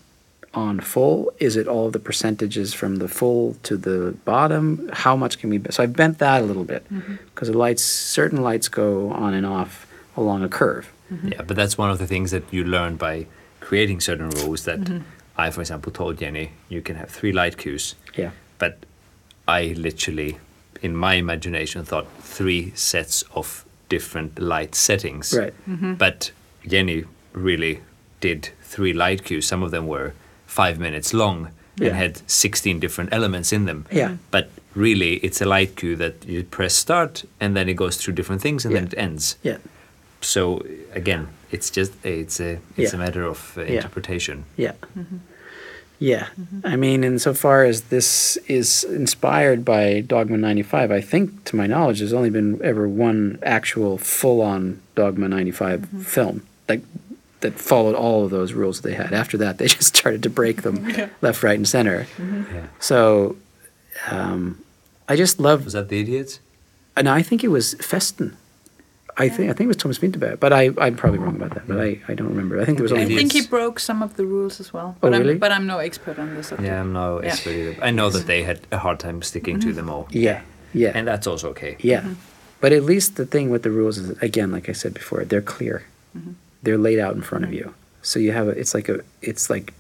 on 0.56 0.80
full? 0.80 1.32
Is 1.40 1.56
it 1.56 1.68
all 1.68 1.92
the 1.92 2.00
percentages 2.00 2.74
from 2.74 2.96
the 2.96 3.08
full 3.08 3.56
to 3.64 3.78
the 3.78 4.16
bottom? 4.26 4.90
How 4.94 5.16
much 5.16 5.38
can 5.38 5.52
we? 5.52 5.60
Be- 5.60 5.72
So 5.72 5.84
I 5.84 5.86
bent 5.86 6.18
that 6.20 6.42
a 6.42 6.46
little 6.46 6.64
bit 6.64 6.84
because 7.34 7.50
the 7.50 7.58
lights, 7.58 7.84
certain 7.84 8.42
lights 8.42 8.68
go 8.68 9.12
on 9.12 9.36
and 9.36 9.46
off 9.46 9.86
along 10.18 10.44
a 10.44 10.50
curve. 10.50 10.92
Yeah, 11.24 11.44
but 11.44 11.56
that's 11.56 11.78
one 11.78 11.92
of 11.92 12.00
the 12.00 12.08
things 12.08 12.32
that 12.32 12.44
you 12.52 12.64
learn 12.64 12.96
by 12.96 13.28
creating 13.60 14.00
certain 14.02 14.30
rules. 14.32 14.64
That 14.66 14.80
Mm-hmm. 14.80 15.04
I, 15.38 15.50
for 15.52 15.62
example, 15.62 15.92
told 15.92 16.18
Jenny 16.18 16.52
you 16.70 16.82
can 16.82 16.96
have 16.96 17.10
three 17.10 17.32
light 17.32 17.58
cues, 17.58 17.96
Yeah. 18.16 18.32
but 18.58 18.78
I 19.48 19.74
literally, 19.78 20.38
in 20.82 20.96
my 20.96 21.16
imagination, 21.16 21.84
thought 21.86 22.08
three 22.20 22.72
sets 22.76 23.24
of 23.36 23.66
different 23.90 24.40
light 24.40 24.76
settings. 24.76 25.34
Right. 25.34 25.54
Mm-hmm. 25.70 25.96
But 25.96 26.32
Jenny 26.68 27.04
really 27.34 27.82
did 28.22 28.50
three 28.64 28.94
light 28.94 29.24
cues. 29.24 29.46
Some 29.46 29.62
of 29.62 29.72
them 29.72 29.88
were 29.88 30.14
five 30.48 30.80
minutes 30.80 31.14
long 31.14 31.50
Yeah. 31.78 31.90
and 31.90 31.98
had 31.98 32.22
16 32.30 32.80
different 32.80 33.14
elements 33.14 33.52
in 33.52 33.66
them. 33.66 33.86
Yeah. 33.92 34.08
Mm-hmm. 34.08 34.16
But 34.32 34.50
really, 34.74 35.16
it's 35.18 35.42
a 35.42 35.46
light 35.46 35.76
cue 35.76 35.96
that 35.98 36.26
you 36.26 36.44
press 36.44 36.74
start 36.74 37.26
and 37.40 37.56
then 37.56 37.68
it 37.70 37.76
goes 37.76 37.98
through 37.98 38.14
different 38.16 38.42
things 38.42 38.66
and 38.66 38.74
then 38.76 38.86
it 38.86 38.94
ends. 38.98 39.36
Yeah. 39.44 39.58
So 40.26 40.66
again, 40.94 41.28
it's 41.52 41.70
just 41.70 41.94
it's 42.04 42.40
a 42.40 42.60
it's 42.78 42.94
Yeah. 42.94 42.96
a 42.96 42.98
matter 43.06 43.24
of 43.24 43.58
uh, 43.58 43.62
Yeah. 43.62 43.76
interpretation. 43.78 44.46
Yeah. 44.58 44.74
Mm-hmm. 44.98 45.18
Yeah. 46.00 46.28
Mm-hmm. 46.40 46.68
I 46.68 46.76
mean, 46.76 47.04
insofar 47.04 47.64
as 47.64 47.84
this 47.84 48.38
is 48.48 48.84
inspired 48.84 49.64
by 49.64 50.02
Dogma 50.02 50.38
95, 50.38 50.92
I 50.92 51.00
think, 51.02 51.46
to 51.46 51.56
my 51.56 51.68
knowledge, 51.68 52.00
there's 52.00 52.12
only 52.14 52.30
been 52.30 52.60
ever 52.64 52.86
one 52.88 53.40
actual 53.44 53.98
full 53.98 54.42
on 54.42 54.82
Dogma 54.96 55.30
95 55.30 55.80
mm-hmm. 55.80 56.02
film 56.02 56.42
like 56.68 56.82
that 57.42 57.54
followed 57.60 57.96
all 57.96 58.26
of 58.26 58.32
those 58.32 58.54
rules 58.54 58.82
they 58.82 58.94
had. 58.94 59.14
After 59.14 59.38
that, 59.38 59.58
they 59.58 59.68
just 59.78 59.96
started 59.96 60.24
to 60.24 60.30
break 60.30 60.64
them 60.64 60.90
Yeah. 60.98 61.10
left, 61.22 61.44
right, 61.44 61.58
and 61.58 61.68
center. 61.68 62.08
Yeah. 62.20 62.68
So 62.80 63.38
um, 64.10 64.60
I 65.08 65.16
just 65.16 65.40
love 65.40 65.64
Was 65.64 65.74
that 65.74 65.90
the 65.90 66.00
idiots? 66.00 66.40
Uh, 66.98 67.00
and 67.00 67.10
I 67.10 67.22
think 67.22 67.44
it 67.44 67.50
was 67.50 67.76
Festen. 67.76 68.36
I 69.18 69.30
think 69.30 69.50
I 69.50 69.54
think 69.54 69.66
it 69.66 69.68
was 69.68 69.78
Thomas 69.78 69.98
Vinterberg, 70.00 70.40
but 70.40 70.52
I 70.52 70.72
I'm 70.78 70.96
probably 70.96 71.20
wrong 71.20 71.36
about 71.36 71.52
that. 71.52 71.68
But 71.68 71.80
I, 71.80 72.02
I 72.08 72.14
don't 72.16 72.28
remember. 72.28 72.60
I 72.60 72.66
think 72.66 72.78
there 72.78 72.84
was 72.84 72.92
I 72.92 73.06
think 73.06 73.32
he 73.32 73.46
broke 73.48 73.80
some 73.80 74.04
of 74.04 74.18
the 74.18 74.26
rules 74.26 74.60
as 74.60 74.74
well. 74.74 74.96
Oh, 74.98 75.00
But 75.02 75.14
really? 75.14 75.34
I'm, 75.34 75.40
but 75.40 75.52
I'm 75.52 75.66
no 75.66 75.80
expert 75.80 76.20
on 76.20 76.36
this 76.36 76.48
subject. 76.48 76.68
Yeah, 76.68 76.82
I'm 76.82 76.92
no 76.92 77.22
Yeah. 77.22 77.30
expert 77.30 77.52
either. 77.52 77.84
I 77.84 77.92
know 77.92 78.10
that 78.10 78.28
they 78.28 78.44
had 78.44 78.60
a 78.72 78.78
hard 78.78 79.00
time 79.00 79.22
sticking 79.22 79.60
to 79.62 79.74
them 79.74 79.90
all, 79.90 80.08
yeah 80.12 80.42
yeah 80.74 80.92
and 80.94 81.08
that's 81.08 81.28
also 81.28 81.50
okay. 81.50 81.78
yeah. 81.80 82.04
But 82.62 82.74
at 82.74 82.84
least 82.84 83.16
the 83.16 83.26
thing 83.26 83.50
with 83.50 83.64
the 83.64 83.72
rules 83.72 83.98
is 83.98 84.10
again, 84.22 84.52
like 84.52 84.70
I 84.70 84.74
said 84.74 84.94
before, 84.94 85.24
they're 85.24 85.42
clear. 85.42 85.86
Mm-hmm. 86.18 86.32
They're 86.64 86.78
laid 86.78 87.00
out 87.00 87.14
in 87.16 87.22
front 87.22 87.44
of 87.44 87.52
mm-hmm. 87.52 87.70
you, 87.70 87.74
so 88.02 88.18
you 88.20 88.32
have 88.32 88.48
a. 88.48 88.52
It's 88.52 88.74
like 88.74 88.90
a. 88.90 89.02
It's 89.22 89.50
like 89.50 89.74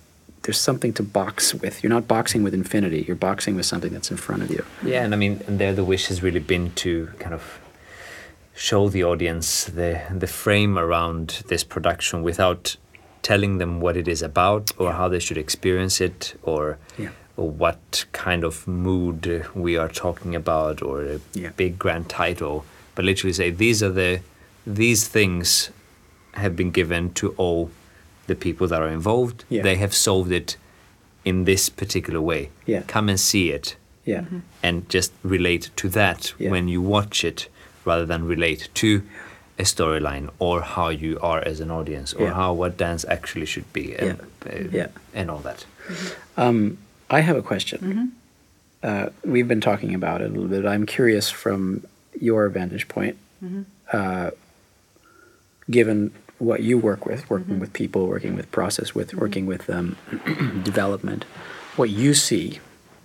there's 0.43 0.59
something 0.59 0.93
to 0.93 1.03
box 1.03 1.53
with. 1.55 1.83
You're 1.83 1.89
not 1.89 2.07
boxing 2.07 2.43
with 2.43 2.53
infinity. 2.53 3.03
You're 3.07 3.15
boxing 3.15 3.55
with 3.55 3.65
something 3.65 3.91
that's 3.91 4.11
in 4.11 4.17
front 4.17 4.43
of 4.43 4.51
you. 4.51 4.63
Yeah, 4.83 5.03
and 5.03 5.13
I 5.13 5.17
mean, 5.17 5.41
and 5.47 5.57
there 5.57 5.73
the 5.73 5.83
wish 5.83 6.07
has 6.07 6.21
really 6.21 6.39
been 6.39 6.71
to 6.75 7.07
kind 7.17 7.33
of 7.33 7.59
show 8.55 8.87
the 8.89 9.03
audience 9.03 9.65
the 9.65 10.01
the 10.17 10.27
frame 10.27 10.77
around 10.77 11.43
this 11.47 11.63
production 11.63 12.23
without 12.23 12.77
telling 13.21 13.57
them 13.57 13.81
what 13.81 13.97
it 13.97 14.07
is 14.07 14.21
about 14.21 14.71
or 14.77 14.93
how 14.93 15.07
they 15.09 15.19
should 15.19 15.37
experience 15.37 15.99
it 15.99 16.35
or 16.43 16.77
Yeah. 16.97 17.09
or 17.37 17.49
what 17.49 18.05
kind 18.13 18.43
of 18.43 18.67
mood 18.67 19.45
we 19.53 19.75
are 19.77 19.89
talking 19.89 20.35
about 20.35 20.81
or 20.81 21.03
a 21.03 21.19
Yeah. 21.33 21.49
big 21.57 21.77
grand 21.77 22.07
title, 22.07 22.63
but 22.95 23.03
literally 23.03 23.33
say 23.33 23.49
these 23.51 23.83
are 23.83 23.91
the 23.91 24.19
these 24.65 25.07
things 25.07 25.69
have 26.33 26.55
been 26.55 26.71
given 26.71 27.13
to 27.13 27.33
all 27.37 27.69
the 28.27 28.35
people 28.35 28.67
that 28.67 28.81
are 28.81 28.87
involved. 28.93 29.43
Yeah. 29.49 29.63
They 29.63 29.75
have 29.75 29.93
solved 29.93 30.31
it 30.31 30.57
in 31.23 31.43
this 31.45 31.69
particular 31.69 32.21
way. 32.21 32.49
Yeah. 32.65 32.83
Come 32.87 33.09
and 33.09 33.19
see 33.19 33.49
it 33.51 33.75
Yeah. 34.05 34.23
and 34.63 34.87
just 34.89 35.11
relate 35.23 35.69
to 35.75 35.89
that 35.89 36.33
Yeah. 36.39 36.51
when 36.51 36.67
you 36.67 36.81
watch 36.81 37.23
it 37.23 37.49
rather 37.85 38.05
than 38.05 38.25
relate 38.25 38.67
to 38.75 39.01
a 39.57 39.63
storyline 39.63 40.29
or 40.39 40.61
how 40.61 40.89
you 40.89 41.17
are 41.21 41.39
as 41.39 41.59
an 41.61 41.71
audience 41.71 42.13
or 42.13 42.25
Yeah. 42.27 42.33
how 42.33 42.53
what 42.53 42.77
dance 42.77 43.05
actually 43.07 43.45
should 43.45 43.71
be 43.71 43.95
and, 43.95 44.19
uh, 44.45 44.67
Yeah. 44.71 44.87
and 45.13 45.31
all 45.31 45.39
that. 45.39 45.65
Um, 46.35 46.77
I 47.09 47.21
have 47.21 47.37
a 47.37 47.41
question. 47.41 48.11
Uh, 48.83 49.09
we've 49.23 49.47
been 49.47 49.61
talking 49.61 49.93
about 49.95 50.21
it 50.21 50.25
a 50.25 50.33
little 50.33 50.47
bit. 50.49 50.65
I'm 50.65 50.85
curious 50.85 51.29
from 51.29 51.83
your 52.19 52.49
vantage 52.49 52.87
point, 52.87 53.15
uh, 53.93 54.31
given 55.69 56.11
what 56.37 56.61
you 56.61 56.77
work 56.77 57.05
with, 57.05 57.29
working 57.29 57.59
with 57.59 57.71
people, 57.71 58.07
working 58.07 58.35
with 58.35 58.51
process, 58.51 58.93
with 58.93 59.13
working 59.13 59.45
with 59.45 59.69
um, 59.69 59.95
development, 60.63 61.23
what 61.77 61.89
you 61.89 62.13
see 62.13 62.59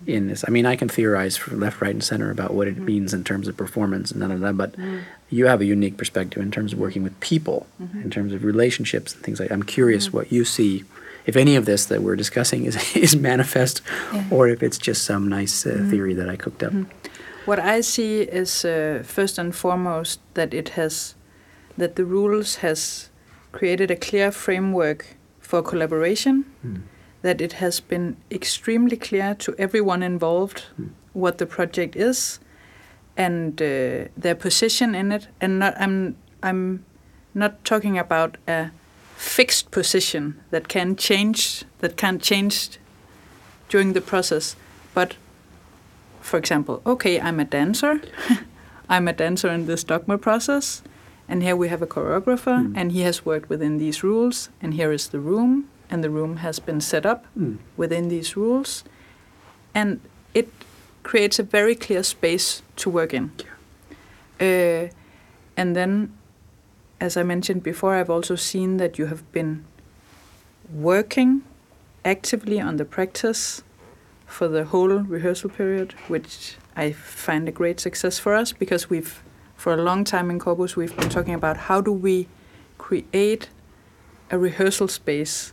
in 0.07 0.27
this. 0.27 0.43
I 0.47 0.51
mean, 0.51 0.65
I 0.65 0.75
can 0.75 0.89
theorize 0.89 1.37
from 1.37 1.59
left, 1.59 1.81
right, 1.81 1.91
and 1.91 2.03
center 2.03 2.31
about 2.31 2.53
what 2.53 2.67
it 2.67 2.75
mm-hmm. 2.75 2.85
means 2.85 3.13
in 3.13 3.23
terms 3.23 3.47
of 3.47 3.57
performance 3.57 4.11
and 4.11 4.21
da 4.21 4.27
da 4.27 4.35
da. 4.35 4.51
But 4.51 4.73
mm-hmm. 4.73 4.99
you 5.29 5.45
have 5.47 5.61
a 5.61 5.65
unique 5.65 5.97
perspective 5.97 6.41
in 6.41 6.51
terms 6.51 6.73
of 6.73 6.79
working 6.79 7.03
with 7.03 7.19
people, 7.19 7.67
mm-hmm. 7.81 8.01
in 8.01 8.09
terms 8.09 8.33
of 8.33 8.43
relationships 8.43 9.13
and 9.13 9.23
things 9.23 9.39
like. 9.39 9.49
That. 9.49 9.55
I'm 9.55 9.63
curious 9.63 10.11
what 10.11 10.31
you 10.31 10.45
see. 10.45 10.83
If 11.25 11.35
any 11.35 11.55
of 11.55 11.65
this 11.65 11.85
that 11.85 12.01
we're 12.01 12.15
discussing 12.15 12.65
is 12.65 12.95
is 12.95 13.15
manifest, 13.15 13.81
Yeah. 14.13 14.25
or 14.31 14.47
if 14.47 14.63
it's 14.63 14.77
just 14.77 15.03
some 15.03 15.27
nice 15.29 15.65
uh, 15.65 15.85
theory 15.89 16.13
that 16.15 16.29
I 16.29 16.35
cooked 16.35 16.63
up. 16.63 16.73
What 17.45 17.59
I 17.59 17.81
see 17.81 18.21
is 18.21 18.65
uh, 18.65 19.03
first 19.03 19.39
and 19.39 19.55
foremost 19.55 20.19
that 20.33 20.53
it 20.53 20.69
has 20.69 21.15
that 21.77 21.95
the 21.95 22.05
rules 22.05 22.57
has 22.57 23.09
created 23.51 23.91
a 23.91 23.95
clear 23.95 24.31
framework 24.31 25.05
for 25.39 25.61
collaboration. 25.61 26.45
Hmm. 26.61 26.75
That 27.21 27.41
it 27.41 27.53
has 27.53 27.79
been 27.81 28.15
extremely 28.31 28.97
clear 28.97 29.35
to 29.35 29.53
everyone 29.57 30.03
involved 30.05 30.65
what 31.13 31.37
the 31.37 31.45
project 31.45 31.95
is 31.95 32.39
and 33.17 33.61
uh, 33.61 34.07
their 34.17 34.35
position 34.35 34.95
in 34.95 35.11
it. 35.11 35.27
And 35.39 35.59
not, 35.59 35.73
I'm 35.79 36.15
I'm 36.43 36.83
not 37.33 37.63
talking 37.63 37.97
about 37.99 38.37
a 38.47 38.71
fixed 39.15 39.69
position 39.71 40.33
that 40.49 40.67
can 40.67 40.95
change 40.95 41.63
that 41.79 41.95
can't 41.95 42.21
change 42.23 42.79
during 43.69 43.93
the 43.93 44.01
process, 44.01 44.55
but 44.95 45.15
for 46.21 46.37
example, 46.37 46.81
okay, 46.85 47.19
I'm 47.19 47.39
a 47.39 47.45
dancer. 47.45 48.01
I'm 48.89 49.07
a 49.07 49.13
dancer 49.13 49.47
in 49.49 49.65
this 49.65 49.83
dogma 49.83 50.17
process. 50.17 50.81
And 51.27 51.41
here 51.43 51.55
we 51.55 51.69
have 51.69 51.81
a 51.81 51.87
choreographer, 51.87 52.57
Mm. 52.59 52.73
and 52.75 52.91
he 52.91 53.01
has 53.01 53.25
worked 53.25 53.49
within 53.49 53.77
these 53.77 54.03
rules. 54.03 54.49
And 54.61 54.73
here 54.73 54.91
is 54.91 55.07
the 55.07 55.19
room, 55.19 55.65
and 55.91 56.03
the 56.03 56.09
room 56.09 56.37
has 56.37 56.59
been 56.59 56.81
set 56.81 57.05
up 57.05 57.25
Mm. 57.37 57.57
within 57.77 58.07
these 58.09 58.37
rules. 58.37 58.83
And 59.75 59.99
it 60.33 60.47
creates 61.03 61.39
a 61.39 61.43
very 61.43 61.75
clear 61.75 62.03
space 62.03 62.61
to 62.77 62.89
work 62.89 63.13
in. 63.13 63.31
Uh, 64.39 64.87
and 65.57 65.75
then, 65.75 66.13
as 66.99 67.17
I 67.17 67.23
mentioned 67.23 67.61
before, 67.63 67.95
I've 67.95 68.09
also 68.09 68.35
seen 68.35 68.77
that 68.77 68.97
you 68.97 69.07
have 69.07 69.23
been 69.31 69.65
working 70.73 71.41
actively 72.05 72.59
on 72.59 72.77
the 72.77 72.85
practice 72.85 73.63
for 74.25 74.47
the 74.47 74.63
whole 74.65 74.87
rehearsal 74.87 75.49
period, 75.49 75.93
which 76.07 76.55
I 76.75 76.93
find 76.93 77.47
a 77.49 77.51
great 77.51 77.79
success 77.79 78.17
for 78.17 78.33
us 78.33 78.53
because 78.53 78.89
we've, 78.89 79.21
for 79.57 79.73
a 79.73 79.77
long 79.81 80.05
time 80.05 80.31
in 80.31 80.39
Corpus, 80.39 80.75
we've 80.77 80.95
been 80.95 81.09
talking 81.09 81.33
about 81.33 81.57
how 81.67 81.81
do 81.81 81.91
we 81.91 82.27
create 82.77 83.49
a 84.31 84.37
rehearsal 84.37 84.87
space 84.87 85.51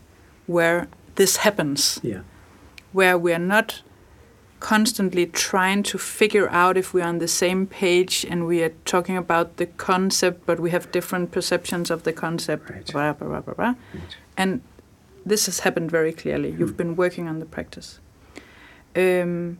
where 0.49 0.89
this 1.15 1.37
happens, 1.39 2.01
Yeah. 2.03 2.23
where 2.93 3.17
we 3.17 3.33
are 3.33 3.39
not 3.57 3.83
constantly 4.61 5.25
trying 5.27 5.85
to 5.85 5.99
figure 5.99 6.49
out 6.51 6.77
if 6.77 6.93
we're 6.93 7.05
on 7.07 7.19
the 7.19 7.29
same 7.29 7.65
page 7.67 8.27
and 8.29 8.45
we 8.47 8.61
are 8.65 8.73
talking 8.85 9.17
about 9.17 9.57
the 9.59 9.67
concept, 9.67 10.45
but 10.47 10.59
we 10.59 10.71
have 10.71 10.91
different 10.91 11.31
perceptions 11.31 11.91
of 11.91 12.03
the 12.03 12.13
concept. 12.13 12.71
Right. 12.71 12.93
Blah, 12.93 13.13
blah, 13.13 13.41
blah. 13.41 13.55
Right. 13.57 13.77
And 14.37 14.61
this 15.25 15.47
has 15.47 15.61
happened 15.61 15.91
very 15.93 16.13
clearly. 16.13 16.51
You've 16.59 16.77
been 16.77 16.97
working 16.97 17.29
on 17.29 17.39
the 17.39 17.47
practice. 17.47 18.01
Um, 18.97 19.59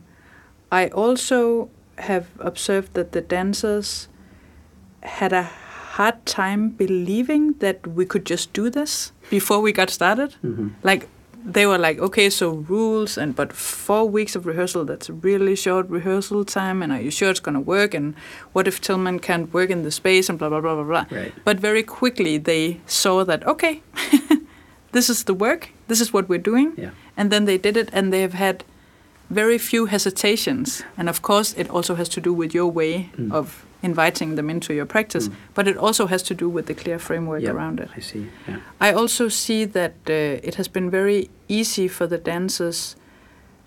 I 0.71 0.87
also 0.89 1.69
have 1.99 2.25
observed 2.39 2.93
that 2.95 3.11
the 3.11 3.21
dancers 3.21 4.09
had 5.03 5.31
a 5.31 5.49
hard 5.99 6.25
time 6.25 6.69
believing 6.83 7.53
that 7.59 7.85
we 7.99 8.05
could 8.11 8.25
just 8.33 8.51
do 8.53 8.69
this 8.69 9.11
before 9.29 9.59
we 9.67 9.71
got 9.79 9.89
started. 9.89 10.35
Mhm. 10.43 10.69
Like 10.89 11.07
they 11.55 11.65
were 11.65 11.77
like, 11.87 11.99
okay, 12.07 12.29
so 12.29 12.45
rules 12.69 13.17
and 13.17 13.35
but 13.35 13.53
four 13.53 14.03
weeks 14.17 14.35
of 14.37 14.45
rehearsal, 14.45 14.85
that's 14.85 15.09
a 15.09 15.13
really 15.27 15.55
short 15.55 15.89
rehearsal 15.89 16.43
time, 16.45 16.83
and 16.83 16.91
are 16.95 17.01
you 17.01 17.11
sure 17.11 17.29
it's 17.31 17.39
gonna 17.47 17.65
work? 17.75 17.93
And 17.99 18.13
what 18.53 18.67
if 18.67 18.79
Tilman 18.81 19.19
can't 19.19 19.53
work 19.53 19.69
in 19.69 19.83
the 19.83 19.91
space 19.91 20.29
and 20.29 20.39
blah 20.39 20.49
blah 20.49 20.61
blah 20.61 20.75
blah 20.75 20.83
blah. 20.91 21.05
Right. 21.19 21.33
But 21.45 21.59
very 21.59 21.83
quickly 21.83 22.37
they 22.39 22.79
saw 22.85 23.23
that 23.25 23.45
okay, 23.47 23.81
this 24.91 25.09
is 25.09 25.23
the 25.23 25.33
work, 25.33 25.69
this 25.87 26.01
is 26.01 26.13
what 26.13 26.27
we're 26.29 26.43
doing, 26.51 26.73
Yeah. 26.77 26.91
and 27.17 27.31
then 27.31 27.45
they 27.45 27.57
did 27.57 27.77
it, 27.77 27.89
and 27.93 28.11
they 28.13 28.21
have 28.21 28.33
had 28.33 28.63
very 29.29 29.57
few 29.57 29.85
hesitations. 29.87 30.83
And 30.97 31.09
of 31.09 31.21
course, 31.21 31.53
it 31.57 31.69
also 31.69 31.95
has 31.95 32.09
to 32.09 32.21
do 32.21 32.33
with 32.33 32.53
your 32.55 32.71
way 32.71 33.09
Mm. 33.17 33.31
of 33.31 33.65
inviting 33.81 34.35
them 34.35 34.49
into 34.49 34.73
your 34.73 34.85
practice, 34.85 35.29
Mm. 35.29 35.33
but 35.55 35.67
it 35.67 35.77
also 35.77 36.07
has 36.07 36.23
to 36.23 36.33
do 36.33 36.49
with 36.49 36.65
the 36.65 36.73
clear 36.73 36.99
framework 36.99 37.41
Yeah, 37.43 37.51
around 37.51 37.79
it. 37.79 37.89
I 37.95 38.01
see. 38.01 38.27
Yeah. 38.47 38.57
I 38.81 38.91
also 38.93 39.29
see 39.29 39.65
that 39.65 39.93
uh, 40.09 40.47
it 40.47 40.55
has 40.55 40.67
been 40.67 40.89
very 40.91 41.29
easy 41.47 41.87
for 41.87 42.07
the 42.07 42.17
dancers 42.17 42.95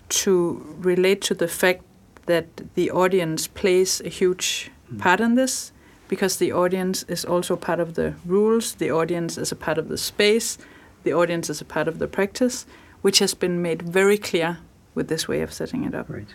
to 0.09 0.63
relate 0.79 1.21
to 1.21 1.33
the 1.33 1.47
fact 1.47 1.81
that 2.25 2.45
the 2.75 2.91
audience 2.91 3.47
plays 3.47 4.01
a 4.05 4.09
huge 4.09 4.69
Mm. 4.91 4.99
part 4.99 5.19
in 5.21 5.35
this 5.35 5.71
because 6.09 6.37
the 6.37 6.51
audience 6.51 7.05
is 7.07 7.25
also 7.25 7.55
part 7.55 7.79
of 7.79 7.93
the 7.93 8.13
rules, 8.25 8.75
the 8.75 8.91
audience 8.91 9.37
is 9.41 9.51
a 9.51 9.55
part 9.55 9.77
of 9.77 9.87
the 9.87 9.97
space, 9.97 10.57
the 11.03 11.13
audience 11.13 11.49
is 11.49 11.61
a 11.61 11.65
part 11.65 11.87
of 11.87 11.97
the 11.97 12.07
practice, 12.07 12.65
which 13.01 13.19
has 13.19 13.33
been 13.33 13.61
made 13.61 13.81
very 13.81 14.17
clear 14.17 14.57
with 14.95 15.07
this 15.07 15.27
way 15.27 15.41
of 15.41 15.51
setting 15.51 15.83
it 15.85 15.95
up. 15.95 16.07
Right. 16.09 16.27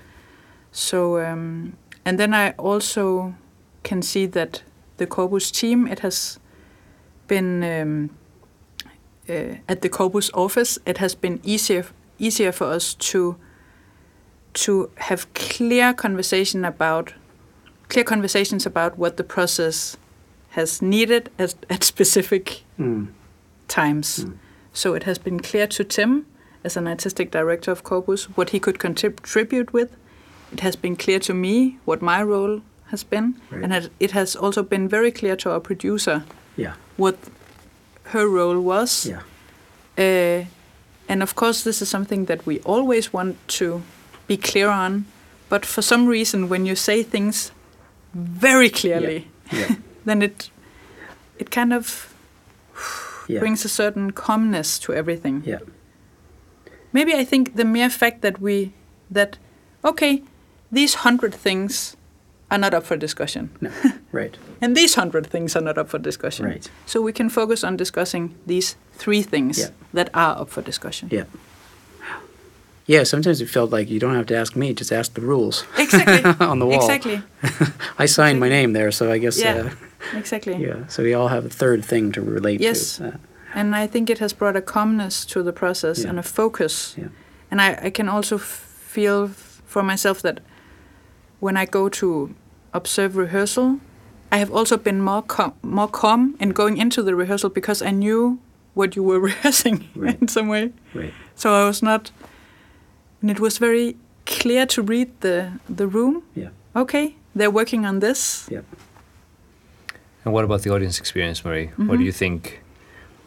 So, 0.73 1.19
um, 1.21 1.75
and 2.05 2.19
then 2.19 2.35
I 2.35 2.51
also 2.59 3.35
can 3.89 4.03
see 4.03 4.27
that 4.27 4.63
the 4.99 5.07
Corpus 5.07 5.51
team, 5.51 5.87
it 5.89 6.01
has 6.01 6.39
been 7.27 7.63
um, 7.65 8.11
uh, 9.29 9.57
at 9.69 9.81
the 9.81 9.89
Corpus 9.89 10.31
office. 10.35 10.79
It 10.85 10.99
has 10.99 11.15
been 11.15 11.41
easier 11.43 11.85
easier 12.19 12.53
for 12.53 12.75
us 12.77 12.95
to 12.95 13.37
to 14.53 14.91
have 14.97 15.27
clear 15.35 15.95
conversation 15.95 16.65
about 16.65 17.15
clear 17.89 18.05
conversations 18.05 18.67
about 18.67 18.99
what 18.99 19.17
the 19.17 19.25
process 19.25 19.97
has 20.51 20.83
needed 20.83 21.31
at, 21.39 21.55
at 21.71 21.85
specific 21.85 22.65
Mm. 22.79 23.07
times. 23.67 24.25
Mm. 24.25 24.33
So 24.73 24.95
it 24.95 25.03
has 25.05 25.19
been 25.19 25.41
clear 25.41 25.67
to 25.67 25.85
Tim, 25.85 26.25
as 26.65 26.77
an 26.77 26.87
artistic 26.87 27.31
director 27.31 27.73
of 27.73 27.83
Corpus, 27.83 28.25
what 28.37 28.51
he 28.51 28.61
could 28.61 28.79
contribute 28.79 29.73
with. 29.73 29.91
It 30.53 30.61
has 30.61 30.77
been 30.77 30.97
clear 30.97 31.19
to 31.21 31.35
me 31.35 31.79
what 31.85 32.01
my 32.03 32.23
role 32.23 32.61
has 32.91 33.05
been, 33.05 33.35
Right. 33.51 33.63
and 33.65 33.73
it- 33.73 33.91
it 34.01 34.11
has 34.13 34.37
also 34.37 34.63
been 34.63 34.89
very 34.89 35.11
clear 35.13 35.37
to 35.37 35.51
our 35.51 35.61
producer 35.61 36.23
Yeah. 36.57 36.73
what 36.97 37.17
her 38.13 38.27
role 38.29 38.61
was. 38.61 39.07
Yeah. 39.07 39.21
Uh, 39.99 40.45
and 41.09 41.23
of 41.23 41.35
course, 41.35 41.63
this 41.65 41.83
is 41.83 41.89
something 41.89 42.27
that 42.27 42.47
we 42.47 42.61
always 42.65 43.13
want 43.13 43.37
to 43.59 43.83
be 44.27 44.37
clear 44.37 44.69
on. 44.69 45.05
But 45.49 45.67
for 45.67 45.83
some 45.83 46.07
reason, 46.07 46.49
when 46.49 46.67
you 46.67 46.77
say 46.77 47.03
things 47.03 47.53
very 48.15 48.71
clearly, 48.71 49.29
Yeah. 49.53 49.75
then 50.07 50.23
it 50.23 50.51
it 51.39 51.51
kind 51.51 51.73
of 51.73 52.13
Yeah. 53.29 53.41
brings 53.41 53.65
a 53.65 53.69
certain 53.69 54.11
calmness 54.13 54.79
to 54.81 54.93
everything. 54.93 55.43
Yeah. 55.47 55.61
Maybe 56.93 57.13
I 57.15 57.25
think 57.25 57.55
the 57.57 57.65
mere 57.65 57.91
fact 57.91 58.21
that 58.23 58.41
we 58.41 58.73
that 59.15 59.39
okay, 59.85 60.23
these 60.75 60.95
hundred 61.05 61.35
things 61.35 61.97
are 62.51 62.59
not 62.59 62.75
up 62.75 62.85
for 62.85 62.97
discussion, 62.97 63.51
No. 63.61 63.71
Right. 64.13 64.39
and 64.63 64.75
these 64.77 64.95
hundred 65.01 65.27
things 65.27 65.57
are 65.57 65.61
not 65.65 65.77
up 65.79 65.89
for 65.91 65.99
discussion. 65.99 66.47
Right. 66.47 66.71
So 66.87 67.01
we 67.03 67.13
can 67.13 67.29
focus 67.31 67.65
on 67.65 67.77
discussing 67.77 68.35
these 68.47 68.77
three 68.99 69.23
things 69.23 69.59
Yeah. 69.59 69.71
that 69.93 70.09
are 70.15 70.41
up 70.41 70.49
for 70.51 70.63
discussion. 70.63 71.09
Yeah. 71.13 71.25
Yeah, 72.87 73.05
sometimes 73.05 73.41
it 73.43 73.51
felt 73.51 73.71
like 73.71 73.91
you 73.91 74.01
don't 74.01 74.15
have 74.15 74.27
to 74.27 74.37
ask 74.37 74.57
me, 74.57 74.73
just 74.73 74.93
ask 74.93 75.13
the 75.13 75.21
rules 75.21 75.65
Exactly. 75.77 76.47
on 76.47 76.59
the 76.59 76.65
wall. 76.67 76.81
Exactly. 76.81 77.21
I 77.99 78.07
signed 78.07 78.41
my 78.41 78.49
name 78.49 78.73
there, 78.73 78.91
so 78.91 79.13
I 79.13 79.19
guess, 79.19 79.39
Yeah. 79.39 79.57
uh, 80.15 80.19
Exactly. 80.19 80.57
yeah. 80.57 80.87
So 80.89 81.03
we 81.03 81.13
all 81.13 81.29
have 81.29 81.45
a 81.45 81.51
third 81.51 81.85
thing 81.85 82.13
to 82.13 82.23
relate 82.23 82.61
Yes. 82.63 82.97
to. 82.97 83.05
Uh, 83.09 83.17
And 83.55 83.75
I 83.77 83.87
think 83.89 84.09
it 84.11 84.19
has 84.21 84.33
brought 84.35 84.57
a 84.57 84.63
calmness 84.63 85.27
to 85.27 85.43
the 85.43 85.53
process 85.53 85.99
Yeah. 85.99 86.11
and 86.11 86.19
a 86.19 86.23
focus. 86.23 86.95
Yeah. 86.97 87.09
And 87.51 87.61
I, 87.61 87.87
I 87.87 87.91
can 87.91 88.09
also 88.09 88.37
f- 88.37 88.65
feel 88.93 89.25
f- 89.25 89.63
for 89.67 89.83
myself 89.83 90.21
that 90.23 90.41
when 91.41 91.57
I 91.57 91.65
go 91.67 91.89
to 91.89 92.35
observe 92.73 93.17
rehearsal, 93.17 93.81
I 94.33 94.39
have 94.39 94.53
also 94.53 94.77
been 94.77 95.01
more 95.01 95.23
com- 95.23 95.55
more 95.63 95.89
calm 95.89 96.35
in 96.41 96.51
going 96.51 96.77
into 96.79 97.03
the 97.03 97.15
rehearsal 97.15 97.51
because 97.51 97.83
I 97.83 97.91
knew 97.91 98.39
what 98.75 98.95
you 98.97 99.03
were 99.03 99.21
rehearsing 99.31 99.89
Right. 99.97 100.19
in 100.21 100.29
some 100.29 100.49
way. 100.49 100.73
right. 100.95 101.13
So 101.35 101.51
I 101.55 101.67
was 101.67 101.83
not, 101.83 102.11
and 103.23 103.31
it 103.31 103.41
was 103.41 103.59
very 103.59 103.95
clear 104.27 104.67
to 104.67 104.83
read 104.83 105.09
the 105.21 105.51
the 105.77 105.87
room. 105.87 106.23
Yeah. 106.35 106.51
Okay, 106.75 107.15
they're 107.37 107.51
working 107.55 107.87
on 107.87 108.01
this. 108.01 108.47
Yeah. 108.51 108.63
And 110.25 110.35
what 110.35 110.45
about 110.45 110.63
the 110.63 110.71
audience 110.71 110.99
experience, 111.01 111.45
Marie? 111.45 111.71
What 111.77 111.99
do 111.99 112.05
you 112.05 112.13
think? 112.13 112.61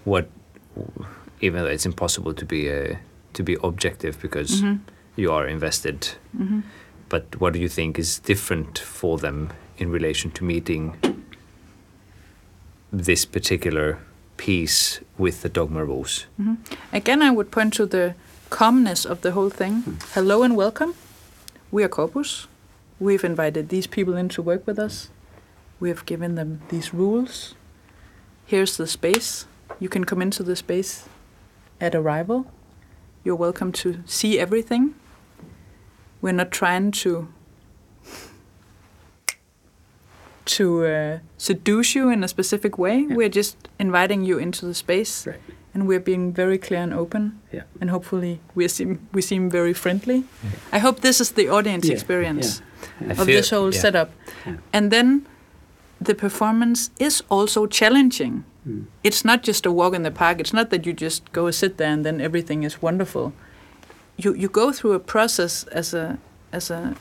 What, 0.06 0.30
even 1.42 1.64
though 1.64 1.70
it's 1.72 1.86
impossible 1.86 2.34
to 2.34 2.46
be 2.46 2.70
uh, 2.70 2.96
to 3.34 3.44
be 3.44 3.58
objective 3.64 4.20
because 4.22 4.62
Mhm. 4.62 4.80
you 5.16 5.32
are 5.34 5.48
invested, 5.50 6.16
Mhm. 6.38 6.62
But 7.12 7.40
what 7.42 7.52
do 7.54 7.60
you 7.60 7.68
think 7.68 8.00
is 8.00 8.20
different 8.20 8.80
for 8.80 9.18
them 9.18 9.50
in 9.78 9.92
relation 9.92 10.32
to 10.32 10.46
meeting 10.46 10.96
this 12.92 13.26
particular 13.26 14.00
piece 14.38 15.02
with 15.18 15.44
the 15.44 15.50
dogma 15.50 15.86
rules. 15.86 16.26
Mm-hmm. 16.40 16.56
Again, 16.92 17.22
I 17.22 17.30
would 17.32 17.52
point 17.52 17.74
to 17.76 17.86
the 17.86 18.16
calmness 18.50 19.06
of 19.06 19.22
the 19.22 19.34
whole 19.34 19.50
thing. 19.50 20.00
Hello 20.14 20.42
and 20.44 20.56
welcome. 20.56 20.96
We 21.70 21.84
are 21.84 21.88
Corpus. 21.90 22.48
We've 23.00 23.24
invited 23.24 23.70
these 23.70 23.88
people 23.88 24.16
in 24.16 24.30
to 24.30 24.42
work 24.42 24.66
with 24.66 24.80
us. 24.80 25.10
We 25.80 25.90
have 25.90 26.06
given 26.06 26.36
them 26.36 26.62
these 26.70 26.94
rules. 26.94 27.56
Here's 28.46 28.78
the 28.78 28.88
space. 28.88 29.46
You 29.80 29.90
can 29.90 30.06
come 30.06 30.22
into 30.22 30.44
the 30.44 30.56
space 30.56 31.08
at 31.80 31.94
arrival. 31.94 32.48
You're 33.24 33.36
welcome 33.36 33.72
to 33.84 34.02
see 34.06 34.40
everything. 34.40 34.96
We're 36.22 36.34
not 36.34 36.52
trying 36.52 36.92
to 37.04 37.28
to 40.46 40.86
uh, 40.86 41.20
seduce 41.38 41.96
you 41.96 42.10
in 42.10 42.24
a 42.24 42.28
specific 42.28 42.78
way. 42.78 43.06
Yeah. 43.08 43.16
We're 43.16 43.30
just 43.30 43.58
inviting 43.80 44.24
you 44.26 44.38
into 44.40 44.66
the 44.66 44.74
space 44.74 45.28
Right. 45.28 45.40
and 45.74 45.88
we're 45.88 46.00
being 46.00 46.34
very 46.34 46.58
clear 46.58 46.82
and 46.82 46.94
open 46.94 47.40
Yeah. 47.52 47.64
and 47.80 47.90
hopefully 47.90 48.40
we 48.56 48.68
seem 48.68 49.00
we 49.14 49.22
seem 49.22 49.50
very 49.50 49.74
friendly 49.74 50.24
i 50.74 50.80
hope 50.80 51.00
this 51.02 51.22
is 51.22 51.32
the 51.32 51.48
audience 51.50 51.88
Yeah, 51.88 51.94
experience 51.94 52.62
of 53.20 53.26
this 53.28 53.50
whole 53.52 53.72
yeah. 53.74 53.80
setup 53.82 54.10
Yeah. 54.46 54.58
and 54.74 54.92
then 54.92 55.26
the 56.02 56.14
performance 56.16 56.92
is 57.00 57.24
also 57.30 57.68
challenging 57.68 58.44
Mm. 58.68 58.86
it's 59.04 59.24
not 59.26 59.48
just 59.48 59.66
a 59.66 59.72
walk 59.72 59.96
in 59.96 60.04
the 60.04 60.12
park 60.12 60.40
it's 60.40 60.54
not 60.54 60.70
that 60.70 60.86
you 60.86 60.94
just 60.94 61.32
go 61.32 61.50
sit 61.52 61.78
there 61.78 61.92
and 61.94 62.04
then 62.06 62.22
everything 62.22 62.64
is 62.64 62.82
wonderful 62.82 63.32
you 64.24 64.34
you 64.36 64.50
go 64.50 64.72
through 64.72 64.94
a 64.96 65.00
process 65.00 65.64
as 65.72 65.94
a 65.94 66.18
as 66.52 66.72
a 66.72 66.96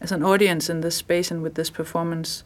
as 0.00 0.12
an 0.12 0.22
audience 0.22 0.72
in 0.72 0.80
this 0.80 0.96
space 0.96 1.34
and 1.34 1.42
with 1.42 1.54
this 1.54 1.70
performance 1.70 2.44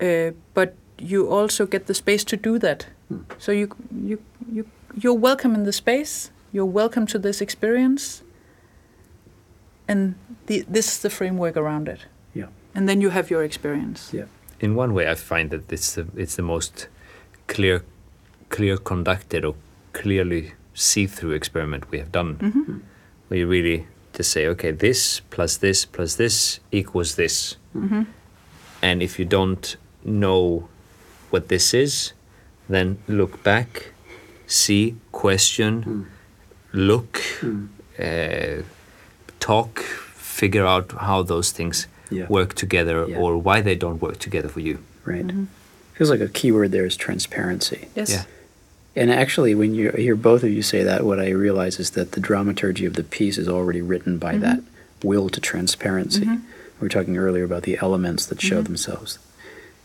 uh, 0.00 0.30
but 0.54 0.74
you 0.98 1.28
also 1.28 1.66
get 1.66 1.86
the 1.86 1.94
space 1.94 2.24
to 2.24 2.36
do 2.36 2.58
that 2.58 2.86
Mm. 3.10 3.24
so 3.38 3.52
you 3.52 3.66
you 4.08 4.18
you 4.54 4.64
you're 5.02 5.20
welcome 5.20 5.54
in 5.54 5.64
the 5.64 5.72
space 5.72 6.30
you're 6.54 6.72
welcome 6.74 7.06
to 7.06 7.18
this 7.18 7.40
experience 7.40 8.22
and 9.88 10.14
the, 10.46 10.64
this 10.68 10.86
is 10.92 10.98
the 11.02 11.10
framework 11.10 11.56
around 11.56 11.88
it 11.88 12.06
Yeah. 12.34 12.46
and 12.74 12.88
then 12.88 13.00
you 13.02 13.10
have 13.10 13.30
your 13.30 13.42
experience 13.44 14.10
Yeah. 14.18 14.26
In 14.60 14.76
one 14.76 14.94
way, 14.94 15.10
I 15.10 15.16
find 15.16 15.50
that 15.50 15.72
it's 15.72 15.94
the 15.96 16.06
it's 16.16 16.36
the 16.36 16.42
most 16.42 16.88
clear, 17.48 17.82
clear 18.48 18.76
conducted 18.78 19.44
or 19.44 19.54
clearly 19.92 20.52
see-through 20.74 21.32
experiment 21.32 21.90
we 21.90 21.98
have 21.98 22.12
done. 22.12 22.36
Mhm. 22.36 22.80
Where 23.28 23.40
you 23.40 23.46
really 23.46 23.86
just 24.16 24.30
say, 24.30 24.46
okay, 24.48 24.70
this 24.72 25.20
plus 25.30 25.56
this 25.58 25.84
plus 25.84 26.16
this 26.16 26.60
equals 26.70 27.14
this, 27.14 27.56
Mhm. 27.74 28.06
and 28.82 29.02
if 29.02 29.18
you 29.18 29.24
don't 29.24 29.76
know 30.04 30.68
what 31.30 31.48
this 31.48 31.72
is, 31.74 32.12
then 32.68 32.96
look 33.08 33.42
back, 33.42 33.92
see, 34.46 34.94
question, 35.12 35.82
Mm. 35.84 36.04
look, 36.72 37.20
Mm. 37.40 37.68
uh, 37.98 38.62
talk, 39.40 39.80
figure 40.16 40.66
out 40.66 40.92
how 40.92 41.22
those 41.22 41.52
things 41.52 41.86
Yeah. 42.10 42.26
work 42.28 42.54
together 42.54 43.06
Yeah. 43.08 43.18
or 43.18 43.38
why 43.38 43.60
they 43.62 43.74
don't 43.74 44.00
work 44.02 44.18
together 44.18 44.48
for 44.48 44.60
you. 44.60 44.78
Right. 45.04 45.26
Mhm. 45.26 45.46
Feels 45.94 46.10
like 46.10 46.20
a 46.20 46.28
key 46.28 46.50
word 46.52 46.72
there 46.72 46.86
is 46.86 46.96
transparency. 46.96 47.88
yes 47.94 48.10
Yeah. 48.10 48.24
And 48.94 49.10
actually, 49.10 49.54
when 49.54 49.74
you 49.74 49.90
hear 49.92 50.14
both 50.14 50.42
of 50.42 50.50
you 50.50 50.62
say 50.62 50.82
that, 50.82 51.04
what 51.04 51.18
I 51.18 51.30
realize 51.30 51.78
is 51.80 51.90
that 51.90 52.12
the 52.12 52.20
dramaturgy 52.20 52.84
of 52.84 52.94
the 52.94 53.04
piece 53.04 53.38
is 53.38 53.48
already 53.48 53.80
written 53.80 54.18
by 54.18 54.36
that 54.38 54.60
will 55.02 55.28
to 55.30 55.40
transparency. 55.40 56.24
Mhm. 56.26 56.42
We 56.80 56.84
were 56.86 56.88
talking 56.88 57.16
earlier 57.16 57.44
about 57.44 57.62
the 57.62 57.78
elements 57.80 58.26
that 58.26 58.40
show 58.42 58.60
Mhm. 58.60 58.64
themselves. 58.66 59.18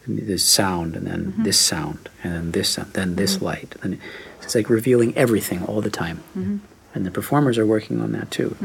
This 0.07 0.43
sound, 0.43 0.95
and 0.95 1.05
then 1.07 1.33
Mhm. 1.37 1.43
this 1.43 1.57
sound, 1.57 2.09
and 2.23 2.33
then 2.33 2.51
this 2.51 2.69
sound, 2.69 2.93
then 2.93 3.15
this 3.15 3.41
light. 3.41 3.75
And 3.81 3.97
it's 4.43 4.55
like 4.55 4.69
revealing 4.69 5.15
everything 5.17 5.63
all 5.63 5.81
the 5.81 5.89
time. 5.89 6.19
Mhm. 6.37 6.59
And 6.95 7.05
the 7.05 7.11
performers 7.11 7.57
are 7.57 7.65
working 7.65 8.01
on 8.01 8.11
that 8.13 8.29
too, 8.31 8.55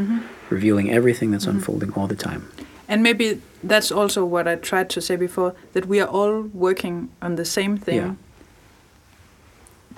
revealing 0.50 0.90
everything 0.90 1.30
that's 1.30 1.46
unfolding 1.46 1.92
all 1.92 2.06
the 2.08 2.16
time. 2.16 2.42
and 2.88 3.02
maybe 3.02 3.40
that's 3.64 3.90
also 3.92 4.22
what 4.24 4.46
i 4.46 4.54
tried 4.56 4.90
to 4.90 5.00
say 5.00 5.16
before 5.16 5.54
that 5.72 5.86
we 5.86 5.98
are 6.00 6.08
all 6.08 6.42
working 6.52 7.08
on 7.22 7.36
the 7.36 7.44
same 7.44 7.78
thing 7.78 7.96
Yeah. 7.96 8.14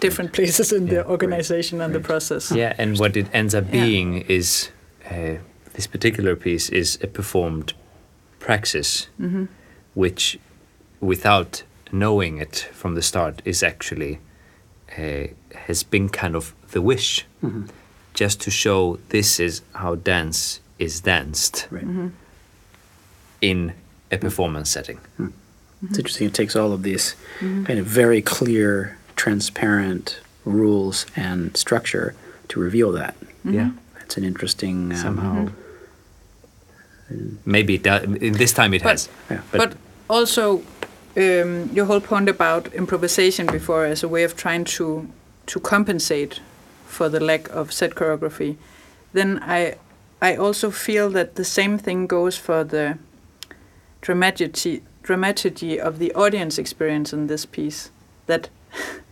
Different 0.05 0.33
places 0.33 0.73
in 0.73 0.87
Yeah, 0.87 0.91
the 0.95 0.97
right, 1.01 1.11
organization 1.11 1.81
and 1.81 1.95
the 1.95 2.01
process 2.01 2.51
Yeah, 2.53 2.75
and 2.79 2.99
what 2.99 3.17
it 3.17 3.27
ends 3.33 3.55
up 3.55 3.65
Yeah. 3.65 3.85
being 3.85 4.25
is 4.29 4.71
uh, 5.11 5.37
this 5.75 5.87
particular 5.87 6.37
piece 6.37 6.69
is 6.73 6.99
a 7.03 7.07
performed 7.07 7.73
praxis, 8.41 9.09
Mhm. 9.19 9.49
which, 9.95 10.39
without 11.01 11.63
knowing 11.93 12.41
it 12.41 12.69
from 12.73 12.95
the 12.95 13.03
start, 13.03 13.43
is 13.45 13.63
actually 13.63 14.19
uh, 14.99 15.27
has 15.69 15.83
been 15.85 16.09
kind 16.09 16.37
of 16.37 16.53
the 16.71 16.81
wish, 16.81 17.27
Mhm. 17.43 17.69
just 18.21 18.41
to 18.41 18.51
show 18.51 18.99
this 19.09 19.41
is 19.41 19.63
how 19.73 19.97
dance 19.97 20.61
is 20.79 21.01
danced 21.01 21.67
Right. 21.71 21.87
Mhm. 21.87 22.11
in 23.41 23.73
a 24.13 24.17
performance 24.19 24.71
setting. 24.71 24.99
It's 25.89 25.99
interesting. 25.99 26.29
It 26.29 26.35
takes 26.35 26.55
all 26.57 26.73
of 26.73 26.83
these 26.83 27.15
Mhm. 27.41 27.67
kind 27.67 27.79
of 27.81 27.87
very 27.87 28.23
clear, 28.23 28.97
transparent 29.17 30.21
rules 30.45 31.07
and 31.17 31.57
structure 31.57 32.15
to 32.49 32.61
reveal 32.61 32.93
that. 32.93 33.15
Yeah, 33.45 33.71
It's 34.01 34.17
an 34.17 34.25
interesting 34.25 34.93
um, 34.93 34.97
somehow. 34.99 35.49
Maybe 37.45 37.75
it 37.75 37.83
do- 37.83 38.31
this 38.31 38.53
time 38.53 38.75
it 38.75 38.83
But- 38.83 38.91
has. 38.91 39.09
Yeah. 39.31 39.41
But, 39.53 39.75
also, 40.09 40.63
um, 41.17 41.71
your 41.73 41.87
whole 41.87 42.01
point 42.01 42.29
about 42.29 42.73
improvisation 42.75 43.47
before 43.47 43.85
as 43.87 44.03
a 44.03 44.09
way 44.09 44.25
of 44.25 44.35
trying 44.37 44.65
to 44.65 45.07
to 45.47 45.61
compensate 45.61 46.41
for 46.87 47.09
the 47.11 47.21
lack 47.21 47.49
of 47.51 47.71
set 47.73 47.95
choreography, 47.95 48.57
then 49.13 49.39
I 49.43 49.77
I 50.23 50.37
also 50.37 50.71
feel 50.71 51.11
that 51.11 51.35
the 51.35 51.45
same 51.45 51.79
thing 51.79 52.07
goes 52.07 52.37
for 52.37 52.65
the 52.65 52.97
dramaturgy 54.01 54.83
dramaturgy 55.03 55.81
of 55.81 55.99
the 55.99 56.13
audience 56.15 56.59
experience 56.59 57.13
in 57.17 57.27
this 57.27 57.47
piece. 57.47 57.91
That 58.27 58.49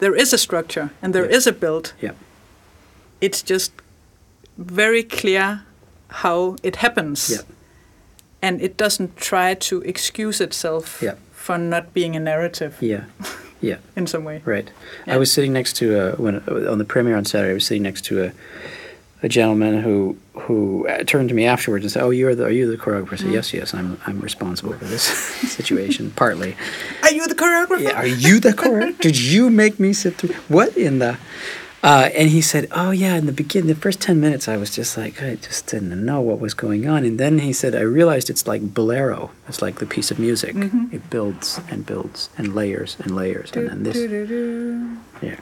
there 0.00 0.14
is 0.14 0.32
a 0.32 0.38
structure 0.38 0.90
and 1.02 1.14
there 1.14 1.24
is 1.36 1.46
a 1.46 1.52
build. 1.52 1.92
Yeah. 2.02 2.12
It's 3.20 3.42
just 3.42 3.72
very 4.58 5.02
clear 5.02 5.62
how 6.08 6.56
it 6.62 6.76
happens 6.76 7.30
Yeah. 7.30 7.42
and 8.42 8.60
it 8.60 8.76
doesn't 8.76 9.16
try 9.16 9.54
to 9.54 9.82
excuse 9.82 10.40
itself 10.40 10.98
Yeah. 11.02 11.14
for 11.32 11.58
not 11.58 11.94
being 11.94 12.16
a 12.16 12.20
narrative 12.20 12.72
Yeah. 12.80 13.04
Yeah. 13.62 13.76
in 13.96 14.06
some 14.06 14.24
way. 14.24 14.40
Right. 14.44 14.70
Yeah. 15.06 15.14
I 15.14 15.18
was 15.18 15.30
sitting 15.32 15.52
next 15.52 15.76
to 15.76 15.84
a, 16.00 16.16
when 16.16 16.40
on 16.68 16.78
the 16.78 16.84
premiere 16.84 17.16
on 17.16 17.24
Saturday. 17.24 17.50
I 17.50 17.54
was 17.54 17.66
sitting 17.66 17.82
next 17.82 18.04
to 18.06 18.24
a 18.24 18.32
a 19.22 19.28
gentleman 19.28 19.82
who 19.82 20.16
who 20.34 20.86
uh, 20.88 21.04
turned 21.04 21.28
to 21.28 21.34
me 21.34 21.44
afterwards 21.44 21.84
and 21.84 21.92
said, 21.92 22.02
"Oh, 22.02 22.10
you're 22.10 22.34
the 22.34 22.44
are 22.44 22.50
you 22.50 22.70
the 22.70 22.76
choreographer?" 22.76 23.14
I 23.14 23.16
said, 23.16 23.32
"Yes, 23.32 23.52
yes, 23.52 23.74
I'm 23.74 24.00
I'm 24.06 24.20
responsible 24.20 24.72
for 24.72 24.84
this 24.84 25.02
situation 25.56 26.10
partly." 26.16 26.56
Are 27.02 27.12
you 27.12 27.26
the 27.28 27.34
choreographer? 27.34 27.82
Yeah, 27.82 27.98
are 27.98 28.06
you 28.06 28.40
the 28.40 28.50
choreographer? 28.50 28.98
Did 29.00 29.18
you 29.18 29.50
make 29.50 29.78
me 29.78 29.92
sit 29.92 30.16
through 30.16 30.34
what 30.48 30.76
in 30.76 30.98
the? 30.98 31.18
Uh, 31.82 32.10
and 32.14 32.28
he 32.28 32.42
said, 32.42 32.68
"Oh 32.72 32.90
yeah." 32.90 33.16
In 33.16 33.24
the 33.24 33.32
beginning, 33.32 33.68
the 33.68 33.74
first 33.74 34.00
ten 34.02 34.20
minutes, 34.20 34.48
I 34.48 34.56
was 34.58 34.70
just 34.74 34.98
like, 34.98 35.22
I 35.22 35.36
just 35.36 35.66
didn't 35.66 36.04
know 36.04 36.20
what 36.20 36.38
was 36.38 36.52
going 36.52 36.86
on. 36.86 37.04
And 37.06 37.18
then 37.18 37.38
he 37.38 37.54
said, 37.54 37.74
"I 37.74 37.80
realized 37.80 38.28
it's 38.28 38.46
like 38.46 38.74
bolero. 38.74 39.30
It's 39.48 39.62
like 39.62 39.78
the 39.78 39.86
piece 39.86 40.10
of 40.10 40.18
music. 40.18 40.54
Mhm. 40.56 40.92
It 40.92 41.08
builds 41.08 41.58
and 41.70 41.86
builds 41.86 42.28
and 42.36 42.54
layers 42.54 42.96
and 43.00 43.16
layers, 43.16 43.50
and 43.54 43.66
then 43.68 43.82
this, 43.84 43.96
yeah." 45.22 45.36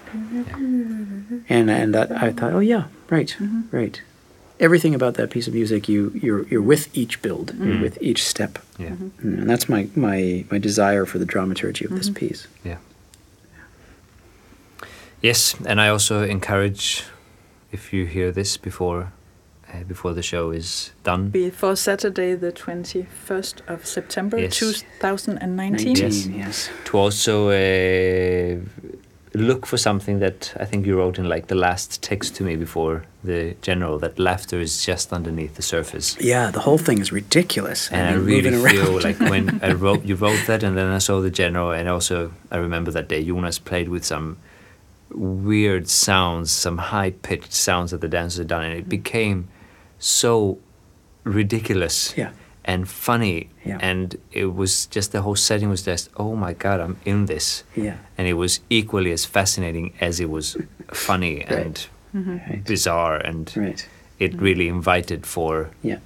And 1.48 1.70
and 1.70 1.94
that, 1.94 2.12
I 2.12 2.30
thought, 2.32 2.52
"Oh 2.52 2.60
yeah, 2.60 2.84
right, 3.10 3.34
Mhm. 3.40 3.64
right." 3.72 4.00
Everything 4.60 4.94
about 4.94 5.14
that 5.14 5.30
piece 5.30 5.46
of 5.48 5.54
music, 5.54 5.88
you 5.88 6.12
you're 6.14 6.46
you're 6.48 6.62
with 6.62 6.88
each 6.96 7.20
build, 7.20 7.52
Mhm. 7.52 7.66
you're 7.66 7.82
with 7.82 7.98
each 8.00 8.24
step, 8.24 8.58
Yeah, 8.78 8.94
and 9.22 9.48
that's 9.50 9.68
my 9.68 9.88
my 9.96 10.44
my 10.52 10.58
desire 10.58 11.04
for 11.04 11.18
the 11.18 11.26
dramaturgy 11.26 11.84
of 11.84 11.92
this 11.92 12.10
Mhm. 12.10 12.14
piece. 12.14 12.46
yeah. 12.64 12.76
Yes, 15.22 15.56
and 15.66 15.80
I 15.80 15.88
also 15.88 16.22
encourage, 16.22 17.04
if 17.72 17.92
you 17.92 18.06
hear 18.06 18.30
this 18.30 18.56
before, 18.56 19.12
uh, 19.72 19.82
before 19.86 20.14
the 20.14 20.22
show 20.22 20.50
is 20.52 20.92
done, 21.04 21.30
Before 21.30 21.76
Saturday, 21.76 22.34
the 22.34 22.52
21st 22.52 23.62
of 23.68 23.84
September, 23.86 24.38
Yes. 24.38 24.56
2019. 24.58 25.96
Yes. 25.96 26.26
yes. 26.26 26.70
to 26.84 26.96
also 26.98 27.48
uh, 27.50 28.56
look 29.34 29.66
for 29.66 29.76
something 29.76 30.20
that 30.20 30.54
I 30.58 30.64
think 30.64 30.86
you 30.86 30.96
wrote 30.96 31.18
in 31.18 31.28
like 31.28 31.48
the 31.48 31.54
last 31.56 32.00
text 32.02 32.36
to 32.36 32.44
me 32.44 32.56
before 32.56 33.02
the 33.24 33.54
general 33.60 33.98
that 33.98 34.18
laughter 34.18 34.58
is 34.60 34.84
just 34.86 35.12
underneath 35.12 35.54
the 35.56 35.62
surface. 35.62 36.16
Yeah, 36.20 36.50
the 36.52 36.60
whole 36.60 36.78
thing 36.78 36.98
is 37.00 37.12
ridiculous. 37.12 37.90
And 37.90 38.08
I 38.08 38.12
you're 38.12 38.20
really 38.20 38.50
moving 38.50 38.70
feel 38.70 38.90
around. 38.94 39.04
like 39.04 39.18
when 39.20 39.60
I 39.62 39.72
wrote, 39.72 40.04
you 40.04 40.14
wrote 40.14 40.46
that, 40.46 40.62
and 40.62 40.76
then 40.78 40.86
I 40.86 40.98
saw 40.98 41.20
the 41.20 41.30
general, 41.30 41.72
and 41.72 41.88
also 41.88 42.32
I 42.52 42.56
remember 42.58 42.90
that 42.92 43.08
day 43.08 43.24
Jonas 43.24 43.58
played 43.58 43.88
with 43.88 44.04
some 44.04 44.36
weird 45.10 45.88
sounds, 45.88 46.50
some 46.50 46.78
high 46.78 47.10
pitched 47.10 47.52
sounds 47.52 47.90
that 47.90 48.00
the 48.00 48.08
dancers 48.08 48.38
had 48.38 48.48
done, 48.48 48.64
and 48.64 48.74
it 48.74 48.80
mm-hmm. 48.80 48.88
became 48.90 49.48
so 49.98 50.58
ridiculous 51.24 52.14
yeah, 52.16 52.32
and 52.64 52.88
funny. 52.88 53.48
Yeah. 53.64 53.78
And 53.80 54.16
it 54.32 54.54
was 54.54 54.86
just 54.86 55.12
the 55.12 55.22
whole 55.22 55.36
setting 55.36 55.68
was 55.68 55.82
just, 55.82 56.10
oh 56.16 56.34
my 56.36 56.52
God, 56.52 56.80
I'm 56.80 56.96
in 57.04 57.26
this. 57.26 57.64
Yeah. 57.74 57.96
And 58.16 58.26
it 58.28 58.34
was 58.34 58.60
equally 58.70 59.12
as 59.12 59.24
fascinating 59.24 59.92
as 60.00 60.20
it 60.20 60.30
was 60.30 60.56
funny 60.92 61.42
and 61.42 61.86
mm-hmm. 62.14 62.36
Right. 62.36 62.64
bizarre. 62.64 63.16
And 63.16 63.52
Right. 63.56 63.86
it 64.18 64.32
mm-hmm. 64.32 64.44
really 64.44 64.68
invited 64.68 65.26
for 65.26 65.70
Yeah. 65.82 65.98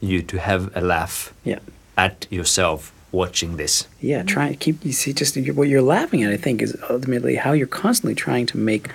you 0.00 0.22
to 0.22 0.38
have 0.38 0.70
a 0.76 0.80
laugh 0.80 1.32
Yeah. 1.44 1.60
at 1.96 2.26
yourself 2.30 2.92
watching 3.12 3.56
this. 3.56 3.86
Yeah, 4.00 4.22
try 4.22 4.46
and 4.48 4.60
keep. 4.60 4.84
You 4.84 4.92
see, 4.92 5.12
just 5.12 5.36
what 5.54 5.68
you're 5.68 5.82
laughing 5.82 6.22
at, 6.22 6.32
I 6.32 6.36
think, 6.36 6.62
is 6.62 6.76
ultimately 6.88 7.36
how 7.36 7.52
you're 7.52 7.66
constantly 7.66 8.14
trying 8.14 8.46
to 8.46 8.58
make 8.58 8.88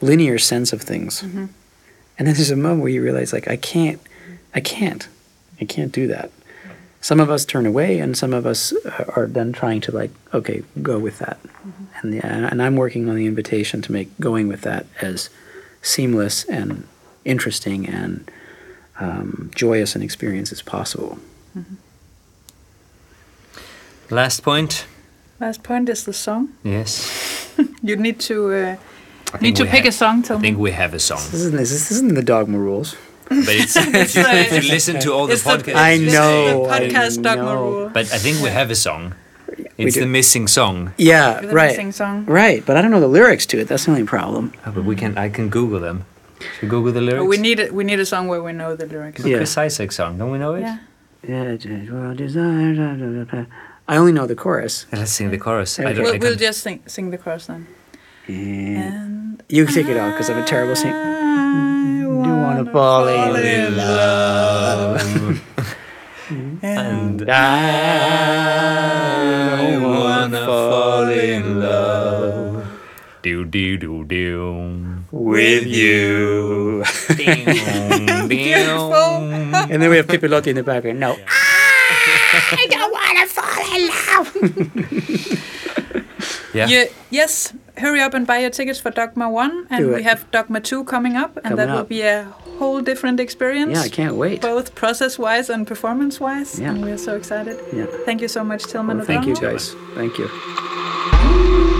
linear 0.00 0.38
sense 0.38 0.72
of 0.72 0.82
things. 0.82 1.22
And 2.18 2.26
then 2.26 2.34
there's 2.34 2.50
a 2.50 2.56
moment 2.56 2.82
where 2.82 2.90
you 2.90 3.02
realize, 3.02 3.32
like, 3.32 3.48
I 3.48 3.56
can't, 3.56 4.00
I 4.54 4.60
can't, 4.60 5.08
I 5.60 5.64
can't 5.64 5.92
do 5.92 6.06
that. 6.08 6.30
Some 7.00 7.20
of 7.20 7.30
us 7.30 7.44
turn 7.44 7.64
away, 7.64 8.00
and 8.00 8.16
some 8.16 8.32
of 8.32 8.44
us 8.44 8.72
uh, 8.72 9.04
are 9.14 9.26
then 9.26 9.52
trying 9.52 9.80
to 9.82 9.92
like, 9.92 10.10
okay, 10.34 10.64
go 10.82 10.98
with 10.98 11.18
that. 11.18 11.38
And 12.02 12.14
yeah, 12.14 12.48
and 12.50 12.60
I'm 12.60 12.76
working 12.76 13.08
on 13.08 13.14
the 13.14 13.26
invitation 13.26 13.82
to 13.82 13.92
make 13.92 14.08
going 14.18 14.48
with 14.48 14.62
that 14.62 14.86
as 15.00 15.30
seamless 15.80 16.44
and 16.44 16.86
interesting 17.24 17.86
and 17.86 18.28
um, 18.98 19.50
joyous 19.54 19.94
an 19.94 20.02
experience 20.02 20.50
as 20.50 20.60
possible. 20.60 21.18
Last 24.10 24.42
point. 24.42 24.86
Last 25.40 25.62
point 25.62 25.88
is 25.88 26.04
the 26.04 26.12
song. 26.12 26.48
Yes. 26.64 27.24
You 27.82 27.96
need 27.96 28.20
to 28.20 28.52
uh, 28.52 28.76
I 29.34 29.38
need 29.40 29.56
to 29.56 29.64
pick 29.64 29.82
ha- 29.82 29.88
a 29.88 29.92
song. 29.92 30.22
Tell 30.22 30.36
I 30.36 30.40
me. 30.40 30.48
think 30.48 30.58
we 30.58 30.70
have 30.70 30.94
a 30.94 30.98
song. 31.00 31.18
This 31.30 31.34
isn't 31.42 31.56
this, 31.56 31.70
this 31.72 31.90
isn't 31.90 32.14
the 32.14 32.22
dogma 32.22 32.56
rules. 32.58 32.94
But 33.28 33.48
it's, 33.48 33.76
if, 34.04 34.14
you, 34.14 34.22
if 34.22 34.64
you 34.64 34.70
listen 34.70 35.00
to 35.00 35.12
all 35.12 35.26
the 35.26 35.32
It's 35.32 35.42
the- 35.42 35.50
podcasts. 35.58 35.74
I 35.74 35.96
know, 35.98 36.66
The 36.66 36.70
I 36.70 36.80
podcast 36.80 37.22
dogma 37.22 37.44
know. 37.44 37.62
rule. 37.64 37.88
But 37.88 38.12
I 38.12 38.18
think 38.18 38.40
we 38.42 38.50
have 38.50 38.70
a 38.70 38.76
song. 38.76 39.14
It's 39.76 39.96
the 39.96 40.06
missing 40.06 40.46
song. 40.48 40.92
Yeah, 40.98 41.40
The 41.40 41.48
right. 41.48 41.70
missing 41.70 41.90
song. 41.92 42.26
Right, 42.26 42.64
but 42.64 42.76
I 42.76 42.82
don't 42.82 42.90
know 42.92 43.00
the 43.00 43.08
lyrics 43.18 43.44
to 43.46 43.58
it. 43.58 43.66
That's 43.68 43.84
the 43.86 43.90
only 43.90 44.04
problem. 44.04 44.52
Oh, 44.64 44.70
but 44.70 44.84
we 44.84 44.94
can. 44.94 45.18
I 45.18 45.28
can 45.30 45.48
Google 45.50 45.80
them. 45.80 46.04
Should 46.40 46.62
we 46.62 46.68
Google 46.68 46.92
the 46.92 47.00
lyrics? 47.00 47.22
But 47.22 47.28
we 47.28 47.38
need 47.38 47.58
a, 47.60 47.70
we 47.72 47.82
need 47.82 47.98
a 47.98 48.06
song 48.06 48.28
where 48.28 48.42
we 48.42 48.52
know 48.52 48.76
the 48.76 48.86
lyrics. 48.86 49.22
the 49.22 49.30
Yeah. 49.30 49.36
Chris 49.38 49.58
Isaak 49.58 49.90
song. 49.92 50.16
Don't 50.18 50.30
we 50.30 50.38
know 50.38 50.54
it? 50.54 50.60
Yeah. 50.62 50.78
Yeah, 51.26 51.56
just 51.56 51.90
well, 51.90 52.14
desire, 52.14 52.74
da, 52.74 52.94
da, 52.94 53.06
da, 53.06 53.24
da. 53.24 53.44
I 53.88 53.96
only 53.96 54.12
know 54.12 54.26
the 54.26 54.34
chorus. 54.36 54.84
Let's 54.92 55.12
sing 55.12 55.30
the 55.30 55.38
chorus. 55.38 55.78
I 55.78 55.84
Okay. 55.84 55.94
don't, 55.94 56.04
We'll, 56.04 56.14
I 56.14 56.18
we'll 56.18 56.36
just 56.36 56.60
sing 56.62 56.82
sing 56.86 57.10
the 57.10 57.16
chorus 57.18 57.46
then. 57.46 57.66
And 58.28 58.76
And 58.76 59.42
you 59.48 59.64
can 59.64 59.74
take 59.74 59.88
it 59.88 59.96
out 59.96 60.12
because 60.12 60.28
I'm 60.28 60.36
a 60.38 60.44
terrible 60.46 60.76
singer. 60.76 60.94
I 60.94 62.02
Do 62.02 62.08
wanna 62.44 62.70
fall 62.70 63.08
in 63.08 63.36
in 63.44 63.76
love. 63.76 65.00
And 66.60 67.24
I 67.30 69.78
wanna 69.80 70.44
fall 70.44 71.08
in 71.08 71.60
love. 71.60 72.66
Do 73.22 73.46
do 73.46 73.78
do 73.78 74.04
do. 74.04 74.98
with 75.10 75.66
you. 75.66 76.84
Beautiful. 78.28 79.24
and 79.72 79.80
then 79.82 79.88
we 79.88 79.96
have 79.96 80.06
Pipilotti 80.06 80.48
in 80.48 80.56
the 80.56 80.62
background. 80.62 81.00
No. 81.00 81.16
Yeah. 81.16 81.24
Yeah, 86.54 86.84
yes, 87.10 87.52
hurry 87.76 88.00
up 88.00 88.14
and 88.14 88.26
buy 88.26 88.38
your 88.38 88.50
tickets 88.50 88.80
for 88.80 88.90
Dogma 88.90 89.30
1. 89.30 89.66
And 89.70 89.84
Do 89.84 89.94
we 89.94 90.02
have 90.02 90.28
Dogma 90.30 90.60
2 90.60 90.84
coming 90.84 91.16
up. 91.16 91.36
And 91.36 91.44
Coming 91.44 91.56
that 91.56 91.74
will 91.74 91.84
be 91.84 92.02
a 92.02 92.24
whole 92.58 92.80
different 92.80 93.20
experience. 93.20 93.72
Yeah, 93.72 93.82
I 93.82 93.88
can't 93.88 94.16
wait. 94.16 94.42
Both 94.42 94.74
process 94.74 95.18
wise 95.18 95.50
and 95.50 95.66
performance 95.66 96.18
wise. 96.20 96.58
Yeah. 96.58 96.70
And 96.70 96.82
we're 96.82 96.98
so 96.98 97.16
excited. 97.16 97.58
Yeah. 97.72 97.86
Thank 98.04 98.20
you 98.20 98.28
so 98.28 98.42
much, 98.44 98.64
Tilman. 98.64 98.98
Well, 98.98 99.06
thank 99.06 99.26
you, 99.26 99.32
O'Donnell. 99.32 99.52
guys. 99.52 99.74
Thank 99.94 100.18
you. 100.18 101.74